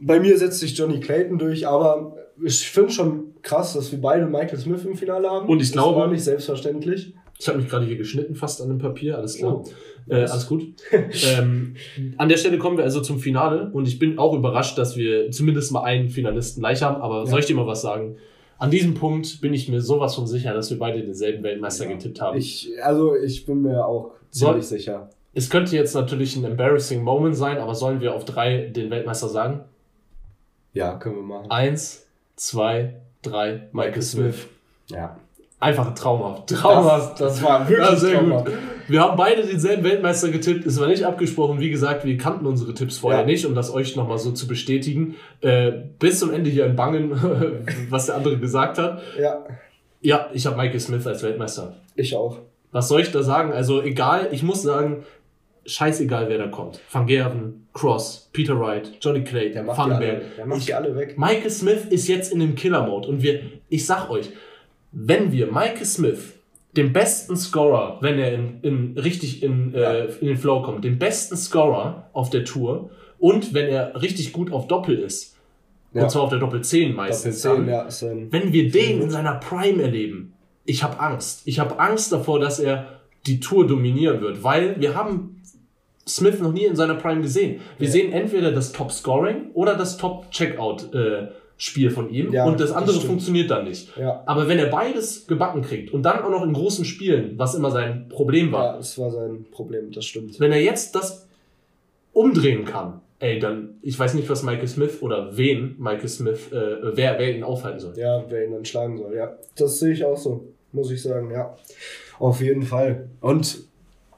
bei 0.01 0.21
mir 0.21 0.39
setzt 0.39 0.61
sich 0.61 0.77
Johnny 0.77 1.01
Clayton 1.01 1.39
durch, 1.39 1.67
aber 1.67 2.17
ich 2.43 2.69
finde 2.69 2.91
schon 2.93 3.35
krass, 3.43 3.75
dass 3.75 3.91
wir 3.93 4.01
beide 4.01 4.27
Michael 4.27 4.59
Smith 4.59 4.85
im 4.85 4.97
Finale 4.97 5.29
haben. 5.29 5.49
Und 5.49 5.61
ich 5.61 5.69
Das 5.69 5.73
glaube- 5.73 5.99
war 5.99 6.07
nicht 6.09 6.25
selbstverständlich. 6.25 7.15
Ich 7.39 7.49
habe 7.49 7.59
mich 7.59 7.69
gerade 7.69 7.87
hier 7.87 7.97
geschnitten, 7.97 8.35
fast 8.35 8.61
an 8.61 8.69
dem 8.69 8.79
Papier, 8.79 9.17
alles 9.17 9.39
klar. 9.39 9.63
Oh. 9.65 10.13
Äh, 10.13 10.25
alles 10.25 10.47
gut. 10.47 10.75
ähm, 10.93 11.75
an 12.19 12.29
der 12.29 12.37
Stelle 12.37 12.59
kommen 12.59 12.77
wir 12.77 12.85
also 12.85 13.01
zum 13.01 13.19
Finale 13.19 13.71
und 13.73 13.89
ich 13.89 13.99
bin 13.99 14.19
auch 14.19 14.35
überrascht, 14.35 14.77
dass 14.77 14.97
wir 14.97 15.31
zumindest 15.31 15.73
mal 15.73 15.83
einen 15.83 16.11
Finalisten 16.11 16.61
gleich 16.61 16.83
haben, 16.83 17.01
aber 17.01 17.27
soll 17.27 17.41
ich 17.41 17.47
dir 17.47 17.57
mal 17.57 17.67
was 17.67 17.81
sagen? 17.83 18.17
An 18.59 18.71
diesem 18.71 18.93
Punkt 18.93 19.41
bin 19.41 19.55
ich 19.55 19.71
mir 19.71 19.81
sowas 19.81 20.15
von 20.15 20.27
sicher, 20.27 20.53
dass 20.53 20.71
wir 20.71 20.79
beide 20.79 21.03
denselben 21.03 21.43
Weltmeister 21.43 21.87
getippt 21.87 22.21
haben. 22.21 22.37
Ich, 22.37 22.71
also 22.83 23.17
ich 23.17 23.47
bin 23.47 23.63
mir 23.63 23.87
auch 23.87 24.13
ziemlich 24.31 24.67
sicher. 24.67 25.09
Es 25.35 25.49
könnte 25.51 25.77
jetzt 25.77 25.95
natürlich 25.95 26.37
ein 26.37 26.45
embarrassing 26.45 27.03
Moment 27.03 27.37
sein, 27.37 27.59
aber 27.59 27.75
sollen 27.75 28.01
wir 28.01 28.15
auf 28.15 28.25
drei 28.25 28.67
den 28.67 28.91
Weltmeister 28.91 29.29
sagen? 29.29 29.61
Ja, 30.73 30.95
können 30.95 31.17
wir 31.17 31.23
machen. 31.23 31.51
Eins, 31.51 32.07
zwei, 32.37 32.95
drei, 33.23 33.69
Michael 33.73 34.03
Smith. 34.03 34.47
Ja. 34.89 35.17
Einfach 35.59 35.95
traumhaft. 35.95 36.49
Traumhaft. 36.49 37.21
Das, 37.21 37.35
das 37.35 37.43
war 37.43 37.69
wirklich 37.69 37.87
Ja, 37.87 37.95
sehr 37.95 38.19
traumhaft. 38.19 38.47
gut. 38.47 38.55
Wir 38.89 39.03
haben 39.03 39.17
beide 39.17 39.47
denselben 39.47 39.85
Weltmeister 39.85 40.31
getippt. 40.31 40.65
Es 40.67 40.81
war 40.81 40.87
nicht 40.89 41.05
abgesprochen. 41.05 41.61
Wie 41.61 41.71
gesagt, 41.71 42.05
wir 42.05 42.17
kannten 42.17 42.47
unsere 42.47 42.73
Tipps 42.73 42.99
vorher 42.99 43.21
Ja. 43.21 43.27
nicht, 43.27 43.45
um 43.47 43.55
das 43.55 43.73
euch 43.73 43.95
nochmal 43.95 44.19
so 44.19 44.33
zu 44.33 44.49
bestätigen. 44.49 45.17
Äh, 45.43 45.71
bis 45.99 46.19
zum 46.19 46.33
Ende 46.33 46.49
hier 46.51 46.65
ein 46.65 46.77
Bangen, 46.77 47.11
was 47.91 48.07
der 48.07 48.15
andere 48.17 48.39
gesagt 48.39 48.79
hat. 48.79 49.03
Ja, 49.21 49.45
Ja, 50.01 50.31
ich 50.33 50.47
habe 50.47 50.57
Michael 50.57 50.81
Smith 50.81 51.07
als 51.07 51.23
Weltmeister. 51.23 51.75
ich 51.95 52.17
auch. 52.17 52.39
Was 52.73 52.89
soll 52.89 53.01
ich 53.03 53.11
da 53.13 53.23
sagen? 53.23 53.53
Also 53.53 53.83
egal, 53.83 54.29
ich 54.31 54.43
muss 54.43 54.63
sagen, 54.63 55.05
scheißegal, 55.67 56.29
wer 56.29 56.39
da 56.39 56.47
kommt. 56.49 56.81
Van 56.91 57.07
Gerven, 57.07 57.67
Cross, 57.73 58.31
Peter 58.33 58.59
Wright, 58.59 58.91
Johnny 59.01 59.23
Clayton, 59.25 59.53
Der 59.53 59.63
macht, 59.65 59.77
die 59.77 59.81
Vandenberg. 59.83 60.17
alle, 60.23 60.25
der 60.37 60.47
macht 60.47 60.69
die 60.69 60.75
alle 60.75 60.97
weg. 60.97 61.19
Michael 61.19 61.51
Smith 61.51 61.85
ist 61.91 62.09
jetzt 62.09 62.33
in 62.33 62.41
dem 62.41 62.55
Killer-Mode 62.55 63.09
und 63.09 63.23
wir, 63.23 63.41
ich 63.69 63.87
sag 63.87 64.11
euch, 64.11 64.31
wenn 64.93 65.33
wir 65.33 65.47
Michael 65.47 65.85
Smith, 65.85 66.35
den 66.77 66.93
besten 66.93 67.37
Scorer, 67.37 67.99
wenn 68.01 68.19
er 68.19 68.33
in, 68.33 68.61
in, 68.63 68.99
richtig 68.99 69.43
in, 69.43 69.75
äh, 69.75 70.05
in 70.21 70.29
den 70.29 70.37
Flow 70.37 70.63
kommt, 70.63 70.85
den 70.85 70.99
besten 70.99 71.37
Scorer 71.37 72.09
auf 72.13 72.31
der 72.31 72.45
Tour 72.45 72.91
und 73.19 73.55
wenn 73.55 73.67
er 73.69 74.01
richtig 74.01 74.33
gut 74.33 74.53
auf 74.53 74.67
Doppel 74.69 74.99
ist, 74.99 75.37
Ja. 75.93 76.05
und 76.05 76.11
zwar 76.11 76.23
auf 76.23 76.31
der 76.31 76.39
Doppel 76.39 76.63
10 76.63 76.95
meistens, 76.95 77.43
Doppel 77.43 77.65
10, 77.65 77.67
dann, 77.67 78.23
ja, 78.23 78.33
wenn 78.33 78.53
wir 78.53 78.71
den 78.71 79.03
in 79.03 79.11
seiner 79.11 79.35
Prime 79.35 79.83
erleben, 79.83 80.33
ich 80.65 80.85
habe 80.85 81.01
Angst. 81.01 81.43
Ich 81.47 81.59
habe 81.59 81.79
Angst 81.81 82.13
davor, 82.13 82.39
dass 82.39 82.61
er 82.61 83.01
die 83.27 83.41
Tour 83.41 83.67
dominieren 83.67 84.21
wird, 84.21 84.45
weil 84.45 84.81
wir 84.81 84.95
haben 84.95 85.40
Smith 86.09 86.41
noch 86.41 86.53
nie 86.53 86.65
in 86.65 86.77
seiner 86.77 86.95
Prime 86.95 87.21
gesehen. 87.23 87.61
Wir 87.79 87.87
Ja. 87.87 87.93
sehen 87.93 88.13
entweder 88.13 88.53
das 88.53 88.73
Top-Scoring 88.73 89.51
oder 89.55 89.77
das 89.77 89.97
Top-Checkout-Spiel 89.99 91.91
von 91.91 92.11
ihm 92.11 92.33
Ja, 92.33 92.47
und 92.47 92.59
das 92.61 92.69
das 92.71 92.77
andere 92.77 92.95
stimmt. 92.97 93.07
funktioniert 93.11 93.51
dann 93.51 93.65
nicht. 93.65 93.97
Ja. 93.97 94.23
Aber 94.27 94.49
wenn 94.49 94.59
er 94.59 94.67
beides 94.67 95.27
gebacken 95.27 95.63
kriegt 95.63 95.93
und 95.93 96.03
dann 96.03 96.23
auch 96.23 96.31
noch 96.31 96.45
in 96.45 96.53
großen 96.53 96.85
Spielen, 96.85 97.35
was 97.39 97.55
immer 97.55 97.71
sein 97.71 98.09
Problem 98.09 98.51
war, 98.53 98.73
Ja, 98.73 98.77
das 98.79 98.99
war 98.99 99.11
sein 99.11 99.47
Problem, 99.51 99.91
das 99.93 100.05
stimmt. 100.07 100.39
wenn 100.41 100.53
er 100.53 100.61
jetzt 100.61 100.95
das 100.95 101.27
umdrehen 102.13 102.65
kann, 102.65 103.01
ey, 103.21 103.39
dann, 103.39 103.75
ich 103.83 103.99
weiß 103.99 104.15
nicht, 104.15 104.29
was 104.31 104.43
Michael 104.43 104.67
Smith 104.69 105.03
oder 105.03 105.37
wen 105.37 105.77
Michael 105.79 106.09
Smith, 106.09 106.51
äh, 106.53 106.57
wer, 106.97 107.19
wer 107.19 107.37
ihn 107.37 107.45
aufhalten 107.45 107.79
soll. 107.81 107.93
Ja, 107.97 108.25
wer 108.29 108.47
ihn 108.47 108.53
dann 108.53 108.65
schlagen 108.65 108.97
soll, 108.97 109.15
ja. 109.15 109.37
Das 109.57 109.79
sehe 109.79 109.93
ich 109.93 110.05
auch 110.05 110.17
so, 110.17 110.49
muss 110.73 110.91
ich 110.91 111.03
sagen, 111.03 111.31
ja. 111.31 111.55
Auf 112.19 112.41
jeden 112.41 112.63
Fall. 112.63 113.09
Und 113.21 113.59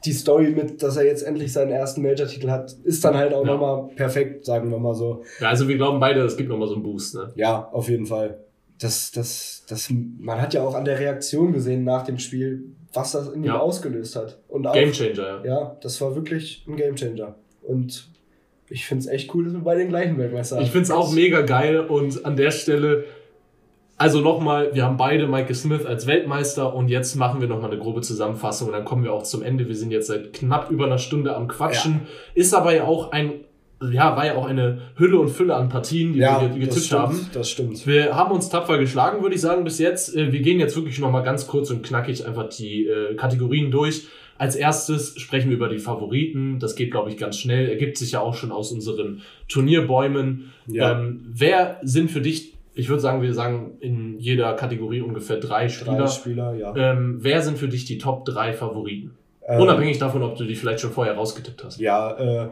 die 0.05 0.13
Story 0.13 0.51
mit, 0.51 0.83
dass 0.83 0.97
er 0.97 1.05
jetzt 1.05 1.23
endlich 1.23 1.53
seinen 1.53 1.71
ersten 1.71 2.03
Major-Titel 2.03 2.51
hat, 2.51 2.73
ist 2.85 3.05
dann 3.05 3.17
halt 3.17 3.33
auch 3.33 3.45
Ja. 3.47 3.53
nochmal 3.53 3.89
perfekt, 3.95 4.45
sagen 4.45 4.71
wir 4.71 4.79
mal 4.79 4.95
so. 4.95 5.23
Ja, 5.41 5.49
also 5.49 5.69
wir 5.69 5.77
glauben 5.77 6.01
beide, 6.01 6.21
es 6.23 6.37
gibt 6.37 6.49
nochmal 6.49 6.69
so 6.69 6.75
einen 6.75 6.83
Boost, 6.83 7.15
ne? 7.15 7.31
Ja, 7.37 7.69
auf 7.73 7.89
jeden 7.89 8.07
Fall. 8.07 8.39
Das, 8.81 9.13
das, 9.13 9.65
das, 9.69 9.89
man 10.19 10.41
hat 10.41 10.55
ja 10.55 10.63
auch 10.63 10.75
an 10.75 10.85
der 10.85 10.99
Reaktion 10.99 11.53
gesehen 11.53 11.85
nach 11.85 12.03
dem 12.05 12.19
Spiel, 12.19 12.65
was 12.93 13.13
das 13.13 13.29
in 13.29 13.43
ihm 13.43 13.45
Ja. 13.45 13.59
ausgelöst 13.61 14.17
hat. 14.17 14.39
Und 14.49 14.67
auch, 14.67 14.73
Gamechanger, 14.75 15.43
ja. 15.45 15.45
ja, 15.45 15.77
das 15.81 16.01
war 16.01 16.15
wirklich 16.17 16.65
ein 16.67 16.77
Gamechanger. 16.77 17.37
Und 17.63 18.09
ich 18.69 18.85
finde 18.87 19.03
es 19.03 19.07
echt 19.09 19.33
cool, 19.35 19.45
dass 19.45 19.53
wir 19.53 19.61
bei 19.61 19.77
den 19.77 19.89
gleichen 19.89 20.19
Weltmeister 20.19 20.61
Ich 20.61 20.71
finde 20.71 20.85
es 20.85 20.91
auch 20.91 21.13
mega 21.13 21.43
geil 21.43 21.79
und 21.81 22.25
an 22.25 22.37
der 22.37 22.51
Stelle, 22.51 23.05
also 24.03 24.21
nochmal, 24.21 24.75
wir 24.75 24.83
haben 24.83 24.97
beide 24.97 25.29
Michael 25.29 25.55
Smith 25.55 25.87
als 25.87 26.09
Weltmeister 26.09 26.75
und 26.75 26.89
jetzt 26.89 27.15
machen 27.15 27.41
wir 27.41 27.47
nochmal 27.47 27.71
eine 27.71 27.79
grobe 27.79 28.01
Zusammenfassung 28.01 28.67
und 28.67 28.73
dann 28.75 28.85
kommen 28.85 29.05
wir 29.05 29.13
auch 29.13 29.23
zum 29.23 29.45
Ende. 29.45 29.69
Wir 29.69 29.77
sind 29.77 29.93
jetzt 29.93 30.09
seit 30.09 30.33
knapp 30.33 30.73
über 30.73 30.87
einer 30.87 30.99
Stunde 30.99 31.37
am 31.37 31.47
Quatschen. 31.47 32.01
Ist 32.35 32.53
aber 32.53 32.75
ja 32.75 32.83
auch 32.83 33.13
ein, 33.13 33.45
ja, 33.93 34.17
war 34.17 34.27
ja 34.27 34.35
auch 34.35 34.47
eine 34.47 34.81
Hülle 34.97 35.21
und 35.21 35.29
Fülle 35.29 35.55
an 35.55 35.69
Partien, 35.69 36.15
die 36.15 36.19
ja, 36.19 36.41
wir 36.41 36.49
hier 36.49 36.67
getippt 36.67 36.91
haben. 36.91 37.31
das 37.33 37.49
stimmt. 37.49 37.87
Wir 37.87 38.17
haben 38.17 38.33
uns 38.33 38.49
tapfer 38.49 38.77
geschlagen, 38.79 39.23
würde 39.23 39.37
ich 39.37 39.41
sagen, 39.41 39.63
bis 39.63 39.79
jetzt. 39.79 40.17
Äh, 40.17 40.33
Wir 40.33 40.41
gehen 40.41 40.59
jetzt 40.59 40.75
wirklich 40.75 40.99
nochmal 40.99 41.23
ganz 41.23 41.47
kurz 41.47 41.71
und 41.71 41.85
knackig 41.85 42.27
einfach 42.27 42.49
die 42.49 42.89
äh, 42.89 43.15
Kategorien 43.15 43.71
durch. 43.71 44.09
Als 44.37 44.57
erstes 44.57 45.15
sprechen 45.21 45.51
wir 45.51 45.59
über 45.59 45.69
die 45.69 45.79
Favoriten. 45.79 46.59
Das 46.59 46.75
geht, 46.75 46.91
glaube 46.91 47.09
ich, 47.09 47.19
ganz 47.19 47.39
schnell. 47.39 47.69
Ergibt 47.69 47.97
sich 47.99 48.11
ja 48.11 48.21
auch 48.21 48.35
schon 48.35 48.51
aus 48.51 48.73
unseren 48.73 49.23
Turnierbäumen. 49.49 50.51
Ja. 50.67 50.99
Ähm, 50.99 51.21
wer 51.33 51.79
sind 51.83 52.11
für 52.11 52.21
dich, 52.21 52.55
ich 52.75 52.89
würde 52.89 53.01
sagen, 53.01 53.23
wir 53.23 53.35
sagen 53.35 53.77
in 53.81 54.19
jeder 54.19 54.55
Kategorie 54.55 55.01
ungefähr 55.01 55.39
drei 55.39 55.69
Spieler. 55.69 55.99
Drei 55.99 56.07
Spieler, 56.07 56.55
ja. 56.55 56.75
Ähm, 56.77 57.19
wer 57.21 57.43
sind 57.43 57.59
für 57.59 57.69
dich 57.69 57.85
die 57.85 57.99
Top 57.99 58.25
drei 58.25 58.53
Favoriten? 58.53 59.13
Ähm, 59.47 59.61
Unabhängig 59.61 59.99
davon, 59.99 60.23
ob 60.23 60.37
du 60.37 60.45
die 60.45 60.55
vielleicht 60.55 60.81
schon 60.81 60.91
vorher 60.91 61.15
rausgetippt 61.15 61.65
hast. 61.65 61.81
Ja, 61.81 62.45
äh, 62.45 62.51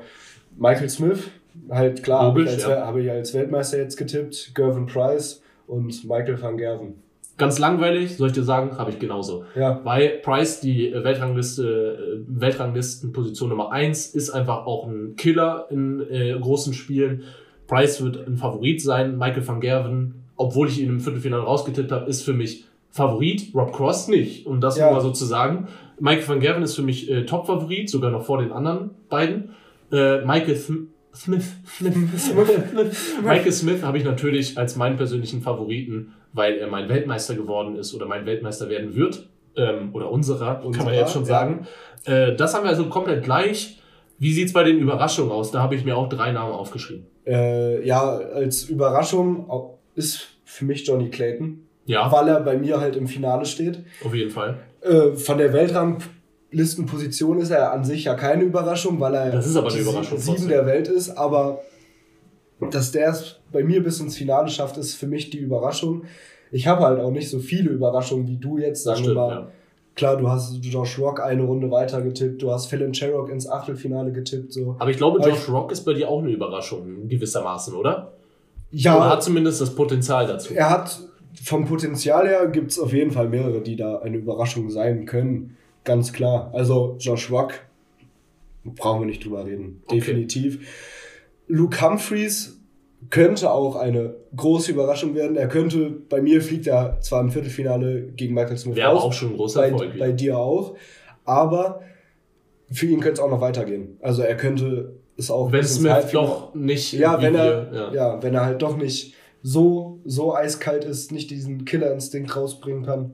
Michael 0.56 0.88
Smith, 0.88 1.30
halt 1.70 2.02
klar, 2.02 2.22
habe 2.22 2.42
ich, 2.42 2.48
als, 2.48 2.62
ja. 2.64 2.86
habe 2.86 3.02
ich 3.02 3.10
als 3.10 3.32
Weltmeister 3.32 3.78
jetzt 3.78 3.96
getippt, 3.96 4.52
Gervin 4.54 4.86
Price 4.86 5.42
und 5.66 6.04
Michael 6.04 6.40
van 6.40 6.56
Gerven. 6.58 6.94
Ganz 7.38 7.58
langweilig, 7.58 8.18
soll 8.18 8.26
ich 8.26 8.34
dir 8.34 8.42
sagen, 8.42 8.76
habe 8.76 8.90
ich 8.90 8.98
genauso. 8.98 9.44
Ja, 9.54 9.80
Weil 9.82 10.18
Price, 10.22 10.60
die 10.60 10.92
Weltrangliste, 10.92 12.18
äh, 12.18 12.40
Weltranglistenposition 12.40 13.48
Nummer 13.48 13.72
1, 13.72 14.14
ist 14.14 14.28
einfach 14.28 14.66
auch 14.66 14.86
ein 14.86 15.16
Killer 15.16 15.66
in 15.70 16.06
äh, 16.10 16.36
großen 16.38 16.74
Spielen. 16.74 17.22
Price 17.70 18.02
wird 18.02 18.26
ein 18.26 18.36
Favorit 18.36 18.82
sein. 18.82 19.16
Michael 19.16 19.46
van 19.46 19.60
Gerven, 19.60 20.24
obwohl 20.36 20.66
ich 20.68 20.80
ihn 20.80 20.88
im 20.88 21.00
Viertelfinale 21.00 21.44
rausgetippt 21.44 21.92
habe, 21.92 22.10
ist 22.10 22.22
für 22.22 22.32
mich 22.32 22.64
Favorit. 22.90 23.54
Rob 23.54 23.72
Cross 23.72 24.08
nicht, 24.08 24.44
um 24.46 24.60
das 24.60 24.76
Ja. 24.76 24.86
nur 24.86 24.94
mal 24.94 25.00
so 25.00 25.12
zu 25.12 25.24
sagen. 25.24 25.68
Michael 26.00 26.26
van 26.28 26.40
Gerven 26.40 26.62
ist 26.64 26.74
für 26.74 26.82
mich 26.82 27.08
äh, 27.08 27.24
Top-Favorit, 27.24 27.88
sogar 27.88 28.10
noch 28.10 28.24
vor 28.24 28.38
den 28.38 28.50
anderen 28.50 28.90
beiden. 29.08 29.50
Äh, 29.92 30.24
Michael 30.24 30.56
Sm 30.56 30.74
Smith, 31.12 31.44
Smith, 31.66 31.94
Smith. 32.16 33.16
Michael 33.24 33.52
Smith 33.52 33.82
habe 33.82 33.98
ich 33.98 34.04
natürlich 34.04 34.56
als 34.56 34.76
meinen 34.76 34.96
persönlichen 34.96 35.42
Favoriten, 35.42 36.12
weil 36.32 36.54
er 36.58 36.68
mein 36.68 36.88
Weltmeister 36.88 37.34
geworden 37.34 37.74
ist 37.76 37.94
oder 37.94 38.06
mein 38.06 38.26
Weltmeister 38.26 38.68
werden 38.68 38.94
wird. 38.94 39.28
Ähm, 39.56 39.90
oder 39.92 40.10
unserer, 40.10 40.56
kann 40.56 40.66
Unserer, 40.66 40.84
man 40.84 40.94
jetzt 40.94 41.12
schon 41.12 41.22
ja. 41.22 41.28
sagen. 41.28 41.66
Äh, 42.04 42.36
das 42.36 42.54
haben 42.54 42.62
wir 42.62 42.70
also 42.70 42.88
komplett 42.88 43.24
gleich. 43.24 43.79
Wie 44.20 44.32
sieht's 44.32 44.52
bei 44.52 44.62
den 44.62 44.78
Überraschungen 44.78 45.32
aus? 45.32 45.50
Da 45.50 45.60
habe 45.62 45.74
ich 45.74 45.84
mir 45.84 45.96
auch 45.96 46.08
drei 46.08 46.30
Namen 46.30 46.52
aufgeschrieben. 46.52 47.06
äh, 47.26 47.84
ja, 47.84 48.02
als 48.18 48.64
Überraschung 48.64 49.50
ist 49.96 50.28
für 50.44 50.64
mich 50.64 50.86
Johnny 50.86 51.08
Clayton, 51.10 51.64
Ja, 51.86 52.10
weil 52.12 52.28
er 52.28 52.40
bei 52.40 52.56
mir 52.56 52.80
halt 52.80 52.94
im 52.96 53.08
Finale 53.08 53.44
steht. 53.46 53.82
auf 54.04 54.14
jeden 54.14 54.30
Fall. 54.30 54.58
Äh, 54.82 55.12
von 55.16 55.38
der 55.38 55.52
Weltranglistenposition 55.52 57.38
ist 57.40 57.50
er 57.50 57.72
an 57.72 57.84
sich 57.84 58.04
ja 58.04 58.14
keine 58.14 58.44
Überraschung, 58.44 58.98
weil 59.00 59.14
er 59.14 59.30
Das 59.30 59.46
ist 59.46 59.56
aber 59.56 59.70
eine 59.70 59.80
Überraschung 59.80 60.18
sieben 60.18 60.48
der 60.48 60.66
Welt 60.66 60.88
ist, 60.88 61.10
aber 61.10 61.60
dass 62.70 62.92
der 62.92 63.10
es 63.10 63.36
bei 63.52 63.64
mir 63.64 63.82
bis 63.82 64.00
ins 64.00 64.16
Finale 64.16 64.48
schafft, 64.48 64.76
ist 64.76 64.94
für 64.94 65.06
mich 65.06 65.30
die 65.30 65.38
Überraschung. 65.38 66.04
Ich 66.52 66.66
habe 66.66 66.82
halt 66.84 67.00
auch 67.00 67.10
nicht 67.10 67.30
so 67.30 67.38
viele 67.38 67.70
Überraschungen 67.70 68.26
wie 68.28 68.36
du 68.36 68.58
jetzt, 68.58 68.82
sagen 68.84 69.04
wir 69.06 69.14
mal. 69.14 69.30
ja. 69.30 69.48
Klar, 70.00 70.16
du 70.16 70.30
hast 70.30 70.64
Josh 70.64 70.98
Rock 70.98 71.20
eine 71.20 71.42
Runde 71.42 71.70
weiter 71.70 72.00
getippt, 72.00 72.40
du 72.40 72.50
hast 72.50 72.68
Philip 72.68 72.96
Sherrock 72.96 73.28
ins 73.28 73.46
Achtelfinale 73.46 74.12
getippt, 74.12 74.50
so. 74.50 74.74
Aber 74.78 74.90
ich 74.90 74.96
glaube, 74.96 75.20
Josh 75.20 75.46
Rock 75.50 75.72
ist 75.72 75.84
bei 75.84 75.92
dir 75.92 76.08
auch 76.08 76.22
eine 76.22 76.30
Überraschung, 76.30 77.06
gewissermaßen, 77.06 77.74
oder? 77.74 78.10
Ja, 78.70 78.96
Oder 78.96 79.10
hat 79.10 79.22
zumindest 79.22 79.60
das 79.60 79.74
Potenzial 79.74 80.26
dazu. 80.26 80.54
er 80.54 80.70
hat 80.70 81.00
vom 81.44 81.66
Potenzial 81.66 82.26
her 82.26 82.46
gibt 82.46 82.70
es 82.70 82.78
auf 82.78 82.94
jeden 82.94 83.10
Fall 83.10 83.28
mehrere, 83.28 83.60
die 83.60 83.76
da 83.76 83.98
eine 83.98 84.16
Überraschung 84.16 84.70
sein 84.70 85.04
können. 85.04 85.58
Ganz 85.84 86.14
klar. 86.14 86.50
Also 86.54 86.96
Josh 86.98 87.30
Rock, 87.30 87.60
brauchen 88.64 89.02
wir 89.02 89.06
nicht 89.06 89.22
drüber 89.22 89.44
reden. 89.44 89.82
Okay. 89.84 89.96
Definitiv. 89.96 90.66
Luke 91.46 91.78
Humphreys 91.78 92.58
könnte 93.08 93.50
auch 93.50 93.76
eine 93.76 94.14
große 94.36 94.72
Überraschung 94.72 95.14
werden. 95.14 95.36
Er 95.36 95.48
könnte, 95.48 95.90
bei 96.08 96.20
mir 96.20 96.42
fliegt 96.42 96.66
er 96.66 97.00
zwar 97.00 97.20
im 97.22 97.30
Viertelfinale 97.30 98.02
gegen 98.02 98.34
Michael 98.34 98.58
Smith 98.58 98.76
Wäre 98.76 98.90
raus, 98.90 99.02
auch 99.02 99.12
schon 99.12 99.30
ein 99.30 99.36
großer 99.36 99.60
bei, 99.60 99.68
Erfolg. 99.70 99.98
bei 99.98 100.12
dir 100.12 100.38
auch, 100.38 100.76
aber 101.24 101.80
für 102.70 102.86
ihn 102.86 103.00
könnte 103.00 103.14
es 103.14 103.20
auch 103.20 103.30
noch 103.30 103.40
weitergehen. 103.40 103.96
Also 104.00 104.22
er 104.22 104.36
könnte 104.36 104.92
es 105.16 105.30
auch 105.30 105.50
Wenn 105.50 105.64
Smith 105.64 105.92
Halbfinale- 105.92 106.12
doch 106.12 106.54
nicht 106.54 106.92
ja, 106.92 107.20
wenn 107.20 107.34
er, 107.34 107.72
ja. 107.72 107.92
ja. 107.92 108.22
wenn 108.22 108.34
er 108.34 108.44
halt 108.44 108.62
doch 108.62 108.76
nicht 108.76 109.14
so, 109.42 109.98
so 110.04 110.34
eiskalt 110.34 110.84
ist, 110.84 111.12
nicht 111.12 111.30
diesen 111.30 111.64
Killerinstinkt 111.64 112.36
rausbringen 112.36 112.84
kann, 112.84 113.12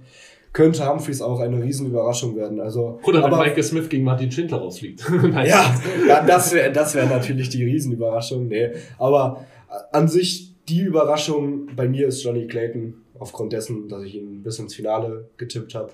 könnte 0.53 0.89
Humphreys 0.89 1.20
auch 1.20 1.39
eine 1.41 1.62
riesen 1.62 1.87
Überraschung 1.87 2.34
werden. 2.34 2.61
Also, 2.61 2.99
Oder 3.05 3.18
wenn 3.18 3.32
aber, 3.32 3.45
Michael 3.45 3.62
Smith 3.62 3.89
gegen 3.91 4.05
Martin 4.05 4.30
Schindler 4.32 4.59
rausfliegt. 4.59 5.05
Ja, 5.34 5.74
ja, 6.09 6.24
das 6.26 6.53
wäre 6.55 6.72
das 6.72 6.95
wär 6.95 7.07
natürlich 7.07 7.51
die 7.51 7.62
Riesenüberraschung. 7.62 8.49
Nee. 8.49 8.70
Aber 8.99 9.45
an 9.92 10.08
sich, 10.08 10.52
die 10.68 10.80
Überraschung 10.80 11.68
bei 11.76 11.88
mir 11.88 12.08
ist 12.08 12.22
Johnny 12.22 12.46
Clayton, 12.46 12.94
aufgrund 13.18 13.52
dessen, 13.52 13.88
dass 13.88 14.02
ich 14.02 14.16
ihn 14.16 14.42
bis 14.42 14.58
ins 14.58 14.74
Finale 14.74 15.28
getippt 15.36 15.74
habe. 15.74 15.92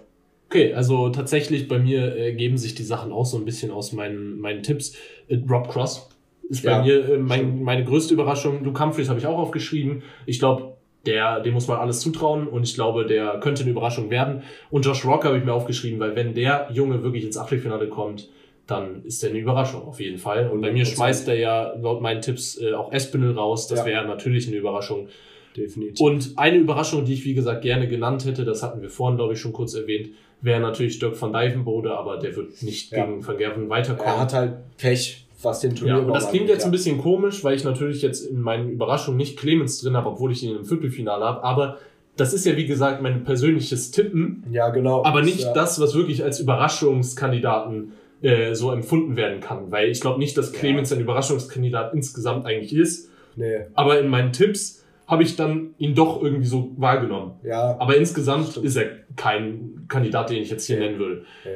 Okay, 0.48 0.74
also 0.74 1.08
tatsächlich 1.08 1.66
bei 1.68 1.78
mir 1.78 2.16
äh, 2.16 2.34
geben 2.34 2.58
sich 2.58 2.74
die 2.74 2.82
Sachen 2.82 3.10
auch 3.10 3.24
so 3.24 3.38
ein 3.38 3.44
bisschen 3.44 3.70
aus 3.70 3.92
meinen, 3.92 4.38
meinen 4.38 4.62
Tipps. 4.62 4.94
Äh, 5.28 5.38
Rob 5.48 5.68
Cross 5.68 6.08
ist 6.50 6.64
bei 6.64 6.72
Ja, 6.72 6.82
mir 6.82 7.08
äh, 7.08 7.18
mein, 7.18 7.62
meine 7.62 7.84
größte 7.84 8.12
Überraschung. 8.12 8.62
Luke 8.62 8.82
Humphreys 8.82 9.08
habe 9.08 9.18
ich 9.18 9.26
auch 9.26 9.38
aufgeschrieben. 9.38 10.02
Ich 10.26 10.38
glaube, 10.38 10.74
der, 11.06 11.40
dem 11.40 11.54
muss 11.54 11.68
man 11.68 11.78
alles 11.78 12.00
zutrauen 12.00 12.46
und 12.46 12.64
ich 12.64 12.74
glaube, 12.74 13.06
der 13.06 13.40
könnte 13.40 13.62
eine 13.62 13.70
Überraschung 13.70 14.10
werden. 14.10 14.42
Und 14.70 14.84
Josh 14.84 15.04
Rock 15.04 15.24
habe 15.24 15.38
ich 15.38 15.44
mir 15.44 15.52
aufgeschrieben, 15.54 15.98
weil 16.00 16.16
wenn 16.16 16.34
der 16.34 16.68
Junge 16.72 17.02
wirklich 17.02 17.24
ins 17.24 17.38
Achtelfinale 17.38 17.88
kommt, 17.88 18.28
dann 18.66 19.02
ist 19.04 19.22
der 19.22 19.30
eine 19.30 19.38
Überraschung 19.40 19.82
auf 19.82 20.00
jeden 20.00 20.18
Fall. 20.18 20.48
Und 20.48 20.60
bei 20.60 20.70
mir 20.72 20.84
100%. 20.84 20.94
schmeißt 20.94 21.28
er 21.28 21.38
ja 21.38 21.74
laut 21.80 22.00
meinen 22.00 22.20
Tipps 22.22 22.60
äh, 22.60 22.72
auch 22.72 22.92
Espinel 22.92 23.32
raus. 23.32 23.66
Das 23.66 23.80
Ja. 23.80 23.86
wäre 23.86 24.06
natürlich 24.06 24.46
eine 24.48 24.56
Überraschung. 24.56 25.08
Definitiv. 25.56 26.00
Und 26.00 26.32
eine 26.36 26.56
Überraschung, 26.58 27.04
die 27.04 27.12
ich 27.14 27.24
wie 27.24 27.34
gesagt 27.34 27.62
gerne 27.62 27.86
genannt 27.88 28.24
hätte, 28.24 28.44
das 28.44 28.62
hatten 28.62 28.80
wir 28.80 28.88
vorhin, 28.88 29.16
glaube 29.18 29.34
ich, 29.34 29.40
schon 29.40 29.52
kurz 29.52 29.74
erwähnt, 29.74 30.10
wäre 30.40 30.60
natürlich 30.60 30.98
Dirk 30.98 31.20
van 31.20 31.32
Dijvenbode, 31.32 31.92
aber 31.92 32.16
der 32.18 32.34
wird 32.36 32.62
nicht 32.62 32.90
Ja. 32.92 33.04
gegen 33.04 33.26
Van 33.26 33.36
Gerven 33.36 33.68
weiterkommen. 33.68 34.12
er 34.14 34.18
hat 34.20 34.32
halt 34.32 34.54
Pech, 34.78 35.26
was 35.42 35.60
den 35.60 35.72
ja, 35.72 35.76
Turnier 35.76 36.06
und 36.06 36.14
das 36.14 36.30
klingt 36.30 36.48
jetzt 36.48 36.64
ein 36.64 36.70
bisschen 36.70 36.98
komisch, 36.98 37.44
weil 37.44 37.54
ich 37.54 37.64
natürlich 37.64 38.00
jetzt 38.00 38.24
in 38.26 38.40
meinen 38.40 38.70
Überraschungen 38.70 39.18
nicht 39.18 39.38
Clemens 39.38 39.80
drin 39.82 39.96
habe, 39.96 40.08
obwohl 40.08 40.32
ich 40.32 40.42
ihn 40.42 40.56
im 40.56 40.64
Viertelfinale 40.64 41.24
habe, 41.24 41.44
aber 41.44 41.78
das 42.16 42.32
ist 42.32 42.44
ja 42.46 42.56
wie 42.56 42.66
gesagt 42.66 43.02
mein 43.02 43.24
persönliches 43.24 43.90
Tippen, 43.90 44.44
Ja, 44.50 44.70
genau. 44.70 45.04
aber 45.04 45.22
nicht 45.22 45.40
ja. 45.40 45.52
das, 45.52 45.78
was 45.80 45.94
wirklich 45.94 46.22
als 46.24 46.40
Überraschungskandidaten 46.40 47.92
äh, 48.22 48.54
so 48.54 48.70
empfunden 48.70 49.16
werden 49.16 49.40
kann, 49.40 49.70
weil 49.70 49.90
ich 49.90 50.00
glaube 50.00 50.18
nicht, 50.18 50.36
dass 50.38 50.52
Clemens 50.52 50.92
ein 50.92 51.00
Überraschungskandidat 51.00 51.92
insgesamt 51.94 52.46
eigentlich 52.46 52.74
ist, 52.74 53.10
Nee, 53.34 53.60
aber 53.74 53.98
in 54.00 54.08
meinen 54.08 54.32
Tipps 54.32 54.84
habe 55.06 55.22
ich 55.22 55.36
dann 55.36 55.70
ihn 55.78 55.94
doch 55.94 56.22
irgendwie 56.22 56.46
so 56.46 56.72
wahrgenommen. 56.76 57.32
ja, 57.42 57.76
Aber 57.80 57.96
insgesamt 57.96 58.48
Stimmt. 58.50 58.66
ist 58.66 58.76
er 58.76 58.84
kein 59.16 59.84
Kandidat, 59.88 60.30
den 60.30 60.42
ich 60.42 60.50
jetzt 60.50 60.66
hier 60.66 60.78
Nee. 60.78 60.86
nennen 60.86 60.98
würde. 60.98 61.24
nee. 61.44 61.50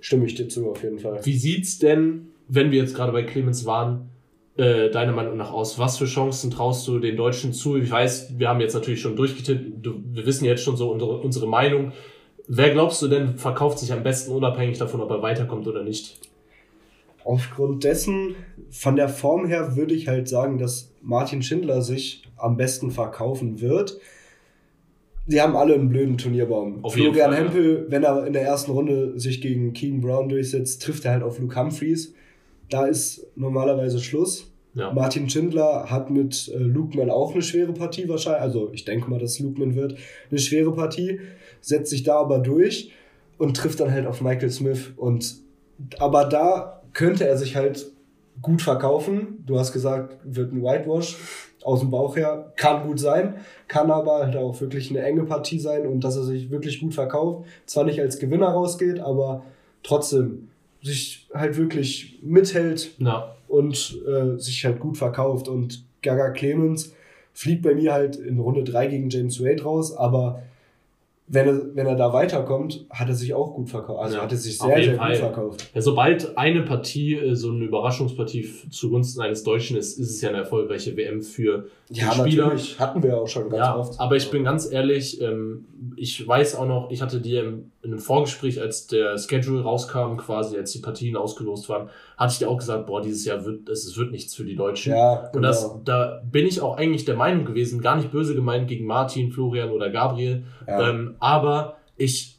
Stimme 0.00 0.26
ich 0.26 0.34
dir 0.36 0.48
zu, 0.48 0.70
auf 0.70 0.82
jeden 0.82 0.98
Fall. 0.98 1.18
Wie 1.24 1.36
sieht's 1.36 1.78
denn, 1.78 2.28
wenn 2.46 2.70
wir 2.70 2.78
jetzt 2.78 2.94
gerade 2.94 3.10
bei 3.12 3.24
Clemens 3.24 3.66
waren, 3.66 4.10
äh, 4.56 4.90
deiner 4.90 5.12
Meinung 5.12 5.36
nach 5.36 5.52
aus? 5.52 5.78
Was 5.78 5.98
für 5.98 6.04
Chancen 6.04 6.50
traust 6.50 6.86
du 6.86 6.98
den 7.00 7.16
Deutschen 7.16 7.52
zu? 7.52 7.76
Ich 7.76 7.90
weiß, 7.90 8.38
wir 8.38 8.48
haben 8.48 8.60
jetzt 8.60 8.74
natürlich 8.74 9.00
schon 9.00 9.16
durchgetippt, 9.16 9.84
du, 9.84 10.00
wir 10.12 10.24
wissen 10.26 10.44
jetzt 10.44 10.62
schon 10.62 10.76
so 10.76 10.90
unsere, 10.90 11.18
unsere 11.18 11.48
Meinung. 11.48 11.92
Wer 12.48 12.70
glaubst 12.70 13.00
du 13.02 13.08
denn 13.08 13.36
verkauft 13.36 13.78
sich 13.78 13.92
am 13.92 14.02
besten 14.02 14.32
unabhängig 14.32 14.78
davon, 14.78 15.00
ob 15.00 15.10
er 15.10 15.22
weiterkommt 15.22 15.68
oder 15.68 15.84
nicht? 15.84 16.18
Aufgrund 17.24 17.84
dessen, 17.84 18.36
von 18.70 18.96
der 18.96 19.08
Form 19.08 19.46
her, 19.46 19.76
würde 19.76 19.94
ich 19.94 20.08
halt 20.08 20.28
sagen, 20.28 20.58
dass 20.58 20.92
Martin 21.02 21.42
Schindler 21.42 21.82
sich 21.82 22.22
am 22.36 22.56
besten 22.56 22.90
verkaufen 22.90 23.60
wird. 23.60 23.98
Sie 25.26 25.42
haben 25.42 25.56
alle 25.56 25.74
einen 25.74 25.90
blöden 25.90 26.16
Turnierbaum. 26.16 26.82
Auf 26.82 26.96
jeden 26.96 27.12
Florian 27.12 27.32
Fall, 27.32 27.38
ja. 27.38 27.48
Hempel, 27.50 27.86
wenn 27.90 28.02
er 28.02 28.26
in 28.26 28.32
der 28.32 28.42
ersten 28.42 28.70
Runde 28.70 29.18
sich 29.20 29.42
gegen 29.42 29.74
Keegan 29.74 30.00
Brown 30.00 30.30
durchsetzt, 30.30 30.82
trifft 30.82 31.04
er 31.04 31.12
halt 31.12 31.22
auf 31.22 31.38
Luke 31.38 31.54
Humphreys. 31.54 32.14
Da 32.70 32.86
ist 32.86 33.26
normalerweise 33.36 33.98
Schluss. 33.98 34.50
Ja. 34.74 34.92
Martin 34.92 35.28
Schindler 35.28 35.90
hat 35.90 36.08
mit 36.08 36.50
äh, 36.54 36.58
Lukeman 36.58 37.10
auch 37.10 37.32
eine 37.32 37.42
schwere 37.42 37.72
Partie 37.72 38.08
wahrscheinlich. 38.08 38.42
Also 38.42 38.70
ich 38.72 38.84
denke 38.84 39.10
mal, 39.10 39.18
dass 39.18 39.38
Lukeman 39.38 39.74
wird 39.74 39.96
eine 40.30 40.38
schwere 40.38 40.72
Partie, 40.72 41.20
setzt 41.60 41.90
sich 41.90 42.02
da 42.02 42.16
aber 42.20 42.38
durch 42.38 42.92
und 43.38 43.56
trifft 43.56 43.80
dann 43.80 43.92
halt 43.92 44.06
auf 44.06 44.20
Michael 44.20 44.50
Smith. 44.50 44.92
Und 44.96 45.36
aber 45.98 46.24
da 46.24 46.82
könnte 46.92 47.26
er 47.26 47.36
sich 47.36 47.56
halt 47.56 47.86
gut 48.42 48.62
verkaufen. 48.62 49.42
Du 49.46 49.58
hast 49.58 49.72
gesagt, 49.72 50.18
wird 50.24 50.52
ein 50.52 50.62
Whitewash 50.62 51.16
aus 51.62 51.80
dem 51.80 51.90
Bauch 51.90 52.16
her. 52.16 52.52
Kann 52.56 52.86
gut 52.86 52.98
sein, 53.00 53.36
kann 53.66 53.90
aber 53.90 54.24
halt 54.26 54.36
auch 54.36 54.60
wirklich 54.60 54.90
eine 54.90 55.02
enge 55.02 55.24
Partie 55.24 55.58
sein 55.58 55.86
und 55.86 56.02
dass 56.04 56.16
er 56.16 56.22
sich 56.24 56.50
wirklich 56.50 56.80
gut 56.80 56.94
verkauft. 56.94 57.46
Zwar 57.66 57.84
nicht 57.84 58.00
als 58.00 58.18
Gewinner 58.18 58.48
rausgeht, 58.48 59.00
aber 59.00 59.44
trotzdem 59.82 60.48
sich 60.82 61.28
halt 61.34 61.56
wirklich 61.56 62.20
mithält 62.22 62.92
Ja. 62.98 63.34
und 63.48 64.00
äh, 64.06 64.38
sich 64.38 64.64
halt 64.64 64.78
gut 64.80 64.96
verkauft. 64.96 65.48
Und 65.48 65.84
Gaga 66.02 66.30
Clemens 66.30 66.94
fliegt 67.32 67.62
bei 67.62 67.74
mir 67.74 67.92
halt 67.92 68.16
in 68.16 68.38
Runde 68.38 68.62
3 68.64 68.86
gegen 68.86 69.10
James 69.10 69.42
Wade 69.42 69.62
raus, 69.62 69.96
aber 69.96 70.42
wenn 71.30 71.46
er, 71.46 71.60
wenn 71.74 71.86
er 71.86 71.94
da 71.96 72.12
weiterkommt, 72.12 72.86
hat 72.90 73.08
er 73.08 73.14
sich 73.14 73.34
auch 73.34 73.54
gut 73.54 73.68
verkauft. 73.68 74.00
Also 74.02 74.16
Ja, 74.16 74.22
hat 74.22 74.32
er 74.32 74.38
sich 74.38 74.56
sehr, 74.58 74.82
sehr 74.82 74.96
Fall. 74.96 75.10
gut 75.10 75.18
verkauft. 75.18 75.70
Ja, 75.74 75.80
sobald 75.82 76.38
eine 76.38 76.62
Partie 76.62 77.14
äh, 77.14 77.34
so 77.34 77.50
eine 77.50 77.64
Überraschungspartie 77.64 78.48
zugunsten 78.70 79.20
eines 79.20 79.42
Deutschen 79.44 79.76
ist, 79.76 79.98
ist 79.98 80.10
es 80.10 80.20
ja 80.20 80.30
eine 80.30 80.38
erfolgreiche 80.38 80.96
WM 80.96 81.22
für 81.22 81.66
Ja, 81.90 82.12
den 82.14 82.20
Spieler. 82.26 82.44
natürlich. 82.46 82.78
Hatten 82.80 83.02
wir 83.02 83.18
auch 83.20 83.28
schon 83.28 83.44
ganz 83.50 83.56
Ja, 83.58 83.76
oft. 83.76 84.00
aber 84.00 84.16
ich 84.16 84.30
bin 84.30 84.44
ganz 84.44 84.70
ehrlich, 84.70 85.20
ähm, 85.20 85.66
ich 85.96 86.26
weiß 86.26 86.56
auch 86.56 86.66
noch, 86.66 86.90
ich 86.90 87.02
hatte 87.02 87.20
dir 87.20 87.42
in 87.44 87.70
einem 87.84 87.98
Vorgespräch, 87.98 88.60
als 88.60 88.86
der 88.88 89.16
Schedule 89.18 89.62
rauskam, 89.62 90.16
quasi 90.16 90.56
als 90.56 90.72
die 90.72 90.80
Partien 90.80 91.16
ausgelost 91.16 91.68
waren, 91.68 91.88
hatte 92.16 92.32
ich 92.32 92.38
dir 92.38 92.48
auch 92.48 92.58
gesagt, 92.58 92.86
boah, 92.86 93.00
dieses 93.00 93.24
Jahr 93.24 93.44
wird 93.44 93.68
es 93.68 93.96
wird 93.96 94.10
nichts 94.10 94.34
für 94.34 94.44
die 94.44 94.56
Deutschen. 94.56 94.92
Ja, 94.92 95.30
Und 95.32 95.42
das, 95.42 95.62
genau. 95.62 95.80
da 95.84 96.20
bin 96.30 96.46
ich 96.46 96.60
auch 96.60 96.76
eigentlich 96.76 97.04
der 97.04 97.16
Meinung 97.16 97.44
gewesen, 97.44 97.80
gar 97.80 97.96
nicht 97.96 98.10
böse 98.10 98.34
gemeint 98.34 98.66
gegen 98.68 98.86
Martin, 98.86 99.30
Florian 99.30 99.70
oder 99.70 99.90
Gabriel, 99.90 100.42
Ja. 100.66 100.90
ähm, 100.90 101.14
aber 101.20 101.76
ich 101.96 102.38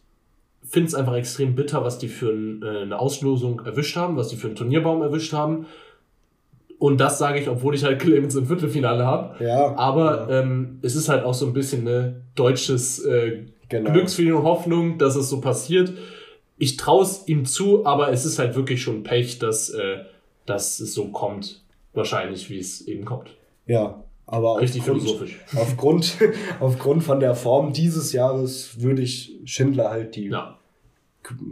finde 0.70 0.88
es 0.88 0.96
einfach 0.96 1.16
extrem 1.16 1.56
bitter, 1.56 1.84
was 1.84 1.98
die 1.98 2.08
für 2.08 2.32
ein, 2.32 2.62
äh, 2.64 2.82
eine 2.82 3.00
Auslosung 3.00 3.62
erwischt 3.66 3.96
haben, 3.96 4.18
was 4.18 4.30
die 4.30 4.36
für 4.36 4.48
einen 4.48 4.56
Turnierbaum 4.56 5.02
erwischt 5.02 5.34
haben. 5.34 5.66
Und 6.78 7.02
das 7.02 7.18
sage 7.18 7.40
ich, 7.40 7.50
obwohl 7.50 7.76
ich 7.76 7.84
halt 7.84 8.00
Clemens 8.00 8.36
im 8.36 8.46
Viertelfinale 8.46 9.06
habe. 9.06 9.44
ja, 9.44 9.76
Aber 9.76 10.30
ja, 10.30 10.40
ähm, 10.42 10.80
es 10.82 10.96
ist 10.96 11.10
halt 11.10 11.26
auch 11.26 11.34
so 11.34 11.46
ein 11.46 11.54
bisschen 11.54 11.84
ne 11.84 12.22
deutsches 12.36 13.04
äh, 13.04 13.46
genau. 13.68 13.92
Glücksspiel 13.92 14.32
und 14.32 14.44
Hoffnung, 14.44 14.98
dass 14.98 15.16
es 15.16 15.30
so 15.30 15.42
passiert. 15.42 15.92
Ich 16.58 16.78
traue 16.78 17.04
es 17.04 17.28
ihm 17.28 17.46
zu, 17.46 17.86
aber 17.86 18.12
es 18.12 18.26
ist 18.26 18.40
halt 18.40 18.56
wirklich 18.56 18.82
schon 18.82 19.04
Pech, 19.04 19.40
dass, 19.40 19.70
äh, 19.70 20.00
dass 20.46 20.80
es 20.80 20.94
so 20.94 21.10
kommt. 21.10 21.64
Wahrscheinlich, 21.94 22.50
wie 22.50 22.60
es 22.60 22.88
eben 22.88 23.04
kommt. 23.04 23.32
Ja, 23.66 24.04
aber 24.32 24.62
Richtig 24.62 24.82
aufgrund, 24.82 25.02
philosophisch. 25.02 25.40
aufgrund, 25.56 26.18
aufgrund 26.60 27.04
von 27.04 27.20
der 27.20 27.36
Form 27.36 27.74
dieses 27.74 28.14
Jahres 28.14 28.80
würde 28.82 29.02
ich 29.02 29.36
Schindler 29.46 29.90
halt 29.90 30.16
die 30.16 30.28
Ja, 30.28 30.58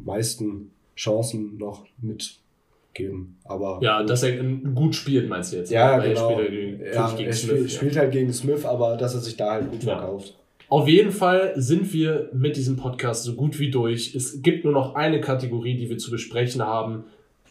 meisten 0.06 0.72
Chancen 0.96 1.58
noch 1.58 1.86
mitgeben. 2.02 3.38
Aber 3.46 3.80
ja 3.82 4.04
dass 4.04 4.24
er 4.24 4.44
gut 4.44 4.96
spielt, 4.96 5.30
meinst 5.30 5.54
du 5.54 5.58
jetzt? 5.58 5.72
Ja, 5.72 5.98
er 6.00 6.10
genau. 6.10 6.32
spielt 6.32 6.40
ja 6.50 6.56
gegen, 6.56 6.80
ja, 6.80 6.86
er 6.86 7.08
Smith, 7.34 7.40
spielt, 7.42 7.62
ja. 7.62 7.70
spielt 7.70 7.98
halt 7.98 8.12
gegen 8.12 8.34
Smith, 8.34 8.66
aber 8.66 8.98
dass 8.98 9.14
er 9.14 9.22
sich 9.22 9.38
da 9.38 9.52
halt 9.52 9.70
gut 9.72 9.84
Ja. 9.84 9.98
verkauft. 9.98 10.36
Auf 10.70 10.88
jeden 10.90 11.12
Fall 11.12 11.54
sind 11.56 11.94
wir 11.94 12.30
mit 12.34 12.58
diesem 12.58 12.76
Podcast 12.76 13.24
so 13.24 13.36
gut 13.36 13.58
wie 13.60 13.72
durch. 13.72 14.14
Es 14.16 14.42
gibt 14.42 14.66
nur 14.66 14.74
noch 14.74 14.96
eine 14.96 15.22
Kategorie, 15.22 15.78
die 15.78 15.90
wir 15.90 15.98
zu 15.98 16.12
besprechen 16.12 16.62
haben. 16.62 17.06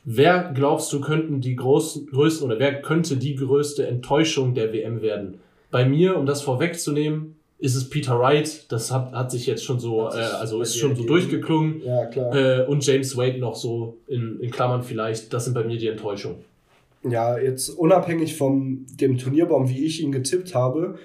Wer 0.08 0.52
glaubst 0.54 0.92
du 0.92 1.00
könnten 1.00 1.40
die 1.40 1.56
großen, 1.56 2.06
größten 2.06 2.46
oder 2.46 2.60
wer 2.60 2.80
könnte 2.80 3.16
die 3.16 3.34
größte 3.34 3.88
Enttäuschung 3.88 4.54
der 4.54 4.72
WM 4.72 5.02
werden? 5.02 5.40
Bei 5.72 5.84
mir, 5.84 6.16
um 6.16 6.26
das 6.26 6.42
vorwegzunehmen, 6.42 7.34
ist 7.58 7.74
es 7.74 7.90
Peter 7.90 8.16
Wright. 8.16 8.70
Das 8.70 8.92
hat, 8.92 9.10
hat 9.10 9.32
sich 9.32 9.46
jetzt 9.46 9.64
schon 9.64 9.80
so, 9.80 10.08
äh, 10.08 10.12
also 10.12 10.62
ist 10.62 10.76
schon 10.76 10.94
so 10.94 11.02
durchgeklungen. 11.04 11.82
Ja, 11.84 12.06
klar. 12.06 12.34
Äh, 12.36 12.66
und 12.66 12.86
James 12.86 13.16
Wade 13.16 13.38
noch 13.38 13.56
so 13.56 13.96
in, 14.06 14.38
in 14.38 14.52
Klammern 14.52 14.84
vielleicht. 14.84 15.32
Das 15.32 15.44
sind 15.44 15.54
bei 15.54 15.64
mir 15.64 15.76
die 15.76 15.88
Enttäuschungen. 15.88 16.38
Ja, 17.02 17.36
jetzt 17.36 17.70
unabhängig 17.70 18.36
von 18.36 18.86
dem 19.00 19.18
Turnierbaum, 19.18 19.68
wie 19.68 19.84
ich 19.84 20.00
ihn 20.00 20.12
getippt 20.12 20.54
habe, 20.54 21.00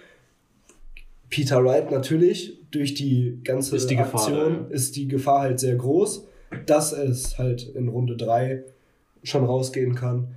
Peter 1.31 1.63
Wright 1.65 1.89
natürlich, 1.89 2.59
durch 2.69 2.93
die 2.93 3.39
ganze 3.43 3.75
Ist 3.75 3.89
die 3.89 3.95
Gefahr 3.95 4.27
Aktion 4.27 4.67
ja. 4.69 4.75
ist 4.75 4.95
die 4.95 5.07
Gefahr 5.07 5.41
halt 5.41 5.59
sehr 5.59 5.75
groß, 5.75 6.27
dass 6.67 6.93
es 6.93 7.39
halt 7.39 7.63
in 7.63 7.87
Runde 7.87 8.15
3 8.15 8.63
schon 9.23 9.45
rausgehen 9.45 9.95
kann. 9.95 10.29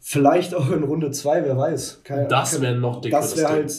Vielleicht 0.00 0.54
auch 0.54 0.70
in 0.70 0.84
Runde 0.84 1.10
2, 1.10 1.44
wer 1.44 1.56
weiß. 1.56 2.02
Keine- 2.04 2.28
Das 2.28 2.60
wäre 2.60 2.76
noch 2.78 3.00
dick. 3.00 3.10
das 3.12 3.36
wäre 3.36 3.48
halt 3.48 3.74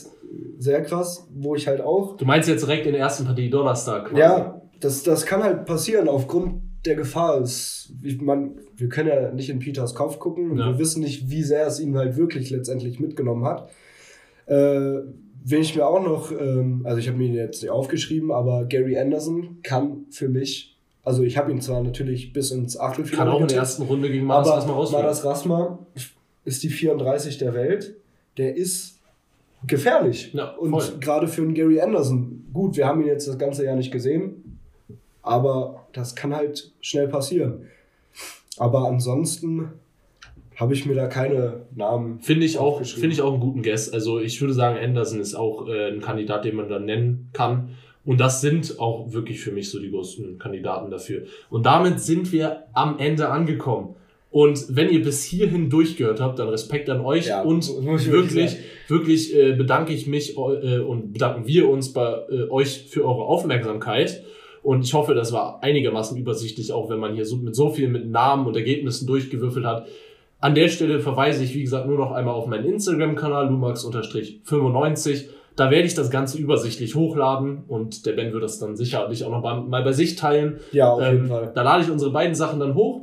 sehr 0.58 0.82
krass, 0.84 1.28
wo 1.34 1.56
ich 1.56 1.68
halt 1.68 1.82
auch 1.82 2.18
Du 2.18 2.26
meinst 2.26 2.50
jetzt 2.50 2.62
direkt 2.66 2.86
in 2.86 2.92
der 2.94 3.02
ersten 3.02 3.26
Partie 3.26 3.50
Donnerstag? 3.50 4.06
quasi? 4.10 4.20
Ja, 4.22 4.62
das, 4.80 5.04
das 5.04 5.26
kann 5.26 5.42
halt 5.44 5.66
passieren 5.66 6.08
aufgrund 6.10 6.62
der 6.86 6.96
Gefahr. 6.96 7.40
Es, 7.42 7.94
ich, 8.04 8.22
man, 8.22 8.56
wir 8.76 8.90
können 8.90 9.08
ja 9.10 9.32
nicht 9.32 9.50
in 9.50 9.60
Peters 9.60 9.96
Kopf 9.96 10.20
gucken 10.20 10.52
und 10.52 10.58
Ja. 10.60 10.68
wir 10.68 10.80
wissen 10.80 11.02
nicht, 11.02 11.30
wie 11.30 11.44
sehr 11.44 11.66
es 11.68 11.80
ihn 11.80 11.98
halt 11.98 12.18
wirklich 12.18 12.50
letztendlich 12.50 13.00
mitgenommen 13.00 13.46
hat. 13.46 13.70
Äh, 14.46 15.00
wen 15.44 15.62
ich 15.62 15.76
mir 15.76 15.86
auch 15.88 16.04
noch, 16.04 16.32
ähm, 16.32 16.82
also 16.86 16.98
ich 17.00 17.08
habe 17.08 17.18
mir 17.18 17.26
ihn 17.28 17.34
jetzt 17.34 17.62
nicht 17.62 17.72
aufgeschrieben, 17.72 18.32
aber 18.32 18.66
Gary 18.66 18.98
Anderson 19.00 19.60
kann 19.64 20.06
für 20.12 20.28
mich, 20.30 20.78
also 21.10 21.24
ich 21.24 21.38
habe 21.38 21.52
ihn 21.52 21.60
zwar 21.60 21.82
natürlich 21.82 22.34
bis 22.34 22.52
ins 22.52 22.80
Achtelfinale 22.80 23.32
Kann 23.32 23.36
auch 23.36 23.42
in 23.42 23.48
der 23.48 23.58
ersten 23.58 23.82
Runde 23.82 24.12
gegen 24.12 24.28
Maras 24.28 24.48
aber 24.48 24.56
erstmal 24.58 24.76
rausfliegen. 24.76 25.02
Maras 25.02 25.26
Rasma 25.26 25.80
ist 26.46 26.62
die 26.62 26.70
34 26.70 27.40
der 27.40 27.56
Welt. 27.56 27.96
Der 28.38 28.56
ist 28.56 29.00
gefährlich. 29.66 30.32
Ja, 30.34 30.52
und 30.52 31.02
gerade 31.02 31.28
für 31.28 31.42
einen 31.42 31.56
Gary 31.56 31.82
Anderson, 31.82 32.46
gut, 32.54 32.78
wir 32.78 32.86
haben 32.86 33.02
ihn 33.02 33.08
jetzt 33.08 33.28
das 33.28 33.40
ganze 33.40 33.66
Jahr 33.66 33.76
nicht 33.76 33.92
gesehen, 33.92 34.60
aber 35.24 35.88
das 35.94 36.16
kann 36.16 36.36
halt 36.36 36.74
schnell 36.80 37.08
passieren. 37.08 37.66
Aber 38.60 38.88
ansonsten 38.88 39.70
habe 40.58 40.76
ich 40.76 40.86
mir 40.86 40.94
da 40.94 41.08
keine 41.08 41.66
Namen. 41.74 42.20
Finde 42.20 42.46
ich 42.46 42.60
auch, 42.60 42.84
finde 42.84 43.14
ich 43.14 43.24
auch 43.24 43.32
einen 43.32 43.42
guten 43.42 43.64
Guess. 43.64 43.90
Also 43.90 44.20
ich 44.20 44.40
würde 44.42 44.54
sagen, 44.54 44.78
Anderson 44.78 45.20
ist 45.20 45.34
auch 45.34 45.68
äh, 45.68 45.88
ein 45.92 46.02
Kandidat, 46.02 46.46
den 46.46 46.56
man 46.56 46.70
dann 46.70 46.86
nennen 46.86 47.32
kann. 47.34 47.70
Und 48.10 48.20
das 48.20 48.42
sind 48.42 48.80
auch 48.80 49.14
wirklich 49.14 49.40
für 49.40 49.52
mich 49.52 49.70
so 49.70 49.80
die 49.80 49.92
größten 49.92 50.40
Kandidaten 50.40 50.90
dafür. 50.90 51.26
Und 51.52 51.68
damit 51.68 52.00
sind 52.00 52.32
wir 52.32 52.64
am 52.74 52.98
Ende 52.98 53.30
angekommen. 53.30 53.94
Und 54.32 54.66
wenn 54.76 54.90
ihr 54.90 55.04
bis 55.04 55.24
hierhin 55.24 55.70
durchgehört 55.70 56.20
habt, 56.20 56.40
dann 56.40 56.50
Respekt 56.50 56.90
an 56.90 57.02
euch 57.02 57.28
Ja, 57.28 57.44
und 57.44 57.68
wirklich 57.68 58.58
wirklich 58.88 59.36
äh, 59.36 59.54
bedanke 59.54 59.94
ich 59.94 60.08
mich 60.08 60.36
äh, 60.36 60.80
und 60.80 61.14
bedanken 61.14 61.46
wir 61.46 61.70
uns 61.70 61.94
bei 61.94 62.16
äh, 62.32 62.50
euch 62.50 62.88
für 62.90 63.06
eure 63.06 63.26
Aufmerksamkeit. 63.26 64.24
Und 64.64 64.84
ich 64.84 64.96
hoffe, 64.96 65.14
das 65.14 65.32
war 65.32 65.62
einigermaßen 65.62 66.18
übersichtlich, 66.18 66.74
auch 66.74 66.90
wenn 66.90 66.98
man 66.98 67.14
hier 67.14 67.26
so 67.26 67.38
mit 67.38 67.56
so 67.56 67.70
viel 67.70 67.90
mit 67.90 68.10
Namen 68.10 68.48
und 68.48 68.56
Ergebnissen 68.56 69.06
durchgewürfelt 69.06 69.68
hat. 69.68 69.86
An 70.40 70.56
der 70.56 70.70
Stelle 70.70 71.00
verweise 71.00 71.44
ich, 71.44 71.54
wie 71.54 71.62
gesagt, 71.62 71.86
nur 71.86 72.00
noch 72.00 72.12
einmal 72.12 72.34
auf 72.34 72.48
meinen 72.48 72.66
Instagram-Kanal, 72.66 73.50
lumax-95. 73.50 75.26
Da 75.60 75.70
werde 75.72 75.86
ich 75.88 75.94
das 75.94 76.10
Ganze 76.10 76.38
übersichtlich 76.38 76.96
hochladen 76.96 77.64
und 77.68 78.06
der 78.06 78.14
Ben 78.14 78.32
wird 78.32 78.44
das 78.44 78.60
dann 78.60 78.78
sicherlich 78.78 79.26
auch 79.26 79.32
noch 79.32 79.42
mal, 79.68 79.84
bei 79.84 79.92
sich 79.92 80.16
teilen. 80.16 80.60
Ja, 80.72 80.90
auf 80.94 81.02
jeden 81.02 81.24
Ähm, 81.24 81.28
Fall. 81.28 81.52
Da 81.54 81.64
lade 81.64 81.84
ich 81.84 81.92
unsere 81.92 82.12
beiden 82.12 82.34
Sachen 82.34 82.60
dann 82.62 82.76
hoch 82.76 83.02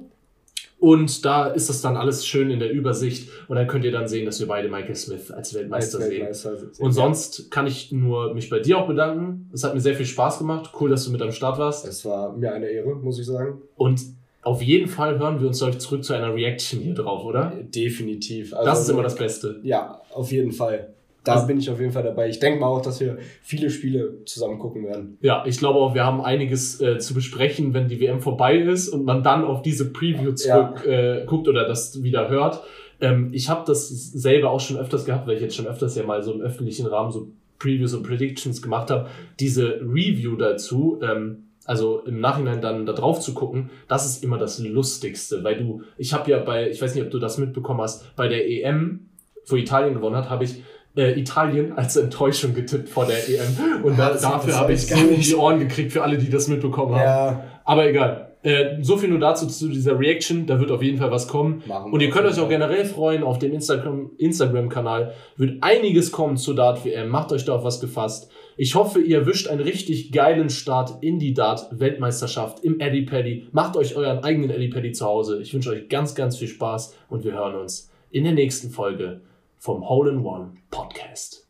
und 0.78 1.24
da 1.24 1.48
ist 1.48 1.68
das 1.68 1.82
dann 1.82 1.96
alles 1.96 2.26
schön 2.26 2.50
in 2.50 2.58
der 2.58 2.70
Übersicht 2.70 3.28
und 3.48 3.56
dann 3.56 3.66
könnt 3.66 3.84
ihr 3.84 3.92
dann 3.92 4.08
sehen, 4.08 4.24
dass 4.26 4.40
wir 4.40 4.46
beide 4.46 4.68
Michael 4.68 4.94
Smith 4.94 5.30
als 5.30 5.52
Weltmeister 5.54 5.98
Als 5.98 6.06
sehen. 6.06 6.16
Weltmeister 6.20 6.56
sehen. 6.58 6.70
Und 6.78 6.92
sonst 6.92 7.50
kann 7.50 7.66
ich 7.66 7.92
nur 7.92 8.32
mich 8.34 8.48
bei 8.50 8.60
dir 8.60 8.78
auch 8.78 8.86
bedanken. 8.86 9.50
Es 9.52 9.62
hat 9.64 9.74
mir 9.74 9.80
sehr 9.80 9.94
viel 9.94 10.06
Spaß 10.06 10.38
gemacht. 10.38 10.70
Cool, 10.80 10.88
dass 10.90 11.04
du 11.04 11.10
mit 11.12 11.20
am 11.22 11.32
Start 11.32 11.58
warst. 11.58 11.86
Es 11.86 12.04
war 12.06 12.32
mir 12.32 12.52
eine 12.54 12.68
Ehre, 12.68 12.94
muss 12.94 13.18
ich 13.18 13.26
sagen. 13.26 13.60
Und 13.76 14.00
auf 14.42 14.62
jeden 14.62 14.88
Fall 14.88 15.18
hören 15.18 15.40
wir 15.40 15.48
uns 15.48 15.58
gleich 15.58 15.78
zurück 15.78 16.04
zu 16.04 16.14
einer 16.14 16.34
Reaction 16.34 16.80
hier 16.80 16.94
drauf, 16.94 17.24
oder? 17.24 17.52
Definitiv. 17.64 18.50
Das 18.50 18.60
Also- 18.60 18.82
ist 18.82 18.88
immer 18.90 19.02
das 19.02 19.16
Beste. 19.16 19.60
Ja, 19.62 20.00
auf 20.12 20.30
jeden 20.32 20.52
Fall. 20.52 20.94
Da 21.26 21.34
Also- 21.34 21.46
bin 21.48 21.58
ich 21.58 21.68
auf 21.70 21.80
jeden 21.80 21.92
Fall 21.92 22.02
dabei. 22.04 22.28
Ich 22.28 22.38
denke 22.38 22.60
mal 22.60 22.66
auch, 22.68 22.80
dass 22.80 23.00
wir 23.00 23.18
viele 23.42 23.68
Spiele 23.70 24.24
zusammen 24.24 24.58
gucken 24.58 24.84
werden. 24.84 25.18
Ja, 25.20 25.44
ich 25.46 25.58
glaube 25.58 25.78
auch, 25.80 25.94
wir 25.94 26.04
haben 26.04 26.20
einiges 26.20 26.80
äh, 26.80 26.98
zu 26.98 27.14
besprechen, 27.14 27.74
wenn 27.74 27.88
die 27.88 28.00
WM 28.00 28.20
vorbei 28.20 28.56
ist 28.56 28.88
und 28.88 29.04
man 29.04 29.22
dann 29.22 29.44
auf 29.44 29.62
diese 29.62 29.92
Preview 29.92 30.32
zurück 30.32 30.86
äh, 30.86 31.24
guckt 31.26 31.48
oder 31.48 31.66
das 31.66 32.02
wieder 32.02 32.28
hört. 32.28 32.62
Ähm, 33.00 33.30
ich 33.32 33.48
habe 33.48 33.64
das 33.66 33.88
selber 34.12 34.50
auch 34.50 34.60
schon 34.60 34.76
öfters 34.78 35.04
gehabt, 35.04 35.26
weil 35.26 35.34
ich 35.36 35.42
jetzt 35.42 35.56
schon 35.56 35.66
öfters 35.66 35.96
ja 35.96 36.04
mal 36.04 36.22
so 36.22 36.32
im 36.32 36.40
öffentlichen 36.40 36.86
Rahmen 36.86 37.10
so 37.10 37.28
Previews 37.58 37.92
und 37.94 38.04
Predictions 38.04 38.62
gemacht 38.62 38.90
habe. 38.90 39.08
Diese 39.40 39.80
Review 39.80 40.36
dazu, 40.36 41.00
ähm, 41.02 41.44
also 41.64 42.00
im 42.06 42.20
Nachhinein 42.20 42.60
dann 42.60 42.86
da 42.86 42.92
drauf 42.92 43.18
zu 43.20 43.34
gucken, 43.34 43.70
das 43.88 44.06
ist 44.06 44.22
immer 44.22 44.38
das 44.38 44.60
Lustigste, 44.60 45.42
weil 45.42 45.56
du, 45.56 45.82
ich 45.98 46.12
habe 46.14 46.30
ja 46.30 46.38
bei, 46.38 46.70
ich 46.70 46.80
weiß 46.80 46.94
nicht, 46.94 47.04
ob 47.04 47.10
du 47.10 47.18
das 47.18 47.38
mitbekommen 47.38 47.80
hast, 47.80 48.14
bei 48.14 48.28
der 48.28 48.48
EM, 48.48 49.08
wo 49.48 49.56
Italien 49.56 49.94
gewonnen 49.94 50.16
hat, 50.16 50.30
habe 50.30 50.44
ich 50.44 50.62
äh, 50.96 51.18
Italien 51.18 51.72
als 51.72 51.96
Enttäuschung 51.96 52.54
getippt 52.54 52.88
vor 52.88 53.06
der 53.06 53.28
EM 53.28 53.84
und 53.84 53.98
da, 53.98 54.14
dafür 54.14 54.56
habe 54.56 54.72
ich 54.72 54.86
so 54.86 54.96
die 54.96 55.34
Ohren 55.34 55.58
gekriegt 55.58 55.92
für 55.92 56.02
alle, 56.02 56.18
die 56.18 56.30
das 56.30 56.48
mitbekommen 56.48 56.94
haben. 56.94 57.02
Ja. 57.02 57.44
Aber 57.64 57.86
egal. 57.86 58.26
Äh, 58.42 58.80
so 58.80 58.96
viel 58.96 59.08
nur 59.08 59.18
dazu 59.18 59.48
zu 59.48 59.68
dieser 59.68 59.98
Reaction. 59.98 60.46
Da 60.46 60.60
wird 60.60 60.70
auf 60.70 60.80
jeden 60.80 60.98
Fall 60.98 61.10
was 61.10 61.26
kommen. 61.26 61.64
Machen 61.66 61.92
und 61.92 62.00
ihr 62.00 62.10
könnt 62.10 62.26
euch 62.26 62.38
auch 62.38 62.48
generell 62.48 62.84
freuen 62.84 63.24
auf 63.24 63.40
dem 63.40 63.52
Instagram, 63.52 64.12
Instagram-Kanal. 64.18 65.14
Wird 65.36 65.62
einiges 65.62 66.12
kommen 66.12 66.36
zur 66.36 66.54
Dart 66.54 66.84
WM. 66.84 67.08
Macht 67.08 67.32
euch 67.32 67.44
da 67.44 67.56
auf 67.56 67.64
was 67.64 67.80
gefasst. 67.80 68.30
Ich 68.56 68.76
hoffe, 68.76 69.00
ihr 69.00 69.26
wischt 69.26 69.48
einen 69.48 69.60
richtig 69.60 70.12
geilen 70.12 70.48
Start 70.48 71.02
in 71.02 71.18
die 71.18 71.34
Dart-Weltmeisterschaft 71.34 72.62
im 72.62 72.78
Eddie 72.78 73.02
Paddy. 73.02 73.48
Macht 73.50 73.76
euch 73.76 73.96
euren 73.96 74.20
eigenen 74.20 74.50
Eddie 74.50 74.68
Paddy 74.68 74.92
zu 74.92 75.04
Hause. 75.04 75.40
Ich 75.42 75.52
wünsche 75.52 75.70
euch 75.70 75.88
ganz, 75.88 76.14
ganz 76.14 76.36
viel 76.36 76.48
Spaß 76.48 76.94
und 77.08 77.24
wir 77.24 77.32
hören 77.32 77.56
uns 77.56 77.90
in 78.12 78.22
der 78.22 78.32
nächsten 78.32 78.70
Folge 78.70 79.22
vom 79.66 79.82
Hole 79.82 80.10
in 80.10 80.24
One 80.24 80.52
Podcast. 80.70 81.44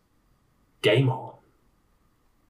Game 0.80 1.10
on! 1.10 1.25